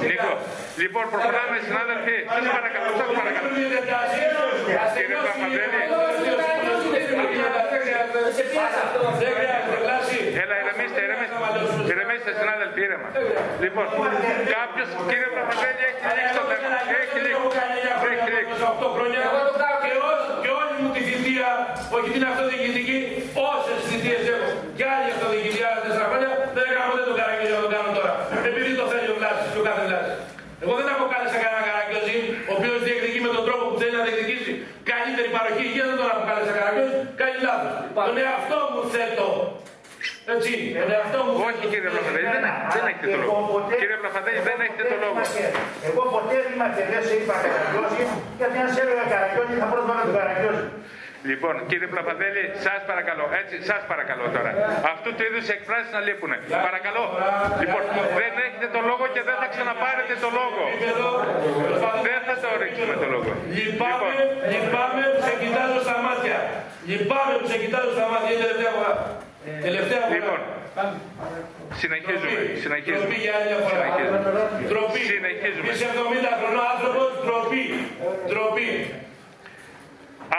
Νίκο, 0.09 0.31
λοιπόν, 0.81 1.05
προχωράμε 1.13 1.57
συνάδελφοι, 1.67 2.17
σας 2.35 2.45
παρακαλώ, 2.55 2.89
σας 2.99 3.09
παρακαλώ. 3.17 3.47
Κύριε 4.97 5.17
Παπαδέλη, 5.27 5.81
Έλα, 10.43 10.55
ηρεμήστε, 10.61 10.99
ηρεμήστε. 11.05 11.37
Ηρεμήστε, 11.91 12.31
συνάδελφοι, 12.39 12.79
ήρεμα. 12.87 13.09
Λοιπόν, 13.63 13.85
κάποιος, 14.55 14.87
κύριε 15.09 15.29
Παπαδέλη, 15.35 15.83
έχει 15.89 16.01
λήξει 16.17 16.33
το 16.39 16.43
θέμα. 16.49 16.67
Έχει 16.99 17.19
λήξει. 17.25 17.59
Έχει 18.11 18.27
λήξει. 18.35 18.55
Και 20.43 20.51
όλη 20.61 20.75
μου 20.81 20.89
τη 20.95 21.01
θητεία, 21.09 21.49
όχι 21.95 22.09
την 22.15 22.23
αυτοδιοικητική, 22.29 22.97
όσες 23.49 23.79
θητείες 23.89 24.23
έχω. 24.33 24.49
Και 24.77 24.85
άλλη 24.95 25.07
αυτοδιοικητική 25.15 25.61
άλλα 25.67 25.79
τέσσερα 25.85 26.05
χρόνια, 26.09 26.31
δεν 26.55 26.63
έκανα 26.69 26.85
ποτέ 26.91 27.03
τον 27.09 27.15
καραγκιόζη 27.19 27.53
να 27.57 27.61
τον 27.65 27.71
κάνω 27.75 27.89
τώρα. 27.97 28.13
Επειδή 28.49 28.71
το 28.79 28.85
θέλει 28.91 29.07
ο 29.13 29.15
Βλάσης 29.19 29.47
και 29.53 29.59
ο 29.61 29.65
κάθε 29.69 29.83
Βλάσης. 29.87 30.15
Εγώ 30.63 30.73
δεν 30.79 30.87
αποκάλεσα 30.95 31.37
κανένα 31.43 31.63
καραγκιόζη, 31.69 32.17
ο 32.49 32.51
οποίος 32.57 32.77
διεκδικεί 32.87 33.19
με 33.27 33.31
τον 33.35 33.43
τρόπο 33.47 33.63
που 33.69 33.77
θέλει 33.81 33.95
να 33.99 34.03
διεκδικήσει 34.07 34.51
καλύτερη 34.91 35.29
παροχή 35.37 35.63
υγεία, 35.69 35.85
δεν 35.89 35.97
τον 36.01 36.09
αποκάλεσα 36.15 36.51
καραγκιόζη, 36.57 36.95
κάνει 37.21 37.37
λάθος. 37.47 37.73
Τον 38.07 38.15
εαυτό 38.25 38.59
μου 38.71 38.81
θέτω 38.93 39.27
έτσι, 40.33 40.53
τον 40.81 40.89
εαυτό 40.97 41.19
μου. 41.25 41.33
Όχι 41.47 41.52
κύριε 41.71 41.89
Πλαφαδέλη, 41.93 42.27
δεν, 42.35 42.43
δεν 42.75 42.83
έχετε 42.89 43.07
το 43.15 43.19
λόγο. 43.23 43.55
Κύριε 43.81 43.97
Πλαφαδέλη, 44.01 44.39
δεν 44.49 44.57
έχετε 44.65 44.85
το 44.93 44.97
λόγο. 45.05 45.19
Εγώ 45.89 46.01
ποτέ 46.15 46.35
δεν 46.43 46.51
είμαι 46.53 46.67
δεν 46.93 47.01
σε 47.07 47.13
είπα 47.19 47.35
καραγκιόζη, 47.43 48.03
γιατί 48.39 48.55
αν 48.63 48.69
σε 48.73 48.79
έλεγα 48.83 49.05
καραγκιόζη 49.13 49.53
θα 49.61 49.67
πρόσβανα 49.71 50.01
τον 50.07 50.15
καραγκιόζη. 50.19 50.65
Λοιπόν, 51.31 51.55
κύριε 51.69 51.89
Πλαφαδέλη, 51.93 52.43
σας 52.65 52.79
παρακαλώ, 52.89 53.25
έτσι, 53.41 53.55
σας 53.69 53.81
παρακαλώ 53.91 54.25
τώρα. 54.35 54.51
Αυτού 54.93 55.09
του 55.15 55.23
είδους 55.27 55.45
εκφράσεις 55.55 55.91
να 55.97 56.01
λείπουν. 56.07 56.31
Παρακαλώ. 56.67 57.03
Λοιπόν, 57.61 57.81
δεν 58.19 58.33
έχετε 58.45 58.67
το 58.75 58.81
λόγο 58.89 59.05
και 59.13 59.21
δεν 59.29 59.35
θα 59.41 59.47
ξαναπάρετε 59.53 60.13
το 60.23 60.29
λόγο. 60.39 60.61
Δεν 62.07 62.19
θα 62.27 62.35
το 62.43 62.49
ρίξουμε 62.61 62.95
το 63.03 63.07
λόγο. 63.13 63.31
Λυπάμαι, 63.57 64.11
λυπάμαι 64.51 65.03
που 65.13 65.21
σε 65.27 65.33
κοιτάζω 65.41 65.79
στα 65.87 65.97
μάτια. 66.05 66.37
Λυπάμαι 66.89 67.33
που 67.39 67.47
σε 67.51 67.57
κοιτάζω 67.63 67.91
στα 67.97 68.05
μάτια. 68.11 68.29
Είναι 68.33 68.41
τελευταία 68.45 68.71
φορά. 68.77 68.93
Τελευταία 69.67 70.01
φορά. 70.03 70.13
Λοιπόν, 70.17 70.39
συνεχίζουμε. 71.81 72.39
Συνεχίζουμε. 72.63 73.05
Τροπή 73.05 73.19
για 73.25 73.33
άλλη 73.37 73.47
μια 73.49 73.59
φορά. 73.65 73.83
Συνεχίζουμε. 73.83 74.19
Τροπή. 74.71 75.01
Συνεχίζουμε. 75.13 75.69
Είσαι 75.73 75.87
70 75.95 76.31
χρονών 76.39 76.65
άνθρωπος, 76.73 77.09
τροπή. 77.27 77.63
Τροπή. 78.31 78.69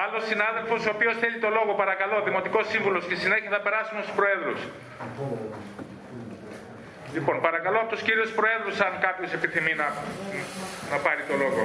Άλλος 0.03 0.23
συνάδελφος 0.31 0.81
ο 0.89 0.91
οποίος 0.97 1.15
θέλει 1.23 1.39
το 1.45 1.51
λόγο, 1.59 1.73
παρακαλώ, 1.83 2.17
δημοτικός 2.29 2.65
σύμβουλος 2.73 3.05
και 3.09 3.17
συνέχεια 3.25 3.51
θα 3.57 3.61
περάσουμε 3.67 4.01
στους 4.03 4.15
προέδρους. 4.19 4.61
Λοιπόν, 7.15 7.41
παρακαλώ 7.41 7.79
από 7.81 7.91
τους 7.93 8.03
κύριους 8.03 8.31
προέδρους, 8.39 8.81
αν 8.81 8.93
κάποιος 9.07 9.33
επιθυμεί 9.33 9.75
να, 9.75 9.89
να 10.91 10.97
πάρει 11.05 11.23
το 11.29 11.35
λόγο. 11.43 11.63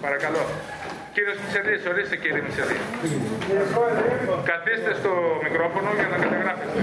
Παρακαλώ. 0.00 0.42
Κύριος 1.14 1.36
Μισελής, 1.44 1.86
ορίστε 1.92 2.16
κύριε 2.16 2.42
Μισελής. 2.46 2.82
Καθίστε 4.52 4.92
στο 5.00 5.12
μικρόφωνο 5.46 5.90
για 5.98 6.08
να 6.12 6.16
καταγράφετε. 6.24 6.78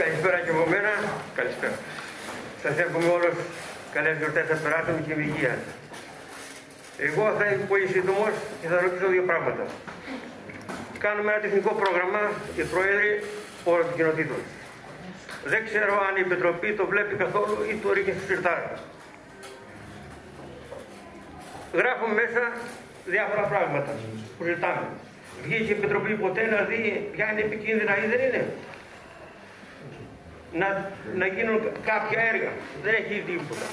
Καλησπέρα 0.00 0.38
και 0.44 0.50
από 0.54 0.64
μένα. 0.72 0.92
Καλησπέρα. 1.38 1.76
Σας 2.62 2.74
εύχομαι 2.84 3.10
όλους 3.16 3.34
καλές 3.94 4.14
γιορτές 4.18 4.46
να 4.52 4.56
περάσουμε 4.64 5.00
και 5.06 5.14
με 5.18 5.22
υγεία. 5.30 5.54
Εγώ 7.08 7.24
θα 7.38 7.44
είμαι 7.46 7.64
πολύ 7.72 7.86
σύντομος 7.94 8.34
και 8.60 8.66
θα 8.72 8.76
ρωτήσω 8.84 9.06
δύο 9.14 9.24
πράγματα. 9.30 9.64
Κάνουμε 11.04 11.28
ένα 11.32 11.40
τεχνικό 11.44 11.70
πρόγραμμα 11.82 12.22
οι 12.56 12.62
πρόεδροι 12.72 13.10
όλων 13.64 13.84
των 13.88 13.94
κοινοτήτων. 13.98 14.40
Δεν 15.52 15.60
ξέρω 15.68 15.94
αν 16.06 16.12
η 16.20 16.22
Επιτροπή 16.26 16.68
το 16.80 16.84
βλέπει 16.92 17.14
καθόλου 17.24 17.56
ή 17.70 17.74
το 17.82 17.88
ρίχνει 17.92 18.14
στη 18.16 18.24
σιρτάρα. 18.30 18.72
Γράφουμε 21.72 22.14
μέσα 22.14 22.52
διάφορα 23.04 23.42
πράγματα 23.42 23.92
που 24.38 24.44
ζητάμε. 24.44 24.86
Βγήκε 25.42 25.72
η 25.72 25.76
Επιτροπή 25.78 26.14
ποτέ 26.14 26.46
να 26.46 26.62
δει 26.62 27.08
ποια 27.12 27.32
είναι 27.32 27.40
επικίνδυνα 27.40 28.04
ή 28.04 28.06
δεν 28.06 28.20
είναι; 28.26 28.44
Να, 30.52 30.90
να 31.14 31.26
γίνουν 31.26 31.60
κάποια 31.84 32.20
έργα. 32.32 32.50
Δεν 32.82 32.94
έχει 32.94 33.12
γίνει 33.12 33.24
τίποτα. 33.24 33.66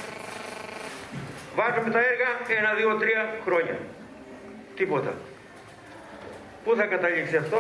Βάζουμε 1.56 1.90
τα 1.96 2.00
έργα 2.00 2.30
ένα, 2.60 2.74
δύο, 2.74 2.96
τρία 2.96 3.24
χρόνια. 3.46 3.78
Τίποτα. 4.76 5.14
Πού 6.64 6.76
θα 6.76 6.86
καταλήξει 6.86 7.36
αυτό; 7.36 7.60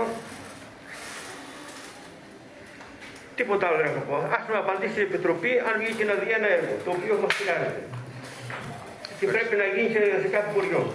Τίποτα 3.35 3.67
άλλο 3.67 3.77
δεν 3.77 3.85
έχω 3.85 4.03
πω. 4.09 4.15
Ας 4.37 4.45
με 4.49 4.57
απαντήσει 4.57 4.99
η 4.99 5.01
Επιτροπή 5.01 5.51
αν 5.67 5.75
βγήκε 5.81 6.03
να 6.03 6.13
δει 6.13 6.31
ένα 6.31 6.49
έργο 6.57 6.73
το 6.85 6.91
οποίο 6.91 7.19
μας 7.21 7.33
χρειάζεται. 7.33 7.98
Και 9.19 9.27
πρέπει 9.27 9.55
να 9.55 9.65
γίνει 9.73 9.89
σε, 9.95 10.01
σε 10.21 10.27
κάθε 10.35 10.49
χωριό. 10.53 10.93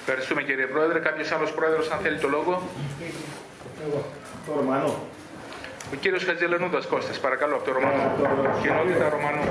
Ευχαριστούμε 0.00 0.42
κύριε 0.42 0.66
Πρόεδρε. 0.66 0.98
Κάποιος 0.98 1.32
άλλος 1.32 1.52
Πρόεδρος 1.52 1.90
αν 1.90 1.98
θέλει 1.98 2.18
το 2.18 2.28
λόγο; 2.28 2.62
Το 4.46 4.52
Ρωμανό. 4.56 4.94
Ο 5.92 5.96
κύριος 6.00 6.24
Χατζηλενούδας 6.24 6.86
Κώστας, 6.86 7.18
παρακαλώ, 7.18 7.54
από 7.54 7.64
το 7.64 7.72
Ρωμανό. 7.72 8.10
Κοινότητα 8.62 9.08
Ρωμανού. 9.08 9.42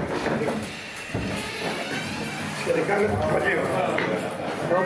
Σχετικά 2.60 2.96
με 3.00 3.08
το 3.08 3.18
σχολείο. 3.28 3.62
Μετά 4.70 4.78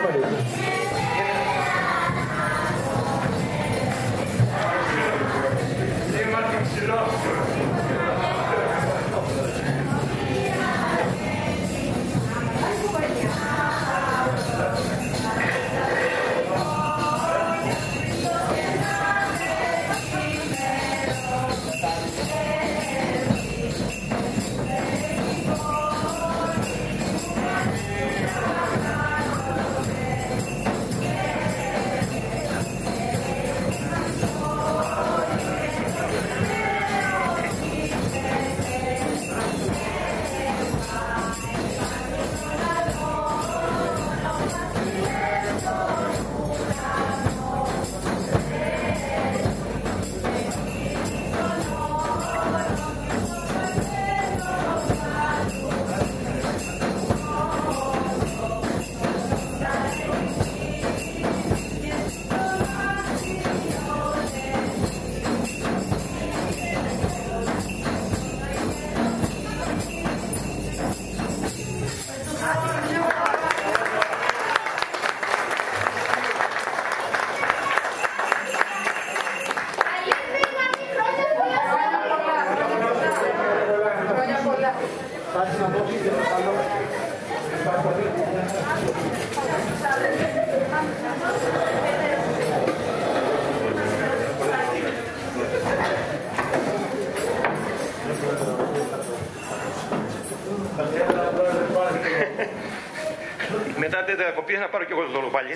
την 104.50 104.58
διακοπή 104.58 104.58
να 104.58 104.68
πάρω 104.72 104.84
και 104.84 104.94
εγώ 104.96 105.02
το 105.06 105.12
λόγο 105.18 105.30
πάλι. 105.36 105.54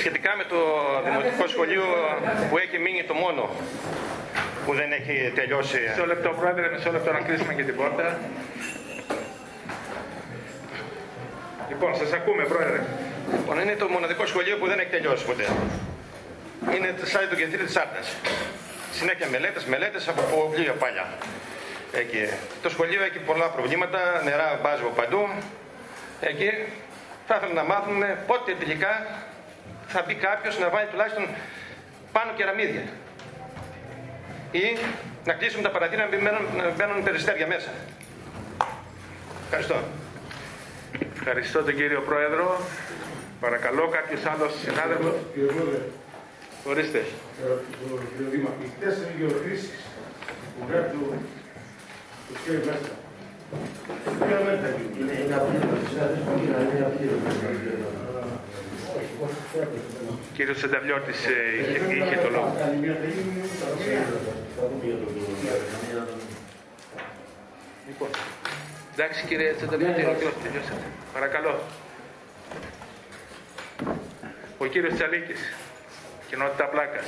Σχετικά 0.00 0.30
με 0.40 0.44
το 0.52 0.58
δημοτικό 1.06 1.44
σχολείο 1.54 1.84
που 2.48 2.56
έχει 2.64 2.78
μείνει 2.84 3.02
το 3.10 3.14
μόνο 3.14 3.42
που 4.64 4.72
δεν 4.74 4.88
έχει 4.98 5.14
τελειώσει. 5.38 5.80
Μισό 5.88 6.06
λεπτό, 6.12 6.28
Πρόεδρε, 6.40 6.66
μισό 6.74 6.90
λεπτό 6.96 7.12
να 7.12 7.20
κλείσουμε 7.26 7.52
και 7.58 7.64
την 7.68 7.76
πόρτα. 7.80 8.06
Λοιπόν, 11.70 11.90
σας 12.00 12.12
ακούμε, 12.12 12.42
Πρόεδρε. 12.52 12.80
Λοιπόν, 13.36 13.54
είναι 13.62 13.76
το 13.82 13.88
μοναδικό 13.88 14.24
σχολείο 14.26 14.56
που 14.60 14.66
δεν 14.70 14.78
έχει 14.78 14.92
τελειώσει 14.96 15.24
ποτέ. 15.30 15.46
Είναι 16.74 16.88
σαν 17.02 17.28
το 17.30 17.36
κεντρί 17.40 17.64
της 17.68 17.76
Άρτας. 17.76 18.06
Συνέχεια 18.98 19.26
μελέτες, 19.34 19.64
μελέτες 19.64 20.08
από 20.08 20.22
πολύ 20.34 20.72
παλιά. 20.82 21.06
Εκεί. 21.92 22.24
Το 22.62 22.68
σχολείο 22.74 23.02
έχει 23.08 23.18
πολλά 23.18 23.46
προβλήματα, 23.56 24.00
νερά 24.24 24.58
βάζει 24.62 24.80
από 24.84 24.94
παντού. 25.00 25.22
Εκεί 26.20 26.50
θα 27.26 27.34
ήθελα 27.36 27.52
να 27.52 27.64
μάθουμε 27.64 28.24
πότε 28.26 28.54
τελικά 28.54 29.06
θα 29.86 30.04
μπει 30.06 30.14
κάποιος 30.14 30.58
να 30.58 30.68
βάλει 30.68 30.88
τουλάχιστον 30.90 31.26
πάνω 32.12 32.32
κεραμίδια. 32.36 32.82
Ή 34.50 34.76
να 35.24 35.32
κλείσουμε 35.32 35.62
τα 35.62 35.70
παραθύρια 35.70 36.04
να 36.06 36.10
μπαίνουν, 36.16 36.46
να 36.56 36.70
μπαίνουν 36.70 37.02
περιστέρια 37.02 37.46
μέσα. 37.46 37.70
Ευχαριστώ. 39.44 39.76
Ευχαριστώ 41.16 41.62
τον 41.62 41.74
κύριο 41.74 42.00
Πρόεδρο. 42.00 42.60
Παρακαλώ, 43.40 43.88
κάποιος 43.88 44.20
άλλος 44.26 44.52
συνάδελφος. 44.64 45.14
Κύριε 45.34 45.50
Πρόεδρε, 45.52 45.78
Ορίστε. 46.64 46.98
ε, 46.98 47.04
κύριε 48.14 48.30
Δήμα, 48.30 48.50
οι 48.62 48.70
τέσσερις 48.80 49.14
γεωργήσεις 49.18 49.78
που 50.58 50.66
γράφει 50.70 50.90
το, 50.90 50.98
το 52.28 52.38
σχέδιο 52.40 52.64
μέσα. 52.66 52.92
Ποια 54.18 54.40
μέτρα 54.44 54.68
είναι. 54.98 55.12
Είναι 55.12 55.36
Κύριος 60.34 60.58
Σενταβλιώτης 60.58 61.26
ε, 61.26 61.32
είχε, 61.60 61.94
είχε 61.94 62.16
το 62.16 62.28
λόγο. 62.30 62.56
Λοιπόν, 67.86 68.08
εντάξει 68.94 69.26
κύριε 69.26 69.54
Τσενταβλιώτη, 69.56 70.04
ολοκληρώσατε, 70.04 70.48
τελειώσατε. 70.48 70.86
Παρακαλώ. 71.12 71.60
Ο 74.58 74.66
κύριος 74.66 74.94
Τσαλίκης, 74.94 75.52
κοινότητα 76.28 76.64
Πλάκας. 76.64 77.06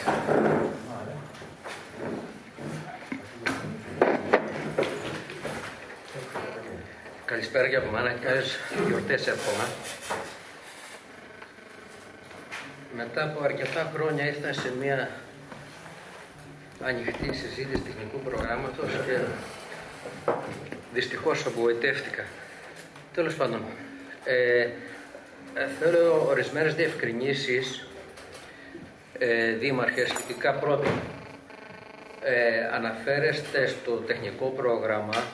Καλησπέρα 7.34 7.68
και 7.68 7.76
από 7.76 7.90
μένα 7.90 8.12
και 8.12 8.24
καλές 8.24 8.58
γιορτές 8.86 9.26
εύχομαι. 9.26 9.64
Μετά 12.96 13.24
από 13.24 13.44
αρκετά 13.44 13.92
χρόνια 13.94 14.26
ήρθα 14.26 14.52
σε 14.52 14.72
μια 14.80 15.10
ανοιχτή 16.82 17.34
συζήτηση 17.34 17.82
τεχνικού 17.82 18.18
προγράμματος 18.18 18.90
και 19.06 19.18
δυστυχώς 20.92 21.46
απογοητεύτηκα. 21.46 22.24
Τέλος 23.14 23.34
πάντων, 23.34 23.62
ε, 24.24 24.60
ε, 24.60 24.68
θέλω 25.80 26.26
ορισμένες 26.28 26.74
διευκρινήσεις, 26.74 27.86
ε, 29.18 29.52
δήμαρχε, 29.52 30.06
σχετικά 30.06 30.54
πρώτον. 30.54 31.00
Ε, 32.22 32.74
αναφέρεστε 32.74 33.66
στο 33.66 33.90
τεχνικό 33.92 34.46
πρόγραμμα 34.46 35.24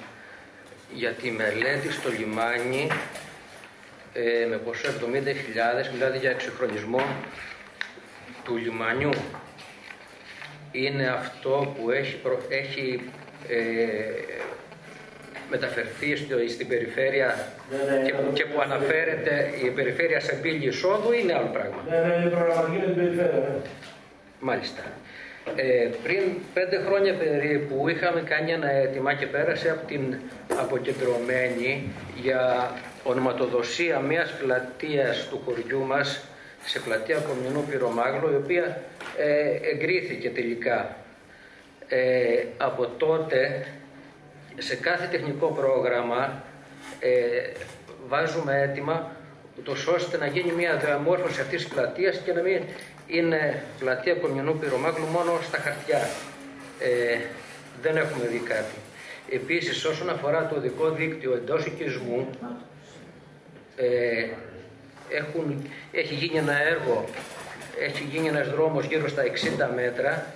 για 0.95 1.11
τη 1.11 1.31
μελέτη 1.31 1.93
στο 1.93 2.11
λιμάνι 2.19 2.89
ε, 4.13 4.47
με 4.47 4.57
ποσό 4.57 4.89
70.000, 4.89 5.93
μιλάτε 5.93 6.19
για 6.19 6.31
εξυγχρονισμό 6.31 7.01
του 8.45 8.57
λιμανιού. 8.57 9.11
Είναι 10.73 11.07
αυτό 11.09 11.75
που 11.79 11.91
έχει, 11.91 12.17
προ- 12.17 12.47
έχει 12.49 13.11
ε, 13.49 13.57
μεταφερθεί 15.51 16.17
στο- 16.17 16.49
στην 16.49 16.69
περιφέρεια 16.69 17.49
και, 18.07 18.13
που- 18.13 18.33
και 18.33 18.45
που 18.45 18.61
αναφέρεται 18.61 19.51
η 19.65 19.69
περιφέρεια 19.71 20.21
σε 20.21 20.33
πύλη 20.33 20.67
εισόδου 20.67 21.13
ή 21.13 21.19
είναι 21.23 21.35
άλλο 21.35 21.47
πράγμα; 21.53 21.85
Ναι, 21.91 21.99
ναι, 21.99 22.15
είναι 22.15 22.31
προγραμματική 22.31 22.77
με 22.79 22.85
την 22.85 22.95
περιφέρεια. 22.95 23.39
ναι. 23.39 23.55
Μάλιστα. 24.41 24.83
Ε, 25.57 25.89
πριν 26.03 26.23
πέντε 26.55 26.81
χρόνια 26.87 27.15
περίπου 27.15 27.89
είχαμε 27.89 28.21
κάνει 28.21 28.53
ένα 28.53 28.71
αίτημα 28.71 29.15
και 29.15 29.27
πέρασε 29.27 29.71
από 29.71 29.87
την 29.87 30.15
αποκεντρωμένη 30.61 31.93
για 32.21 32.71
ονοματοδοσία 33.03 33.99
μιας 33.99 34.31
πλατείας 34.31 35.29
του 35.29 35.41
χωριού 35.45 35.87
μας 35.87 36.25
σε 36.65 36.81
πλατεία 36.81 37.19
Κομινού 37.19 37.65
Πυρομάγλου 37.71 38.33
η 38.33 38.37
οποία 38.37 38.83
ε, 39.19 39.71
εγκρίθηκε 39.71 40.31
τελικά. 40.31 40.97
Ε, 41.89 42.45
από 42.57 42.87
τότε 42.87 43.67
σε 44.59 44.77
κάθε 44.77 45.07
τεχνικό 45.07 45.47
πρόγραμμα 45.47 46.43
ε, 47.01 47.11
βάζουμε 48.09 48.61
έτοιμα 48.61 49.11
ούτως 49.59 49.87
ώστε 49.87 50.17
να 50.17 50.27
γίνει 50.27 50.53
μια 50.53 50.77
διαμόρφωση 50.77 51.41
αυτής 51.41 51.65
της 51.65 51.75
πλατείας 51.75 52.21
και 52.25 52.33
να 52.33 52.43
μην 52.43 52.63
είναι 53.11 53.65
πλατεία 53.79 54.15
Κομινού 54.15 54.59
Πυρομάγλου 54.59 55.07
μόνο 55.07 55.41
στα 55.43 55.59
χαρτιά. 55.59 56.09
Ε, 56.79 57.19
δεν 57.83 57.97
έχουμε 57.97 58.27
δει 58.27 58.39
κάτι. 58.39 58.75
Επίσης 59.31 59.85
όσον 59.85 60.11
αφορά 60.11 60.47
το 60.47 60.55
οδικό 60.55 60.91
δίκτυο 60.91 61.35
εντός 61.35 61.67
οικισμού 61.67 62.29
ε, 63.77 64.29
έχουν, 65.09 65.71
έχει 65.93 66.15
γίνει 66.15 66.39
ένα 66.39 66.63
έργο, 66.63 67.05
έχει 67.81 68.05
γίνει 68.05 68.29
ένας 68.29 68.49
δρόμος 68.49 68.85
γύρω 68.87 69.09
στα 69.09 69.23
60 69.23 69.75
μέτρα. 69.75 70.27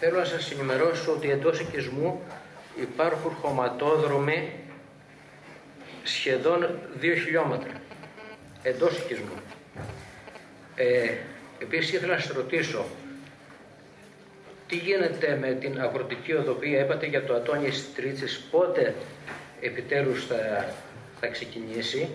Θέλω 0.00 0.18
να 0.18 0.24
σας 0.24 0.50
ενημερώσω 0.50 1.12
ότι 1.12 1.30
εντός 1.30 1.60
οικισμού 1.60 2.20
υπάρχουν 2.80 3.30
χωματόδρομοι 3.30 4.52
σχεδόν 6.02 6.78
2 7.00 7.02
χιλιόμετρα 7.24 7.72
εντός 8.62 8.98
οικισμού. 8.98 9.34
Ε, 10.74 11.10
επίσης 11.58 11.92
ήθελα 11.92 12.14
να 12.14 12.20
σας 12.20 12.36
ρωτήσω 12.36 12.84
τι 14.68 14.76
γίνεται 14.76 15.38
με 15.40 15.52
την 15.52 15.80
αγροτική 15.80 16.32
οδοπία, 16.32 16.80
είπατε 16.80 17.06
για 17.06 17.24
το 17.24 17.34
Ατόνι 17.34 17.68
Τρίτσης, 17.96 18.46
πότε 18.50 18.94
επιτέλους 19.60 20.26
θα, 20.26 20.68
θα 21.20 21.26
ξεκινήσει; 21.26 22.08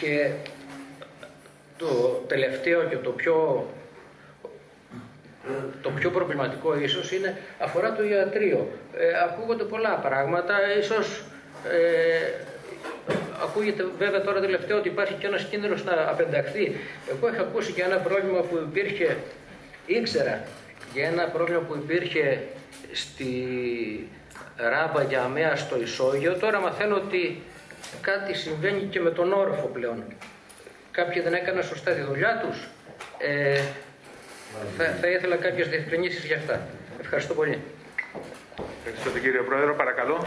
Και 0.00 0.30
το 1.76 2.22
τελευταίο 2.26 2.84
και 2.84 2.96
το 2.96 3.10
πιο 3.10 3.66
το 5.82 5.90
πιο 5.90 6.10
προβληματικό 6.10 6.78
ίσως 6.78 7.12
είναι 7.12 7.38
αφορά 7.58 7.92
το 7.92 8.04
ιατρείο. 8.04 8.68
Ε, 8.96 9.10
ακούγονται 9.24 9.64
πολλά 9.64 9.94
πράγματα, 9.94 10.54
ίσως 10.78 11.24
ε, 11.70 12.30
ακούγεται 13.44 13.84
βέβαια 13.98 14.20
τώρα 14.20 14.40
τελευταίο 14.40 14.78
ότι 14.78 14.88
υπάρχει 14.88 15.14
και 15.14 15.26
ένας 15.26 15.44
κίνδυνος 15.44 15.84
να 15.84 15.92
απενταχθεί. 16.08 16.76
Εγώ 17.10 17.28
είχα 17.28 17.40
ακούσει 17.40 17.72
και 17.72 17.82
ένα 17.82 17.96
πρόβλημα 17.96 18.40
που 18.40 18.56
υπήρχε, 18.56 19.16
ήξερα 19.86 20.42
για 20.92 21.06
ένα 21.06 21.24
πρόβλημα 21.28 21.60
που 21.60 21.74
υπήρχε 21.74 22.42
στη 22.92 23.34
Ράμπα 24.56 25.02
για 25.02 25.22
αμαία 25.22 25.56
στο 25.56 25.80
Ισόγειο. 25.80 26.34
Τώρα 26.36 26.60
μαθαίνω 26.60 26.96
ότι 26.96 27.42
κάτι 28.00 28.34
συμβαίνει 28.34 28.82
και 28.82 29.00
με 29.00 29.10
τον 29.10 29.32
όροφο 29.32 29.66
πλέον. 29.66 30.04
Κάποιοι 30.90 31.22
δεν 31.22 31.34
έκαναν 31.34 31.64
σωστά 31.64 31.90
τη 31.90 32.00
δουλειά 32.00 32.42
τους. 32.46 32.68
Ε, 33.18 33.60
θα, 34.76 34.84
θα 35.00 35.08
ήθελα 35.08 35.36
κάποιες 35.36 35.68
διευκρινήσεις 35.68 36.24
για 36.24 36.36
αυτά. 36.36 36.66
Ευχαριστώ 37.00 37.34
πολύ. 37.34 37.58
Ευχαριστώ 38.78 39.10
τον 39.10 39.20
κύριο 39.20 39.44
Πρόεδρο. 39.44 39.74
Παρακαλώ. 39.74 40.26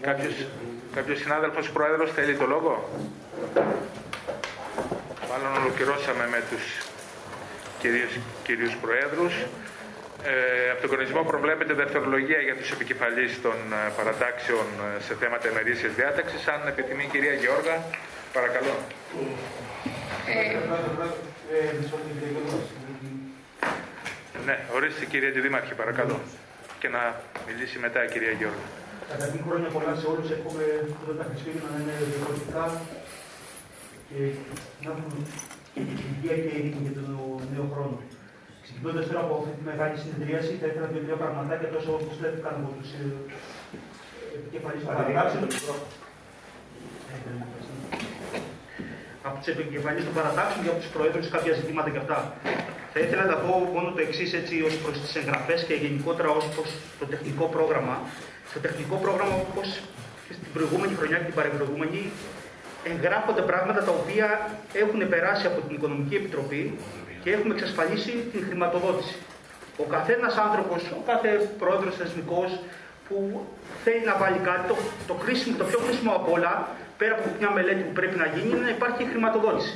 Κάποιος, 0.00 0.46
κάποιος 0.94 1.18
συνάδελφος 1.18 1.70
Πρόεδρος 1.70 2.12
θέλει 2.12 2.34
το 2.36 2.46
λόγο; 2.46 2.88
Μάλλον 5.30 5.62
ολοκληρώσαμε 5.62 6.28
με 6.28 6.42
τους 6.50 6.64
κυρίους, 7.78 8.12
κυρίους 8.42 8.76
Προέδρους. 8.76 9.34
Ε, 10.24 10.70
από 10.70 10.80
τον 10.80 10.90
κανονισμό 10.90 11.22
προβλέπεται 11.22 11.72
δευτερολογία 11.72 12.40
για 12.40 12.56
τους 12.56 12.70
επικεφαλείς 12.70 13.40
των 13.42 13.58
ε, 13.72 13.92
παρατάξεων 13.96 14.66
ε, 14.96 15.02
σε 15.02 15.14
θέματα 15.20 15.48
ημερήσιας 15.48 15.92
διάταξης. 15.94 16.48
Αν 16.48 16.60
επιθυμεί 16.68 17.04
η 17.04 17.10
κυρία 17.12 17.32
Γεώργα, 17.32 17.76
παρακαλώ. 18.32 18.74
Ναι, 24.46 24.58
ορίστε 24.74 25.04
κυρία 25.04 25.30
Δήμαρχη, 25.30 25.74
παρακαλώ. 25.74 26.20
Και 26.78 26.88
να 26.88 27.20
μιλήσει 27.46 27.78
μετά 27.78 28.04
η 28.04 28.08
κυρία 28.08 28.30
Γεώργα. 28.30 28.66
Καταρχήν 29.12 29.40
χρόνια 29.46 29.70
πολλά 29.74 29.92
σε 30.00 30.06
όλους. 30.12 30.26
Εύχομαι 30.36 30.64
όλα 31.02 31.14
τα 31.20 31.24
Χριστούγεννα 31.28 31.68
να 31.74 31.78
είναι 31.82 31.96
διαφορετικά 32.10 32.64
και 34.08 34.20
να 34.84 34.88
έχουν 34.94 35.12
υγεία 36.14 36.36
και 36.42 36.52
ειρήνη 36.58 36.80
για 36.86 36.94
τον 36.98 37.06
νέο 37.52 37.66
χρόνο. 37.72 37.96
Ξεκινώντας 38.64 39.04
τώρα 39.08 39.20
από 39.24 39.34
αυτή 39.38 39.52
τη 39.58 39.62
μεγάλη 39.70 39.96
συνεδρίαση, 40.02 40.52
θα 40.60 40.66
ήθελα 40.70 40.86
δύο-τρία 40.92 41.18
πραγματάκια 41.22 41.68
τόσο 41.74 41.90
όπως 41.98 42.14
λέφθηκαν 42.22 42.52
από 42.58 42.68
τους 42.78 42.90
επικεφαλείς 44.38 44.82
των 44.84 44.90
παρατάξεων. 44.98 45.42
Από 49.26 49.36
τους 49.38 49.48
επικεφαλείς 49.54 50.04
των 50.08 50.14
παρατάξεων 50.18 50.60
και 50.64 50.70
από 50.72 50.80
τους 50.82 50.90
προέδρους 50.94 51.26
κάποια 51.34 51.52
ζητήματα 51.60 51.88
και 51.92 52.00
αυτά. 52.04 52.18
Θα 52.92 53.00
ήθελα 53.04 53.24
να 53.32 53.36
πω 53.42 53.52
μόνο 53.74 53.88
το 53.96 54.00
εξής 54.06 54.30
έτσι 54.40 54.54
ως 54.68 54.74
προς 54.82 54.94
τις 55.02 55.12
εγγραφές 55.20 55.60
και 55.68 55.74
γενικότερα 55.84 56.28
ως 56.38 56.46
προς 56.54 56.68
το 57.00 57.04
τεχνικό 57.12 57.44
πρόγραμμα. 57.56 57.96
Στο 58.50 58.58
τεχνικό 58.60 58.96
πρόγραμμα, 58.96 59.34
όπως 59.48 59.68
και 60.26 60.32
στην 60.38 60.52
προηγούμενη 60.52 60.94
χρονιά 60.94 61.16
και 61.18 61.24
την 61.24 61.34
παρεμβροηγούμενη, 61.34 62.10
εγγράφονται 62.90 63.42
πράγματα 63.50 63.80
τα 63.84 63.92
οποία 64.00 64.28
έχουν 64.72 65.08
περάσει 65.08 65.46
από 65.46 65.60
την 65.60 65.74
Οικονομική 65.76 66.14
Επιτροπή 66.14 66.78
και 67.22 67.30
έχουμε 67.32 67.54
εξασφαλίσει 67.54 68.12
την 68.32 68.44
χρηματοδότηση. 68.46 69.16
Ο 69.76 69.84
καθένας 69.94 70.36
άνθρωπος, 70.36 70.80
ο 71.00 71.02
κάθε 71.10 71.28
πρόεδρος 71.58 71.94
θεσμικός 71.96 72.50
που 73.08 73.46
θέλει 73.84 74.04
να 74.04 74.14
βάλει 74.22 74.38
κάτι, 74.48 74.68
το, 74.68 74.76
το, 75.06 75.14
κρίσιμο, 75.14 75.56
το 75.56 75.64
πιο 75.64 75.78
κρίσιμο 75.78 76.12
από 76.12 76.32
όλα, 76.36 76.68
πέρα 76.98 77.14
από 77.14 77.24
μια 77.38 77.50
μελέτη 77.50 77.82
που 77.86 77.92
πρέπει 77.92 78.16
να 78.22 78.26
γίνει, 78.26 78.48
είναι 78.50 78.64
να 78.68 78.74
υπάρχει 78.76 79.02
χρηματοδότηση. 79.10 79.74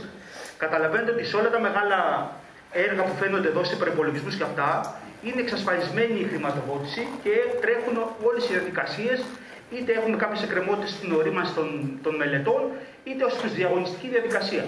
Καταλαβαίνετε 0.59 1.11
ότι 1.11 1.25
σε 1.25 1.37
όλα 1.37 1.51
τα 1.51 1.61
μεγάλα 1.61 1.99
έργα 2.73 3.03
που 3.03 3.15
φαίνονται 3.21 3.49
εδώ 3.49 3.65
σε 3.65 3.77
προπολογισμού 3.77 4.31
και 4.39 4.43
αυτά, 4.51 4.71
είναι 5.23 5.41
εξασφαλισμένη 5.41 6.21
η 6.21 6.27
χρηματοδότηση 6.31 7.09
και 7.23 7.35
τρέχουν 7.61 7.97
όλες 8.27 8.45
οι 8.45 8.53
διαδικασίες, 8.53 9.21
είτε 9.71 9.93
έχουμε 9.93 10.17
κάποιες 10.17 10.43
εκκρεμότητες 10.43 10.91
στην 10.91 11.13
ορίμανση 11.13 11.53
των, 11.53 11.99
των 12.03 12.15
μελετών, 12.17 12.63
είτε 13.05 13.25
ως 13.25 13.35
διαγωνιστική 13.55 14.09
διαδικασία. 14.09 14.65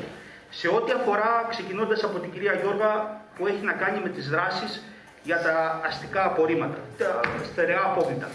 Σε 0.51 0.69
ό,τι 0.69 0.93
αφορά, 0.93 1.47
ξεκινώντας 1.51 2.05
από 2.05 2.19
την 2.19 2.31
κυρία 2.33 2.53
Γιώργα, 2.63 2.91
που 3.37 3.47
έχει 3.47 3.65
να 3.65 3.73
κάνει 3.73 3.99
με 4.03 4.09
τις 4.09 4.29
δράσεις 4.31 4.83
για 5.23 5.39
τα 5.39 5.81
αστικά 5.87 6.25
απορρίμματα, 6.25 6.79
τα 6.99 7.21
στερεά 7.53 7.83
απόβλητα. 7.85 8.29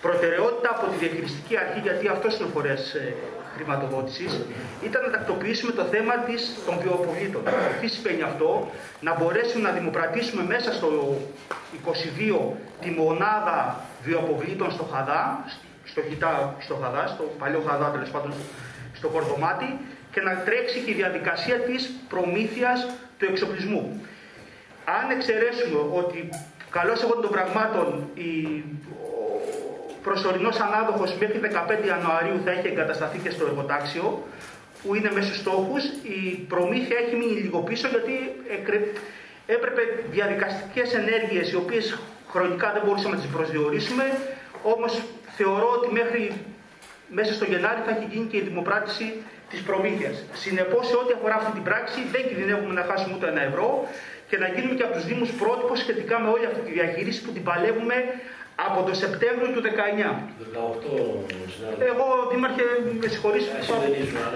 Προτεραιότητα 0.00 0.70
από 0.70 0.86
τη 0.90 0.96
διαχειριστική 0.96 1.56
αρχή, 1.56 1.80
γιατί 1.80 2.08
αυτός 2.08 2.36
είναι 2.36 2.48
ο 2.48 2.50
φορέας 2.54 2.94
ε, 2.94 3.14
χρηματοδότησης, 3.54 4.40
ήταν 4.84 5.02
να 5.02 5.10
τακτοποιήσουμε 5.10 5.72
το 5.72 5.84
θέμα 5.84 6.14
της, 6.18 6.54
των 6.66 6.78
βιοαποβλήτων. 6.82 7.42
Τι 7.80 7.88
σημαίνει 7.88 8.22
αυτό, 8.22 8.70
να 9.00 9.14
μπορέσουμε 9.14 9.68
να 9.68 9.74
δημοπρατήσουμε 9.78 10.42
μέσα 10.42 10.72
στο 10.72 10.88
22 11.84 12.56
τη 12.80 12.90
μονάδα 12.90 13.80
βιοαποβλήτων 14.02 14.70
στο 14.70 14.84
Χαδά, 14.92 15.44
στο, 15.84 16.02
χιτά, 16.08 16.54
στο 16.58 16.74
Χαδά, 16.74 17.06
στο 17.06 17.22
παλιό 17.38 17.62
Χαδά 17.68 17.90
τέλος 17.90 18.10
πάντων, 18.10 18.32
στο 18.92 19.08
Κορδομάτι, 19.08 19.78
και 20.12 20.20
να 20.20 20.36
τρέξει 20.36 20.78
και 20.80 20.90
η 20.90 20.94
διαδικασία 20.94 21.56
της 21.58 21.90
προμήθειας 22.08 22.86
του 23.18 23.24
εξοπλισμού. 23.30 24.06
Αν 24.84 25.10
εξαιρέσουμε 25.16 25.78
ότι 26.00 26.28
καλώς 26.70 27.02
εγώ 27.02 27.14
των 27.14 27.30
πραγμάτων 27.30 28.10
η, 28.14 28.30
προσωρινός 30.02 30.60
ανάδοχος 30.60 31.14
μέχρι 31.20 31.38
15 31.38 31.86
Ιανουαρίου 31.86 32.40
θα 32.44 32.50
έχει 32.50 32.66
εγκατασταθεί 32.66 33.18
και 33.18 33.30
στο 33.30 33.46
εργοτάξιο, 33.46 34.26
που 34.82 34.94
είναι 34.94 35.10
μέσα 35.14 35.26
στους 35.26 35.38
στόχους, 35.38 35.84
η 36.02 36.18
προμήθεια 36.48 36.96
έχει 37.02 37.16
μείνει 37.16 37.40
λίγο 37.40 37.58
πίσω 37.58 37.88
γιατί 37.88 38.14
έπρεπε 39.46 39.82
διαδικαστικές 40.10 40.94
ενέργειες 40.94 41.50
οι 41.52 41.56
οποίες 41.56 41.98
χρονικά 42.30 42.72
δεν 42.72 42.82
μπορούσαμε 42.84 43.14
να 43.14 43.20
τις 43.20 43.30
προσδιορίσουμε, 43.30 44.04
όμως 44.62 45.02
θεωρώ 45.36 45.68
ότι 45.76 45.92
μέχρι 45.92 46.32
μέσα 47.08 47.32
στο 47.32 47.44
Γενάρη 47.44 47.80
θα 47.86 47.90
έχει 47.96 48.06
γίνει 48.12 48.26
και 48.30 48.36
η 48.36 48.40
δημοπράτηση 48.40 49.06
της 49.50 49.60
προμήθειας. 49.62 50.24
Συνεπώς, 50.32 50.86
σε 50.88 50.96
ό,τι 50.96 51.12
αφορά 51.16 51.34
αυτή 51.34 51.52
την 51.52 51.62
πράξη, 51.62 52.00
δεν 52.12 52.22
κινδυνεύουμε 52.28 52.74
να 52.80 52.84
χάσουμε 52.88 53.14
ούτε 53.16 53.28
ένα 53.28 53.42
ευρώ. 53.42 53.88
Και 54.28 54.38
να 54.38 54.48
γίνουμε 54.54 54.74
και 54.74 54.82
από 54.82 54.92
τους 54.96 55.04
Δήμους 55.04 55.30
πρότυπο 55.30 55.74
σχετικά 55.76 56.20
με 56.20 56.28
όλη 56.28 56.46
αυτή 56.46 56.60
τη 56.66 56.72
διαχείριση 56.72 57.22
που 57.22 57.30
την 57.36 57.42
παλεύουμε 57.42 57.94
από 58.54 58.82
το 58.88 58.94
Σεπτέμβριο 58.94 59.48
του 59.54 59.62
19. 59.62 59.68
18, 60.54 61.82
Εγώ, 61.90 62.06
Δήμαρχε, 62.30 62.64
με 63.00 63.08
συγχωρείς, 63.08 63.44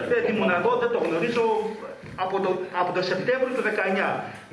δεν 0.09 0.34
ήμουν 0.34 0.51
εδώ, 0.51 0.76
δεν 0.82 0.90
το 0.90 0.98
γνωρίζω. 1.06 1.44
Από 2.18 2.40
το, 2.40 2.51
από 2.80 2.93
το 2.97 3.02
Σεπτέμβριο 3.02 3.52
του 3.56 3.62
19, 3.62 3.68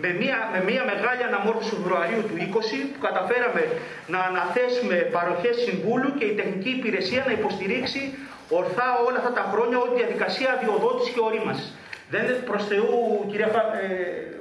με 0.04 0.10
μια, 0.20 0.38
με 0.54 0.60
μια 0.70 0.84
μεγάλη 0.92 1.24
αναμόρφωση 1.30 1.70
του 1.70 1.76
Φεβρουαρίου 1.82 2.22
του 2.30 2.36
20, 2.38 2.44
που 2.92 3.00
καταφέραμε 3.08 3.64
να 4.14 4.20
αναθέσουμε 4.30 4.96
παροχές 5.18 5.56
συμβούλου 5.66 6.10
και 6.18 6.26
η 6.32 6.34
τεχνική 6.40 6.70
υπηρεσία 6.80 7.22
να 7.28 7.32
υποστηρίξει 7.40 8.02
ορθά 8.60 8.88
όλα 9.08 9.18
αυτά 9.22 9.32
τα 9.40 9.44
χρόνια 9.52 9.78
όλη 9.82 9.92
τη 9.94 10.00
διαδικασία 10.02 10.50
αδειοδότηση 10.56 11.10
και 11.14 11.22
ορίμανση. 11.30 11.68
Δεν 12.14 12.26
προς 12.50 12.64
Θεού, 12.72 13.26
κυρία 13.30 13.48
ε, 13.48 13.90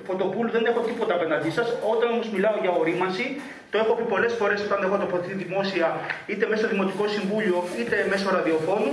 Φωτοπούλου, 0.07 0.51
δεν 0.57 0.65
έχω 0.71 0.81
τίποτα 0.89 1.15
απέναντί 1.19 1.51
σας. 1.59 1.69
Όταν 1.93 2.09
όμως 2.15 2.29
μιλάω 2.35 2.57
για 2.65 2.73
ορίμανση, 2.83 3.27
το 3.71 3.77
έχω 3.83 3.93
πει 3.97 4.05
πολλές 4.15 4.33
φορές 4.41 4.59
όταν 4.69 4.79
έχω 4.87 4.97
τοποθετηθεί 5.03 5.35
δημόσια, 5.45 5.87
είτε 6.31 6.45
μέσω 6.53 6.65
Δημοτικό 6.73 7.05
Συμβούλιο, 7.17 7.59
είτε 7.81 7.97
μέσω 8.13 8.27
ραδιοφώνου, 8.37 8.93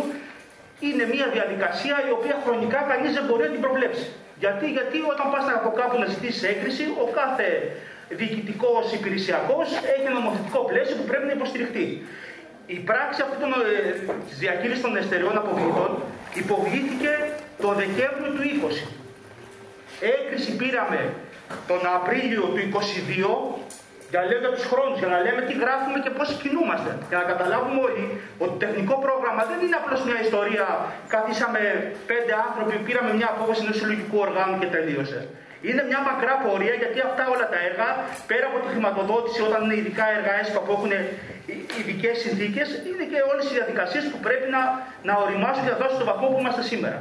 είναι 0.87 1.03
μια 1.13 1.27
διαδικασία 1.35 1.95
η 2.09 2.11
οποία 2.17 2.35
χρονικά 2.45 2.79
κανείς 2.91 3.11
δεν 3.17 3.23
μπορεί 3.27 3.43
να 3.47 3.53
την 3.55 3.63
προβλέψει. 3.65 4.05
Γιατί, 4.43 4.65
γιατί 4.77 4.97
όταν 5.13 5.25
πας 5.33 5.45
από 5.59 5.69
κάπου 5.79 5.95
να 6.01 6.07
ζητήσεις 6.13 6.43
έγκριση, 6.51 6.85
ο 7.03 7.05
κάθε 7.19 7.47
διοικητικός 8.19 8.85
υπηρεσιακός 8.97 9.67
έχει 9.93 10.05
ένα 10.09 10.13
νομοθετικό 10.19 10.59
πλαίσιο 10.69 10.95
που 10.99 11.05
πρέπει 11.09 11.25
να 11.29 11.33
υποστηριχτεί. 11.39 11.85
Η 12.75 12.79
πράξη 12.89 13.19
αυτή 13.25 13.37
των, 13.43 13.51
ε, 13.51 13.91
της 14.27 14.37
διαχείρισης 14.43 14.81
των 14.85 14.93
εστεριών 15.01 15.35
αποβλήτων 15.43 15.89
υποβλήθηκε 16.41 17.11
το 17.63 17.69
Δεκέμβριο 17.81 18.29
του 18.35 18.43
20. 18.53 18.87
Έγκριση 20.13 20.51
πήραμε 20.59 20.99
τον 21.69 21.81
Απρίλιο 21.97 22.43
του 22.53 22.59
22 22.65 23.31
για 24.11 24.19
να 24.21 24.25
λέμε 24.31 24.47
τους 24.55 24.65
χρόνους, 24.71 24.97
για 25.01 25.11
να 25.15 25.19
λέμε 25.25 25.41
τι 25.47 25.53
γράφουμε 25.63 25.97
και 26.03 26.11
πώς 26.17 26.27
κινούμαστε. 26.41 26.91
Για 27.09 27.17
να 27.21 27.25
καταλάβουμε 27.31 27.79
όλοι 27.87 28.05
ότι 28.43 28.53
το 28.53 28.57
τεχνικό 28.63 28.95
πρόγραμμα 29.05 29.41
δεν 29.51 29.59
είναι 29.63 29.77
απλώς 29.81 29.99
μια 30.07 30.19
ιστορία. 30.25 30.65
Καθίσαμε 31.13 31.59
πέντε 32.11 32.33
άνθρωποι, 32.45 32.75
πήραμε 32.87 33.11
μια 33.19 33.29
απόφαση 33.35 33.61
ενός 33.65 33.77
συλλογικού 33.79 34.17
οργάνου 34.27 34.55
και 34.61 34.69
τελείωσε. 34.75 35.19
Είναι 35.67 35.83
μια 35.89 36.01
μακρά 36.09 36.33
πορεία 36.43 36.75
γιατί 36.81 36.97
αυτά 37.09 37.23
όλα 37.33 37.47
τα 37.53 37.59
έργα, 37.69 37.87
πέρα 38.29 38.45
από 38.49 38.57
τη 38.63 38.67
χρηματοδότηση, 38.73 39.39
όταν 39.47 39.59
είναι 39.63 39.75
ειδικά 39.81 40.05
έργα 40.17 40.31
ΕΣΠΑ 40.41 40.59
που 40.65 40.71
έχουν 40.77 40.91
ειδικές 41.79 42.15
συνθήκες, 42.23 42.67
είναι 42.89 43.05
και 43.11 43.19
όλες 43.31 43.43
οι 43.49 43.53
διαδικασίες 43.59 44.03
που 44.11 44.19
πρέπει 44.25 44.47
να, 44.55 44.61
να 45.07 45.13
οριμάσουν 45.25 45.63
για 45.65 45.73
να 45.75 45.79
δώσουν 45.81 45.97
τον 46.01 46.07
βαθμό 46.11 46.27
που 46.31 46.39
είμαστε 46.41 46.63
σήμερα. 46.71 46.99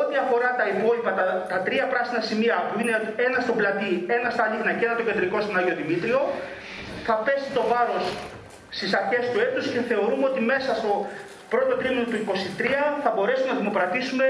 Ό,τι 0.00 0.14
αφορά 0.24 0.50
τα 0.60 0.64
υπόλοιπα, 0.74 1.10
τα, 1.18 1.24
τα 1.52 1.58
τρία 1.66 1.84
πράσινα 1.92 2.20
σημεία 2.28 2.56
που 2.68 2.74
είναι 2.80 2.94
ένα 3.26 3.38
στο 3.44 3.52
πλατή, 3.58 3.92
ένα 4.16 4.28
στα 4.34 4.44
Λίγνα 4.50 4.72
και 4.78 4.84
ένα 4.88 4.94
το 5.00 5.04
κεντρικό 5.08 5.36
στον 5.44 5.54
Άγιο 5.58 5.74
Δημήτριο, 5.82 6.18
θα 7.06 7.14
πέσει 7.24 7.48
το 7.58 7.62
βάρος 7.72 8.04
στις 8.76 8.90
αρχές 9.00 9.24
του 9.32 9.38
έτους 9.46 9.64
και 9.72 9.80
θεωρούμε 9.90 10.24
ότι 10.30 10.40
μέσα 10.52 10.70
στο 10.80 10.90
πρώτο 11.52 11.72
τρίμηνο 11.80 12.04
του 12.10 12.16
2023 12.60 12.64
θα 13.04 13.10
μπορέσουμε 13.14 13.50
να 13.52 13.58
δημοπρατήσουμε 13.60 14.26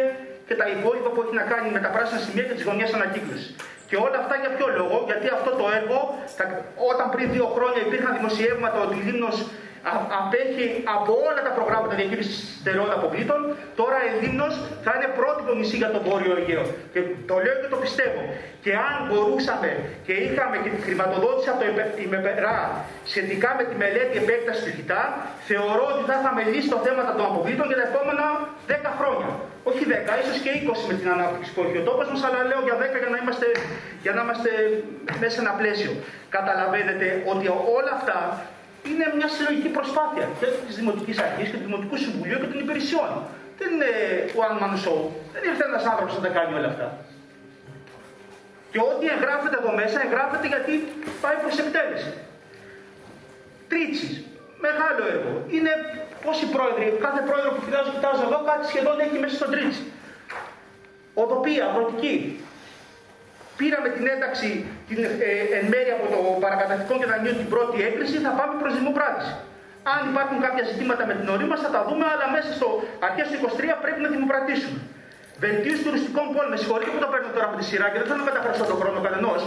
και 0.49 0.55
τα 0.61 0.67
υπόλοιπα 0.77 1.09
που 1.13 1.21
έχει 1.25 1.35
να 1.43 1.47
κάνει 1.53 1.69
με 1.77 1.81
τα 1.85 1.91
πράσινα 1.95 2.21
σημεία 2.25 2.45
και 2.49 2.55
τις 2.59 2.65
γωνιές 2.69 2.91
ανακύκλωσης. 2.99 3.49
Και 3.89 3.97
όλα 4.07 4.19
αυτά 4.23 4.35
για 4.43 4.51
ποιο 4.57 4.67
λόγο, 4.81 4.97
γιατί 5.11 5.27
αυτό 5.37 5.51
το 5.61 5.65
έργο, 5.79 5.99
όταν 6.91 7.07
πριν 7.15 7.27
δύο 7.35 7.47
χρόνια 7.57 7.81
υπήρχαν 7.87 8.13
δημοσιεύματα 8.19 8.79
ότι 8.87 8.95
η 9.01 9.03
Λίμνος 9.09 9.37
απέχει 10.21 10.67
από 10.97 11.13
όλα 11.29 11.41
τα 11.47 11.53
προγράμματα 11.59 11.95
διαχείρισης 11.99 12.37
στερεών 12.61 12.91
αποβλήτων, 12.99 13.41
τώρα 13.81 13.99
η 14.09 14.13
Λίμνος 14.21 14.55
θα 14.85 14.93
είναι 14.97 15.09
πρότυπο 15.19 15.51
νησί 15.59 15.77
για 15.83 15.91
τον 15.95 16.03
Βόρειο 16.09 16.33
Αιγαίο. 16.39 16.65
Και 16.93 17.01
το 17.31 17.35
λέω 17.45 17.57
και 17.63 17.71
το 17.75 17.79
πιστεύω. 17.85 18.21
Και 18.65 18.73
αν 18.89 18.95
μπορούσαμε 19.09 19.71
και 20.07 20.15
είχαμε 20.27 20.57
και 20.63 20.71
τη 20.75 20.81
χρηματοδότηση 20.87 21.49
από 21.53 21.61
το 21.61 21.67
ΙΜΕΠΕΡΑ 22.05 22.57
σχετικά 23.11 23.49
με 23.59 23.63
τη 23.69 23.75
μελέτη 23.83 24.15
επέκτασης 24.23 24.63
του 24.65 24.73
ΧΙΤΑ, 24.77 25.03
θεωρώ 25.49 25.85
ότι 25.93 26.03
θα 26.09 26.15
είχαμε 26.19 26.43
λύσει 26.53 26.69
το 26.75 26.81
θέμα 26.85 27.01
των 27.19 27.27
αποβλήτων 27.31 27.67
για 27.71 27.79
τα 27.81 27.87
επόμενα 27.91 28.25
10 28.69 28.91
χρόνια. 28.99 29.31
Όχι 29.69 29.83
10, 29.91 29.93
ίσως 30.23 30.39
και 30.45 30.51
20 30.65 30.83
με 30.91 30.95
την 31.01 31.09
ανάπτυξη 31.15 31.51
που 31.55 31.61
έχει 31.67 31.79
ο 31.83 31.85
τόπος 31.89 32.07
μας, 32.13 32.23
αλλά 32.27 32.41
λέω 32.51 32.61
για 32.69 32.77
10 32.83 32.99
για 33.03 33.11
να 33.15 33.19
είμαστε, 33.23 33.47
για 34.05 34.13
να 34.17 34.21
είμαστε 34.25 34.51
μέσα 35.21 35.35
σε 35.37 35.41
ένα 35.45 35.53
πλαίσιο. 35.61 35.93
Καταλαβαίνετε 36.37 37.07
ότι 37.33 37.47
όλα 37.79 37.93
αυτά 37.99 38.19
είναι 38.91 39.07
μια 39.19 39.29
συλλογική 39.35 39.71
προσπάθεια 39.79 40.25
και 40.41 40.47
της 40.67 40.77
Δημοτικής 40.81 41.17
Αρχής 41.27 41.47
και 41.51 41.59
του 41.61 41.67
Δημοτικού 41.69 41.97
Συμβουλίου 42.05 42.39
και 42.43 42.51
των 42.53 42.59
υπηρεσιών. 42.65 43.11
Δεν 43.59 43.69
είναι 43.75 43.93
one 44.45 44.57
man 44.63 44.75
show. 44.85 45.01
Δεν 45.35 45.43
ήρθε 45.51 45.65
ένας 45.71 45.85
άνθρωπος 45.91 46.13
να 46.19 46.23
τα 46.27 46.31
κάνει 46.37 46.53
όλα 46.59 46.69
αυτά. 46.73 46.87
Και 48.73 48.81
ό,τι 48.91 49.05
εγγράφεται 49.15 49.57
εδώ 49.61 49.73
μέσα, 49.81 49.97
εγγράφεται 50.07 50.47
γιατί 50.53 50.73
πάει 51.23 51.37
προς 51.43 51.55
εκτέλεση. 51.63 52.13
Τρίτσις. 53.71 54.13
Μεγάλο 54.67 55.03
έργο. 55.15 55.33
Είναι 55.57 55.73
πόσοι 56.25 56.45
πρόεδροι, 56.55 56.85
κάθε 57.07 57.21
πρόεδρο 57.29 57.51
που 57.55 57.63
κοιτάζω, 57.67 57.91
κοιτάζω 57.97 58.23
εδώ, 58.29 58.39
κάτι 58.51 58.65
σχεδόν 58.71 58.97
έχει 59.05 59.17
μέσα 59.23 59.35
στο 59.41 59.49
Τρίτσι. 59.53 59.83
Οδοπία, 61.23 61.63
αγροτική. 61.71 62.15
Πήραμε 63.59 63.89
την 63.97 64.05
ένταξη 64.15 64.49
την, 64.89 64.99
ε, 65.05 65.31
εν 65.59 65.65
μέρει 65.73 65.91
από 65.97 66.07
το 66.13 66.19
παρακαταθικό 66.45 66.93
και 67.01 67.07
δανείο 67.13 67.35
την 67.41 67.49
πρώτη 67.55 67.77
έκκληση, 67.89 68.17
θα 68.27 68.33
πάμε 68.39 68.55
προς 68.63 68.73
δημοπράτηση. 68.79 69.33
Αν 69.93 70.01
υπάρχουν 70.11 70.39
κάποια 70.47 70.65
ζητήματα 70.71 71.03
με 71.11 71.15
την 71.19 71.27
ορίμαση 71.35 71.63
θα 71.69 71.73
τα 71.77 71.83
δούμε, 71.89 72.05
αλλά 72.13 72.27
μέσα 72.37 72.51
στο 72.59 72.69
αρχές 73.07 73.27
του 73.29 73.37
23 73.41 73.75
πρέπει 73.85 74.01
να 74.05 74.09
δημοπρατήσουμε. 74.15 74.79
Βελτίωση 75.45 75.83
τουριστικών 75.87 76.27
πόλεων. 76.35 76.51
Με 76.55 76.59
συγχωρείτε 76.63 76.91
που 76.95 77.01
το 77.05 77.09
παίρνω 77.13 77.31
τώρα 77.37 77.47
από 77.51 77.57
τη 77.61 77.65
σειρά 77.71 77.87
και 77.91 77.99
δεν 78.01 78.07
θέλω 78.09 78.21
να 78.25 78.29
μεταφράσω 78.31 78.65
τον 78.71 78.79
χρόνο 78.81 78.99
κανενός, 79.07 79.41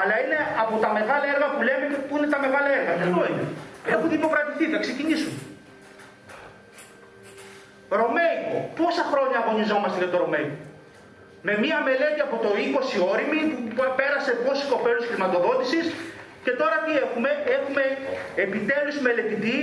αλλά 0.00 0.14
είναι 0.22 0.38
από 0.62 0.74
τα 0.84 0.90
μεγάλα 0.96 1.26
έργα 1.34 1.46
που 1.52 1.60
λέμε 1.68 1.84
που 2.08 2.14
είναι 2.18 2.28
τα 2.34 2.38
μεγάλα 2.44 2.68
έργα. 2.78 2.92
Και 2.98 3.06
εδώ 3.10 3.22
είναι; 3.30 3.44
Έχουν 3.94 4.08
δημοπρατηθεί, 4.14 4.64
θα 4.74 4.78
ξεκινήσουν. 4.84 5.32
Ρωμαϊκό. 8.02 8.56
Πόσα 8.80 9.04
χρόνια 9.12 9.38
αγωνιζόμαστε 9.42 9.98
για 10.02 10.10
το 10.12 10.18
Ρωμαϊκό; 10.24 10.56
Με 11.46 11.52
μία 11.62 11.78
μελέτη 11.88 12.20
από 12.26 12.36
το 12.44 12.50
20 12.68 13.10
όρημη 13.12 13.40
που 13.76 13.82
πέρασε 14.00 14.32
πόσοι 14.44 14.64
κοπέλους 14.72 15.04
χρηματοδότησης 15.10 15.86
και 16.44 16.52
τώρα 16.60 16.76
τι 16.84 16.92
έχουμε; 17.04 17.30
Έχουμε 17.56 17.82
επιτέλους 18.44 18.96
μελετητή 19.06 19.58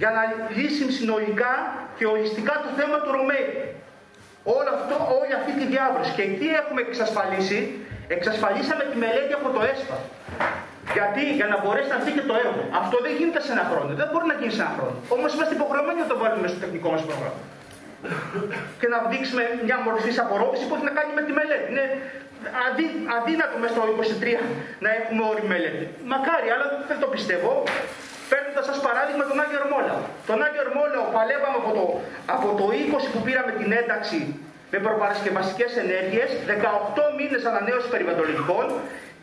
για 0.00 0.10
να 0.16 0.22
λύσει 0.56 0.84
συνολικά 0.98 1.54
και 1.98 2.04
ολιστικά 2.14 2.54
το 2.64 2.70
θέμα 2.78 2.96
του 3.02 3.10
Ρωμαϊκού. 3.18 3.62
Όλο 4.58 4.70
αυτό, 4.76 4.94
όλη 5.20 5.32
αυτή 5.40 5.52
τη 5.60 5.64
διάβρωση. 5.72 6.10
Και 6.18 6.24
τι 6.40 6.46
έχουμε 6.60 6.80
εξασφαλίσει, 6.88 7.58
εξασφαλίσαμε 8.16 8.82
τη 8.90 8.96
μελέτη 9.04 9.32
από 9.38 9.48
το 9.54 9.60
ΕΣΠΑ. 9.72 9.98
Γιατί, 10.96 11.22
για 11.38 11.48
να 11.52 11.56
μπορέσει 11.62 11.88
να 11.92 11.96
έρθει 11.98 12.12
και 12.18 12.24
το 12.30 12.34
έργο. 12.44 12.62
Αυτό 12.82 12.96
δεν 13.04 13.12
γίνεται 13.18 13.40
σε 13.46 13.50
ένα 13.56 13.64
χρόνο. 13.70 13.90
Δεν 14.00 14.06
μπορεί 14.10 14.26
να 14.32 14.36
γίνει 14.40 14.52
σε 14.58 14.62
ένα 14.64 14.72
χρόνο. 14.76 14.96
Όμως 15.16 15.30
είμαστε 15.34 15.54
υποχρεωμένοι 15.58 15.98
να 16.04 16.08
το 16.12 16.16
βάλουμε 16.22 16.46
στο 16.52 16.58
τεχνικό 16.64 16.88
μας 16.94 17.02
πρόγραμμα. 17.08 17.40
Και 18.80 18.88
να 18.94 18.98
δείξουμε 19.10 19.42
μια 19.66 19.78
μορφή 19.86 20.12
απορρόφηση 20.24 20.64
που 20.66 20.74
έχει 20.76 20.86
να 20.90 20.94
κάνει 20.98 21.12
με 21.18 21.22
τη 21.26 21.32
μελέτη. 21.38 21.66
Είναι 21.72 21.86
αδύ, 22.66 22.86
αδύνατο 23.16 23.56
μέσα 23.62 23.72
στο 23.74 23.82
23 24.20 24.84
να 24.84 24.90
έχουμε 24.98 25.22
όρη 25.30 25.44
μελέτη. 25.52 25.84
Μακάρι, 26.12 26.48
αλλά 26.54 26.66
δεν 26.90 26.98
το 27.02 27.08
πιστεύω. 27.14 27.50
Παίρνοντας 28.30 28.64
σας 28.70 28.78
παράδειγμα 28.86 29.24
τον 29.30 29.38
Άγιο 29.42 29.58
Ερμόλαο. 29.64 29.98
Τον 30.28 30.38
Άγιο 30.46 30.62
Ερμόλαο 30.66 31.04
παλεύαμε 31.16 31.58
από 31.62 31.70
το, 31.78 31.84
από 32.36 32.48
το 32.58 32.64
20 32.92 33.12
που 33.12 33.20
πήραμε 33.26 33.52
την 33.60 33.70
ένταξη 33.80 34.18
με 34.72 34.78
προπαρασκευαστικές 34.86 35.72
ενέργειες, 35.84 36.28
18 36.48 37.04
μήνες 37.18 37.42
ανανέωση 37.50 37.88
περιβαλλοντικών. 37.94 38.66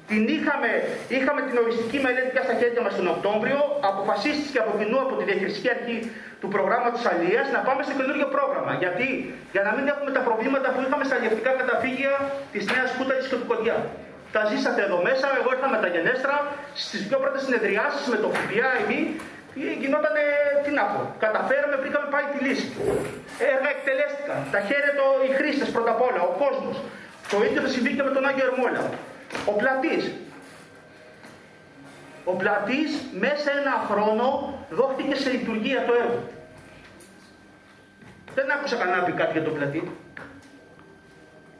Την 0.09 0.23
είχαμε, 0.35 0.69
είχαμε 1.15 1.41
την 1.47 1.55
οριστική 1.63 1.97
μελέτη 2.05 2.29
πια 2.33 2.43
στα 2.47 2.55
χέρια 2.59 2.81
μας 2.85 2.93
τον 2.99 3.07
Οκτώβριο. 3.15 3.59
Αποφασίστηκε 3.91 4.59
από 4.63 4.71
κοινού 4.79 4.97
από 5.05 5.13
τη 5.19 5.23
διαχειριστική 5.29 5.69
αρχή 5.75 5.97
του 6.41 6.47
προγράμματος 6.55 7.03
Αλίας 7.11 7.45
να 7.55 7.59
πάμε 7.67 7.81
στο 7.85 7.93
καινούργιο 7.99 8.27
πρόγραμμα. 8.35 8.71
Γιατί, 8.83 9.07
για 9.53 9.63
να 9.67 9.71
μην 9.75 9.85
έχουμε 9.93 10.11
τα 10.17 10.21
προβλήματα 10.27 10.67
που 10.73 10.79
είχαμε 10.85 11.03
στα 11.07 11.15
αλληλευτικά 11.17 11.51
καταφύγια 11.61 12.13
της 12.53 12.63
Νέας 12.73 12.89
Κούταλη 12.97 13.21
και 13.31 13.37
του 13.41 13.47
Κοντιά. 13.51 13.77
Τα 14.35 14.41
ζήσατε 14.49 14.81
εδώ 14.87 14.97
μέσα, 15.07 15.27
εγώ 15.39 15.49
ήρθα 15.55 15.67
με 15.75 15.79
τα 15.83 15.89
γενέστρα 15.95 16.35
στις 16.83 17.01
πιο 17.07 17.17
πρώτες 17.23 17.41
συνεδριάσεις 17.45 18.03
με 18.13 18.17
το 18.23 18.27
ΦΠΑ, 18.37 18.69
εμεί 18.83 18.99
γινόταν, 19.81 20.15
τι 20.63 20.71
να 20.79 20.83
πω, 20.91 20.99
καταφέραμε, 21.25 21.75
βρήκαμε 21.81 22.07
πάει 22.13 22.25
τη 22.33 22.37
λύση. 22.45 22.67
Έργα 23.53 23.69
εκτελέστηκαν. 23.75 24.37
Τα 24.55 24.59
χαίρετο 24.67 25.05
οι 25.25 25.29
χρήστες 25.37 25.69
πρώτα 25.75 25.91
απ' 25.95 26.03
όλα, 26.09 26.21
ο 26.29 26.33
κόσμος. 26.43 26.75
Το 27.31 27.37
ίδιο 27.47 27.59
θα 27.65 27.69
συμβεί 27.75 27.91
και 27.97 28.03
με 28.07 28.11
τον 28.15 28.23
Άγιο 28.29 28.45
Ερμόλα. 28.49 28.83
Ο 29.45 29.51
πλατής. 29.51 30.11
Ο 32.25 32.33
πλατής 32.33 32.91
μέσα 33.19 33.51
ένα 33.51 33.85
χρόνο 33.89 34.57
δόθηκε 34.69 35.15
σε 35.15 35.29
λειτουργία 35.29 35.85
το 35.85 35.93
έργο. 35.93 36.23
Δεν 38.35 38.51
άκουσα 38.51 38.75
κανένα 38.75 39.03
πει 39.03 39.11
κάτι 39.11 39.31
για 39.31 39.43
το 39.43 39.49
πλατή 39.49 39.91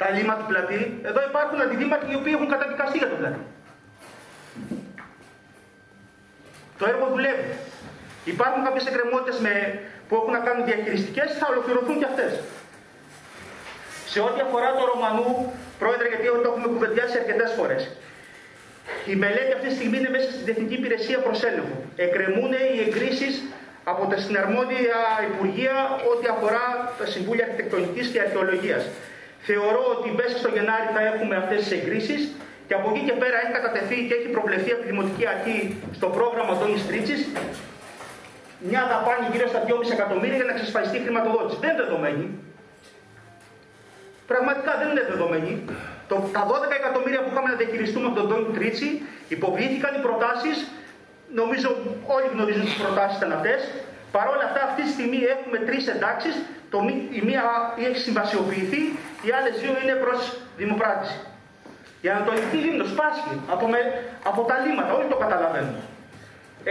τα 0.01 0.09
λίμα 0.15 0.33
του 0.39 0.45
πλατή. 0.51 0.81
Εδώ 1.09 1.19
υπάρχουν 1.29 1.57
αντιδήμαρχοι 1.61 2.11
οι 2.13 2.19
οποίοι 2.21 2.33
έχουν 2.37 2.49
καταδικαστεί 2.55 2.97
για 3.01 3.09
το 3.11 3.15
πλατή. 3.19 3.41
Το 6.79 6.83
έργο 6.91 7.05
δουλεύει. 7.13 7.49
Υπάρχουν 8.33 8.61
κάποιες 8.67 8.85
εκκρεμότητες 8.89 9.37
που 10.07 10.13
έχουν 10.19 10.31
να 10.37 10.41
κάνουν 10.47 10.63
διαχειριστικές, 10.69 11.27
θα 11.39 11.47
ολοκληρωθούν 11.51 11.95
και 11.99 12.07
αυτές. 12.11 12.31
Σε 14.13 14.19
ό,τι 14.27 14.39
αφορά 14.45 14.69
το 14.77 14.83
Ρωμανού, 14.91 15.29
πρόεδρε, 15.79 16.00
γιατί 16.00 16.00
το 16.00 16.00
έχουμε 16.00 16.00
κουβεντιάσει 16.81 17.17
αρκετές 17.21 17.51
φορές. 17.57 17.81
η 19.13 19.15
μελέτη 19.23 19.51
αυτή 19.57 19.67
τη 19.67 19.75
στιγμή 19.79 19.97
είναι 20.01 20.11
μέσα 20.17 20.29
στην 20.35 20.45
Τεχνική 20.49 20.75
Υπηρεσία 20.81 21.19
Προσέλεγχου. 21.27 21.77
Εκκρεμούν 22.05 22.51
οι 22.73 22.79
εγκρίσεις 22.87 23.33
από 23.91 24.03
τα 24.11 24.17
συναρμόδια 24.25 24.97
Υπουργεία 25.31 25.75
ό,τι 26.11 26.25
αφορά 26.33 26.65
τα 26.99 27.05
Συμβούλια 27.13 27.43
Αρχιτεκτονικής 27.47 28.05
και 28.11 28.19
Αρχαιολογίας. 28.25 28.83
Θεωρώ 29.49 29.81
ότι 29.95 30.07
μέσα 30.21 30.35
στο 30.41 30.49
Γενάρη 30.55 30.87
θα 30.95 31.01
έχουμε 31.11 31.35
αυτές 31.41 31.59
τις 31.63 31.71
εγκρίσεις 31.77 32.21
και 32.67 32.73
από 32.79 32.87
εκεί 32.91 33.01
και 33.07 33.15
πέρα 33.21 33.35
έχει 33.43 33.53
κατατεθεί 33.59 33.97
και 34.07 34.13
έχει 34.19 34.29
προβλεφθεί 34.37 34.69
από 34.73 34.81
τη 34.83 34.87
Δημοτική 34.93 35.25
Αρχή 35.33 35.57
στο 35.97 36.07
πρόγραμμα 36.17 36.53
Τόνι 36.59 36.79
Στρίτσης 36.85 37.21
μια 38.69 38.81
δαπάνη 38.91 39.25
γύρω 39.31 39.47
στα 39.53 39.61
2,5 39.67 39.97
εκατομμύρια 39.97 40.37
για 40.39 40.47
να 40.49 40.53
εξασφαλιστεί 40.55 40.97
η 41.01 41.03
χρηματοδότηση. 41.05 41.57
Δεν 41.63 41.69
είναι 41.69 41.81
δεδομένη. 41.83 42.25
Πραγματικά 44.31 44.71
δεν 44.79 44.87
είναι 44.91 45.05
δεδομένη. 45.11 45.53
Το, 46.11 46.17
τα 46.37 46.43
12 46.49 46.51
εκατομμύρια 46.81 47.21
που 47.23 47.29
είχαμε 47.31 47.47
να 47.53 47.57
διαχειριστούμε 47.61 48.05
από 48.09 48.17
τον 48.19 48.27
Τόνι 48.31 48.49
Τρίτσι 48.57 48.87
υποβλήθηκαν 49.35 49.91
οι 49.97 50.01
προτάσεις. 50.07 50.57
Νομίζω 51.41 51.67
όλοι 52.15 52.27
γνωρίζουν 52.33 52.65
τις 52.69 52.77
προτάσεις 52.83 53.15
ήταν 53.19 53.31
αυτέ. 53.37 53.53
Παρ' 54.15 54.29
όλα 54.33 54.45
αυτά, 54.49 54.61
αυτή 54.69 54.81
τη 54.85 54.91
στιγμή 54.95 55.19
έχουμε 55.35 55.57
τρεις 55.67 55.83
εντάξεις. 55.93 56.35
Η 57.19 57.21
μία 57.29 57.43
έχει 57.87 57.99
συμβασιοποιηθεί, 58.07 58.81
οι 59.25 59.29
άλλες 59.37 59.53
δύο 59.61 59.73
είναι 59.81 59.95
προς 60.03 60.19
δημοπράτηση. 60.61 61.17
Η 62.05 62.07
Ανατολική 62.13 62.57
Λίμνος 62.63 62.91
πάσχει 62.99 63.33
από, 63.53 63.65
με, 63.73 63.79
από 64.29 64.41
τα 64.49 64.55
λίμματα, 64.63 64.91
όλοι 64.97 65.07
το 65.13 65.17
καταλαβαίνουν. 65.25 65.75
600.000 66.65 66.69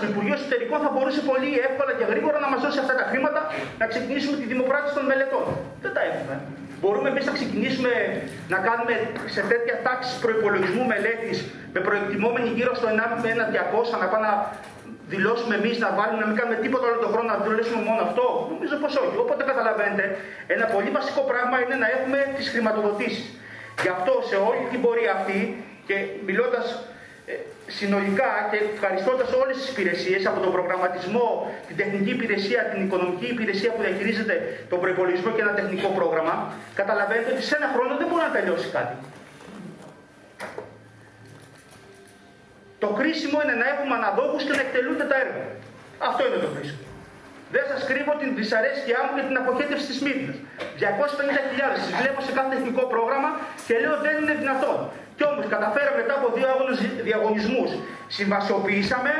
το 0.00 0.06
Υπουργείο 0.12 0.34
Εσωτερικών 0.38 0.78
θα 0.84 0.90
μπορούσε 0.94 1.20
πολύ 1.30 1.50
εύκολα 1.68 1.92
και 1.98 2.06
γρήγορα 2.12 2.38
να 2.44 2.48
μας 2.52 2.60
δώσει 2.64 2.78
αυτά 2.84 2.94
τα 3.00 3.04
χρήματα 3.10 3.40
να 3.80 3.86
ξεκινήσουμε 3.92 4.36
τη 4.40 4.46
δημοπράτηση 4.52 4.94
των 4.98 5.04
μελετών. 5.10 5.44
Δεν 5.84 5.92
τα 5.96 6.02
έχουμε. 6.10 6.34
Μπορούμε 6.82 7.08
εμείς 7.12 7.24
να 7.30 7.32
ξεκινήσουμε 7.38 7.92
να 8.52 8.58
κάνουμε 8.66 8.94
σε 9.34 9.40
τέτοια 9.50 9.76
τάξη 9.86 10.12
προπολογισμού 10.24 10.84
μελέτης 10.92 11.38
με 11.74 11.80
προεκτιμόμενη 11.86 12.48
γύρω 12.56 12.72
στο 12.80 12.88
1,200 12.88 14.00
να 14.02 14.06
πάμε 14.12 14.26
να 14.26 14.34
δηλώσουμε 15.12 15.54
εμείς 15.60 15.76
να 15.84 15.88
βάλουμε 15.98 16.20
να 16.24 16.28
μην 16.28 16.36
κάνουμε 16.40 16.58
τίποτα 16.64 16.84
όλο 16.90 16.98
τον 17.04 17.10
χρόνο 17.12 17.28
να 17.34 17.38
δηλώσουμε 17.46 17.80
μόνο 17.88 18.00
αυτό. 18.08 18.24
Νομίζω 18.52 18.74
πως 18.82 18.92
όχι. 19.04 19.16
Οπότε 19.24 19.42
καταλαβαίνετε, 19.50 20.04
ένα 20.54 20.66
πολύ 20.74 20.90
βασικό 20.98 21.22
πράγμα 21.30 21.56
είναι 21.62 21.76
να 21.84 21.88
έχουμε 21.96 22.18
τις 22.36 22.46
χρηματοδοτήσεις. 22.52 23.26
Γι' 23.84 23.92
αυτό 23.96 24.12
σε 24.30 24.36
όλη 24.48 24.62
την 24.72 24.80
πορεία 24.84 25.12
αυτή 25.18 25.38
και 25.88 25.96
μιλώντας 26.28 26.66
ε, 26.74 26.91
συνολικά 27.66 28.30
και 28.50 28.58
ευχαριστώντας 28.74 29.32
όλες 29.42 29.56
τις 29.56 29.68
υπηρεσίες 29.72 30.26
από 30.26 30.40
τον 30.40 30.52
προγραμματισμό, 30.52 31.26
την 31.66 31.76
τεχνική 31.76 32.10
υπηρεσία, 32.10 32.60
την 32.72 32.80
οικονομική 32.84 33.26
υπηρεσία 33.34 33.70
που 33.72 33.80
διαχειρίζεται 33.82 34.34
τον 34.70 34.80
προπολογισμό 34.80 35.30
και 35.34 35.42
ένα 35.46 35.54
τεχνικό 35.60 35.88
πρόγραμμα, 35.98 36.34
καταλαβαίνετε 36.74 37.30
ότι 37.34 37.42
σε 37.42 37.54
ένα 37.56 37.68
χρόνο 37.74 37.92
δεν 38.00 38.06
μπορεί 38.08 38.22
να 38.28 38.34
τελειώσει 38.38 38.68
κάτι. 38.76 38.94
Το 42.84 42.88
κρίσιμο 42.98 43.38
είναι 43.42 43.56
να 43.62 43.66
έχουμε 43.72 43.94
αναδόχους 44.00 44.42
και 44.46 44.54
να 44.58 44.62
εκτελούνται 44.66 45.06
τα 45.10 45.16
έργα. 45.24 45.44
Αυτό 46.08 46.20
είναι 46.26 46.40
το 46.44 46.50
κρίσιμο. 46.54 46.82
Δεν 47.54 47.64
σας 47.70 47.80
κρύβω 47.88 48.12
την 48.22 48.30
δυσαρέσκειά 48.38 48.98
μου 49.04 49.12
και 49.16 49.24
την 49.28 49.36
αποχέτευση 49.42 49.86
της 49.90 49.98
Μύρινα. 50.04 50.34
250.000 50.80 51.76
τις 51.76 51.86
βλέπω 52.00 52.20
σε 52.26 52.32
κάθε 52.36 52.50
τεχνικό 52.54 52.82
πρόγραμμα 52.92 53.30
και 53.66 53.74
λέω 53.82 53.94
δεν 54.06 54.14
είναι 54.20 54.34
δυνατόν. 54.42 54.78
Κι 55.22 55.28
όμω 55.32 55.42
καταφέραμε 55.56 55.98
μετά 56.02 56.14
από 56.20 56.28
δύο 56.36 56.48
διαγωνισμούς, 57.08 57.70
συμβασιοποιήσαμε 58.16 59.12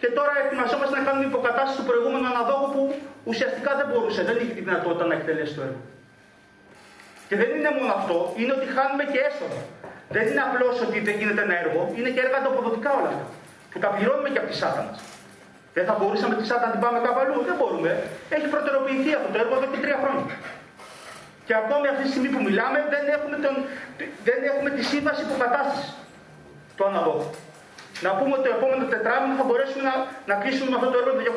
και 0.00 0.08
τώρα 0.16 0.32
ετοιμαζόμαστε 0.42 0.94
να 0.98 1.02
κάνουμε 1.06 1.26
υποκατάσταση 1.32 1.76
του 1.80 1.86
προηγούμενου 1.90 2.26
αναδόχου 2.32 2.66
που 2.74 2.82
ουσιαστικά 3.30 3.70
δεν 3.78 3.86
μπορούσε, 3.90 4.20
δεν 4.28 4.36
είχε 4.40 4.52
τη 4.58 4.62
δυνατότητα 4.68 5.04
να 5.10 5.14
εκτελέσει 5.18 5.52
το 5.58 5.62
έργο. 5.68 5.82
Και 7.28 7.36
δεν 7.40 7.48
είναι 7.56 7.70
μόνο 7.78 7.90
αυτό, 7.98 8.16
είναι 8.40 8.52
ότι 8.58 8.66
χάνουμε 8.76 9.04
και 9.12 9.20
έσοδα. 9.28 9.60
Δεν 10.14 10.24
είναι 10.30 10.42
απλώς 10.48 10.74
ότι 10.86 10.96
δεν 11.06 11.14
γίνεται 11.20 11.42
ένα 11.46 11.56
έργο, 11.64 11.80
είναι 11.98 12.10
και 12.14 12.20
έργα 12.24 12.36
ανταποδοτικά 12.42 12.90
όλα 12.98 13.08
αυτά. 13.12 13.26
Που 13.70 13.78
τα 13.84 13.88
πληρώνουμε 13.94 14.28
και 14.32 14.40
από 14.42 14.48
τη 14.52 14.56
ΣΑΤΑ 14.62 14.82
μας. 14.86 14.98
Δεν 15.76 15.84
θα 15.88 15.94
μπορούσαμε 15.98 16.34
τη 16.40 16.44
ΣΑΤΑ 16.50 16.64
να 16.68 16.72
την 16.74 16.80
πάμε 16.84 16.98
κάπου 17.06 17.20
αλλού, 17.22 17.38
δεν 17.48 17.56
μπορούμε. 17.60 17.90
Έχει 18.36 18.46
προτεραιοποιηθεί 18.54 19.10
αυτό 19.18 19.28
το 19.34 19.38
έργο 19.42 19.54
εδώ 19.58 19.66
και 19.72 19.80
τρία 19.84 19.98
χρόνια. 20.02 20.24
Και 21.50 21.62
ακόμη 21.64 21.86
αυτή 21.92 22.02
τη 22.06 22.10
στιγμή 22.14 22.30
που 22.34 22.42
μιλάμε 22.48 22.78
δεν 22.94 23.04
έχουμε, 23.16 23.36
τον, 23.44 23.54
δεν 24.28 24.38
έχουμε 24.50 24.70
τη 24.76 24.82
σύμβαση 24.92 25.20
υποκατάσταση 25.28 25.88
του 26.76 26.84
αναδόχου. 26.88 27.30
Να 28.04 28.10
πούμε 28.18 28.32
ότι 28.36 28.44
το 28.48 28.52
επόμενο 28.58 28.84
τετράμινο 28.94 29.34
θα 29.40 29.44
μπορέσουμε 29.48 29.82
να, 29.90 29.94
να 30.30 30.34
κλείσουμε 30.40 30.68
με 30.70 30.76
αυτό 30.78 30.88
το 30.92 30.98
έργο 31.00 31.12
των 31.16 31.22
250.000. 31.26 31.30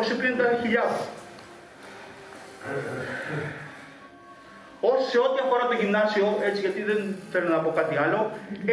Όσο 4.91 5.06
σε 5.14 5.19
ό,τι 5.26 5.38
αφορά 5.45 5.64
το 5.72 5.76
γυμνάσιο, 5.81 6.26
έτσι 6.48 6.60
γιατί 6.65 6.81
δεν 6.90 6.99
θέλω 7.31 7.48
να 7.56 7.60
πω 7.64 7.69
κάτι 7.80 7.95
άλλο, 8.03 8.19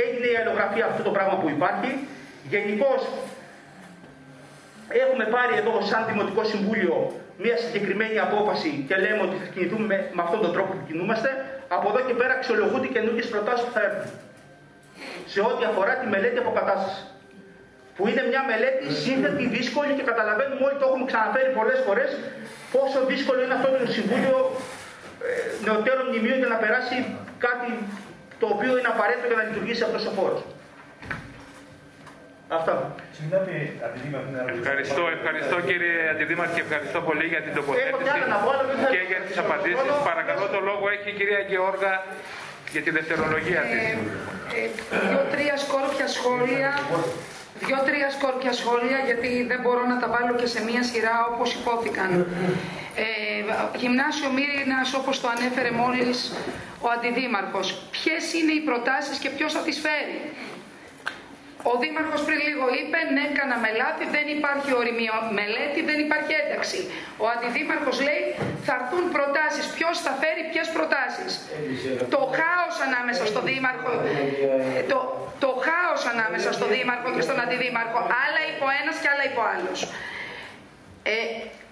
έγινε 0.04 0.26
η 0.32 0.36
αλληλογραφία 0.38 0.84
αυτό 0.90 1.02
το 1.08 1.12
πράγμα 1.16 1.34
που 1.40 1.48
υπάρχει. 1.56 1.90
Γενικώς 2.52 3.00
έχουμε 5.02 5.24
πάρει 5.34 5.54
εδώ 5.60 5.72
σαν 5.90 6.00
Δημοτικό 6.10 6.42
Συμβούλιο 6.52 6.96
μια 7.44 7.56
συγκεκριμένη 7.64 8.16
απόφαση 8.26 8.70
και 8.88 8.96
λέμε 9.04 9.20
ότι 9.26 9.36
θα 9.42 9.46
κινηθούμε 9.52 9.86
με, 9.90 9.96
με 10.16 10.22
αυτόν 10.26 10.40
τον 10.44 10.52
τρόπο 10.54 10.70
που 10.78 10.84
κινούμαστε. 10.88 11.30
Από 11.76 11.86
εδώ 11.90 12.00
και 12.06 12.14
πέρα 12.20 12.32
αξιολογούνται 12.38 12.88
καινούργιες 12.96 13.28
προτάσεις 13.32 13.64
που 13.66 13.72
θα 13.76 13.82
έρθουν. 13.86 14.10
Σε 15.32 15.40
ό,τι 15.50 15.62
αφορά 15.70 15.92
τη 16.00 16.06
μελέτη 16.14 16.38
αποκατάστασης. 16.44 17.00
Που 17.96 18.02
είναι 18.08 18.22
μια 18.30 18.42
μελέτη 18.50 18.84
σύνθετη, 19.02 19.44
δύσκολη 19.56 19.92
και 19.98 20.04
καταλαβαίνουμε 20.10 20.62
όλοι 20.66 20.76
το 20.80 20.86
έχουμε 20.88 21.04
ξαναφέρει 21.10 21.50
πολλές 21.58 21.78
φορές 21.86 22.10
πόσο 22.74 22.98
δύσκολο 23.10 23.38
είναι 23.44 23.56
αυτό 23.58 23.68
το 23.68 23.92
Συμβούλιο 23.96 24.38
ε, 25.28 25.32
Νεωτέρων 25.64 26.06
Μνημείων 26.08 26.38
για 26.42 26.50
να 26.54 26.58
περάσει 26.62 26.96
κάτι 27.46 27.70
το 28.40 28.46
οποίο 28.54 28.72
είναι 28.78 28.90
απαραίτητο 28.94 29.26
για 29.30 29.38
να 29.40 29.44
λειτουργήσει 29.48 29.82
αυτός 29.88 30.02
ο 30.10 30.12
χώρο. 30.18 30.38
Αυτά. 32.58 32.94
Ευχαριστώ, 34.58 35.02
ευχαριστώ 35.16 35.56
κύριε 35.68 35.94
Αντιδήμαρχε, 36.12 36.60
ευχαριστώ 36.66 37.00
πολύ 37.08 37.26
για 37.32 37.42
την 37.44 37.52
τοποθέτηση 37.54 38.20
και 38.94 39.00
για 39.10 39.20
τις 39.26 39.36
απαντήσεις. 39.44 39.94
Παρακαλώ 40.10 40.44
το 40.54 40.60
λόγο 40.68 40.84
έχει 40.94 41.08
η 41.08 41.16
κυρία 41.18 41.40
Γεώργα 41.50 41.92
για 42.72 42.82
τη 42.84 42.90
δευτερολογία 42.90 43.60
της. 43.70 43.82
Ε, 43.82 44.62
ε, 44.62 44.98
Δύο-τρία 45.08 45.56
σκόρπια 45.64 46.06
σχόλια 46.16 46.70
Δύο-τρία 47.66 48.10
σκόρπια 48.16 48.52
σχόλια, 48.52 48.98
γιατί 49.08 49.30
δεν 49.50 49.60
μπορώ 49.62 49.82
να 49.92 49.96
τα 50.02 50.08
βάλω 50.14 50.34
και 50.40 50.46
σε 50.46 50.60
μία 50.68 50.82
σειρά 50.90 51.16
όπως 51.32 51.48
υπόθηκαν. 51.54 52.10
Ε, 52.94 53.06
γυμνάσιο 53.82 54.30
Μύρινας, 54.36 54.94
όπως 55.00 55.20
το 55.20 55.28
ανέφερε 55.34 55.70
μόλις 55.70 56.16
ο 56.84 56.88
Αντιδήμαρχος. 56.96 57.66
Ποιες 57.94 58.22
είναι 58.36 58.52
οι 58.52 58.62
προτάσεις 58.68 59.16
και 59.22 59.30
ποιος 59.36 59.52
θα 59.52 59.62
τις 59.66 59.76
φέρει; 59.84 60.18
Ο 61.70 61.72
Δήμαρχος 61.82 62.20
πριν 62.26 62.40
λίγο 62.48 62.64
είπε: 62.80 62.98
Ναι, 63.16 63.24
κάναμε 63.38 63.68
λάθη, 63.80 64.04
δεν 64.16 64.26
υπάρχει 64.36 64.70
οριμιο 64.80 65.16
μελέτη, 65.38 65.80
δεν 65.90 65.98
υπάρχει 66.06 66.32
ένταξη. 66.42 66.80
Ο 67.22 67.26
Αντιδήμαρχος 67.34 67.96
λέει: 68.06 68.22
Θα 68.66 68.72
έρθουν 68.80 69.04
προτάσεις. 69.16 69.64
Ποιος 69.76 69.96
θα 70.04 70.12
φέρει 70.20 70.42
ποιες 70.50 70.68
προτάσεις; 70.76 71.30
Το 72.14 72.20
χάος 72.38 72.76
ανάμεσα 72.86 73.24
στο 73.32 73.40
Δήμαρχο. 73.48 73.92
Το, 74.92 74.98
το 75.44 75.50
χάος 75.66 76.02
ανάμεσα 76.12 76.50
στο 76.56 76.66
Δήμαρχο 76.74 77.08
και 77.16 77.24
στον 77.26 77.38
Αντιδήμαρχο. 77.44 77.98
Άλλα 78.24 78.40
υπό 78.52 78.66
ένας 78.80 78.96
και 79.02 79.08
άλλα 79.12 79.24
υπό 79.32 79.42
άλλο. 79.54 79.72
Ε, 81.14 81.16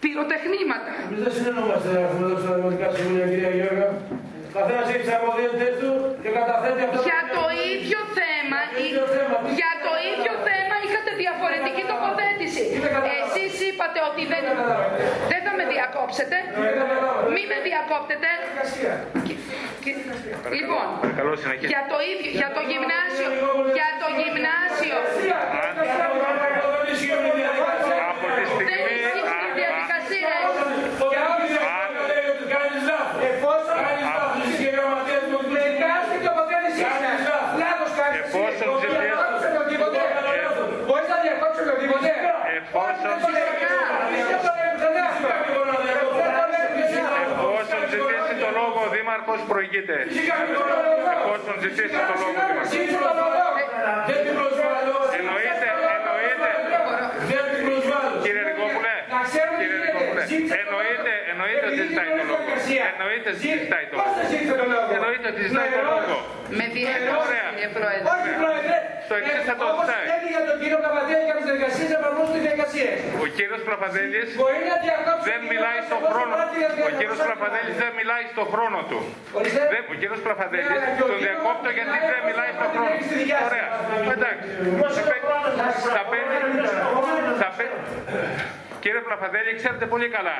πυροτεχνήματα. 0.03 0.93
Εμείς 1.07 1.21
δεν 1.25 1.33
συνεννόμαστε 1.37 1.89
να 1.95 2.01
έχουμε 2.07 2.25
εδώ 2.29 2.37
στα 2.43 2.51
Δημοτικά 2.57 2.87
Συμβούλια, 2.95 3.27
κυρία 3.33 3.53
Γιώργα. 3.59 3.87
Καθένας 4.57 4.87
έχει 4.93 5.03
τις 5.05 5.13
αρμοδιότητες 5.19 5.73
του 5.81 5.91
και 6.23 6.31
καταθέτει 6.39 6.81
αυτό. 6.87 6.99
Για 7.11 7.23
το 7.37 7.45
ίδιο 7.73 8.01
θέμα, 8.19 8.59
για 9.61 9.73
το 9.87 9.93
ίδιο 10.11 10.35
θέμα 10.49 10.75
είχατε 10.85 11.11
διαφορετική 11.25 11.83
τοποθέτηση. 12.85 13.41
Εσείς 13.45 13.55
είπατε 13.69 13.99
ότι 14.11 14.23
δεν. 14.33 14.45
Δεν 15.33 15.41
θα 15.47 15.53
με 15.59 15.65
διακόψετε. 15.75 16.37
Μη 17.35 17.43
με 17.53 17.59
διακόπτετε. 17.69 18.29
Λοιπόν, 20.59 20.87
για 21.73 21.83
το, 21.93 21.99
ίδιο, 22.13 22.31
για 22.41 22.51
το 22.57 22.61
γυμνάσιο, 22.71 23.29
για 23.79 23.89
το 24.03 24.09
γυμνάσιο. 24.19 24.99
Λόγο 49.19 49.33
ο 49.33 49.37
Δήμαρχος 49.37 49.41
προηγείται. 49.53 49.97
Εφόσον 51.19 51.57
ζητήσει 51.65 51.95
το 52.11 52.15
λόγο 52.21 52.27
ο 52.29 52.47
Δήμαρχος. 52.49 52.67
Εννοείται, 55.19 55.69
εννοείται. 55.99 56.51
Κύριε 57.29 58.43
Ρικόπουλε, 58.49 58.95
κύριε 59.55 59.79
Ρικόπουλε, 59.87 60.23
εννοείται, 60.63 61.13
εννοείται 61.33 61.65
ότι 61.71 61.81
ζητάει 61.89 62.11
το 62.19 62.25
λόγο. 62.31 62.45
Εννοείται 62.99 63.29
ότι 63.33 63.41
ζητάει 63.55 63.85
το 63.91 63.97
λόγο. 64.01 64.91
Εννοείται 64.97 65.27
ότι 65.33 65.41
ζητάει 65.49 65.71
το 65.77 65.83
λόγο. 65.91 66.17
Με 66.59 66.65
διαβεβαιώ, 66.75 67.23
κύριε 67.53 67.71
Πρόεδρε. 67.77 68.77
το 69.11 69.15
εξής 69.21 69.45
θα 69.49 69.55
το 69.61 69.65
Όπως 69.71 69.85
ζητάει. 69.87 70.07
λέει 70.11 70.29
για 70.35 70.43
τον 70.49 70.57
κύριο 70.63 70.79
Καβαδέλη 70.85 71.25
και 71.29 71.35
τις 71.39 71.45
διαδικασίες, 71.49 71.91
εφαρμόζουν 72.69 72.75
τις 72.75 72.79
διαδικασίες. 72.79 73.23
Ο 73.25 73.27
κύριος 73.39 73.61
Πλαφαδέλης 73.69 74.29
Μπορεί 74.41 74.61
να 74.73 74.77
διακόψει 74.87 75.25
δεν 75.31 75.41
την 75.43 75.49
μιλάει 75.53 75.81
στο 75.89 75.97
διακόψει 75.99 76.13
χρόνο. 76.15 76.33
πάλι 76.39 76.55
για 76.63 76.69
Ο 76.71 76.75
διακόψει 76.77 76.99
κύριος 77.01 77.19
πάλι. 77.21 77.29
Πλαφαδέλης 77.29 77.75
δεν 77.83 77.91
μιλάει 77.99 78.25
στο 78.35 78.43
χρόνο 78.53 78.79
του. 78.91 78.99
Ορίστε. 79.39 79.63
Δεν- 79.75 79.85
Ο 79.93 79.95
κύριος 80.01 80.21
Πλαφαδέλης 80.27 80.69
Ναι, 80.71 80.77
αλλά 80.77 80.89
και 80.97 81.03
ο 81.07 81.09
τον 81.11 81.19
κύριος 81.19 81.27
διακόπτω 81.27 81.69
γιατί 81.77 81.91
Πλαφαδέλης 81.91 82.15
δεν 82.15 82.23
μιλάει 82.31 82.51
στο 82.57 82.65
δεν 82.67 82.73
χρόνο. 82.75 82.91
έχει 82.95 83.05
τη 83.11 83.17
δικιά 83.23 83.39
σας. 83.41 83.47
Ωραία. 83.51 83.69
Εντάξει. 84.17 84.49
Θα 85.97 86.03
πέ- 86.11 86.27
Θα 87.41 87.49
παίρνει... 87.57 87.77
θα 88.79 88.83
πέ- 88.83 88.83
Κύριε 88.85 89.03
Πλαφαδέλη, 89.09 89.51
ξέρετε 89.61 89.87
πολύ 89.93 90.09
καλά. 90.17 90.37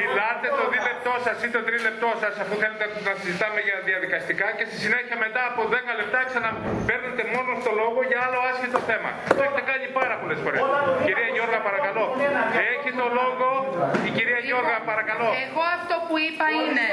Μιλάτε 0.00 0.48
το 0.58 0.64
δίλεπτό 0.74 1.12
σας 1.26 1.36
ή 1.46 1.48
το 1.56 1.60
τρίλεπτό 1.68 2.08
σας 2.22 2.34
αφού 2.42 2.54
θέλετε 2.62 2.84
να 3.08 3.12
συζητάμε 3.20 3.60
για 3.66 3.76
διαδικαστικά 3.90 4.46
και 4.56 4.64
στη 4.68 4.76
συνέχεια 4.84 5.16
μετά 5.24 5.42
από 5.50 5.60
10 5.74 5.92
λεπτά 6.00 6.18
ξαναπαίρνετε 6.30 7.22
μόνος 7.34 7.56
στο 7.62 7.72
λόγο 7.80 7.98
για 8.10 8.18
άλλο 8.26 8.38
άσχετο 8.50 8.78
θέμα. 8.90 9.10
Το 9.36 9.40
έχετε 9.46 9.62
κάνει 9.70 9.86
πάρα 10.00 10.14
πολλές 10.20 10.38
φορές. 10.44 10.60
Κυρία 11.06 11.28
Γιώργα, 11.36 11.58
παρακαλώ. 11.68 12.04
Έχει 12.72 12.90
το 13.00 13.06
λόγο 13.20 13.48
η 14.08 14.10
κυρία 14.16 14.40
Γιώργα, 14.48 14.76
παρακαλώ. 14.90 15.26
Εγώ 15.46 15.62
αυτό 15.78 15.94
που 16.06 16.14
είπα 16.26 16.46
είναι. 16.60 16.84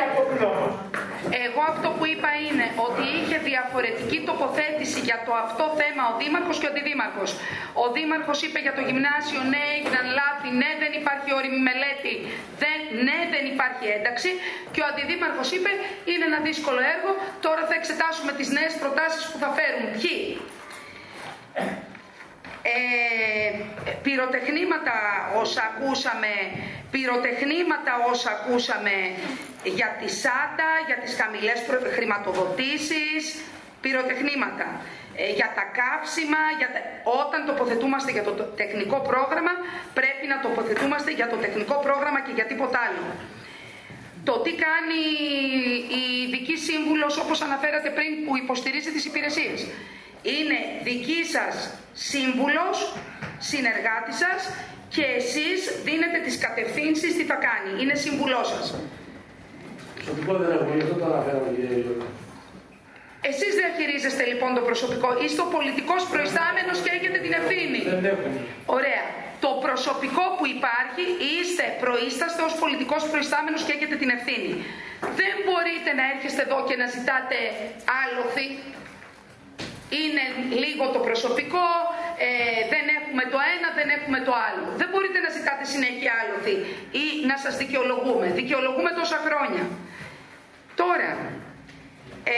Εγώ 1.46 1.62
αυτό 1.74 1.88
που 1.98 2.04
είπα 2.14 2.30
είναι 2.48 2.66
ότι 2.88 3.04
είχε 3.20 3.38
διαφορετική 3.52 4.18
τοποθέτηση 4.30 5.00
για 5.10 5.18
το 5.26 5.32
αυτό 5.46 5.64
θέμα 5.82 6.04
ο 6.12 6.14
Δήμαρχος 6.22 6.56
και 6.60 6.68
ο 6.70 6.72
Αντιδήμαρχος. 6.74 7.30
Ο 7.84 7.86
Δήμαρχος 7.96 8.38
είπε 8.46 8.60
για 8.66 8.74
το 8.78 8.82
γυμνάσιο 8.88 9.42
ναι 9.52 9.62
έγιναν 9.76 10.06
λάθη, 10.20 10.31
ναι 10.60 10.70
δεν 10.84 10.92
υπάρχει 11.02 11.30
όρημη 11.40 11.60
μελέτη, 11.70 12.14
δεν, 12.64 12.80
ναι 13.08 13.18
δεν 13.34 13.44
υπάρχει 13.54 13.86
ένταξη 13.98 14.30
και 14.74 14.82
ο 14.84 14.86
Αντιδήμαρχος 14.92 15.50
είπε 15.56 15.72
είναι 16.12 16.26
ένα 16.32 16.40
δύσκολο 16.50 16.82
έργο, 16.96 17.12
τώρα 17.46 17.62
θα 17.70 17.76
εξετάσουμε 17.80 18.32
τις 18.40 18.50
νέες 18.58 18.74
προτάσεις 18.82 19.24
που 19.30 19.38
θα 19.44 19.50
φέρουν. 19.58 19.84
Ποιοι. 20.00 20.18
Ε, 22.64 23.50
πυροτεχνήματα 24.04 24.94
όσα 25.36 25.62
ακούσαμε, 25.72 26.32
πυροτεχνήματα 26.92 27.92
όσα 28.12 28.30
ακούσαμε 28.38 28.94
για 29.64 29.90
τη 30.00 30.08
ΣΑΤΑ, 30.22 30.70
για 30.88 30.98
τις 31.04 31.18
χαμηλές 31.22 31.60
προ- 31.68 31.88
χρηματοδοτήσεις, 31.96 33.24
πυροτεχνήματα. 33.82 34.82
Ε, 35.22 35.32
για 35.40 35.50
τα 35.58 35.66
καύσιμα, 35.80 36.42
για 36.60 36.70
τα... 36.74 36.80
όταν 37.22 37.40
τοποθετούμαστε 37.50 38.12
για 38.16 38.24
το 38.28 38.32
το 38.40 38.46
τεχνικό 38.62 38.98
πρόγραμμα, 39.10 39.54
πρέπει 40.00 40.26
να 40.34 40.38
τοποθετούμαστε 40.46 41.12
για 41.20 41.28
το 41.32 41.38
τεχνικό 41.46 41.76
πρόγραμμα 41.86 42.20
και 42.26 42.34
για 42.38 42.48
τίποτα 42.52 42.78
άλλο. 42.86 43.04
Το 44.30 44.34
τι 44.44 44.52
κάνει 44.66 45.02
η 46.00 46.04
ειδική 46.24 46.56
σύμβουλος, 46.68 47.14
όπως 47.24 47.38
αναφέρατε 47.48 47.90
πριν, 47.98 48.12
που 48.26 48.32
υποστηρίζει 48.44 48.92
τις 48.96 49.06
υπηρεσίες. 49.10 49.60
Είναι 50.36 50.58
δική 50.90 51.22
σας 51.34 51.54
σύμβουλος, 52.10 52.78
συνεργάτη 53.50 54.14
σας 54.24 54.40
και 54.96 55.06
εσείς 55.20 55.60
δίνετε 55.88 56.20
τις 56.26 56.36
κατευθύνσεις 56.46 57.12
τι 57.18 57.24
θα 57.32 57.38
κάνει. 57.48 57.72
Είναι 57.82 57.96
σύμβουλός 58.06 58.48
σας. 58.54 58.66
Προσωπικό 59.96 60.34
δεν 60.42 60.50
έχω, 60.56 60.66
γι' 60.78 60.84
αυτό 60.86 60.96
το 61.02 61.06
αναφέραμε 61.12 61.48
κύριε 61.56 61.78
Γιώργο. 63.22 63.30
Εσείς 63.30 63.52
διαχειρίζεστε 63.60 64.24
λοιπόν 64.32 64.50
το 64.58 64.62
προσωπικό. 64.70 65.10
Είστε 65.24 65.42
ο 65.48 65.50
πολιτικός 65.56 66.02
προϊστάμενος 66.14 66.78
και 66.84 66.92
έχετε 66.98 67.18
την 67.26 67.34
ευθύνη. 67.40 67.80
Δεν 67.90 68.06
έχουμε. 68.14 68.40
Ωραία. 68.78 69.04
Το 69.46 69.52
προσωπικό 69.66 70.26
που 70.38 70.46
υπάρχει 70.58 71.04
είστε 71.36 71.66
προείσταστε 71.84 72.42
ως 72.48 72.54
πολιτικός 72.64 73.02
προϊστάμενος 73.12 73.62
και 73.66 73.74
έχετε 73.78 73.96
την 74.02 74.10
ευθύνη. 74.18 74.52
Δεν 75.20 75.36
μπορείτε 75.46 75.90
να 76.00 76.04
έρχεστε 76.14 76.42
εδώ 76.48 76.60
και 76.68 76.76
να 76.82 76.88
ζητάτε 76.96 77.38
άλοθη. 78.02 78.48
Είναι 80.02 80.26
λίγο 80.64 80.84
το 80.96 81.00
προσωπικό, 81.08 81.68
ε, 82.26 82.28
δεν 82.74 82.86
έχουμε 83.00 83.24
το 83.34 83.38
ένα, 83.56 83.68
δεν 83.80 83.90
έχουμε 83.98 84.20
το 84.28 84.34
άλλο. 84.48 84.66
Δεν 84.82 84.88
μπορείτε 84.92 85.20
να 85.26 85.30
ζητάτε 85.38 85.64
συνέχεια 85.74 86.12
άλοθη 86.22 86.56
ή 87.04 87.06
να 87.32 87.36
σας 87.44 87.54
δικαιολογούμε. 87.62 88.26
Δικαιολογούμε 88.42 88.92
τόσα 89.02 89.18
χρόνια. 89.26 89.64
Τώρα, 90.82 91.10
ε, 92.24 92.34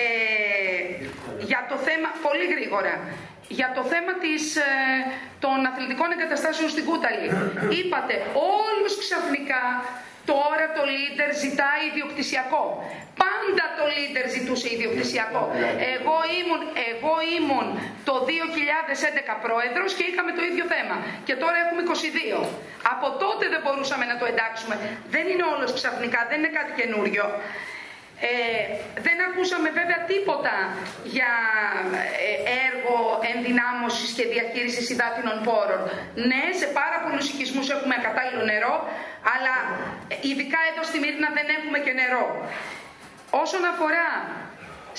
για 1.49 1.65
το 1.69 1.75
θέμα, 1.87 2.09
πολύ 2.27 2.45
γρήγορα, 2.53 2.93
για 3.47 3.69
το 3.75 3.83
θέμα 3.91 4.13
της, 4.23 4.55
ε, 4.55 4.69
των 5.39 5.57
αθλητικών 5.69 6.09
εγκαταστάσεων 6.15 6.69
στην 6.69 6.85
Κούταλη. 6.89 7.27
Είπατε 7.79 8.15
όλους 8.61 8.93
ξαφνικά 9.03 9.63
τώρα 10.31 10.65
το 10.77 10.81
leader 10.91 11.29
ζητάει 11.43 11.81
ιδιοκτησιακό. 11.91 12.63
Πάντα 13.23 13.65
το 13.77 13.83
leader 13.93 14.25
ζητούσε 14.35 14.67
ιδιοκτησιακό. 14.77 15.43
Εγώ 15.95 16.17
ήμουν, 16.39 16.61
εγώ 16.91 17.15
ήμουν 17.37 17.67
το 18.07 18.13
2011 18.27 19.33
πρόεδρος 19.45 19.89
και 19.97 20.03
είχαμε 20.09 20.31
το 20.37 20.43
ίδιο 20.49 20.65
θέμα. 20.73 20.95
Και 21.27 21.35
τώρα 21.43 21.57
έχουμε 21.63 21.81
22. 22.37 22.39
Από 22.93 23.07
τότε 23.23 23.43
δεν 23.53 23.61
μπορούσαμε 23.63 24.05
να 24.11 24.15
το 24.19 24.25
εντάξουμε. 24.31 24.75
Δεν 25.15 25.25
είναι 25.31 25.45
όλος 25.53 25.69
ξαφνικά, 25.79 26.19
δεν 26.29 26.37
είναι 26.41 26.53
κάτι 26.59 26.71
καινούριο. 26.79 27.25
Ε, 28.29 28.31
δεν 29.05 29.17
ακούσαμε 29.27 29.69
βέβαια 29.79 29.99
τίποτα 30.11 30.55
για 31.15 31.31
ε, 32.27 32.33
έργο 32.67 32.97
ενδυνάμωσης 33.33 34.09
και 34.17 34.25
διαχείρισης 34.33 34.85
υδάτινων 34.93 35.37
πόρων. 35.47 35.81
Ναι, 36.29 36.43
σε 36.61 36.67
πάρα 36.79 36.97
πολλούς 37.03 37.25
οικισμούς 37.29 37.67
έχουμε 37.75 37.93
ακατάλληλο 37.99 38.43
νερό, 38.51 38.75
αλλά 39.33 39.55
ε, 40.11 40.15
ειδικά 40.29 40.59
εδώ 40.69 40.83
στη 40.89 40.97
Μύρνα 41.03 41.29
δεν 41.37 41.47
έχουμε 41.57 41.77
και 41.85 41.93
νερό. 42.01 42.25
Όσον 43.43 43.63
αφορά 43.71 44.07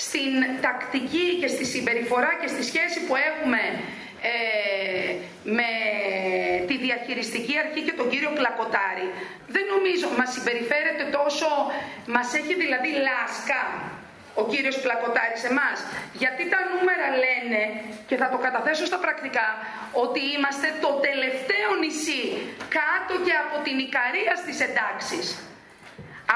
στην 0.05 0.31
τακτική 0.65 1.27
και 1.39 1.49
στη 1.55 1.65
συμπεριφορά 1.73 2.31
και 2.41 2.49
στη 2.53 2.63
σχέση 2.69 2.97
που 3.05 3.15
έχουμε 3.31 3.61
ε, 4.21 5.13
με 5.57 5.69
τη 6.67 6.75
διαχειριστική 6.77 7.55
αρχή 7.63 7.81
και 7.87 7.91
τον 7.99 8.09
κύριο 8.09 8.31
Πλακοτάρη, 8.39 9.07
δεν 9.55 9.65
νομίζω 9.75 10.07
μας 10.19 10.29
συμπεριφέρεται 10.35 11.03
τόσο, 11.17 11.47
μας 12.15 12.27
έχει 12.39 12.53
δηλαδή 12.63 12.89
λάσκα 13.07 13.61
ο 14.41 14.43
κύριος 14.51 14.77
Πλακοτάρης 14.85 15.43
εμάς. 15.51 15.77
Γιατί 16.21 16.43
τα 16.53 16.59
νούμερα 16.71 17.07
λένε, 17.23 17.61
και 18.07 18.15
θα 18.21 18.27
το 18.33 18.37
καταθέσω 18.45 18.85
στα 18.91 18.99
πρακτικά, 19.05 19.47
ότι 20.03 20.21
είμαστε 20.35 20.67
το 20.83 20.89
τελευταίο 21.07 21.69
νησί 21.83 22.23
κάτω 22.79 23.13
και 23.25 23.33
από 23.43 23.55
την 23.65 23.77
Ικαρία 23.87 24.33
στις 24.43 24.57
εντάξεις. 24.67 25.25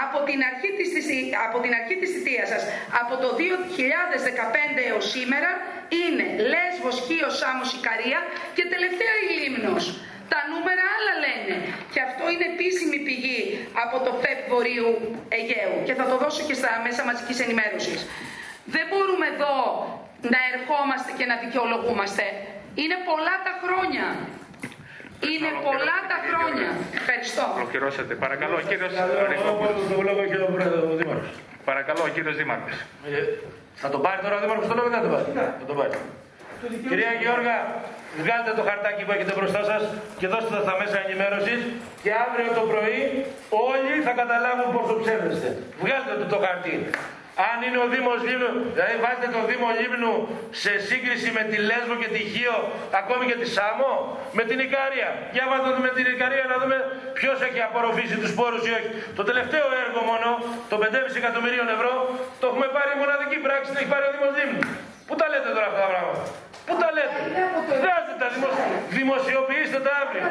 Από 0.06 0.18
την, 0.28 0.40
αρχή 0.50 0.70
της, 0.78 0.90
της- 0.96 1.32
από 1.48 1.58
την 1.64 1.72
αρχή 1.80 1.96
της 2.02 2.10
θητείας 2.14 2.48
σας, 2.54 2.64
από 3.02 3.14
το 3.24 3.30
2015 3.40 4.82
έως 4.90 5.06
σήμερα, 5.16 5.50
είναι 6.02 6.26
Λέσβος, 6.52 6.96
Χίος, 7.06 7.34
Σάμος, 7.42 7.70
Ικαρία 7.80 8.20
και 8.58 8.64
τελευταία 8.74 9.16
η 9.26 9.28
Λίμνος. 9.38 9.84
Τα 10.34 10.40
νούμερα 10.52 10.84
άλλα 10.96 11.14
λένε. 11.26 11.56
Και 11.94 12.02
αυτό 12.08 12.24
είναι 12.34 12.46
επίσημη 12.54 12.98
πηγή 13.08 13.40
από 13.84 13.96
το 14.06 14.12
ΦΕΠ 14.22 14.40
Βορείου 14.52 14.92
Αιγαίου. 15.36 15.76
Και 15.88 15.94
θα 16.00 16.06
το 16.12 16.16
δώσω 16.24 16.42
και 16.50 16.56
στα 16.62 16.72
μέσα 16.86 17.02
μαζικής 17.10 17.38
ενημέρωσης. 17.46 18.00
Δεν 18.76 18.86
μπορούμε 18.90 19.26
εδώ 19.34 19.54
να 20.34 20.40
ερχόμαστε 20.54 21.10
και 21.18 21.26
να 21.32 21.36
δικαιολογούμαστε. 21.44 22.24
Είναι 22.82 22.98
πολλά 23.10 23.36
τα 23.48 23.54
χρόνια. 23.64 24.06
Είναι 25.32 25.50
πολλά 25.68 25.98
τα 26.12 26.18
χρόνια. 26.28 26.70
Ευχαριστώ. 27.00 27.44
Ολοκληρώσατε. 27.60 28.14
Παρακαλώ, 28.26 28.56
ο 28.62 28.64
κύριος 28.70 28.92
Το 28.96 29.26
Ρικόπουλος. 29.32 30.06
λόγο 30.08 30.22
έχει 30.26 30.38
ο 30.48 30.50
πρόεδρος, 30.56 30.84
ο 30.94 30.96
Δήμαρχος. 31.00 31.30
Παρακαλώ, 31.70 32.02
ο 32.10 32.12
κύριος 32.16 32.36
Δήμαρχος. 32.42 32.76
Ε, 33.08 33.22
Θα 33.82 33.90
το 33.94 33.98
πάρει 34.06 34.20
τώρα 34.26 34.36
ο 34.38 34.42
Δήμαρχος 34.44 34.68
το 34.70 34.76
λόγο 34.78 34.88
ή 34.90 34.92
δεν 34.94 35.00
θα 35.02 35.06
το 35.08 35.12
πάρει; 35.16 35.32
Θα 35.62 35.68
το 35.72 35.76
πάρει. 35.80 35.92
Κυρία 36.90 37.14
Γιώργα, 37.22 37.56
βγάλτε 38.22 38.52
το 38.60 38.64
χαρτάκι 38.68 39.02
που 39.06 39.12
έχετε 39.16 39.34
μπροστά 39.38 39.62
σας 39.72 39.82
και 40.20 40.28
δώστε 40.34 40.50
το 40.56 40.62
στα 40.66 40.74
μέσα 40.82 40.98
ενημέρωσης 41.06 41.60
και 42.04 42.12
αύριο 42.26 42.50
το 42.60 42.64
πρωί 42.72 43.02
όλοι 43.70 43.94
θα 44.08 44.14
καταλάβουν 44.22 44.68
πόσο 44.76 44.94
ψεύδεστε. 45.02 45.50
Βγάλτε 45.84 46.14
το 46.22 46.26
το 46.34 46.38
χαρτί. 46.46 46.76
Αν 47.48 47.58
είναι 47.66 47.80
ο 47.86 47.88
Δήμος 47.94 48.20
Λίμνου, 48.28 48.52
δηλαδή 48.76 48.96
βάζετε 49.04 49.28
τον 49.36 49.44
Δήμο 49.50 49.68
Λίμνου 49.80 50.14
σε 50.64 50.72
σύγκριση 50.90 51.30
με 51.38 51.44
τη 51.50 51.58
Λέσβο 51.70 51.96
και 52.02 52.10
τη 52.16 52.22
Χίο, 52.32 52.58
ακόμη 53.02 53.24
και 53.30 53.38
τη 53.42 53.48
Σάμο, 53.56 53.92
με 54.38 54.44
την 54.50 54.58
Ικαρία. 54.68 55.10
Για 55.36 55.44
βάλτε 55.50 55.70
το 55.76 55.82
με 55.88 55.92
την 55.98 56.06
Ικαρία 56.16 56.46
να 56.54 56.58
δούμε 56.62 56.78
ποιος 57.18 57.38
έχει 57.48 57.60
απορροφήσει 57.68 58.16
τους 58.24 58.32
πόρους 58.40 58.62
ή 58.70 58.72
όχι. 58.78 58.90
Το 59.18 59.24
τελευταίο 59.30 59.66
έργο 59.84 60.00
μόνο, 60.12 60.30
το 60.72 60.76
5,5 60.84 61.22
εκατομμυρίων 61.22 61.68
ευρώ, 61.76 61.94
το 62.40 62.46
έχουμε 62.50 62.68
πάρει 62.76 62.92
μοναδική 63.02 63.38
πράξη, 63.46 63.68
την 63.72 63.80
έχει 63.82 63.90
πάρει 63.94 64.04
ο 64.10 64.12
Δήμος 64.16 64.34
Λίμνου. 64.40 64.62
Πού 65.08 65.14
τα 65.22 65.26
λέτε 65.32 65.50
τώρα 65.56 65.68
αυτά 65.72 65.80
τα 65.86 65.90
πράγματα; 65.94 66.24
Πού 66.68 66.74
τα 66.82 66.90
λέτε; 66.96 67.20
Βγάζτε 67.80 68.14
τα 68.22 68.28
δημο... 68.34 68.50
δημοσιοποιήστε 68.98 69.80
τα 69.86 69.94
αύριο. 70.02 70.24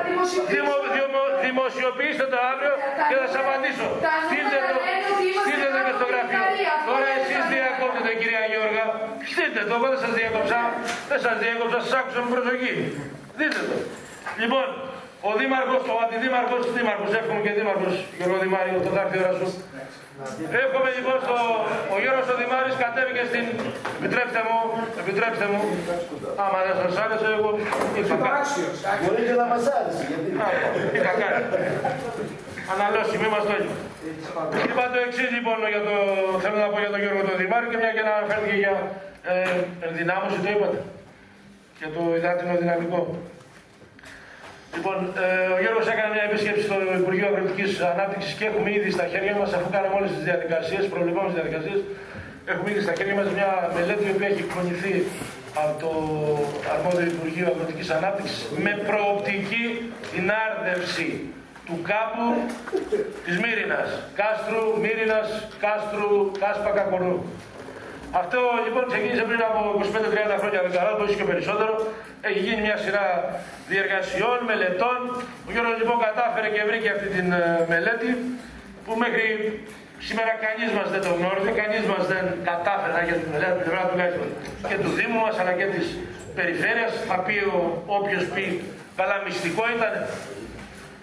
Δημο... 0.55 0.75
Δημο... 0.97 1.23
Δημοσιοποιήστε 1.47 2.27
τα 2.35 2.41
αύριο 2.51 2.75
και 3.09 3.15
θα 3.21 3.27
σας 3.31 3.37
απαντήσω. 3.43 3.87
Στείλτε 4.27 4.59
το, 4.69 4.81
στείλτε 5.43 5.69
το 5.75 5.81
και 5.87 5.95
στο 5.99 6.07
γραφείο. 6.11 6.43
Τώρα 6.89 7.09
εσείς 7.19 7.43
διακόπτετε 7.53 8.11
κυρία 8.21 8.45
Γιώργα. 8.53 8.85
Στείλτε 9.33 9.63
το, 9.69 9.75
εγώ 9.79 9.87
δεν 9.93 10.01
σας 10.05 10.13
διακόψα. 10.19 10.59
Δεν 11.11 11.19
σας 11.25 11.37
διακόψα, 11.45 11.79
σας 11.85 11.95
άκουσα 11.99 12.19
με 12.25 12.29
προσοχή. 12.35 12.73
Δείτε 13.39 13.61
το. 13.69 13.77
Λοιπόν, 14.43 14.67
ο 15.29 15.31
Δήμαρχος, 15.41 15.83
ο 15.95 15.97
Αντιδήμαρχος, 16.05 16.63
Δήμαρχος, 16.77 17.11
εύχομαι 17.21 17.41
και 17.45 17.53
Δήμαρχος, 17.59 17.95
Γιώργο 18.19 18.39
Δημάριο, 18.47 18.77
το 18.85 18.91
θα 18.97 19.01
έρθει 19.05 19.17
η 19.19 19.21
ώρα 19.25 19.35
σου. 19.41 19.49
Εύχομαι 20.65 20.91
λοιπόν 20.99 21.17
στο, 21.25 21.37
ο 21.95 21.97
Γιώργος 22.03 22.27
ο 22.33 22.37
Δημάρης 22.43 22.75
κατέβηκε 22.85 23.23
στην... 23.31 23.45
Επιτρέψτε 23.99 24.41
μου, 24.47 24.59
επιτρέψτε 25.03 25.47
μου. 25.53 25.61
Άμα 26.45 26.59
δεν 26.67 26.75
σας 26.81 26.95
άρεσε, 27.05 27.29
εγώ 27.39 27.51
είχα 27.99 28.17
κάνει. 28.27 28.47
Μπορεί 29.03 29.23
και 29.29 29.37
να 29.43 29.47
μας 29.53 29.65
άρεσε, 29.77 30.03
γιατί... 30.11 30.29
Είχα 30.97 31.13
κάνει. 31.21 31.41
Αναλώσει, 32.73 33.15
μη 33.23 33.29
μας 33.35 33.45
το 33.49 33.53
έχει. 33.59 33.73
Είπα 34.69 34.85
το 34.93 34.99
εξής 35.07 35.31
λοιπόν, 35.37 35.59
για 35.75 35.83
το, 35.89 35.95
θέλω 36.43 36.59
να 36.65 36.69
πω 36.73 36.79
για 36.85 36.93
τον 36.95 37.01
Γιώργο 37.03 37.23
τον 37.29 37.37
Δημάρη 37.43 37.67
και 37.71 37.79
μια 37.83 37.93
και 37.97 38.05
να 38.09 38.13
αναφέρθηκε 38.17 38.57
για 38.65 38.75
ε, 39.33 39.41
ενδυνάμωση, 39.87 40.37
το 40.45 40.49
είπατε. 40.55 40.79
Για 41.79 41.91
το 41.95 42.03
υδάτινο 42.19 42.53
δυναμικό. 42.63 43.01
Λοιπόν, 44.77 44.99
ε, 45.25 45.49
ο 45.55 45.59
Γιώργος 45.63 45.87
έκανε 45.93 46.11
μια 46.15 46.25
επίσκεψη 46.29 46.63
στο 46.69 46.77
Υπουργείο 47.03 47.27
Αγροτικής 47.31 47.71
Ανάπτυξης 47.93 48.33
και 48.39 48.45
έχουμε 48.49 48.69
ήδη 48.79 48.91
στα 48.97 49.07
χέρια 49.13 49.35
μας, 49.41 49.51
αφού 49.57 49.69
κάναμε 49.75 49.95
όλες 49.99 50.11
τις 50.15 50.25
διαδικασίες, 50.29 50.83
προβλεπόμενες 50.95 51.35
διαδικασίες, 51.39 51.79
έχουμε 52.53 52.69
ήδη 52.73 52.83
στα 52.87 52.95
χέρια 52.99 53.15
μας 53.19 53.29
μια 53.37 53.51
μελέτη 53.77 54.03
η 54.11 54.13
οποία 54.15 54.29
έχει 54.33 54.43
εκπονηθεί 54.47 54.95
από 55.63 55.73
το 55.83 55.91
αρμόδιο 56.75 57.07
Υπουργείο 57.15 57.47
Αγροτικής 57.53 57.89
Ανάπτυξης 57.99 58.41
με 58.65 58.73
προοπτική 58.89 59.67
την 60.13 60.25
άρδευση 60.47 61.09
του 61.67 61.77
κάπου 61.91 62.25
της 63.25 63.37
Μύρινας. 63.43 63.89
Κάστρου, 64.21 64.65
Μύρινας, 64.83 65.29
Κάστρου, 65.65 66.13
Κάσπα, 66.41 66.71
Κακορού. 66.79 67.17
Αυτό 68.23 68.39
λοιπόν 68.65 68.85
ξεκίνησε 68.93 69.25
πριν 69.31 69.43
από 69.49 69.61
25-30 70.35 70.41
χρόνια, 70.41 70.61
δεν 70.65 70.73
καλά, 70.79 70.91
ίσω 71.07 71.17
και 71.21 71.29
περισσότερο. 71.33 71.73
Έχει 72.29 72.41
γίνει 72.47 72.61
μια 72.69 72.77
σειρά 72.85 73.07
διεργασιών, 73.73 74.39
μελετών. 74.51 74.99
Ο 75.47 75.51
Γιώργος 75.55 75.77
λοιπόν 75.83 75.97
κατάφερε 76.07 76.49
και 76.55 76.63
βρήκε 76.69 76.89
αυτή 76.97 77.09
τη 77.15 77.21
ε, 77.41 77.43
μελέτη 77.73 78.11
που 78.85 78.93
μέχρι 79.03 79.27
σήμερα 80.09 80.33
κανείς 80.47 80.71
μας 80.77 80.89
δεν 80.95 81.03
το 81.07 81.11
γνώριζε, 81.19 81.51
κανείς 81.61 81.83
μας 81.93 82.03
δεν 82.13 82.25
κατάφερε 82.51 82.93
να 82.99 83.03
γίνει 83.07 83.21
τη 83.25 83.29
μελέτη 83.35 83.53
από 83.53 83.61
την 83.61 83.67
πλευρά 83.69 83.85
τουλάχιστον 83.91 84.29
και 84.69 84.77
του 84.83 84.91
Δήμου 84.99 85.19
μας 85.25 85.35
αλλά 85.41 85.53
και 85.59 85.67
της 85.75 85.87
περιφέρειας. 86.39 86.93
Θα 87.09 87.17
πει 87.25 87.37
όποιος 87.99 88.23
πει 88.35 88.45
καλά 89.01 89.17
μυστικό 89.27 89.63
ήταν. 89.77 89.93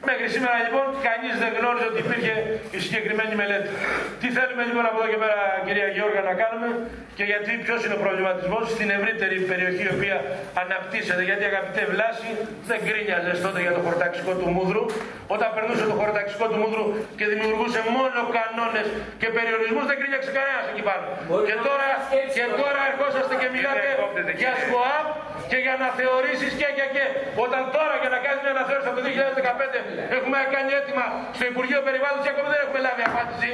Μέχρι 0.10 0.28
σήμερα 0.36 0.58
λοιπόν 0.66 0.86
κανείς 1.08 1.36
δεν 1.44 1.52
γνώριζε 1.58 1.86
ότι 1.92 2.00
υπήρχε 2.06 2.34
η 2.78 2.80
συγκεκριμένη 2.86 3.34
μελέτη. 3.42 3.70
Τι 4.22 4.28
θέλουμε 4.38 4.64
λοιπόν 4.70 4.86
από 4.90 4.98
εδώ 5.02 5.10
και 5.14 5.20
πέρα, 5.24 5.40
κυρία 5.68 5.90
Γιώργα, 5.96 6.22
να 6.30 6.34
κάνουμε 6.42 6.68
και 7.18 7.26
γιατί 7.32 7.52
ποιος 7.66 7.80
είναι 7.86 7.96
ο 8.00 8.02
προβληματισμός 8.06 8.64
στην 8.76 8.88
ευρύτερη 8.98 9.38
περιοχή 9.52 9.84
η 9.90 9.94
οποία 9.98 10.18
αναπτύσσεται. 10.64 11.24
Γιατί 11.30 11.44
αγαπητέ 11.52 11.84
Βλάση 11.94 12.30
δεν 12.70 12.80
γκρίνιαζες 12.86 13.38
τότε 13.46 13.60
για 13.66 13.74
το 13.78 13.82
χορταξικό 13.88 14.32
του 14.40 14.48
Μούδρου. 14.56 14.84
Όταν 15.36 15.50
περνούσε 15.56 15.86
το 15.92 15.96
χορταξικό 16.02 16.46
του 16.52 16.58
Μούδρου 16.62 16.86
και 17.20 17.26
δημιουργούσε 17.32 17.80
μόνο 17.98 18.20
κανόνες 18.38 18.88
και 19.22 19.28
περιορισμούς, 19.38 19.86
δεν 19.90 19.96
γκρίνιαξε 20.00 20.32
κανένας 20.38 20.66
εκεί 20.72 20.84
πάνω. 20.90 21.06
Και 21.48 21.56
τώρα, 21.68 21.88
και 22.36 22.46
τώρα 22.62 22.82
ερχόσαστε 22.92 23.34
και 23.42 23.48
μιλάτε 23.56 23.88
για 24.42 24.52
ΣΚΟΑΠ 24.62 25.08
και 25.52 25.58
για 25.64 25.74
αναθεωρήσει 25.80 26.48
και 26.60 26.70
και 26.78 26.86
και. 26.96 27.06
Όταν 27.46 27.62
τώρα 27.76 27.96
για 28.02 28.12
να 28.16 28.20
κάνεις 28.26 28.40
μια 28.46 28.54
αναθεώρηση 28.56 28.88
από 28.92 28.98
το 29.00 29.04
2015 29.08 29.95
Έχουμε 30.18 30.38
κάνει 30.56 30.72
έτοιμα 30.80 31.06
στο 31.38 31.46
Υπουργείο 31.52 31.80
Περιβάλλοντος 31.88 32.24
και 32.26 32.32
ακόμη 32.36 32.48
δεν 32.54 32.62
έχουμε 32.66 32.80
λάβει 32.86 33.04
απάντηση 33.12 33.50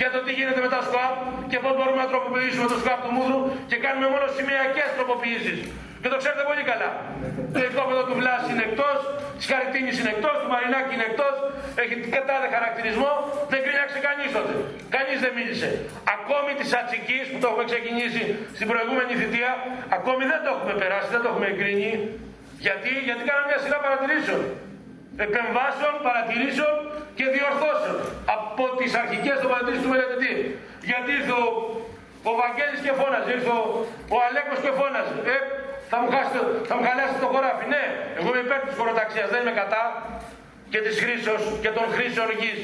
για 0.00 0.08
το 0.14 0.18
τι 0.24 0.30
γίνεται 0.38 0.60
με 0.66 0.70
τα 0.74 0.80
ΣΚΟΑΠ 0.86 1.14
και 1.50 1.58
πώς 1.64 1.72
μπορούμε 1.76 2.00
να 2.04 2.08
τροποποιήσουμε 2.12 2.66
το 2.72 2.76
ΣΚΟΑΠ 2.80 3.00
του 3.04 3.12
Μούδρου 3.16 3.40
και 3.70 3.76
κάνουμε 3.84 4.06
μόνο 4.14 4.26
σημειακές 4.38 4.88
τροποποιήσεις. 4.96 5.58
Και 6.02 6.08
το 6.12 6.16
ξέρετε 6.22 6.44
πολύ 6.50 6.64
καλά. 6.70 6.90
Το 7.54 7.60
οικόπεδο 7.68 8.02
του 8.08 8.14
Βλάση 8.20 8.48
είναι 8.54 8.64
εκτός, 8.70 8.98
της 9.38 9.46
Χαριτίνη 9.50 9.90
είναι 10.00 10.12
εκτός, 10.16 10.34
του 10.42 10.48
Μαρινάκη 10.52 10.92
είναι 10.96 11.06
εκτός, 11.10 11.34
έχει 11.82 11.94
κατάδε 12.16 12.46
χαρακτηρισμό, 12.56 13.12
δεν 13.52 13.60
κρίναξε 13.66 13.98
κανείς 14.08 14.28
τότε. 14.36 14.54
Κανείς 14.96 15.18
δεν 15.24 15.32
μίλησε. 15.38 15.68
Ακόμη 16.16 16.50
της 16.60 16.70
Ατσικής 16.80 17.24
που 17.30 17.38
το 17.42 17.46
έχουμε 17.50 17.64
ξεκινήσει 17.70 18.22
στην 18.56 18.66
προηγούμενη 18.72 19.12
θητεία, 19.20 19.50
ακόμη 19.98 20.22
δεν 20.32 20.40
το 20.44 20.48
έχουμε 20.54 20.74
περάσει, 20.82 21.08
δεν 21.14 21.22
το 21.24 21.28
έχουμε 21.32 21.46
εγκρίνει. 21.52 21.92
Γιατί, 22.66 22.90
γιατί 23.08 23.22
κάναμε 23.28 23.46
μια 23.50 23.60
σειρά 23.64 23.78
παρατηρήσεων 23.84 24.40
επεμβάσεων, 25.24 25.94
παρατηρήσεων 26.06 26.74
και 27.18 27.26
διορθώσεων 27.34 27.98
από 28.36 28.64
τις 28.78 28.90
αρχικές 29.02 29.36
τοποθετήσεις 29.42 29.82
του 29.84 29.90
μελετητή. 29.94 30.34
Γιατί 30.90 31.08
ήρθε 31.18 31.34
ο, 31.44 31.46
ο 32.30 32.32
Βαγγέλης 32.40 32.80
και 32.86 32.92
φώναζε, 33.00 33.28
ήρθε 33.36 33.52
ο, 33.60 33.62
ο 34.14 34.16
Αλέκος 34.26 34.58
και 34.64 34.72
φώναζε. 34.78 35.14
Ε, 35.34 35.36
θα 35.90 35.96
μου, 36.00 36.08
χάσετε, 36.14 36.40
θα 36.68 36.74
μου 36.76 36.82
χαλάσετε 36.88 37.20
το 37.24 37.28
χωράφι. 37.34 37.64
Ναι, 37.74 37.84
εγώ 38.18 38.28
είμαι 38.30 38.44
υπέρ 38.46 38.60
της 38.66 38.76
χωροταξίας, 38.80 39.28
δεν 39.32 39.40
είμαι 39.42 39.54
κατά 39.62 39.82
και 40.72 40.80
της 40.86 40.94
χρήσεως 41.02 41.42
και 41.62 41.70
των 41.76 41.86
χρήσεων 41.94 42.28
γης. 42.40 42.60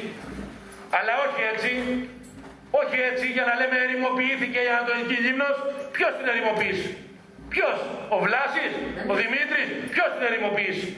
Αλλά 0.96 1.12
όχι 1.24 1.40
έτσι, 1.52 1.70
όχι 2.80 2.96
έτσι 3.10 3.26
για 3.36 3.44
να 3.48 3.54
λέμε 3.60 3.76
ερημοποιήθηκε 3.86 4.58
η 4.66 4.68
Ανατολική 4.74 5.16
Λίμνος. 5.24 5.56
Ποιος 5.94 6.12
την 6.18 6.26
ερημοποίησε; 6.32 6.88
Ποιος, 7.52 7.76
ο 8.14 8.16
Βλάσης, 8.24 8.72
ο 9.10 9.12
Δημήτρης, 9.20 9.68
ποιος 9.92 10.08
την 10.14 10.22
ερημοποίησε; 10.30 10.88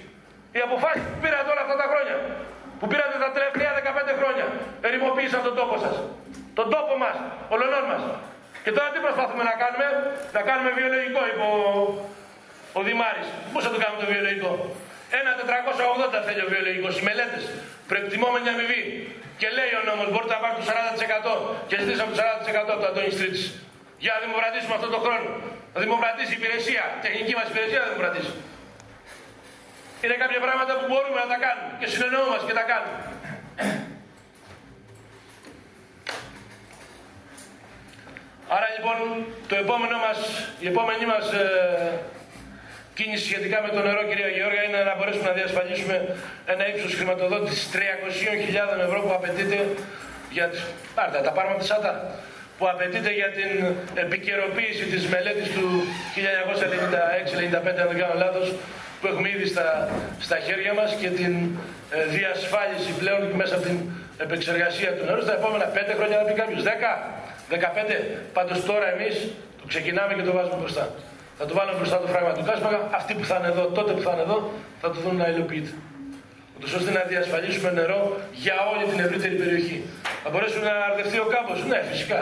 Οι 0.56 0.60
αποφάσεις 0.68 1.04
που 1.10 1.18
πήρατε 1.24 1.48
όλα 1.54 1.62
αυτά 1.66 1.76
τα 1.82 1.86
χρόνια, 1.92 2.16
που 2.78 2.86
πήρατε 2.90 3.14
τα 3.24 3.30
τελευταία 3.36 3.70
15 4.10 4.12
χρόνια, 4.20 4.46
ερημοποίησαν 4.86 5.40
τον 5.48 5.54
τόπο 5.60 5.74
σας. 5.84 5.94
Τον 6.58 6.66
τόπο 6.74 6.92
μας, 7.02 7.16
ολονών 7.54 7.84
μας. 7.90 8.02
Και 8.64 8.72
τώρα 8.76 8.88
τι 8.92 8.98
προσπαθούμε 9.06 9.42
να 9.50 9.54
κάνουμε, 9.62 9.86
να 10.36 10.40
κάνουμε 10.48 10.70
βιολογικό, 10.78 11.20
είπε 11.30 11.44
ο, 11.52 11.54
ο 12.78 12.80
Δημάρης. 12.88 13.28
Πώς 13.52 13.60
θα 13.66 13.70
το 13.74 13.78
κάνουμε 13.82 13.98
το 14.04 14.08
βιολογικό; 14.12 14.50
Ένα 15.20 15.30
480 15.38 16.18
θέλει 16.26 16.42
ο 16.46 16.48
βιολογικός, 16.54 16.92
στι 16.94 17.02
μελέτες, 17.08 17.44
προεκτιμόμενη 17.90 18.48
αμοιβή. 18.54 18.82
Και 19.40 19.48
λέει 19.56 19.72
ο 19.80 19.82
νόμος, 19.88 20.06
μπορείτε 20.12 20.34
να 20.36 20.40
πάρετε 20.42 20.60
το 20.60 20.66
40% 20.70 21.68
και 21.68 21.74
ζητήσαμε 21.82 22.10
το 22.12 22.16
40% 22.20 22.72
από 22.74 22.82
το 22.84 22.88
Αντώνη 22.90 23.12
Στρίτη. 23.16 23.40
Για 24.04 24.12
να 24.16 24.20
δημοκρατήσουμε 24.24 24.74
αυτόν 24.78 24.90
τον 24.94 25.00
χρόνο. 25.06 25.30
Να 25.74 25.78
δημοκρατήσει 25.86 26.32
η 26.34 26.38
υπηρεσία, 26.40 26.82
η 26.96 27.00
τεχνική 27.06 27.32
μας 27.38 27.46
υπηρεσία 27.52 27.80
να 27.84 27.88
δημοκρατήσει. 27.92 28.32
Είναι 30.04 30.16
κάποια 30.24 30.40
πράγματα 30.46 30.72
που 30.78 30.86
μπορούμε 30.90 31.18
να 31.24 31.28
τα 31.32 31.38
κάνουμε 31.44 31.70
και 31.80 31.88
συνεννοούμαστε 31.92 32.46
και 32.48 32.56
τα 32.60 32.66
κάνουμε. 32.72 32.98
Άρα 38.56 38.68
λοιπόν 38.76 38.96
το 39.50 39.54
επόμενο 39.64 39.96
μας, 40.04 40.18
η 40.64 40.66
επόμενη 40.72 41.04
μας 41.12 41.26
ε, 41.32 41.46
κίνηση 42.96 43.24
σχετικά 43.30 43.58
με 43.66 43.70
το 43.76 43.80
νερό 43.86 44.02
κυρία 44.10 44.30
Γεώργια 44.36 44.62
είναι 44.66 44.80
να 44.88 44.94
μπορέσουμε 44.96 45.28
να 45.30 45.36
διασφαλίσουμε 45.40 45.96
ένα 46.52 46.64
ύψος 46.70 46.92
χρηματοδότησης 46.98 47.64
300.000 47.74 48.86
ευρώ 48.86 48.98
που 49.04 49.12
απαιτείται 49.18 49.58
για 50.36 50.46
τις, 50.50 50.60
πάρτε, 50.96 51.18
τα 51.26 51.32
πάρουμε 51.36 51.54
από 51.54 51.62
τη 51.62 51.68
ΣΑΤΑ 51.72 51.92
που 52.58 52.64
απαιτείται 52.72 53.10
για 53.20 53.30
την 53.38 53.50
επικαιροποίηση 54.04 54.84
της 54.92 55.02
μελέτης 55.12 55.48
του 55.56 55.66
1996-95 56.14 57.80
αν 57.82 57.88
δεν 57.90 57.98
κάνω 58.02 58.16
λάθος 58.24 58.48
που 59.04 59.10
έχουμε 59.12 59.28
ήδη 59.36 59.46
στα, 59.54 59.66
στα 60.26 60.36
χέρια 60.46 60.72
μας 60.78 60.90
και 61.00 61.08
την 61.20 61.34
ε, 61.96 61.98
διασφάλιση 62.16 62.90
πλέον 63.00 63.20
μέσα 63.40 63.54
από 63.56 63.64
την 63.68 63.78
επεξεργασία 64.26 64.90
του 64.96 65.04
νερού 65.08 65.22
στα 65.26 65.34
επόμενα 65.40 65.66
5 65.76 65.78
χρόνια 65.98 66.16
να 66.20 66.24
πει 66.28 66.34
κάποιος 66.42 66.62
10, 66.62 66.70
15. 67.50 67.58
Πάντως 68.36 68.58
τώρα 68.70 68.86
εμείς 68.94 69.14
το 69.60 69.64
ξεκινάμε 69.72 70.12
και 70.16 70.24
το 70.28 70.32
βάζουμε 70.36 70.58
μπροστά. 70.60 70.84
Θα 71.38 71.44
το 71.48 71.52
βάλουμε 71.58 71.76
μπροστά 71.78 71.96
το 72.04 72.08
φράγμα 72.12 72.32
του 72.36 72.44
Κάσπαγα, 72.48 72.78
αυτοί 72.98 73.12
που 73.18 73.24
θα 73.30 73.36
είναι 73.38 73.48
εδώ, 73.54 73.64
τότε 73.78 73.90
που 73.96 74.02
θα 74.06 74.10
είναι 74.14 74.24
εδώ, 74.28 74.38
θα 74.82 74.88
το 74.92 74.98
δουν 75.04 75.16
να 75.22 75.26
υλοποιείται. 75.32 75.72
Ούτως 76.56 76.72
ώστε 76.78 76.90
να 76.98 77.02
διασφαλίσουμε 77.12 77.70
νερό 77.80 78.00
για 78.44 78.56
όλη 78.72 78.84
την 78.90 78.98
ευρύτερη 79.04 79.34
περιοχή. 79.42 79.78
Θα 80.24 80.28
μπορέσουμε 80.30 80.64
να 80.70 80.74
αρδευτεί 80.90 81.18
ο 81.24 81.26
κάμπος. 81.34 81.58
Ναι, 81.70 81.78
φυσικά. 81.90 82.20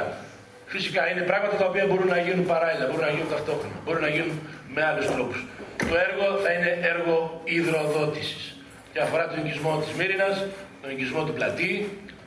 Φυσικά 0.75 1.03
είναι 1.11 1.23
πράγματα 1.31 1.55
τα 1.61 1.67
οποία 1.71 1.85
μπορούν 1.89 2.09
να 2.17 2.19
γίνουν 2.27 2.45
παράλληλα, 2.53 2.85
μπορούν 2.89 3.05
να 3.09 3.13
γίνουν 3.15 3.31
ταυτόχρονα, 3.35 3.77
μπορούν 3.85 4.03
να 4.09 4.13
γίνουν 4.15 4.33
με 4.75 4.81
άλλους 4.89 5.07
τρόπους. 5.15 5.41
Το 5.77 5.95
έργο 6.07 6.27
θα 6.45 6.53
είναι 6.53 6.79
έργο 6.93 7.41
υδροδότησης 7.45 8.57
και 8.93 9.01
αφορά 9.01 9.29
τον 9.29 9.39
οικισμό 9.47 9.73
της 9.85 9.93
Μύρινας, 9.99 10.37
τον 10.83 10.91
οικισμό 10.91 11.25
του 11.25 11.33
Πλατή, 11.33 11.73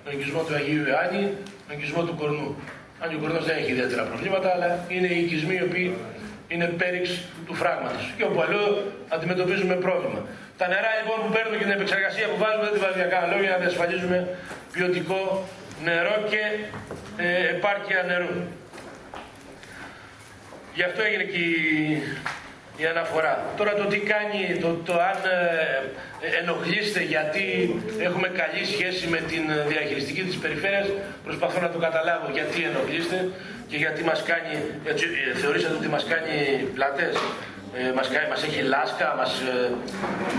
τον 0.03 0.13
οικισμό 0.13 0.41
του 0.43 0.53
Αγίου 0.55 0.84
Ιωάννη, 0.89 1.23
τον 1.67 1.77
οικισμό 1.77 2.01
του 2.03 2.15
Κορνού. 2.19 2.49
Αν 3.01 3.15
ο 3.15 3.19
Κορνός 3.22 3.45
δεν 3.45 3.57
έχει 3.57 3.72
ιδιαίτερα 3.72 4.03
προβλήματα, 4.03 4.47
αλλά 4.55 4.85
είναι 4.88 5.07
οι 5.07 5.19
οικισμοί 5.23 5.55
οι 5.59 5.63
οποίοι 5.69 5.88
είναι 6.47 6.65
πέριξ 6.65 7.05
του 7.45 7.53
φράγματος 7.53 8.13
και 8.17 8.23
όπου 8.23 8.41
αλλού 8.41 8.65
αντιμετωπίζουμε 9.15 9.76
πρόβλημα. 9.76 10.19
Τα 10.57 10.67
νερά 10.67 10.91
λοιπόν 10.99 11.17
που 11.23 11.30
παίρνουμε 11.35 11.57
και 11.57 11.63
την 11.63 11.76
επεξεργασία 11.80 12.26
που 12.31 12.38
βάζουμε 12.43 12.63
δεν 12.67 12.73
τη 12.73 12.80
βάζουμε 12.84 13.01
για 13.03 13.11
κανένα 13.13 13.31
λόγο 13.31 13.43
για 13.45 13.53
να 13.55 13.61
διασφαλίζουμε 13.63 14.17
ποιοτικό 14.73 15.22
νερό 15.88 16.15
και 16.31 16.41
ε, 17.26 17.47
επάρκεια 17.55 18.03
νερού. 18.09 18.34
Γι' 20.77 20.85
αυτό 20.89 21.01
έγινε 21.07 21.23
και 21.23 21.38
η 21.38 21.53
η 22.81 22.85
αναφορά. 22.85 23.34
Τώρα 23.57 23.73
το 23.73 23.85
τι 23.91 23.99
κάνει, 24.14 24.41
το, 24.64 24.69
το 24.88 24.93
αν 24.93 25.18
ε, 25.26 26.38
ενοχλείστε 26.41 27.02
γιατί 27.14 27.45
έχουμε 28.07 28.27
καλή 28.41 28.64
σχέση 28.73 29.07
με 29.07 29.18
την 29.31 29.43
διαχειριστική 29.72 30.22
της 30.22 30.38
περιφέρειας, 30.43 30.88
προσπαθώ 31.23 31.60
να 31.61 31.69
το 31.69 31.80
καταλάβω 31.88 32.27
γιατί 32.38 32.57
ενοχλείστε 32.69 33.18
και 33.69 33.77
γιατί 33.84 34.02
μας 34.03 34.23
κάνει, 34.31 34.53
έτσι, 34.91 35.06
ε, 35.34 35.38
θεωρήσατε 35.41 35.76
ότι 35.81 35.88
μας 35.95 36.03
κάνει 36.14 36.35
πλατές. 36.77 37.15
ε, 37.77 37.91
μας, 37.97 38.07
κα- 38.14 38.27
μας 38.34 38.41
έχει 38.47 38.61
λάσκα, 38.73 39.07
μας, 39.19 39.31
ε, 39.52 39.72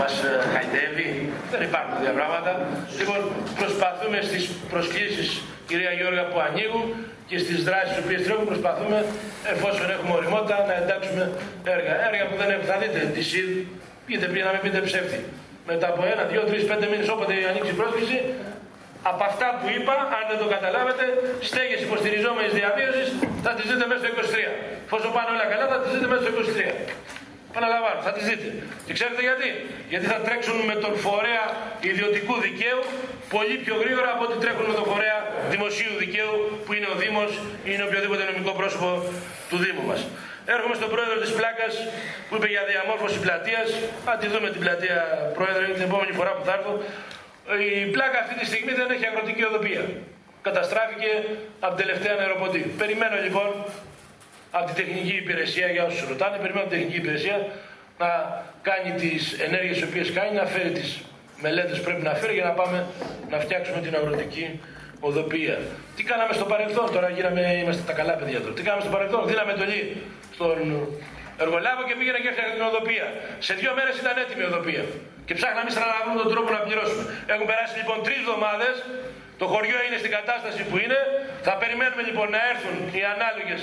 μας 0.01 0.13
ε, 0.23 0.31
χαϊδεύει. 0.53 1.09
Δεν 1.51 1.61
υπάρχουν 1.69 1.93
τέτοια 1.97 2.13
πράγματα. 2.19 2.51
Λοιπόν, 2.99 3.19
προσπαθούμε 3.61 4.17
στις 4.29 4.43
προσκλήσεις, 4.73 5.29
κυρία 5.67 5.91
Γιώργα, 5.99 6.23
που 6.31 6.39
ανοίγουν 6.47 6.85
και 7.29 7.37
στις 7.43 7.59
δράσεις 7.67 7.93
που 7.95 8.01
οποίες 8.05 8.21
τρέχουν 8.25 8.45
προσπαθούμε, 8.51 8.97
εφόσον 9.53 9.87
έχουμε 9.95 10.11
οριμότητα, 10.19 10.55
να 10.69 10.75
εντάξουμε 10.81 11.23
έργα. 11.75 11.93
Έργα 12.09 12.23
που 12.29 12.35
δεν 12.41 12.47
έχουμε, 12.53 12.67
θα 12.73 12.77
δείτε, 12.81 12.99
τη 13.15 13.21
ΣΥΔ, 13.29 13.49
πείτε 14.07 14.25
πριν 14.31 14.43
να 14.47 14.51
μην 14.53 14.61
πείτε 14.65 14.79
ψεύτη. 14.87 15.19
Μετά 15.69 15.87
από 15.93 16.01
ένα, 16.13 16.23
δύο, 16.31 16.41
τρεις, 16.49 16.63
πέντε 16.71 16.85
μήνες 16.91 17.07
όποτε 17.15 17.33
ανοίξει 17.51 17.71
η 17.75 17.77
πρόσκληση, 17.81 18.17
από 19.11 19.23
αυτά 19.29 19.47
που 19.59 19.67
είπα, 19.75 19.95
αν 20.17 20.23
δεν 20.31 20.37
το 20.43 20.47
καταλάβετε, 20.55 21.03
στέγες 21.49 21.79
υποστηριζόμενης 21.87 22.53
διαβίωσης 22.59 23.07
θα 23.45 23.51
τις 23.57 23.65
δείτε 23.69 23.85
μέσα 23.89 23.99
στο 24.01 24.09
23. 24.13 24.51
Πόσο 24.91 25.07
πάνε 25.15 25.29
όλα 25.35 25.45
καλά 25.51 25.65
θα 25.71 25.77
τις 25.81 25.89
δείτε 25.93 26.07
μέσα 26.11 26.21
στο 26.23 26.31
23. 26.33 26.71
Παναλαμβάνω, 27.55 27.99
θα 28.07 28.11
τις 28.15 28.23
δείτε. 28.29 28.47
Και 28.87 28.93
ξέρετε 28.97 29.21
γιατί; 29.27 29.47
Γιατί 29.91 30.05
θα 30.13 30.17
τρέξουν 30.25 30.57
με 30.71 30.75
τον 30.83 30.93
φορέα 31.05 31.45
ιδιωτικού 31.91 32.35
δικαίου 32.47 32.81
πολύ 33.35 33.55
πιο 33.63 33.75
γρήγορα 33.81 34.09
από 34.15 34.23
ό,τι 34.27 34.35
τρέχουν 34.43 34.65
με 34.71 34.75
τον 34.79 34.85
φορέα 34.91 35.17
δημοσίου 35.53 35.93
δικαίου 36.03 36.33
που 36.65 36.71
είναι 36.77 36.87
ο 36.93 36.95
Δήμος 37.01 37.31
ή 37.67 37.69
είναι 37.73 37.83
οποιοδήποτε 37.89 38.23
νομικό 38.31 38.51
πρόσωπο 38.59 38.89
του 39.49 39.57
Δήμου 39.63 39.83
μας. 39.89 39.99
Έρχομαι 40.55 40.75
στον 40.79 40.89
πρόεδρο 40.93 41.17
της 41.23 41.31
πλάκας 41.37 41.73
που 42.27 42.35
είπε 42.37 42.47
για 42.55 42.63
διαμόρφωση 42.71 43.17
πλατείας. 43.25 43.67
Θα 44.05 44.13
τη 44.19 44.25
δούμε 44.33 44.47
την 44.53 44.61
πλατεία, 44.65 44.99
πρόεδρε, 45.37 45.63
την 45.77 45.85
επόμενη 45.89 46.11
φορά 46.19 46.31
που 46.37 46.43
θα 46.47 46.53
έρθω. 46.57 46.73
Η 47.81 47.85
πλάκα 47.95 48.17
αυτή 48.23 48.33
τη 48.39 48.45
στιγμή 48.51 48.71
δεν 48.79 48.87
έχει 48.93 49.05
αγροτική 49.11 49.43
οδοπία. 49.49 49.83
Καταστράφηκε 50.47 51.11
από 51.65 51.73
την 51.75 51.85
τελευταία 51.85 52.15
νεροποντή. 52.21 52.61
Περιμένω 52.81 53.15
λοιπόν 53.25 53.49
από 54.57 54.65
την 54.69 54.75
τεχνική 54.81 55.15
υπηρεσία, 55.23 55.67
για 55.75 55.83
όσους 55.89 56.07
ρωτάνε, 56.11 56.37
περιμένω 56.43 56.65
την 56.67 56.73
τεχνική 56.75 56.97
υπηρεσία 57.03 57.37
να 58.01 58.09
κάνει 58.67 58.91
τις 59.01 59.21
ενέργειες 59.47 59.75
τις 59.77 59.85
οποίες 59.89 60.07
κάνει, 60.17 60.33
να 60.41 60.45
φέρει 60.53 60.71
τις 60.79 60.89
μελέτες 61.43 61.77
που 61.77 61.85
πρέπει 61.87 62.03
να 62.09 62.13
φέρει 62.21 62.33
για 62.39 62.47
να 62.49 62.53
πάμε 62.59 62.77
να 63.31 63.37
φτιάξουμε 63.43 63.79
την 63.85 63.93
αγροτική 63.99 64.45
οδοπία. 64.99 65.57
Τι 65.95 66.03
κάναμε 66.09 66.33
στο 66.39 66.45
παρελθόν, 66.51 66.87
τώρα 66.95 67.09
γίναμε, 67.09 67.41
είμαστε 67.61 67.83
τα 67.89 67.93
καλά 67.99 68.13
παιδιά 68.19 68.39
τώρα. 68.43 68.53
Τι 68.57 68.63
κάναμε 68.67 68.83
στο 68.85 68.93
παρελθόν, 68.95 69.21
δίναμε 69.29 69.51
εντολή 69.55 69.81
στον 70.35 70.57
εργολάβο 71.43 71.81
και 71.87 71.95
πήγαινε 71.99 72.19
και 72.23 72.29
έφτιαχνε 72.31 72.53
την 72.57 72.65
οδοπία. 72.71 73.07
Σε 73.47 73.53
δύο 73.59 73.71
μέρες 73.77 73.95
ήταν 74.03 74.13
έτοιμη 74.23 74.41
η 74.45 74.47
οδοπία. 74.51 74.83
Και 75.27 75.33
ψάχναμε 75.39 75.67
ύστερα 75.71 75.87
να 75.95 75.99
βρούμε 76.03 76.17
τον 76.23 76.29
τρόπο 76.33 76.49
να 76.57 76.61
πληρώσουμε. 76.65 77.03
Έχουν 77.33 77.45
περάσει 77.51 77.73
λοιπόν 77.81 77.97
τρεις 78.05 78.19
εβδομάδες. 78.23 78.75
Το 79.41 79.45
χωριό 79.53 79.79
είναι 79.85 79.97
στην 80.03 80.11
κατάσταση 80.17 80.61
που 80.69 80.75
είναι. 80.83 80.99
Θα 81.47 81.53
περιμένουμε 81.61 82.03
λοιπόν 82.09 82.27
να 82.35 82.41
έρθουν 82.51 82.75
οι 82.97 83.03
ανάλογες 83.15 83.61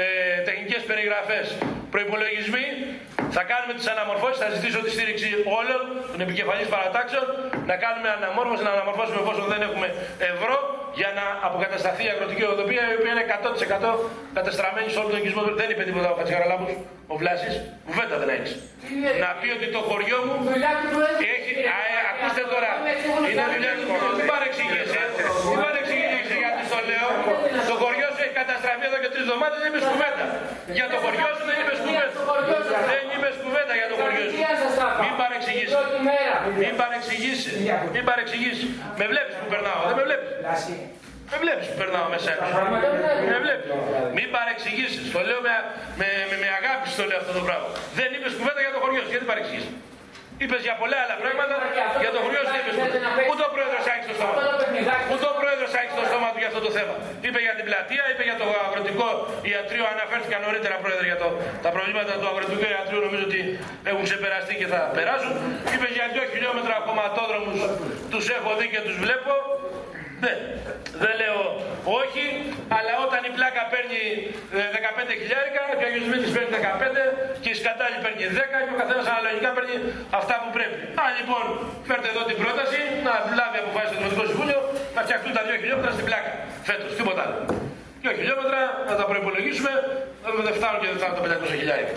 ε, 0.00 0.02
τεχνικές 0.48 0.82
περιγραφές, 0.90 1.46
προϋπολογισμοί. 1.94 2.66
Θα 3.36 3.42
κάνουμε 3.50 3.72
τις 3.78 3.86
αναμορφώσεις, 3.94 4.38
θα 4.44 4.48
ζητήσω 4.54 4.78
τη 4.84 4.90
στήριξη 4.96 5.28
όλων 5.58 5.80
των 6.12 6.20
επικεφαλής 6.26 6.68
παρατάξεων. 6.74 7.26
Να 7.70 7.74
κάνουμε 7.84 8.08
αναμόρφωση, 8.18 8.62
να 8.68 8.72
αναμορφώσουμε 8.76 9.18
εφόσον 9.24 9.46
δεν 9.52 9.60
έχουμε 9.68 9.88
ευρώ 10.32 10.56
για 11.00 11.10
να 11.18 11.24
αποκατασταθεί 11.48 12.02
η 12.08 12.10
αγροτική 12.14 12.44
οδοπία 12.54 12.82
η 12.92 12.94
οποία 12.98 13.12
είναι 13.14 13.24
100% 13.28 13.90
κατεστραμμένη 14.38 14.88
σε 14.92 14.98
όλο 15.00 15.08
τον 15.12 15.18
οικισμό. 15.20 15.42
Δεν 15.60 15.68
είπε 15.72 15.82
τίποτα 15.88 16.08
ο 16.12 16.14
Χατζηγαραλάμπους, 16.18 16.72
ο 17.12 17.14
Βλάσης, 17.20 17.54
κουβέντα 17.86 18.16
δεν 18.22 18.28
έχεις. 18.36 18.52
Να 19.24 19.28
πει 19.40 19.48
ότι 19.56 19.66
το 19.76 19.80
χωριό 19.88 20.18
μου 20.26 20.36
έχει... 21.36 21.52
Α, 21.76 21.78
ε, 21.90 21.98
ακούστε 22.10 22.42
τώρα, 22.54 22.70
είναι 23.30 23.44
δουλειά 23.54 23.72
του 23.78 23.84
Μην 24.18 24.26
παρεξηγήσει, 24.32 24.98
μην 25.50 25.58
παρεξηγήσει 25.66 26.34
γιατί 26.42 26.62
στο 26.70 26.78
λέω. 26.88 27.08
Το 27.70 27.74
χωριό 27.82 28.08
σου 28.14 28.20
έχει 28.24 28.34
καταστραφεί 28.42 28.81
εδώ 28.92 29.00
και 29.04 29.10
τρεις 29.14 29.24
εβδομάδες, 29.26 29.58
δεν 29.62 29.68
είπες 29.70 29.84
κουβέντα. 29.92 30.24
Για 30.78 30.86
το 30.92 30.96
χωριό 31.04 31.28
σου 31.36 31.44
δεν 31.50 31.56
είπες 31.62 31.78
κουβέντα. 31.84 32.76
Δεν 32.92 33.04
είπες 33.14 33.34
κουβέντα 33.44 33.74
για 33.80 33.88
το 33.90 33.94
χωριό 34.00 34.22
σου. 34.30 34.36
Μην 35.04 35.14
παρεξηγήσεις. 35.22 35.74
Μην 36.62 36.74
παρεξηγήσεις. 36.82 37.52
Μην 37.94 38.04
παρεξηγήσεις. 38.08 38.68
Με 39.00 39.04
βλέπεις 39.12 39.34
που 39.40 39.46
περνάω, 39.52 39.80
δεν 39.88 39.96
με 40.00 40.04
βλέπεις. 40.08 40.30
Με 41.32 41.36
βλέπεις 41.44 41.66
που 41.70 41.76
περνάω 41.82 42.06
μέσα 42.14 42.28
έξω. 42.34 42.52
Με 43.32 43.36
βλέπεις. 43.44 43.68
Μην 44.18 44.28
παρεξηγήσεις. 44.36 45.04
Το 45.14 45.20
λέω 45.28 45.40
με, 45.46 45.54
με, 46.00 46.08
με, 46.30 46.36
με 46.42 46.48
αγάπη 46.60 46.86
στο 46.94 47.02
λέω 47.08 47.18
αυτό 47.22 47.32
το 47.38 47.42
πράγμα. 47.48 47.68
Δεν 47.98 48.08
είπες 48.14 48.32
κουβέντα 48.38 48.60
για 48.64 48.72
το 48.76 48.80
χωριό 48.84 49.00
σου. 49.04 49.10
Γιατί 49.14 49.26
παρεξηγήσεις; 49.32 49.72
Είπες 50.42 50.62
για 50.68 50.74
πολλά 50.80 50.98
άλλα 51.04 51.16
πράγματα, 51.22 51.54
για 52.04 52.10
το 52.14 52.18
χωριό 52.24 52.40
σου 52.46 52.52
δεν 52.54 52.62
είπες 52.62 52.74
κουβέντα. 52.78 53.08
Πού 53.28 53.34
το 53.42 53.48
πρόεδρος 53.54 53.84
άρχισε 53.92 54.08
το 54.12 54.16
στόμα. 54.18 54.34
Πού 55.10 55.16
το 55.24 55.30
πρόεδρος 55.40 55.70
άρχισε 55.80 55.96
το 56.00 56.06
στόμα 56.10 56.28
του 56.32 56.38
για 56.42 56.48
αυτό 56.52 56.60
το 56.66 56.70
θέμα. 56.76 56.94
Είπε 57.26 57.38
για 57.46 57.54
την 57.58 57.64
πλατεία, 57.68 58.04
είπε 58.12 58.22
για 58.28 58.36
το 58.40 58.46
αγροτικό 58.66 59.08
ιατρείο. 59.52 59.84
Αναφέρθηκα 59.94 60.36
νωρίτερα 60.46 60.76
πρόεδρε 60.84 61.06
για 61.10 61.18
το, 61.22 61.28
τα 61.64 61.70
προβλήματα 61.76 62.12
του 62.20 62.26
αγροτικού 62.32 62.64
ιατρείου. 62.76 63.00
Νομίζω 63.06 63.24
ότι 63.30 63.40
έχουν 63.90 64.02
ξεπεραστεί 64.08 64.54
και 64.60 64.68
θα 64.72 64.80
περάσουν. 64.96 65.32
Είπε 65.74 65.86
για 65.96 66.06
2 66.16 66.32
χιλιόμετρα 66.32 66.74
κομματόδρομους. 66.88 67.58
Τους 68.12 68.24
έχω 68.36 68.50
δει 68.58 68.66
και 68.74 68.80
τους 68.86 68.96
βλέπω. 69.04 69.34
Ναι, 70.22 70.34
δεν 71.02 71.12
λέω 71.20 71.38
όχι, 72.00 72.24
αλλά 72.76 72.92
όταν 73.06 73.20
η 73.28 73.32
πλάκα 73.36 73.62
παίρνει 73.72 74.02
ε, 74.58 74.60
15 75.10 75.20
χιλιάρικα 75.20 75.62
και 75.78 75.84
ο 75.84 75.88
Αγιος 75.88 76.04
Δημήτρης 76.06 76.32
παίρνει 76.36 76.50
15 76.54 76.62
και 77.42 77.50
η 77.54 77.56
Σκαντάλη 77.60 77.96
παίρνει 78.04 78.24
10 78.38 78.56
και 78.66 78.72
ο 78.76 78.78
καθένας 78.82 79.06
αναλογικά 79.12 79.50
παίρνει 79.56 79.76
αυτά 80.20 80.34
που 80.42 80.48
πρέπει. 80.56 80.76
Αν 81.04 81.10
λοιπόν 81.18 81.44
φέρτε 81.88 82.08
εδώ 82.12 82.22
την 82.30 82.36
πρόταση, 82.42 82.78
να 83.06 83.12
λάβει 83.38 83.58
αποφάσεις 83.62 83.90
το 83.92 83.96
Δημοτικό 83.98 84.22
Συμβούλιο, 84.30 84.58
να 84.96 85.00
φτιαχτούν 85.06 85.32
τα 85.38 85.42
2 85.48 85.62
χιλιόμετρα 85.62 85.90
στην 85.96 86.06
πλάκα. 86.08 86.32
Φέτος, 86.68 86.90
τίποτα 86.98 87.20
άλλο. 87.26 87.36
2 88.04 88.12
χιλιόμετρα 88.18 88.60
να 88.90 88.94
τα 89.00 89.04
προπολογίσουμε, 89.10 89.72
δεν 90.46 90.54
φτάνουν 90.58 90.78
και 90.82 90.88
δεν 90.92 90.98
φτάνουν 91.00 91.16
τα 91.18 91.22
500 91.52 91.60
χιλιάρικα. 91.62 91.94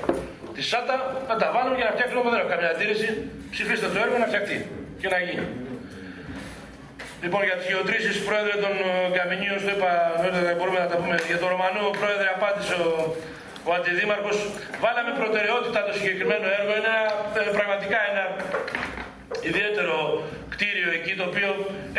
Τη 0.55 0.61
ΣΑΤΑ 0.71 0.95
να 1.29 1.35
τα 1.41 1.47
βάλουμε 1.55 1.75
και 1.79 1.85
να 1.89 1.93
φτιάξουμε 1.95 2.19
όπου 2.21 2.31
δεν 2.33 2.39
έχω 2.41 2.49
καμία 2.53 2.69
αντίρρηση. 2.75 3.07
Ψηφίστε 3.53 3.87
το 3.93 3.97
έργο 4.05 4.15
να 4.23 4.27
φτιαχτεί 4.31 4.57
και 5.01 5.07
να 5.13 5.19
γίνει. 5.27 5.45
Λοιπόν, 7.25 7.41
για 7.49 7.57
τις 7.59 7.67
γεωτρήσεις, 7.71 8.15
πρόεδρε 8.27 8.55
των 8.63 8.73
ε, 8.87 8.91
Καμινίων, 9.17 9.57
το 9.65 9.71
είπα 9.75 9.91
νωρίτερα, 10.21 10.49
μπορούμε 10.57 10.79
να 10.85 10.89
τα 10.91 10.97
πούμε. 11.01 11.15
Για 11.31 11.39
τον 11.41 11.49
Ρωμανό, 11.53 11.83
πρόεδρε, 12.01 12.27
απάντησε 12.37 12.75
ο, 12.87 12.91
ο 13.69 13.71
αντιδήμαρχος. 13.77 14.37
Βάλαμε 14.83 15.11
προτεραιότητα 15.21 15.79
το 15.87 15.91
συγκεκριμένο 15.97 16.45
έργο. 16.57 16.71
Είναι 16.77 16.91
ένα, 16.93 16.97
ε, 17.39 17.41
πραγματικά 17.57 17.99
ένα 18.11 18.23
ιδιαίτερο 19.49 19.97
κτίριο 20.53 20.89
εκεί, 20.97 21.13
το 21.19 21.25
οποίο 21.29 21.49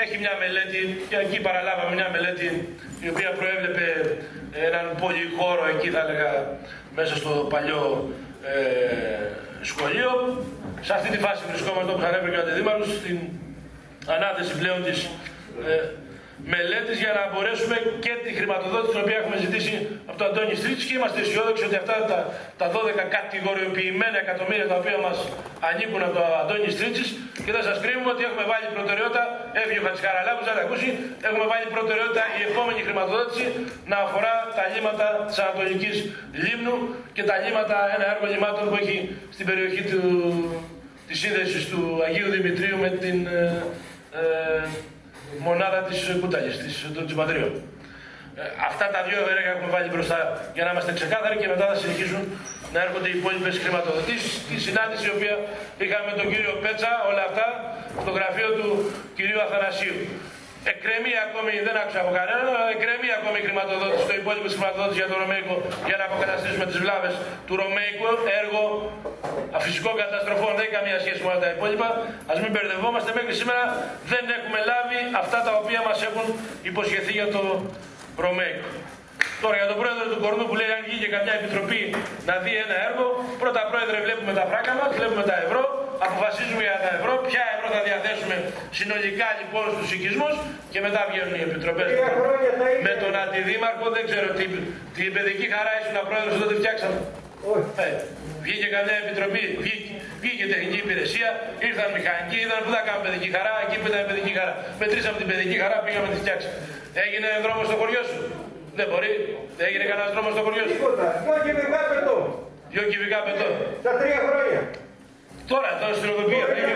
έχει 0.03 0.15
μια 0.23 0.35
μελέτη, 0.43 0.83
και 1.11 1.17
εκεί 1.25 1.39
παραλάβαμε 1.47 1.93
μια 1.99 2.09
μελέτη 2.15 2.49
η 3.07 3.09
οποία 3.13 3.31
προέβλεπε 3.39 3.87
έναν 4.69 4.87
πολυχώρο 5.03 5.65
εκεί, 5.75 5.89
θα 5.95 6.01
έλεγα, 6.05 6.31
μέσα 6.99 7.13
στο 7.21 7.33
παλιό 7.53 7.83
ε, 8.53 8.55
σχολείο. 9.71 10.13
Σε 10.87 10.93
αυτή 10.97 11.09
τη 11.15 11.19
φάση 11.25 11.41
βρισκόμαστε, 11.51 11.91
όπως 11.93 12.05
ανέφερε 12.09 12.31
και 12.33 12.41
ο 12.41 12.45
αντιδήμαρχος, 12.45 12.89
στην 13.01 13.19
ανάθεση 14.15 14.53
πλέον 14.61 14.83
της 14.87 14.99
ε, 15.67 15.75
μελέτης 16.53 16.99
για 17.05 17.13
να 17.19 17.23
μπορέσουμε 17.33 17.77
και 18.05 18.13
τη 18.25 18.31
χρηματοδότηση 18.39 18.93
την 18.95 19.03
οποία 19.05 19.17
έχουμε 19.23 19.37
ζητήσει 19.45 19.73
από 20.11 20.17
τον 20.21 20.27
Αντώνη 20.31 20.55
Στρίτση 20.61 20.85
και 20.89 20.95
είμαστε 20.99 21.19
αισιόδοξοι 21.25 21.63
ότι 21.69 21.77
αυτά 21.83 21.97
τα, 22.11 22.19
τα 22.61 22.67
12 22.75 22.77
κατηγοριοποιημένα 23.17 24.19
εκατομμύρια 24.25 24.67
τα 24.73 24.77
οποία 24.81 24.99
μας 25.07 25.19
ανήκουν 25.69 26.01
από 26.07 26.15
τον 26.19 26.27
Αντώνη 26.43 26.69
Στρίτσης 26.77 27.09
και 27.45 27.53
θα 27.57 27.63
σας 27.69 27.77
κρίνουμε 27.83 28.11
ότι 28.15 28.23
έχουμε 28.29 28.45
βάλει 28.53 28.67
προτεραιότητα, 28.77 29.23
έφυγε 29.61 29.81
ο 29.83 29.85
Χατζηχαραλάβους, 29.87 30.45
θα 30.49 30.55
τα 30.59 30.63
ακούσει, 30.67 30.89
έχουμε 31.29 31.47
βάλει 31.53 31.67
προτεραιότητα 31.77 32.23
η 32.39 32.41
επόμενη 32.51 32.81
χρηματοδότηση 32.87 33.47
να 33.93 33.97
αφορά 34.07 34.35
τα 34.59 34.65
λίμματα 34.73 35.07
της 35.29 35.37
Ανατολικής 35.45 35.97
Λίμνου 36.45 36.77
και 37.17 37.23
τα 37.29 37.35
λίμματα, 37.43 37.77
ένα 37.95 38.05
έργο 38.13 38.27
λιμάτων 38.35 38.65
που 38.71 38.77
έχει 38.83 38.97
στην 39.35 39.45
περιοχή 39.51 39.83
του, 39.91 40.01
της 41.09 41.17
σύνδεσης 41.23 41.63
του 41.71 41.81
Αγίου 42.07 42.29
Δημητρίου 42.37 42.77
με 42.85 42.91
την 43.03 43.19
ε, 44.13 44.19
ε, 44.19 44.69
μονάδα 45.47 45.81
της 45.89 45.99
Κούταλης, 46.21 46.57
της, 46.63 46.75
των 46.95 47.07
Τσιμπαδρίων. 47.07 47.53
Ε, 48.41 48.43
αυτά 48.69 48.87
τα 48.95 49.01
δύο 49.09 49.21
έργα 49.35 49.51
έχουμε 49.55 49.71
βάλει 49.77 49.89
μπροστά 49.93 50.19
για 50.57 50.65
να 50.65 50.71
είμαστε 50.73 50.93
ξεκάθαροι 50.99 51.37
και 51.43 51.49
μετά 51.53 51.65
θα 51.71 51.77
συνεχίσουν 51.83 52.23
να 52.75 52.79
έρχονται 52.87 53.09
οι 53.11 53.15
υπόλοιπες 53.21 53.55
χρηματοδοτήσεις. 53.63 54.33
Τη 54.49 54.57
συνάντηση 54.67 55.05
η 55.11 55.13
οποία 55.17 55.35
είχαμε 55.83 56.05
με 56.11 56.15
τον 56.21 56.27
κύριο 56.33 56.53
Πέτσα, 56.65 56.91
όλα 57.11 57.23
αυτά, 57.29 57.47
στο 58.03 58.13
γραφείο 58.19 58.49
του 58.59 58.69
κυρίου 59.17 59.41
Αθανασίου. 59.47 59.99
Εκκρεμεί 60.73 61.13
ακόμη, 61.27 61.53
δεν 61.67 61.75
άκουσα 61.83 61.99
από 62.05 62.13
κανέναν, 62.19 62.45
αλλά 62.59 62.71
εκκρεμεί 62.75 63.09
ακόμη 63.19 63.37
η 63.43 63.45
χρηματοδότηση, 63.47 64.05
το 64.11 64.17
υπόλοιπο 64.23 64.49
χρηματοδότησης 64.55 65.01
για 65.03 65.11
το 65.13 65.17
Ρωμαϊκό 65.23 65.57
για 65.89 65.97
να 66.01 66.05
αποκαταστήσουμε 66.09 66.65
τις 66.71 66.79
βλάβες 66.83 67.15
του 67.47 67.55
Ρωμαϊκού. 67.63 68.09
Έργο 68.41 68.63
αφυσικών 69.59 69.95
καταστροφών 70.03 70.51
δεν 70.57 70.65
έχει 70.67 70.75
καμία 70.79 70.99
σχέση 71.05 71.19
με 71.23 71.29
όλα 71.31 71.41
τα 71.45 71.51
υπόλοιπα. 71.57 71.89
Α 72.31 72.33
μην 72.43 72.51
μπερδευόμαστε, 72.53 73.11
μέχρι 73.19 73.35
σήμερα 73.41 73.65
δεν 74.13 74.25
έχουμε 74.37 74.59
λάβει 74.71 74.99
αυτά 75.23 75.39
τα 75.47 75.53
οποία 75.61 75.81
μας 75.89 75.99
έχουν 76.09 76.27
υποσχεθεί 76.71 77.13
για 77.21 77.29
το 77.35 77.43
Ρωμαϊκό. 78.25 78.69
Τώρα 79.43 79.57
για 79.61 79.69
τον 79.73 79.79
πρόεδρο 79.83 80.07
του 80.13 80.19
Κορνού 80.25 80.45
που 80.49 80.57
λέει 80.61 80.71
αν 80.77 80.83
βγει 80.87 80.97
και 81.03 81.11
καμιά 81.17 81.35
επιτροπή 81.41 81.81
να 82.29 82.35
δει 82.43 82.53
ένα 82.65 82.77
έργο, 82.89 83.07
πρώτα 83.43 83.61
πρόεδρε 83.71 83.97
βλέπουμε 84.07 84.33
τα 84.39 84.45
φράγκα 84.51 84.75
μας, 84.81 84.91
βλέπουμε 84.99 85.25
τα 85.31 85.37
ευρώ, 85.45 85.63
αποφασίζουμε 86.07 86.63
για 86.69 86.79
τα 86.85 86.91
ευρώ, 86.99 87.13
ποια 87.29 87.45
ευρώ 87.55 87.67
θα 87.77 87.83
διαθέσουμε 87.89 88.37
συνολικά 88.79 89.29
λοιπόν 89.41 89.65
στους 89.75 89.89
οικισμούς 89.95 90.35
και 90.73 90.81
μετά 90.87 91.01
βγαίνουν 91.11 91.35
οι 91.39 91.43
επιτροπές. 91.49 91.91
Με 92.87 92.93
τον 93.03 93.13
αντιδήμαρχο 93.23 93.87
δεν 93.97 94.05
ξέρω 94.11 94.29
τι, 94.39 94.45
τι 94.97 95.03
παιδική 95.17 95.47
χαρά 95.55 95.73
ήσουν 95.81 95.97
πρόεδρος 96.09 96.35
τότε 96.43 96.55
φτιάξαμε. 96.61 96.99
Ε, 97.85 97.89
βγήκε 98.45 98.67
καμιά 98.77 98.97
επιτροπή, 99.05 99.43
βγήκε, 99.63 99.91
βγήκε 100.23 100.45
τεχνική 100.53 100.79
υπηρεσία, 100.87 101.29
ήρθαν 101.69 101.89
μηχανικοί, 101.97 102.39
είδαν 102.45 102.61
που 102.65 102.71
θα 102.77 102.81
κάνουμε 102.87 103.05
παιδική 103.07 103.29
χαρά, 103.37 103.53
εκεί 103.65 103.77
που 103.81 103.87
ήταν 103.91 104.01
παιδική 104.11 104.33
χαρά. 104.39 104.53
Μετρήσαμε 104.83 105.17
την 105.23 105.29
παιδική 105.31 105.57
χαρά, 105.63 105.77
πήγαμε 105.87 106.09
τη 106.13 106.19
φτιάξαμε. 106.23 106.57
Έγινε 107.05 107.29
δρόμος 107.45 107.67
στο 107.69 107.77
χωριό 107.81 108.03
σου. 108.11 108.19
Δεν 108.79 108.87
μπορεί, 108.91 109.13
δεν 109.57 109.65
έγινε 109.69 109.85
κανένας 109.91 110.11
δρόμο 110.15 110.29
στο 110.35 110.43
χωριό 110.47 110.65
σου. 110.69 110.75
Τίποτα. 110.77 111.07
Δυο 111.25 111.37
κυβικά 111.47 111.81
πετώ. 111.91 112.17
Δυο 112.73 112.85
κυβικά 112.93 113.19
πετώ. 113.27 113.49
Στα 113.85 113.93
τρία 114.01 114.19
χρόνια. 114.29 114.61
Τώρα, 115.53 115.71
τώρα 115.81 115.95
στην 115.99 116.09
οδοποιία, 116.15 116.47
πριν 116.51 116.63
και 116.69 116.75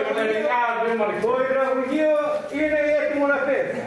Το 1.25 1.31
υδραυλουργείο 1.45 2.13
είναι 2.59 2.79
έτοιμο 3.01 3.25
να 3.33 3.37
πέσει. 3.47 3.77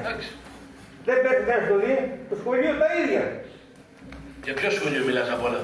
Δεν 1.07 1.17
πέφτει 1.23 1.43
κανένας 1.49 1.67
στο 1.69 1.77
δει. 1.83 1.95
Το 2.31 2.35
σχολείο 2.41 2.73
τα 2.83 2.89
ίδια. 3.01 3.25
Για 4.47 4.55
ποιο 4.59 4.69
σχολείο 4.79 5.03
μιλάς 5.09 5.29
απ' 5.35 5.45
όλα; 5.49 5.61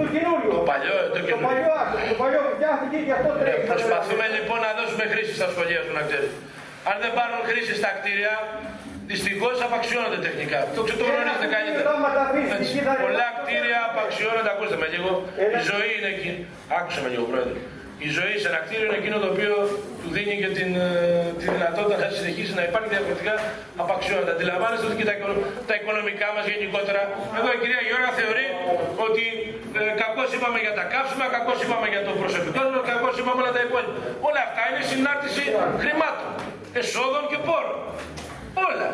Το 0.00 0.04
καινούριο. 0.14 0.50
Το 0.56 0.62
παλιό, 0.70 0.96
το 1.04 1.12
Το 1.14 1.18
καινούριο. 1.26 1.46
παλιό, 1.48 1.72
άκου, 1.82 1.96
το 2.12 2.16
παλιό 2.22 2.40
φτιάχτηκε 2.56 2.98
και 3.06 3.12
αυτό 3.18 3.30
τρέχει. 3.40 3.60
Ε, 3.64 3.68
Προσπαθούμε 3.72 4.26
λοιπόν 4.36 4.58
να 4.66 4.70
δώσουμε 4.78 5.04
χρήση 5.12 5.32
στα 5.38 5.48
σχολεία 5.52 5.80
σου 5.86 5.92
να 5.98 6.02
ξέρεις. 6.08 6.32
Αν 6.90 6.96
δεν 7.02 7.10
πάρουν 7.18 7.38
χρήση 7.48 7.72
στα 7.80 7.90
κτίρια, 7.96 8.34
δυστυχώς 9.10 9.56
απαξιώνονται 9.66 10.20
τεχνικά. 10.26 10.58
Το 10.76 10.80
ξέρω 10.86 10.98
το 11.00 11.04
γνωρίζετε 11.10 11.48
καλύτερα. 11.56 11.88
Έτσι. 12.60 12.72
Πολλά 13.06 13.28
κτίρια 13.38 13.80
απαξιώνονται, 13.90 14.50
ακούστε 14.54 14.76
με 14.82 14.86
λίγο. 14.94 15.10
Η 15.58 15.60
ζωή 15.70 15.88
είναι 15.96 16.10
εκεί. 16.16 16.32
Άκουσε 16.78 17.00
με 17.04 17.08
λίγο, 17.12 17.24
πρόεδρε. 17.32 17.58
Η 18.06 18.08
ζωή 18.18 18.34
σε 18.42 18.48
ένα 18.52 18.60
κτίριο 18.64 18.86
είναι 18.88 18.98
εκείνο 19.02 19.16
το 19.24 19.28
οποίο 19.34 19.52
του 20.02 20.08
δίνει 20.16 20.34
και 20.42 20.50
την, 20.58 20.70
ε, 20.86 20.88
τη 21.40 21.44
δυνατότητα 21.54 21.96
να 22.04 22.08
συνεχίσει 22.18 22.52
να 22.60 22.62
υπάρχει 22.68 22.88
διαφορετικά 22.94 23.34
απαξιώνεται. 23.82 24.32
Αντιλαμβάνεστε 24.36 24.84
ότι 24.88 24.96
και 25.00 25.06
τα, 25.10 25.14
οικονο- 25.16 25.42
τα 25.68 25.74
οικονομικά 25.78 26.28
μας 26.36 26.44
γενικότερα. 26.52 27.02
Εδώ 27.38 27.48
η 27.56 27.58
κυρία 27.62 27.80
Γιώργα 27.88 28.10
θεωρεί 28.20 28.46
ότι 29.06 29.24
ε, 29.78 29.80
κακώς 30.02 30.28
είπαμε 30.36 30.58
για 30.64 30.74
τα 30.78 30.84
καύσιμα, 30.92 31.24
κακώς 31.36 31.58
είπαμε 31.64 31.86
για 31.94 32.02
το 32.08 32.12
προσωπικό 32.22 32.60
μα, 32.72 32.78
κακώς 32.92 33.14
είπαμε 33.20 33.38
όλα 33.42 33.52
τα 33.56 33.62
υπόλοιπα. 33.66 33.92
Όλα 34.28 34.40
αυτά 34.46 34.62
είναι 34.70 34.82
συνάρτηση 34.92 35.44
χρημάτων, 35.82 36.28
εσόδων 36.80 37.24
και 37.30 37.38
πόρων. 37.46 37.78
Όλα. 38.68 38.88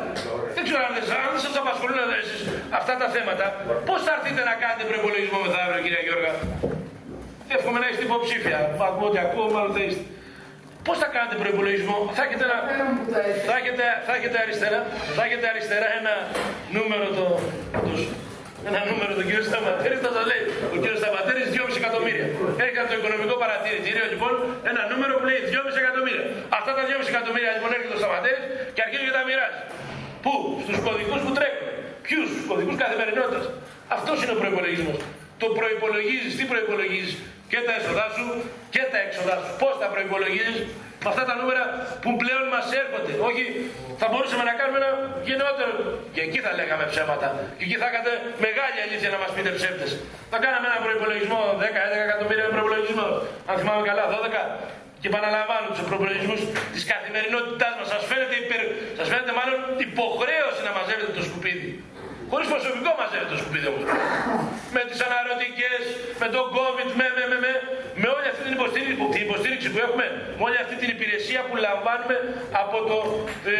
Δεν 0.57 0.63
ξέρω 0.67 0.81
αν 0.87 0.93
δεν, 0.97 1.05
αν 1.25 1.31
δεν 1.35 1.43
σας 1.47 1.55
απασχολούν 1.63 1.99
εσείς 2.21 2.41
αυτά 2.79 2.93
τα 3.03 3.09
θέματα, 3.15 3.45
πώς 3.89 3.99
θα 4.07 4.13
έρθετε 4.17 4.43
να 4.51 4.55
κάνετε 4.63 4.85
προπολογισμό 4.93 5.39
μεθαύριο, 5.45 5.81
κυρία 5.85 6.03
Γιώργα; 6.07 6.33
Εύχομαι 7.57 7.79
να 7.83 7.87
είστε 7.91 8.03
υποψήφια. 8.11 8.59
Ακούω 8.89 9.09
ότι 9.11 9.19
ακούω, 9.27 9.47
μάλλον 9.55 9.73
θα 9.77 9.83
είστε. 9.87 10.05
Πώς 10.87 10.97
θα 11.03 11.09
κάνετε 11.15 11.37
προπολογισμό, 11.45 11.97
θα 12.17 12.23
έχετε, 12.27 12.45
ένα, 12.49 12.59
θα, 13.49 13.55
έχετε, 13.61 13.85
θα, 14.07 14.13
έχετε 14.19 14.37
αριστερά, 14.45 14.81
θα 15.17 15.23
έχετε 15.27 15.47
αριστερά 15.53 15.89
ένα 16.01 16.15
νούμερο 16.77 17.07
το, 17.19 17.27
το, 17.87 17.93
ένα 18.69 18.81
νούμερο 18.91 19.13
τον 19.19 19.25
κύριο 19.29 19.45
Σταματέρη, 19.51 19.97
θα 20.05 20.11
το 20.17 20.23
λέει. 20.31 20.43
Ο 20.75 20.77
κύριος 20.83 21.01
Σταματέρη 21.03 21.41
2,5 21.55 21.83
εκατομμύρια. 21.83 22.27
Έχει 22.65 22.77
από 22.83 22.89
το 22.93 22.97
οικονομικό 23.01 23.35
παρατηρητήριο 23.43 24.05
λοιπόν 24.13 24.33
ένα 24.71 24.83
νούμερο 24.91 25.13
που 25.19 25.25
λέει 25.29 25.41
2,5 25.53 25.83
εκατομμύρια. 25.85 26.25
Αυτά 26.59 26.71
τα 26.77 26.83
2,5 26.89 27.15
εκατομμύρια 27.15 27.51
λοιπόν 27.57 27.71
έρχεται 27.77 27.95
ο 27.99 28.01
Σταματέρη 28.03 28.41
και 28.75 28.83
αρχίζει 28.85 29.05
και 29.09 29.15
τα 29.19 29.23
μοιράζει. 29.29 29.61
Πού, 30.25 30.35
στους 30.65 30.79
κωδικούς 30.87 31.21
που 31.25 31.33
τρέχουν. 31.39 31.67
Ποιους, 32.07 32.27
στους 32.33 32.45
κωδικούς 32.51 32.77
καθημερινότητας. 32.83 33.45
Αυτός 33.97 34.17
είναι 34.23 34.33
ο 34.37 34.39
προπολογισμό. 34.43 34.95
Το 35.43 35.47
προπολογίζει, 35.59 36.29
τι 36.39 36.45
προπολογίζει, 36.53 37.17
και 37.51 37.59
τα 37.67 37.73
έσοδά 37.79 38.07
σου 38.17 38.27
και 38.75 38.83
τα 38.93 38.99
έξοδά 39.07 39.35
σου. 39.43 39.51
Πώς 39.63 39.75
τα 39.83 39.89
προπολογίζει 39.95 40.63
με 41.05 41.09
αυτά 41.13 41.23
τα 41.31 41.35
νούμερα 41.41 41.63
που 42.03 42.11
πλέον 42.23 42.45
μας 42.55 42.67
έρχονται. 42.83 43.13
Όχι, 43.29 43.45
θα 44.01 44.07
μπορούσαμε 44.11 44.45
να 44.51 44.55
κάνουμε 44.59 44.79
ένα 44.83 44.91
γενναιότερο. 45.27 45.73
Και 46.15 46.21
εκεί 46.27 46.39
θα 46.47 46.53
λέγαμε 46.59 46.85
ψέματα. 46.93 47.27
Και 47.59 47.65
εκεί 47.67 47.77
θα 47.83 47.87
είχατε 47.91 48.13
μεγάλη 48.47 48.79
αλήθεια 48.87 49.09
να 49.15 49.19
μας 49.23 49.31
πείτε 49.35 49.51
ψεύτες. 49.59 49.91
Θα 50.33 50.39
κάναμε 50.45 50.67
ένα 50.71 50.79
προπολογισμό 50.87 51.41
10-11 51.63 52.07
εκατομμύρια 52.09 52.47
προπολογισμό. 52.57 53.09
Αν 53.51 53.55
θυμάμαι 53.61 53.83
καλά, 53.91 54.05
12. 54.15 54.43
Και 55.01 55.09
επαναλαμβάνω 55.13 55.67
τους 55.75 55.85
προπολογισμού 55.91 56.37
της 56.75 56.83
καθημερινότητάς 56.93 57.75
μας. 57.79 57.87
Σας 57.93 58.03
φαίνεται, 58.11 58.37
υπερ... 58.43 58.63
σας 58.99 59.07
φαίνεται 59.11 59.33
μάλλον 59.41 59.59
υποχρέωση 59.87 60.61
να 60.69 60.73
μαζεύετε 60.79 61.13
το 61.19 61.23
σκουπίδι. 61.29 61.71
Χωρίς 62.33 62.47
προσωπικό 62.55 62.91
μαζεύετε 63.01 63.31
το 63.35 63.39
σκουπίδι 63.41 63.67
όμω. 63.73 63.81
Με 64.77 64.83
τις 64.89 64.99
αναρωτικές, 65.07 65.83
με 66.23 66.29
τον 66.35 66.45
COVID, 66.57 66.89
με, 67.01 67.07
με, 67.17 67.25
με, 67.31 67.37
με, 67.45 67.53
με 68.03 68.09
όλη 68.17 68.27
αυτή 68.33 68.43
την 68.47 68.55
υποστήριξη, 68.59 68.95
που- 68.99 69.11
την 69.15 69.23
υποστήριξη 69.29 69.67
που 69.73 69.79
έχουμε, 69.87 70.05
με 70.39 70.43
όλη 70.49 70.59
αυτή 70.65 70.75
την 70.83 70.89
υπηρεσία 70.97 71.41
που 71.49 71.55
λαμβάνουμε 71.67 72.17
από 72.63 72.77
το 72.91 72.97
ε, 73.53 73.55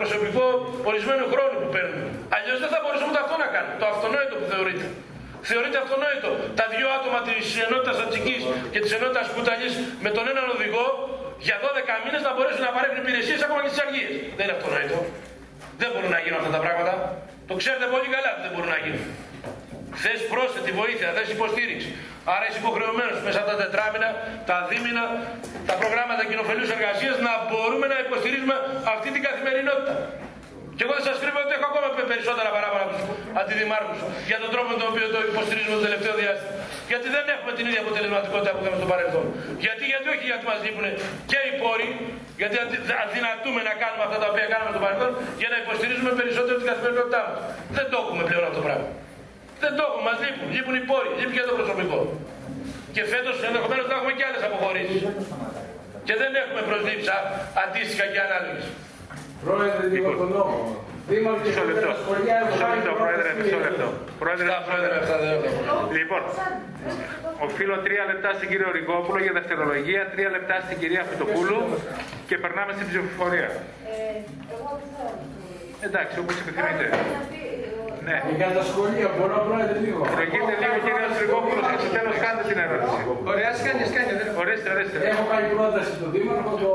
προσωπικό 0.00 0.44
ορισμένου 0.90 1.24
χρόνου 1.32 1.56
που 1.62 1.68
παίρνουμε. 1.74 2.06
Αλλιώς 2.36 2.58
δεν 2.62 2.70
θα 2.74 2.78
μπορούσαμε 2.82 3.12
το 3.16 3.20
αυτό 3.24 3.34
να 3.44 3.48
κάνουμε. 3.54 3.74
Το 3.82 3.86
αυτονόητο 3.94 4.34
που 4.40 4.46
θεωρείται. 4.52 4.86
Θεωρείται 5.50 5.78
αυτονόητο 5.84 6.28
τα 6.60 6.64
δύο 6.74 6.86
άτομα 6.98 7.18
της 7.28 7.44
ενότητας 7.66 7.96
Ατσικής 8.04 8.40
και 8.72 8.80
της 8.84 8.92
ενότητας 8.98 9.26
Κουταλή 9.34 9.68
με 10.04 10.10
τον 10.16 10.24
έναν 10.32 10.46
οδηγό 10.56 10.86
για 11.46 11.56
12 11.64 11.94
μήνες 12.04 12.22
να 12.26 12.30
μπορέσουν 12.34 12.62
να 12.68 12.72
παρέχουν 12.76 12.98
υπηρεσίες 13.04 13.40
ακόμα 13.46 13.60
και 13.64 13.70
στις 13.72 13.80
αργίες. 13.86 14.12
Δεν 14.36 14.42
είναι 14.46 14.56
αυτονόητο. 14.58 14.98
Δεν 15.80 15.88
μπορούν 15.92 16.10
να 16.16 16.20
γίνουν 16.24 16.38
αυτά 16.42 16.52
τα 16.56 16.60
πράγματα. 16.64 16.92
Το 17.50 17.54
ξέρετε 17.60 17.86
πολύ 17.94 18.08
καλά 18.14 18.28
ότι 18.34 18.42
δεν 18.46 18.52
μπορούν 18.54 18.70
να 18.76 18.80
γίνουν. 18.84 19.04
Θες 20.02 20.20
πρόσθετη 20.32 20.70
βοήθεια, 20.80 21.06
θες 21.16 21.28
υποστήριξη. 21.36 21.90
Άρα 22.34 22.44
είσαι 22.48 22.60
υποχρεωμένος 22.64 23.18
μέσα 23.26 23.38
από 23.42 23.48
τα 23.52 23.56
τετράμινα, 23.62 24.08
τα 24.50 24.56
δίμηνα, 24.70 25.04
τα 25.68 25.74
προγράμματα 25.80 26.22
κοινοφελούς 26.30 26.68
εργασίας 26.76 27.16
να 27.26 27.32
μπορούμε 27.48 27.86
να 27.92 27.96
υποστηρίζουμε 28.04 28.56
αυτή 28.94 29.08
την 29.14 29.22
καθημερινότητα. 29.28 29.94
Και 30.76 30.82
εγώ 30.86 30.92
δεν 30.98 31.04
σας 31.08 31.16
κρύβω 31.22 31.38
ότι 31.44 31.52
έχω 31.56 31.66
ακόμα 31.70 31.86
περισσότερα 32.12 32.48
παράπονα 32.56 32.82
από 32.86 32.92
τους 32.94 33.04
αντιδημάρχους 33.40 33.98
για 34.30 34.38
τον 34.42 34.50
τρόπο 34.54 34.68
με 34.72 34.76
τον 34.80 34.88
οποίο 34.92 35.06
το 35.14 35.20
υποστηρίζουμε 35.30 35.74
το 35.78 35.82
τελευταίο 35.86 36.14
διάστημα. 36.20 36.52
Γιατί 36.90 37.06
δεν 37.16 37.24
έχουμε 37.34 37.52
την 37.56 37.64
ίδια 37.68 37.80
αποτελεσματικότητα 37.84 38.50
που 38.54 38.60
είχαμε 38.62 38.78
στο 38.82 38.88
παρελθόν. 38.92 39.24
Γιατί, 39.64 39.82
γιατί 39.92 40.06
όχι 40.14 40.24
γιατί 40.30 40.44
μας 40.50 40.58
λείπουν 40.64 40.86
και 41.30 41.38
οι 41.46 41.52
πόροι, 41.62 41.88
γιατί 42.40 42.54
αδυ- 42.64 42.86
αδυνατούμε 43.04 43.60
να 43.68 43.74
κάνουμε 43.82 44.02
αυτά 44.08 44.18
τα 44.22 44.26
οποία 44.32 44.46
κάναμε 44.52 44.70
στο 44.74 44.80
παρελθόν 44.84 45.10
για 45.40 45.48
να 45.52 45.56
υποστηρίζουμε 45.62 46.10
περισσότερο 46.20 46.56
την 46.60 46.68
καθημερινότητά 46.70 47.20
μας. 47.26 47.36
Δεν 47.76 47.86
το 47.90 47.96
έχουμε 48.02 48.22
πλέον 48.28 48.44
αυτό 48.48 48.56
το 48.60 48.64
πράγμα. 48.68 48.88
Δεν 49.62 49.72
το 49.76 49.82
έχουμε, 49.88 50.02
μας 50.08 50.16
λείπουν. 50.24 50.46
Λείπουν 50.54 50.74
οι 50.80 50.84
πόροι, 50.90 51.08
λείπει 51.18 51.34
και 51.38 51.44
το 51.50 51.54
προσωπικό. 51.60 51.98
Και 52.94 53.02
φέτος 53.12 53.36
ενδεχομένως 53.48 53.84
θα 53.90 53.94
έχουμε 53.98 54.12
και 54.18 54.24
άλλες 54.28 54.42
αποχωρήσεις. 54.48 55.02
Και 56.06 56.14
δεν 56.22 56.30
έχουμε 56.42 56.60
προσλήψει 56.70 57.10
αντίστοιχα 57.64 58.06
και 58.12 58.20
ανάλογες. 58.26 58.64
Πρόεδρε, 59.44 59.84
λίγο 59.94 60.10
τον 60.20 60.28
νόμο. 60.36 60.58
Δήμαρχε 61.10 61.48
Μισό 61.48 61.64
λεπτό. 61.70 61.90
σχολεία 62.02 62.36
Μισό 62.48 62.66
λεπτό, 62.74 62.92
πρόεδρε, 63.00 63.28
μισό 63.38 63.58
λεπτό. 63.66 63.86
Πρόεδρε, 64.22 64.48
πρόεδρε, 64.68 64.94
αυτά 65.02 65.16
δεν 65.22 65.28
έχω. 65.34 65.48
Λοιπόν, 65.98 66.22
οφείλω 67.46 67.76
τρία 67.86 68.04
λεπτά 68.10 68.30
στην 68.38 68.48
κύριο 68.50 68.68
Ριγόπουλο 68.76 69.18
για 69.26 69.32
δευτερολογία, 69.38 70.02
τρία 70.14 70.30
λεπτά 70.36 70.56
στην 70.66 70.76
κυρία 70.80 71.02
Φυτοπούλου 71.08 71.60
και 72.28 72.36
περνάμε 72.42 72.72
στην 72.76 72.86
ψηφοφορία. 72.90 73.50
Εντάξει, 75.86 76.14
όπως 76.22 76.34
επιθυμείτε. 76.42 76.86
Ναι. 78.08 78.16
Για 78.40 78.50
τα 78.56 78.62
σχολεία, 78.70 79.08
μπορώ 79.16 79.36
πρόεδρε 79.46 79.78
λίγο. 79.86 80.00
Προηγείται 80.16 80.54
λίγο 80.62 80.76
κύριε 80.84 81.06
Ριγόπουλο 81.22 81.60
και 81.70 81.78
στο 81.82 81.90
τέλος 81.96 82.16
κάντε 82.24 82.42
την 82.50 82.58
ερώτηση. 82.64 83.00
Ωραία, 83.32 83.50
σκάνει, 83.58 83.84
σκάνει. 83.90 84.12
Ορίστε, 84.42 84.68
ορίστε. 84.74 84.96
Έχω 85.12 85.24
κάνει 85.32 85.46
πρόταση 85.56 85.90
στον 85.98 86.08
Δήμαρχο 86.14 86.52
το 86.64 86.72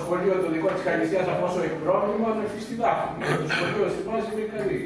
σχολείο 0.00 0.34
το 0.44 0.48
δικό 0.54 0.68
της 0.76 0.84
Καλυστίας 0.88 1.26
αφού 1.32 1.44
έχει 1.66 1.78
πρόβλημα 1.86 2.28
να 2.38 2.44
φύγει 2.50 2.64
στη 2.66 2.74
Δάφνη. 2.82 3.14
Το 3.42 3.48
σχολείο 3.54 3.86
στη 3.94 4.02
βάση 4.08 4.28
είναι 4.34 4.46
καλή. 4.54 4.78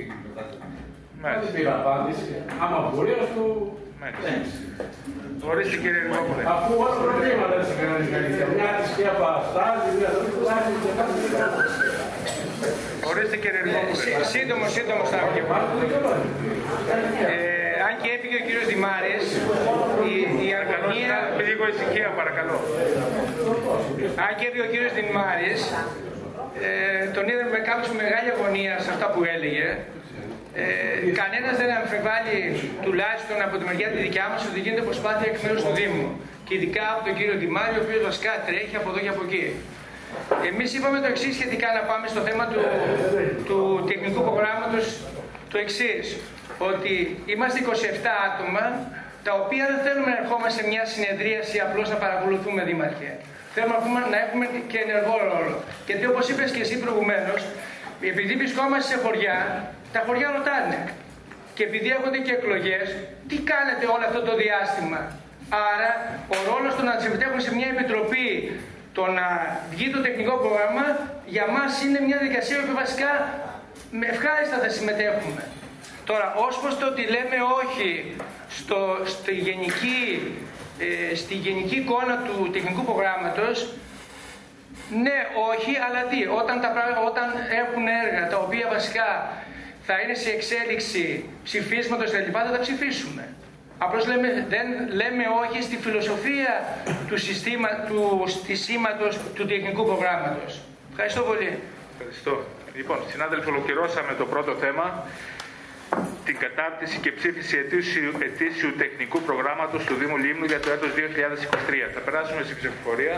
Δεν 1.22 1.48
πήρα 1.54 1.74
απάντηση. 1.80 2.32
Άμα 2.62 2.78
μπορεί, 2.90 3.12
ας 3.24 3.30
το. 3.36 3.44
Ορίστε 5.50 5.76
κύριε 5.82 6.00
Ριγόπουλε. 6.04 6.42
Αφού 6.54 6.70
όλα 6.82 6.94
προβλήματα 7.02 7.54
δεν 7.58 7.66
σε 7.68 7.74
κανένα 7.78 8.06
Καλυστία. 8.14 8.46
Μια 8.56 8.68
θρησκεία 8.76 9.12
παστάζει, 9.20 9.88
μια 9.98 10.10
θρησκεία 10.14 11.46
Ορίστε 13.10 13.36
κύριε 13.42 13.62
Ριγόπουλε. 13.66 14.02
Σύντομο, 14.34 14.64
σύντομο 14.76 15.02
θα 15.12 15.18
ε, 17.30 17.74
αν 17.86 17.94
και 18.02 18.08
έφυγε 18.16 18.36
ο 18.40 18.44
κύριος 18.46 18.66
Δημάρης, 18.72 19.24
η, 20.10 20.12
η 20.46 20.50
αγωνία... 20.60 21.16
Λίγο 21.48 21.62
ησυχία 21.72 22.08
παρακαλώ. 22.20 22.56
Αν 24.24 24.30
και 24.38 24.44
έφυγε 24.48 24.64
ο 24.68 24.70
κύριος 24.72 24.92
Δημάρης, 25.00 25.60
ε, 26.66 27.06
τον 27.16 27.24
είδαμε 27.28 27.50
με 27.56 27.60
κάποια 27.70 27.92
μεγάλη 28.02 28.28
αγωνία 28.36 28.74
σε 28.84 28.90
αυτά 28.94 29.06
που 29.12 29.20
έλεγε. 29.34 29.66
Ε, 30.62 30.66
Κανένας 31.20 31.54
δεν 31.60 31.70
αμφιβάλλει, 31.80 32.38
τουλάχιστον 32.84 33.36
από 33.46 33.54
τη 33.58 33.64
μεριά 33.68 33.88
τη 33.92 33.98
δικιά 34.06 34.26
μας, 34.30 34.40
ότι 34.48 34.58
γίνεται 34.64 34.84
προσπάθεια 34.90 35.26
εκ 35.32 35.38
μέρους 35.44 35.62
του 35.66 35.74
Δήμου. 35.78 36.06
Και 36.46 36.52
ειδικά 36.56 36.84
από 36.94 37.02
τον 37.06 37.14
κύριο 37.18 37.36
Δημάρη, 37.44 37.74
ο 37.80 37.82
οποίος 37.84 38.02
βασικά 38.08 38.32
τρέχει 38.48 38.74
από 38.80 38.88
εδώ 38.92 39.00
και 39.04 39.12
από 39.14 39.22
εκεί. 39.28 39.44
Εμείς 40.50 40.74
είπαμε 40.74 40.98
το 41.00 41.06
εξής 41.12 41.34
σχετικά 41.38 41.68
να 41.78 41.82
πάμε 41.90 42.06
στο 42.12 42.20
θέμα 42.20 42.44
του, 42.50 42.60
του 43.48 43.58
τεχνικού 43.88 44.20
προγράμματος 44.26 44.84
το 45.52 45.58
εξής. 45.64 46.04
Ότι 46.70 47.22
είμαστε 47.32 47.58
27 47.60 47.66
άτομα 48.28 48.64
τα 49.26 49.32
οποία 49.42 49.64
δεν 49.70 49.78
θέλουμε 49.84 50.10
να 50.14 50.18
ερχόμαστε 50.22 50.54
σε 50.60 50.64
μια 50.70 50.84
συνεδρίαση 50.92 51.56
απλώς 51.66 51.86
να 51.92 51.96
παρακολουθούμε 52.04 52.60
δήμαρχε. 52.68 53.10
Θέλουμε 53.54 53.74
να 53.74 53.80
έχουμε, 53.80 54.00
να 54.14 54.18
έχουμε 54.24 54.44
και 54.70 54.78
ενεργό 54.86 55.16
ρόλο. 55.32 55.56
Γιατί 55.88 56.04
όπως 56.12 56.24
είπες 56.28 56.50
και 56.54 56.62
εσύ 56.66 56.76
προηγουμένως, 56.84 57.40
επειδή 58.10 58.34
βρισκόμαστε 58.40 58.86
σε 58.92 58.96
χωριά, 59.04 59.38
τα 59.94 60.00
χωριά 60.06 60.28
ρωτάνε. 60.36 60.80
Και 61.56 61.64
επειδή 61.68 61.88
έρχονται 61.96 62.20
και 62.26 62.32
εκλογές, 62.38 62.86
τι 63.28 63.36
κάνετε 63.50 63.84
όλο 63.94 64.04
αυτό 64.10 64.20
το 64.28 64.34
διάστημα; 64.42 65.00
Άρα 65.72 65.90
ο 66.36 66.36
ρόλος 66.50 66.72
του 66.76 66.84
να 66.88 66.94
συμμετέχουν 67.02 67.40
σε 67.46 67.54
μια 67.58 67.68
επιτροπή 67.74 68.26
το 68.96 69.06
να 69.06 69.26
βγει 69.70 69.90
το 69.90 70.00
τεχνικό 70.00 70.34
πρόγραμμα 70.36 70.86
για 71.26 71.46
μας 71.46 71.82
είναι 71.82 72.00
μια 72.00 72.18
διαδικασία 72.18 72.58
που 72.66 72.74
βασικά 72.74 73.10
με 73.90 74.06
ευχάριστα 74.06 74.58
θα 74.58 74.68
συμμετέχουμε. 74.68 75.42
Τώρα, 76.04 76.34
ως 76.46 76.58
προς 76.60 76.78
το 76.78 76.86
ότι 76.86 77.02
λέμε 77.02 77.38
όχι 77.60 78.16
στο, 78.48 78.98
στη, 79.04 79.34
γενική, 79.34 80.00
ε, 80.78 81.14
στη 81.14 81.34
γενική 81.34 81.76
εικόνα 81.76 82.16
του 82.26 82.50
τεχνικού 82.52 82.84
προγράμματος, 82.84 83.56
ναι, 85.02 85.18
όχι, 85.50 85.72
αλλά 85.86 86.00
τι, 86.10 86.26
όταν, 86.40 86.60
τα, 86.60 86.70
όταν 87.08 87.26
έχουν 87.62 87.84
έργα 88.02 88.28
τα 88.28 88.38
οποία 88.38 88.66
βασικά 88.68 89.32
θα 89.86 90.00
είναι 90.00 90.14
σε 90.14 90.30
εξέλιξη 90.30 91.24
ψηφίσματος 91.44 92.10
κλπ. 92.10 92.36
θα 92.48 92.50
τα 92.56 92.58
ψηφίσουμε. 92.58 93.28
Απλώς 93.84 94.06
λέμε, 94.06 94.46
δεν 94.48 94.66
λέμε 95.00 95.24
όχι 95.42 95.62
στη 95.62 95.76
φιλοσοφία 95.76 96.52
του, 97.08 97.16
συστήμα, 97.18 97.68
του 97.88 98.24
στισίματος 98.26 99.18
του 99.34 99.46
τεχνικού 99.46 99.84
προγράμματος. 99.84 100.60
Ευχαριστώ 100.90 101.22
πολύ. 101.22 101.58
Ευχαριστώ. 101.92 102.44
Λοιπόν, 102.74 102.98
συνάδελφοι, 103.10 103.48
ολοκληρώσαμε 103.48 104.12
το 104.18 104.26
πρώτο 104.26 104.52
θέμα 104.54 105.06
την 106.24 106.38
κατάρτιση 106.38 106.98
και 106.98 107.12
ψήφιση 107.12 107.56
ετήσιου, 107.56 108.12
ετήσιου 108.28 108.72
τεχνικού 108.76 109.20
προγράμματος 109.20 109.84
του 109.84 109.94
Δήμου 109.94 110.16
Λίμνου 110.16 110.44
για 110.44 110.60
το 110.60 110.70
έτος 110.70 110.90
2023. 110.94 111.90
Θα 111.94 112.00
περάσουμε 112.00 112.42
στην 112.42 112.56
ψηφοφορία. 112.56 113.16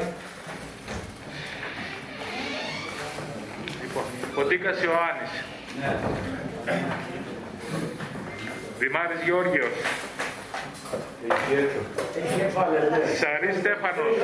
Λοιπόν, 3.82 4.04
Ποτίκας 4.34 4.82
Ιωάννης. 4.82 5.32
Ναι. 5.80 5.96
Δημάρης 8.78 9.20
Γεώργιος. 9.24 9.76
Σαρή 13.20 13.52
Στέφανος. 13.58 14.16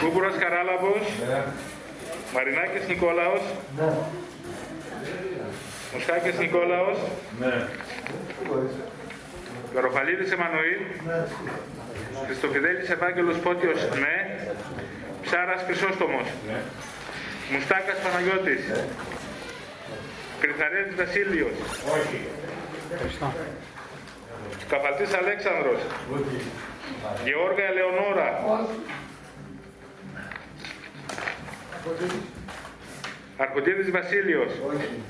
Κούκουρας 0.00 0.34
Καράλαμπος. 0.36 1.06
Μαρινάκης 2.34 2.86
Νικόλαος. 2.88 3.42
Μουσχάκης 5.92 6.38
Νικόλαος. 6.38 6.98
Καροφαλίδης 9.74 10.32
Εμμανουήλ. 10.32 10.80
Χριστοφιδέλης 12.26 12.90
Ευάγγελος 12.90 13.36
Πότιος. 13.36 13.88
Ναι. 14.02 14.38
Ψάρας 15.22 15.62
Χρυσόστομος. 15.66 16.28
Μουστάκας 17.52 17.98
Παναγιώτης. 18.04 18.62
Κρυθαρέλης 20.40 20.94
Βασίλειος. 20.94 21.56
Όχι. 21.96 22.20
Καπαλτής 24.68 25.14
Αλέξανδρος. 25.14 25.80
Όχι. 26.14 26.40
Γεώργα 27.24 27.64
Ελεονόρα. 27.64 28.44
Όχι. 28.46 28.80
Αρχοντίδης 33.36 33.90
Βασίλειος. 33.90 34.52
Όχι. 34.68 35.02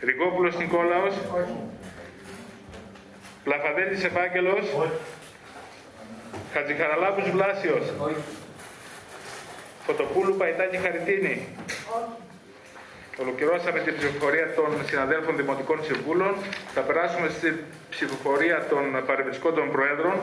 Ριγόπουλος 0.00 0.56
Νικόλαος. 0.56 1.14
Όχι. 1.14 1.56
Πλαφαδέλης 3.44 4.04
Ευάγγελος. 4.04 4.72
Όχι. 4.76 4.98
Χατζηχαραλάπους 6.52 7.30
Βλάσιος. 7.30 7.92
Όχι. 7.98 8.22
Φωτοπούλου 9.86 10.36
Παϊτάκη 10.36 10.76
Χαριτίνη. 10.76 11.48
Όχι. 11.96 12.23
Ολοκληρώσαμε 13.18 13.80
την 13.80 13.96
ψηφοφορία 13.98 14.54
των 14.54 14.70
συναδέλφων 14.86 15.36
Δημοτικών 15.36 15.84
Συμβούλων. 15.84 16.34
Θα 16.74 16.80
περάσουμε 16.80 17.28
στη 17.28 17.64
ψηφοφορία 17.90 18.66
των 18.70 19.04
παρεμπισκών 19.06 19.54
των 19.54 19.70
Προέδρων. 19.70 20.16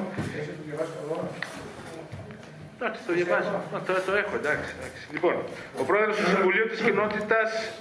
Εντάξει, 2.76 3.02
το 3.08 3.14
διαβάζω. 3.14 3.64
Το, 3.88 3.94
το 4.06 4.14
έχω, 4.16 4.36
εντάξει, 4.36 4.70
εντάξει. 4.80 5.02
Λοιπόν, 5.12 5.36
ο 5.80 5.84
Πρόεδρος 5.84 6.16
του 6.18 6.28
Συμβουλίου 6.30 6.68
της 6.68 6.80
Κοινότητας 6.82 7.72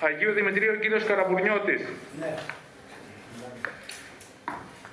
Αγίου 0.00 0.32
Δημητρίου, 0.32 0.78
κύριος 0.80 1.04
Καραμπουρνιώτης. 1.04 1.80
Ναι. 2.20 2.34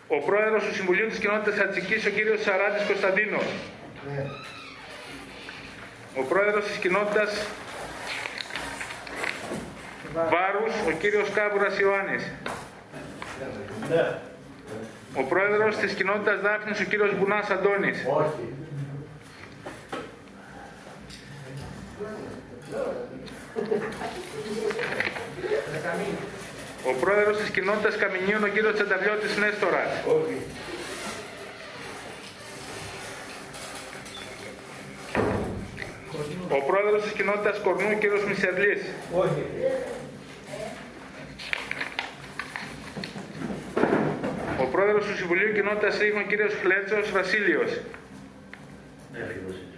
Ο 0.08 0.20
Πρόεδρος 0.20 0.64
του 0.64 0.74
Συμβουλίου 0.74 1.08
της 1.08 1.20
Κοινότητας 1.20 1.60
Ατσικής, 1.60 2.06
ο 2.06 2.10
κύριος 2.10 2.42
Σαράτης 2.42 2.84
Κωνσταντίνος. 2.88 3.46
Ναι. 4.08 4.26
Ο 6.16 6.24
Πρόεδρος 6.24 6.66
της 6.66 6.78
Κοινότητας 6.78 7.48
Βάρους, 10.14 10.74
ο 10.88 10.92
κύριος 11.00 11.30
Κάβουρας 11.30 11.80
Ιωάννης. 11.80 12.32
Ναι. 13.90 14.18
Ο 15.16 15.24
πρόεδρος 15.24 15.76
της 15.78 15.94
κοινότητας 15.94 16.42
Δάφνης, 16.42 16.80
ο 16.80 16.84
κύριος 16.84 17.16
Μπουνάς 17.18 17.50
Αντώνης. 17.50 18.06
Όχι. 18.18 18.54
Ο 26.86 26.94
πρόεδρος 27.00 27.38
της 27.38 27.50
κοινότητας 27.50 27.96
Καμινίων, 27.96 28.44
ο 28.44 28.48
κύριος 28.48 28.74
Τσανταβιώτης 28.74 29.38
Νέστορας. 29.38 29.92
Όχι. 30.08 30.38
Ο 36.50 36.62
πρόεδρος 36.68 37.04
της 37.04 37.12
κοινότητας 37.12 37.60
Κορνού, 37.60 37.98
κύριος 38.00 38.24
Μισερλής. 38.26 38.82
Όχι. 39.14 39.44
Ο 44.60 44.66
πρόεδρος 44.72 45.06
του 45.06 45.16
Συμβουλίου 45.16 45.54
Κοινότητας 45.54 45.98
Ρήγων, 45.98 46.28
κύριος 46.28 46.54
Φλέτσος 46.54 47.12
Βασίλειος. 47.12 47.80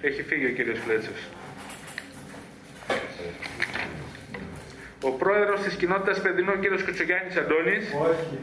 Έχει 0.02 0.24
φύγει 0.24 0.46
ο 0.46 0.50
κύριος 0.50 0.80
Φλέτσος. 0.86 1.28
Ο 5.04 5.12
πρόεδρος 5.12 5.62
της 5.62 5.74
κοινότητας 5.74 6.22
Παιδινού, 6.22 6.60
κύριος 6.60 6.84
Κουτσογιάννης 6.84 7.36
Αντώνης. 7.38 7.86
Όχι. 8.10 8.40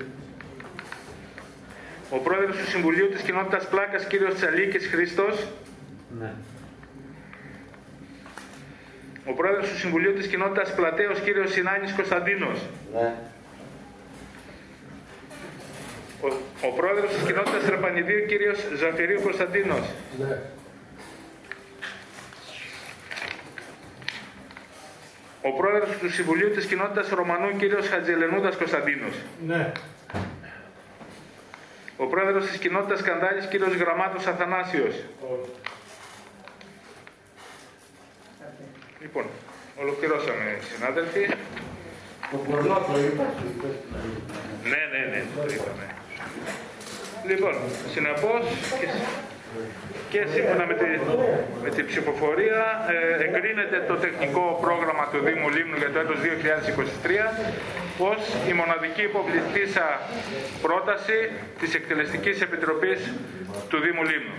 Ο 2.11 2.19
πρόεδρος 2.19 2.57
του 2.57 2.69
Συμβουλίου 2.69 3.09
της 3.09 3.23
κοινότητας 3.23 3.69
Πλάκας, 3.69 4.07
κύριος 4.07 4.35
Τσαλίκης 4.35 4.87
Χρήστος. 4.87 5.49
Ναι. 6.19 6.33
Ο 9.29 9.33
πρόεδρος 9.33 9.69
του 9.69 9.79
Συμβουλίου 9.79 10.13
της 10.13 10.27
Κοινότητας 10.27 10.75
Πλατέως, 10.75 11.21
κύριος 11.21 11.53
Συνάνης 11.53 11.93
Κωνσταντίνος. 11.93 12.61
Ναι. 12.95 13.15
Ο, 16.21 16.27
ο 16.67 16.71
πρόεδρος 16.77 17.11
της 17.11 17.23
κοινότητας 17.23 17.65
Τραπανιδίου, 17.65 18.27
κύριος 18.27 18.59
Ζαφυρίου 18.77 19.21
Κωνσταντίνος. 19.21 19.87
Ναι. 20.19 20.39
Ο 25.43 25.53
πρόεδρος 25.53 25.97
του 25.97 26.11
Συμβουλίου 26.11 26.51
της 26.51 26.67
κοινότητας 26.67 27.09
Ρωμανού, 27.09 27.57
κύριος 27.57 27.89
Χατζελενούδας 27.89 28.57
Κωνσταντίνος. 28.57 29.15
Ναι. 29.47 29.73
Ο 31.97 32.07
πρόεδρος 32.07 32.47
της 32.47 32.59
κοινότητας 32.59 33.03
Καντάλης, 33.03 33.47
κύριος 33.47 33.75
Γραμμάτος 33.75 34.27
Αθανάσιος. 34.27 34.95
Όχι. 35.21 35.51
Λοιπόν, 39.01 39.25
ολοκληρώσαμε 39.81 40.59
συνάδελφοι. 40.71 41.25
Το 42.31 42.37
μπορώ 42.45 42.63
το 42.63 42.99
είπα. 43.07 43.27
Ναι, 44.71 44.83
ναι, 44.93 45.03
ναι, 45.13 45.21
το 45.37 45.43
είπαμε. 45.55 45.87
Λοιπόν, 47.27 47.55
συνεπώς 47.93 48.43
και, 50.11 50.21
σύμφωνα 50.35 50.67
με, 50.67 50.75
τη, 50.75 50.89
με 51.63 51.71
την 51.71 51.87
ψηφοφορία 51.87 52.63
ε, 52.95 53.25
εγκρίνεται 53.25 53.85
το 53.89 53.95
τεχνικό 53.95 54.59
πρόγραμμα 54.61 55.05
του 55.13 55.19
Δήμου 55.27 55.49
Λίμνου 55.49 55.77
για 55.77 55.91
το 55.91 55.99
έτος 55.99 56.19
2023 57.07 57.49
ως 57.99 58.21
η 58.51 58.53
μοναδική 58.53 59.03
υποβληθήσα 59.03 60.01
πρόταση 60.63 61.31
της 61.61 61.75
Εκτελεστικής 61.75 62.41
Επιτροπής 62.41 63.13
του 63.69 63.79
Δήμου 63.81 64.05
Λίμνου. 64.11 64.39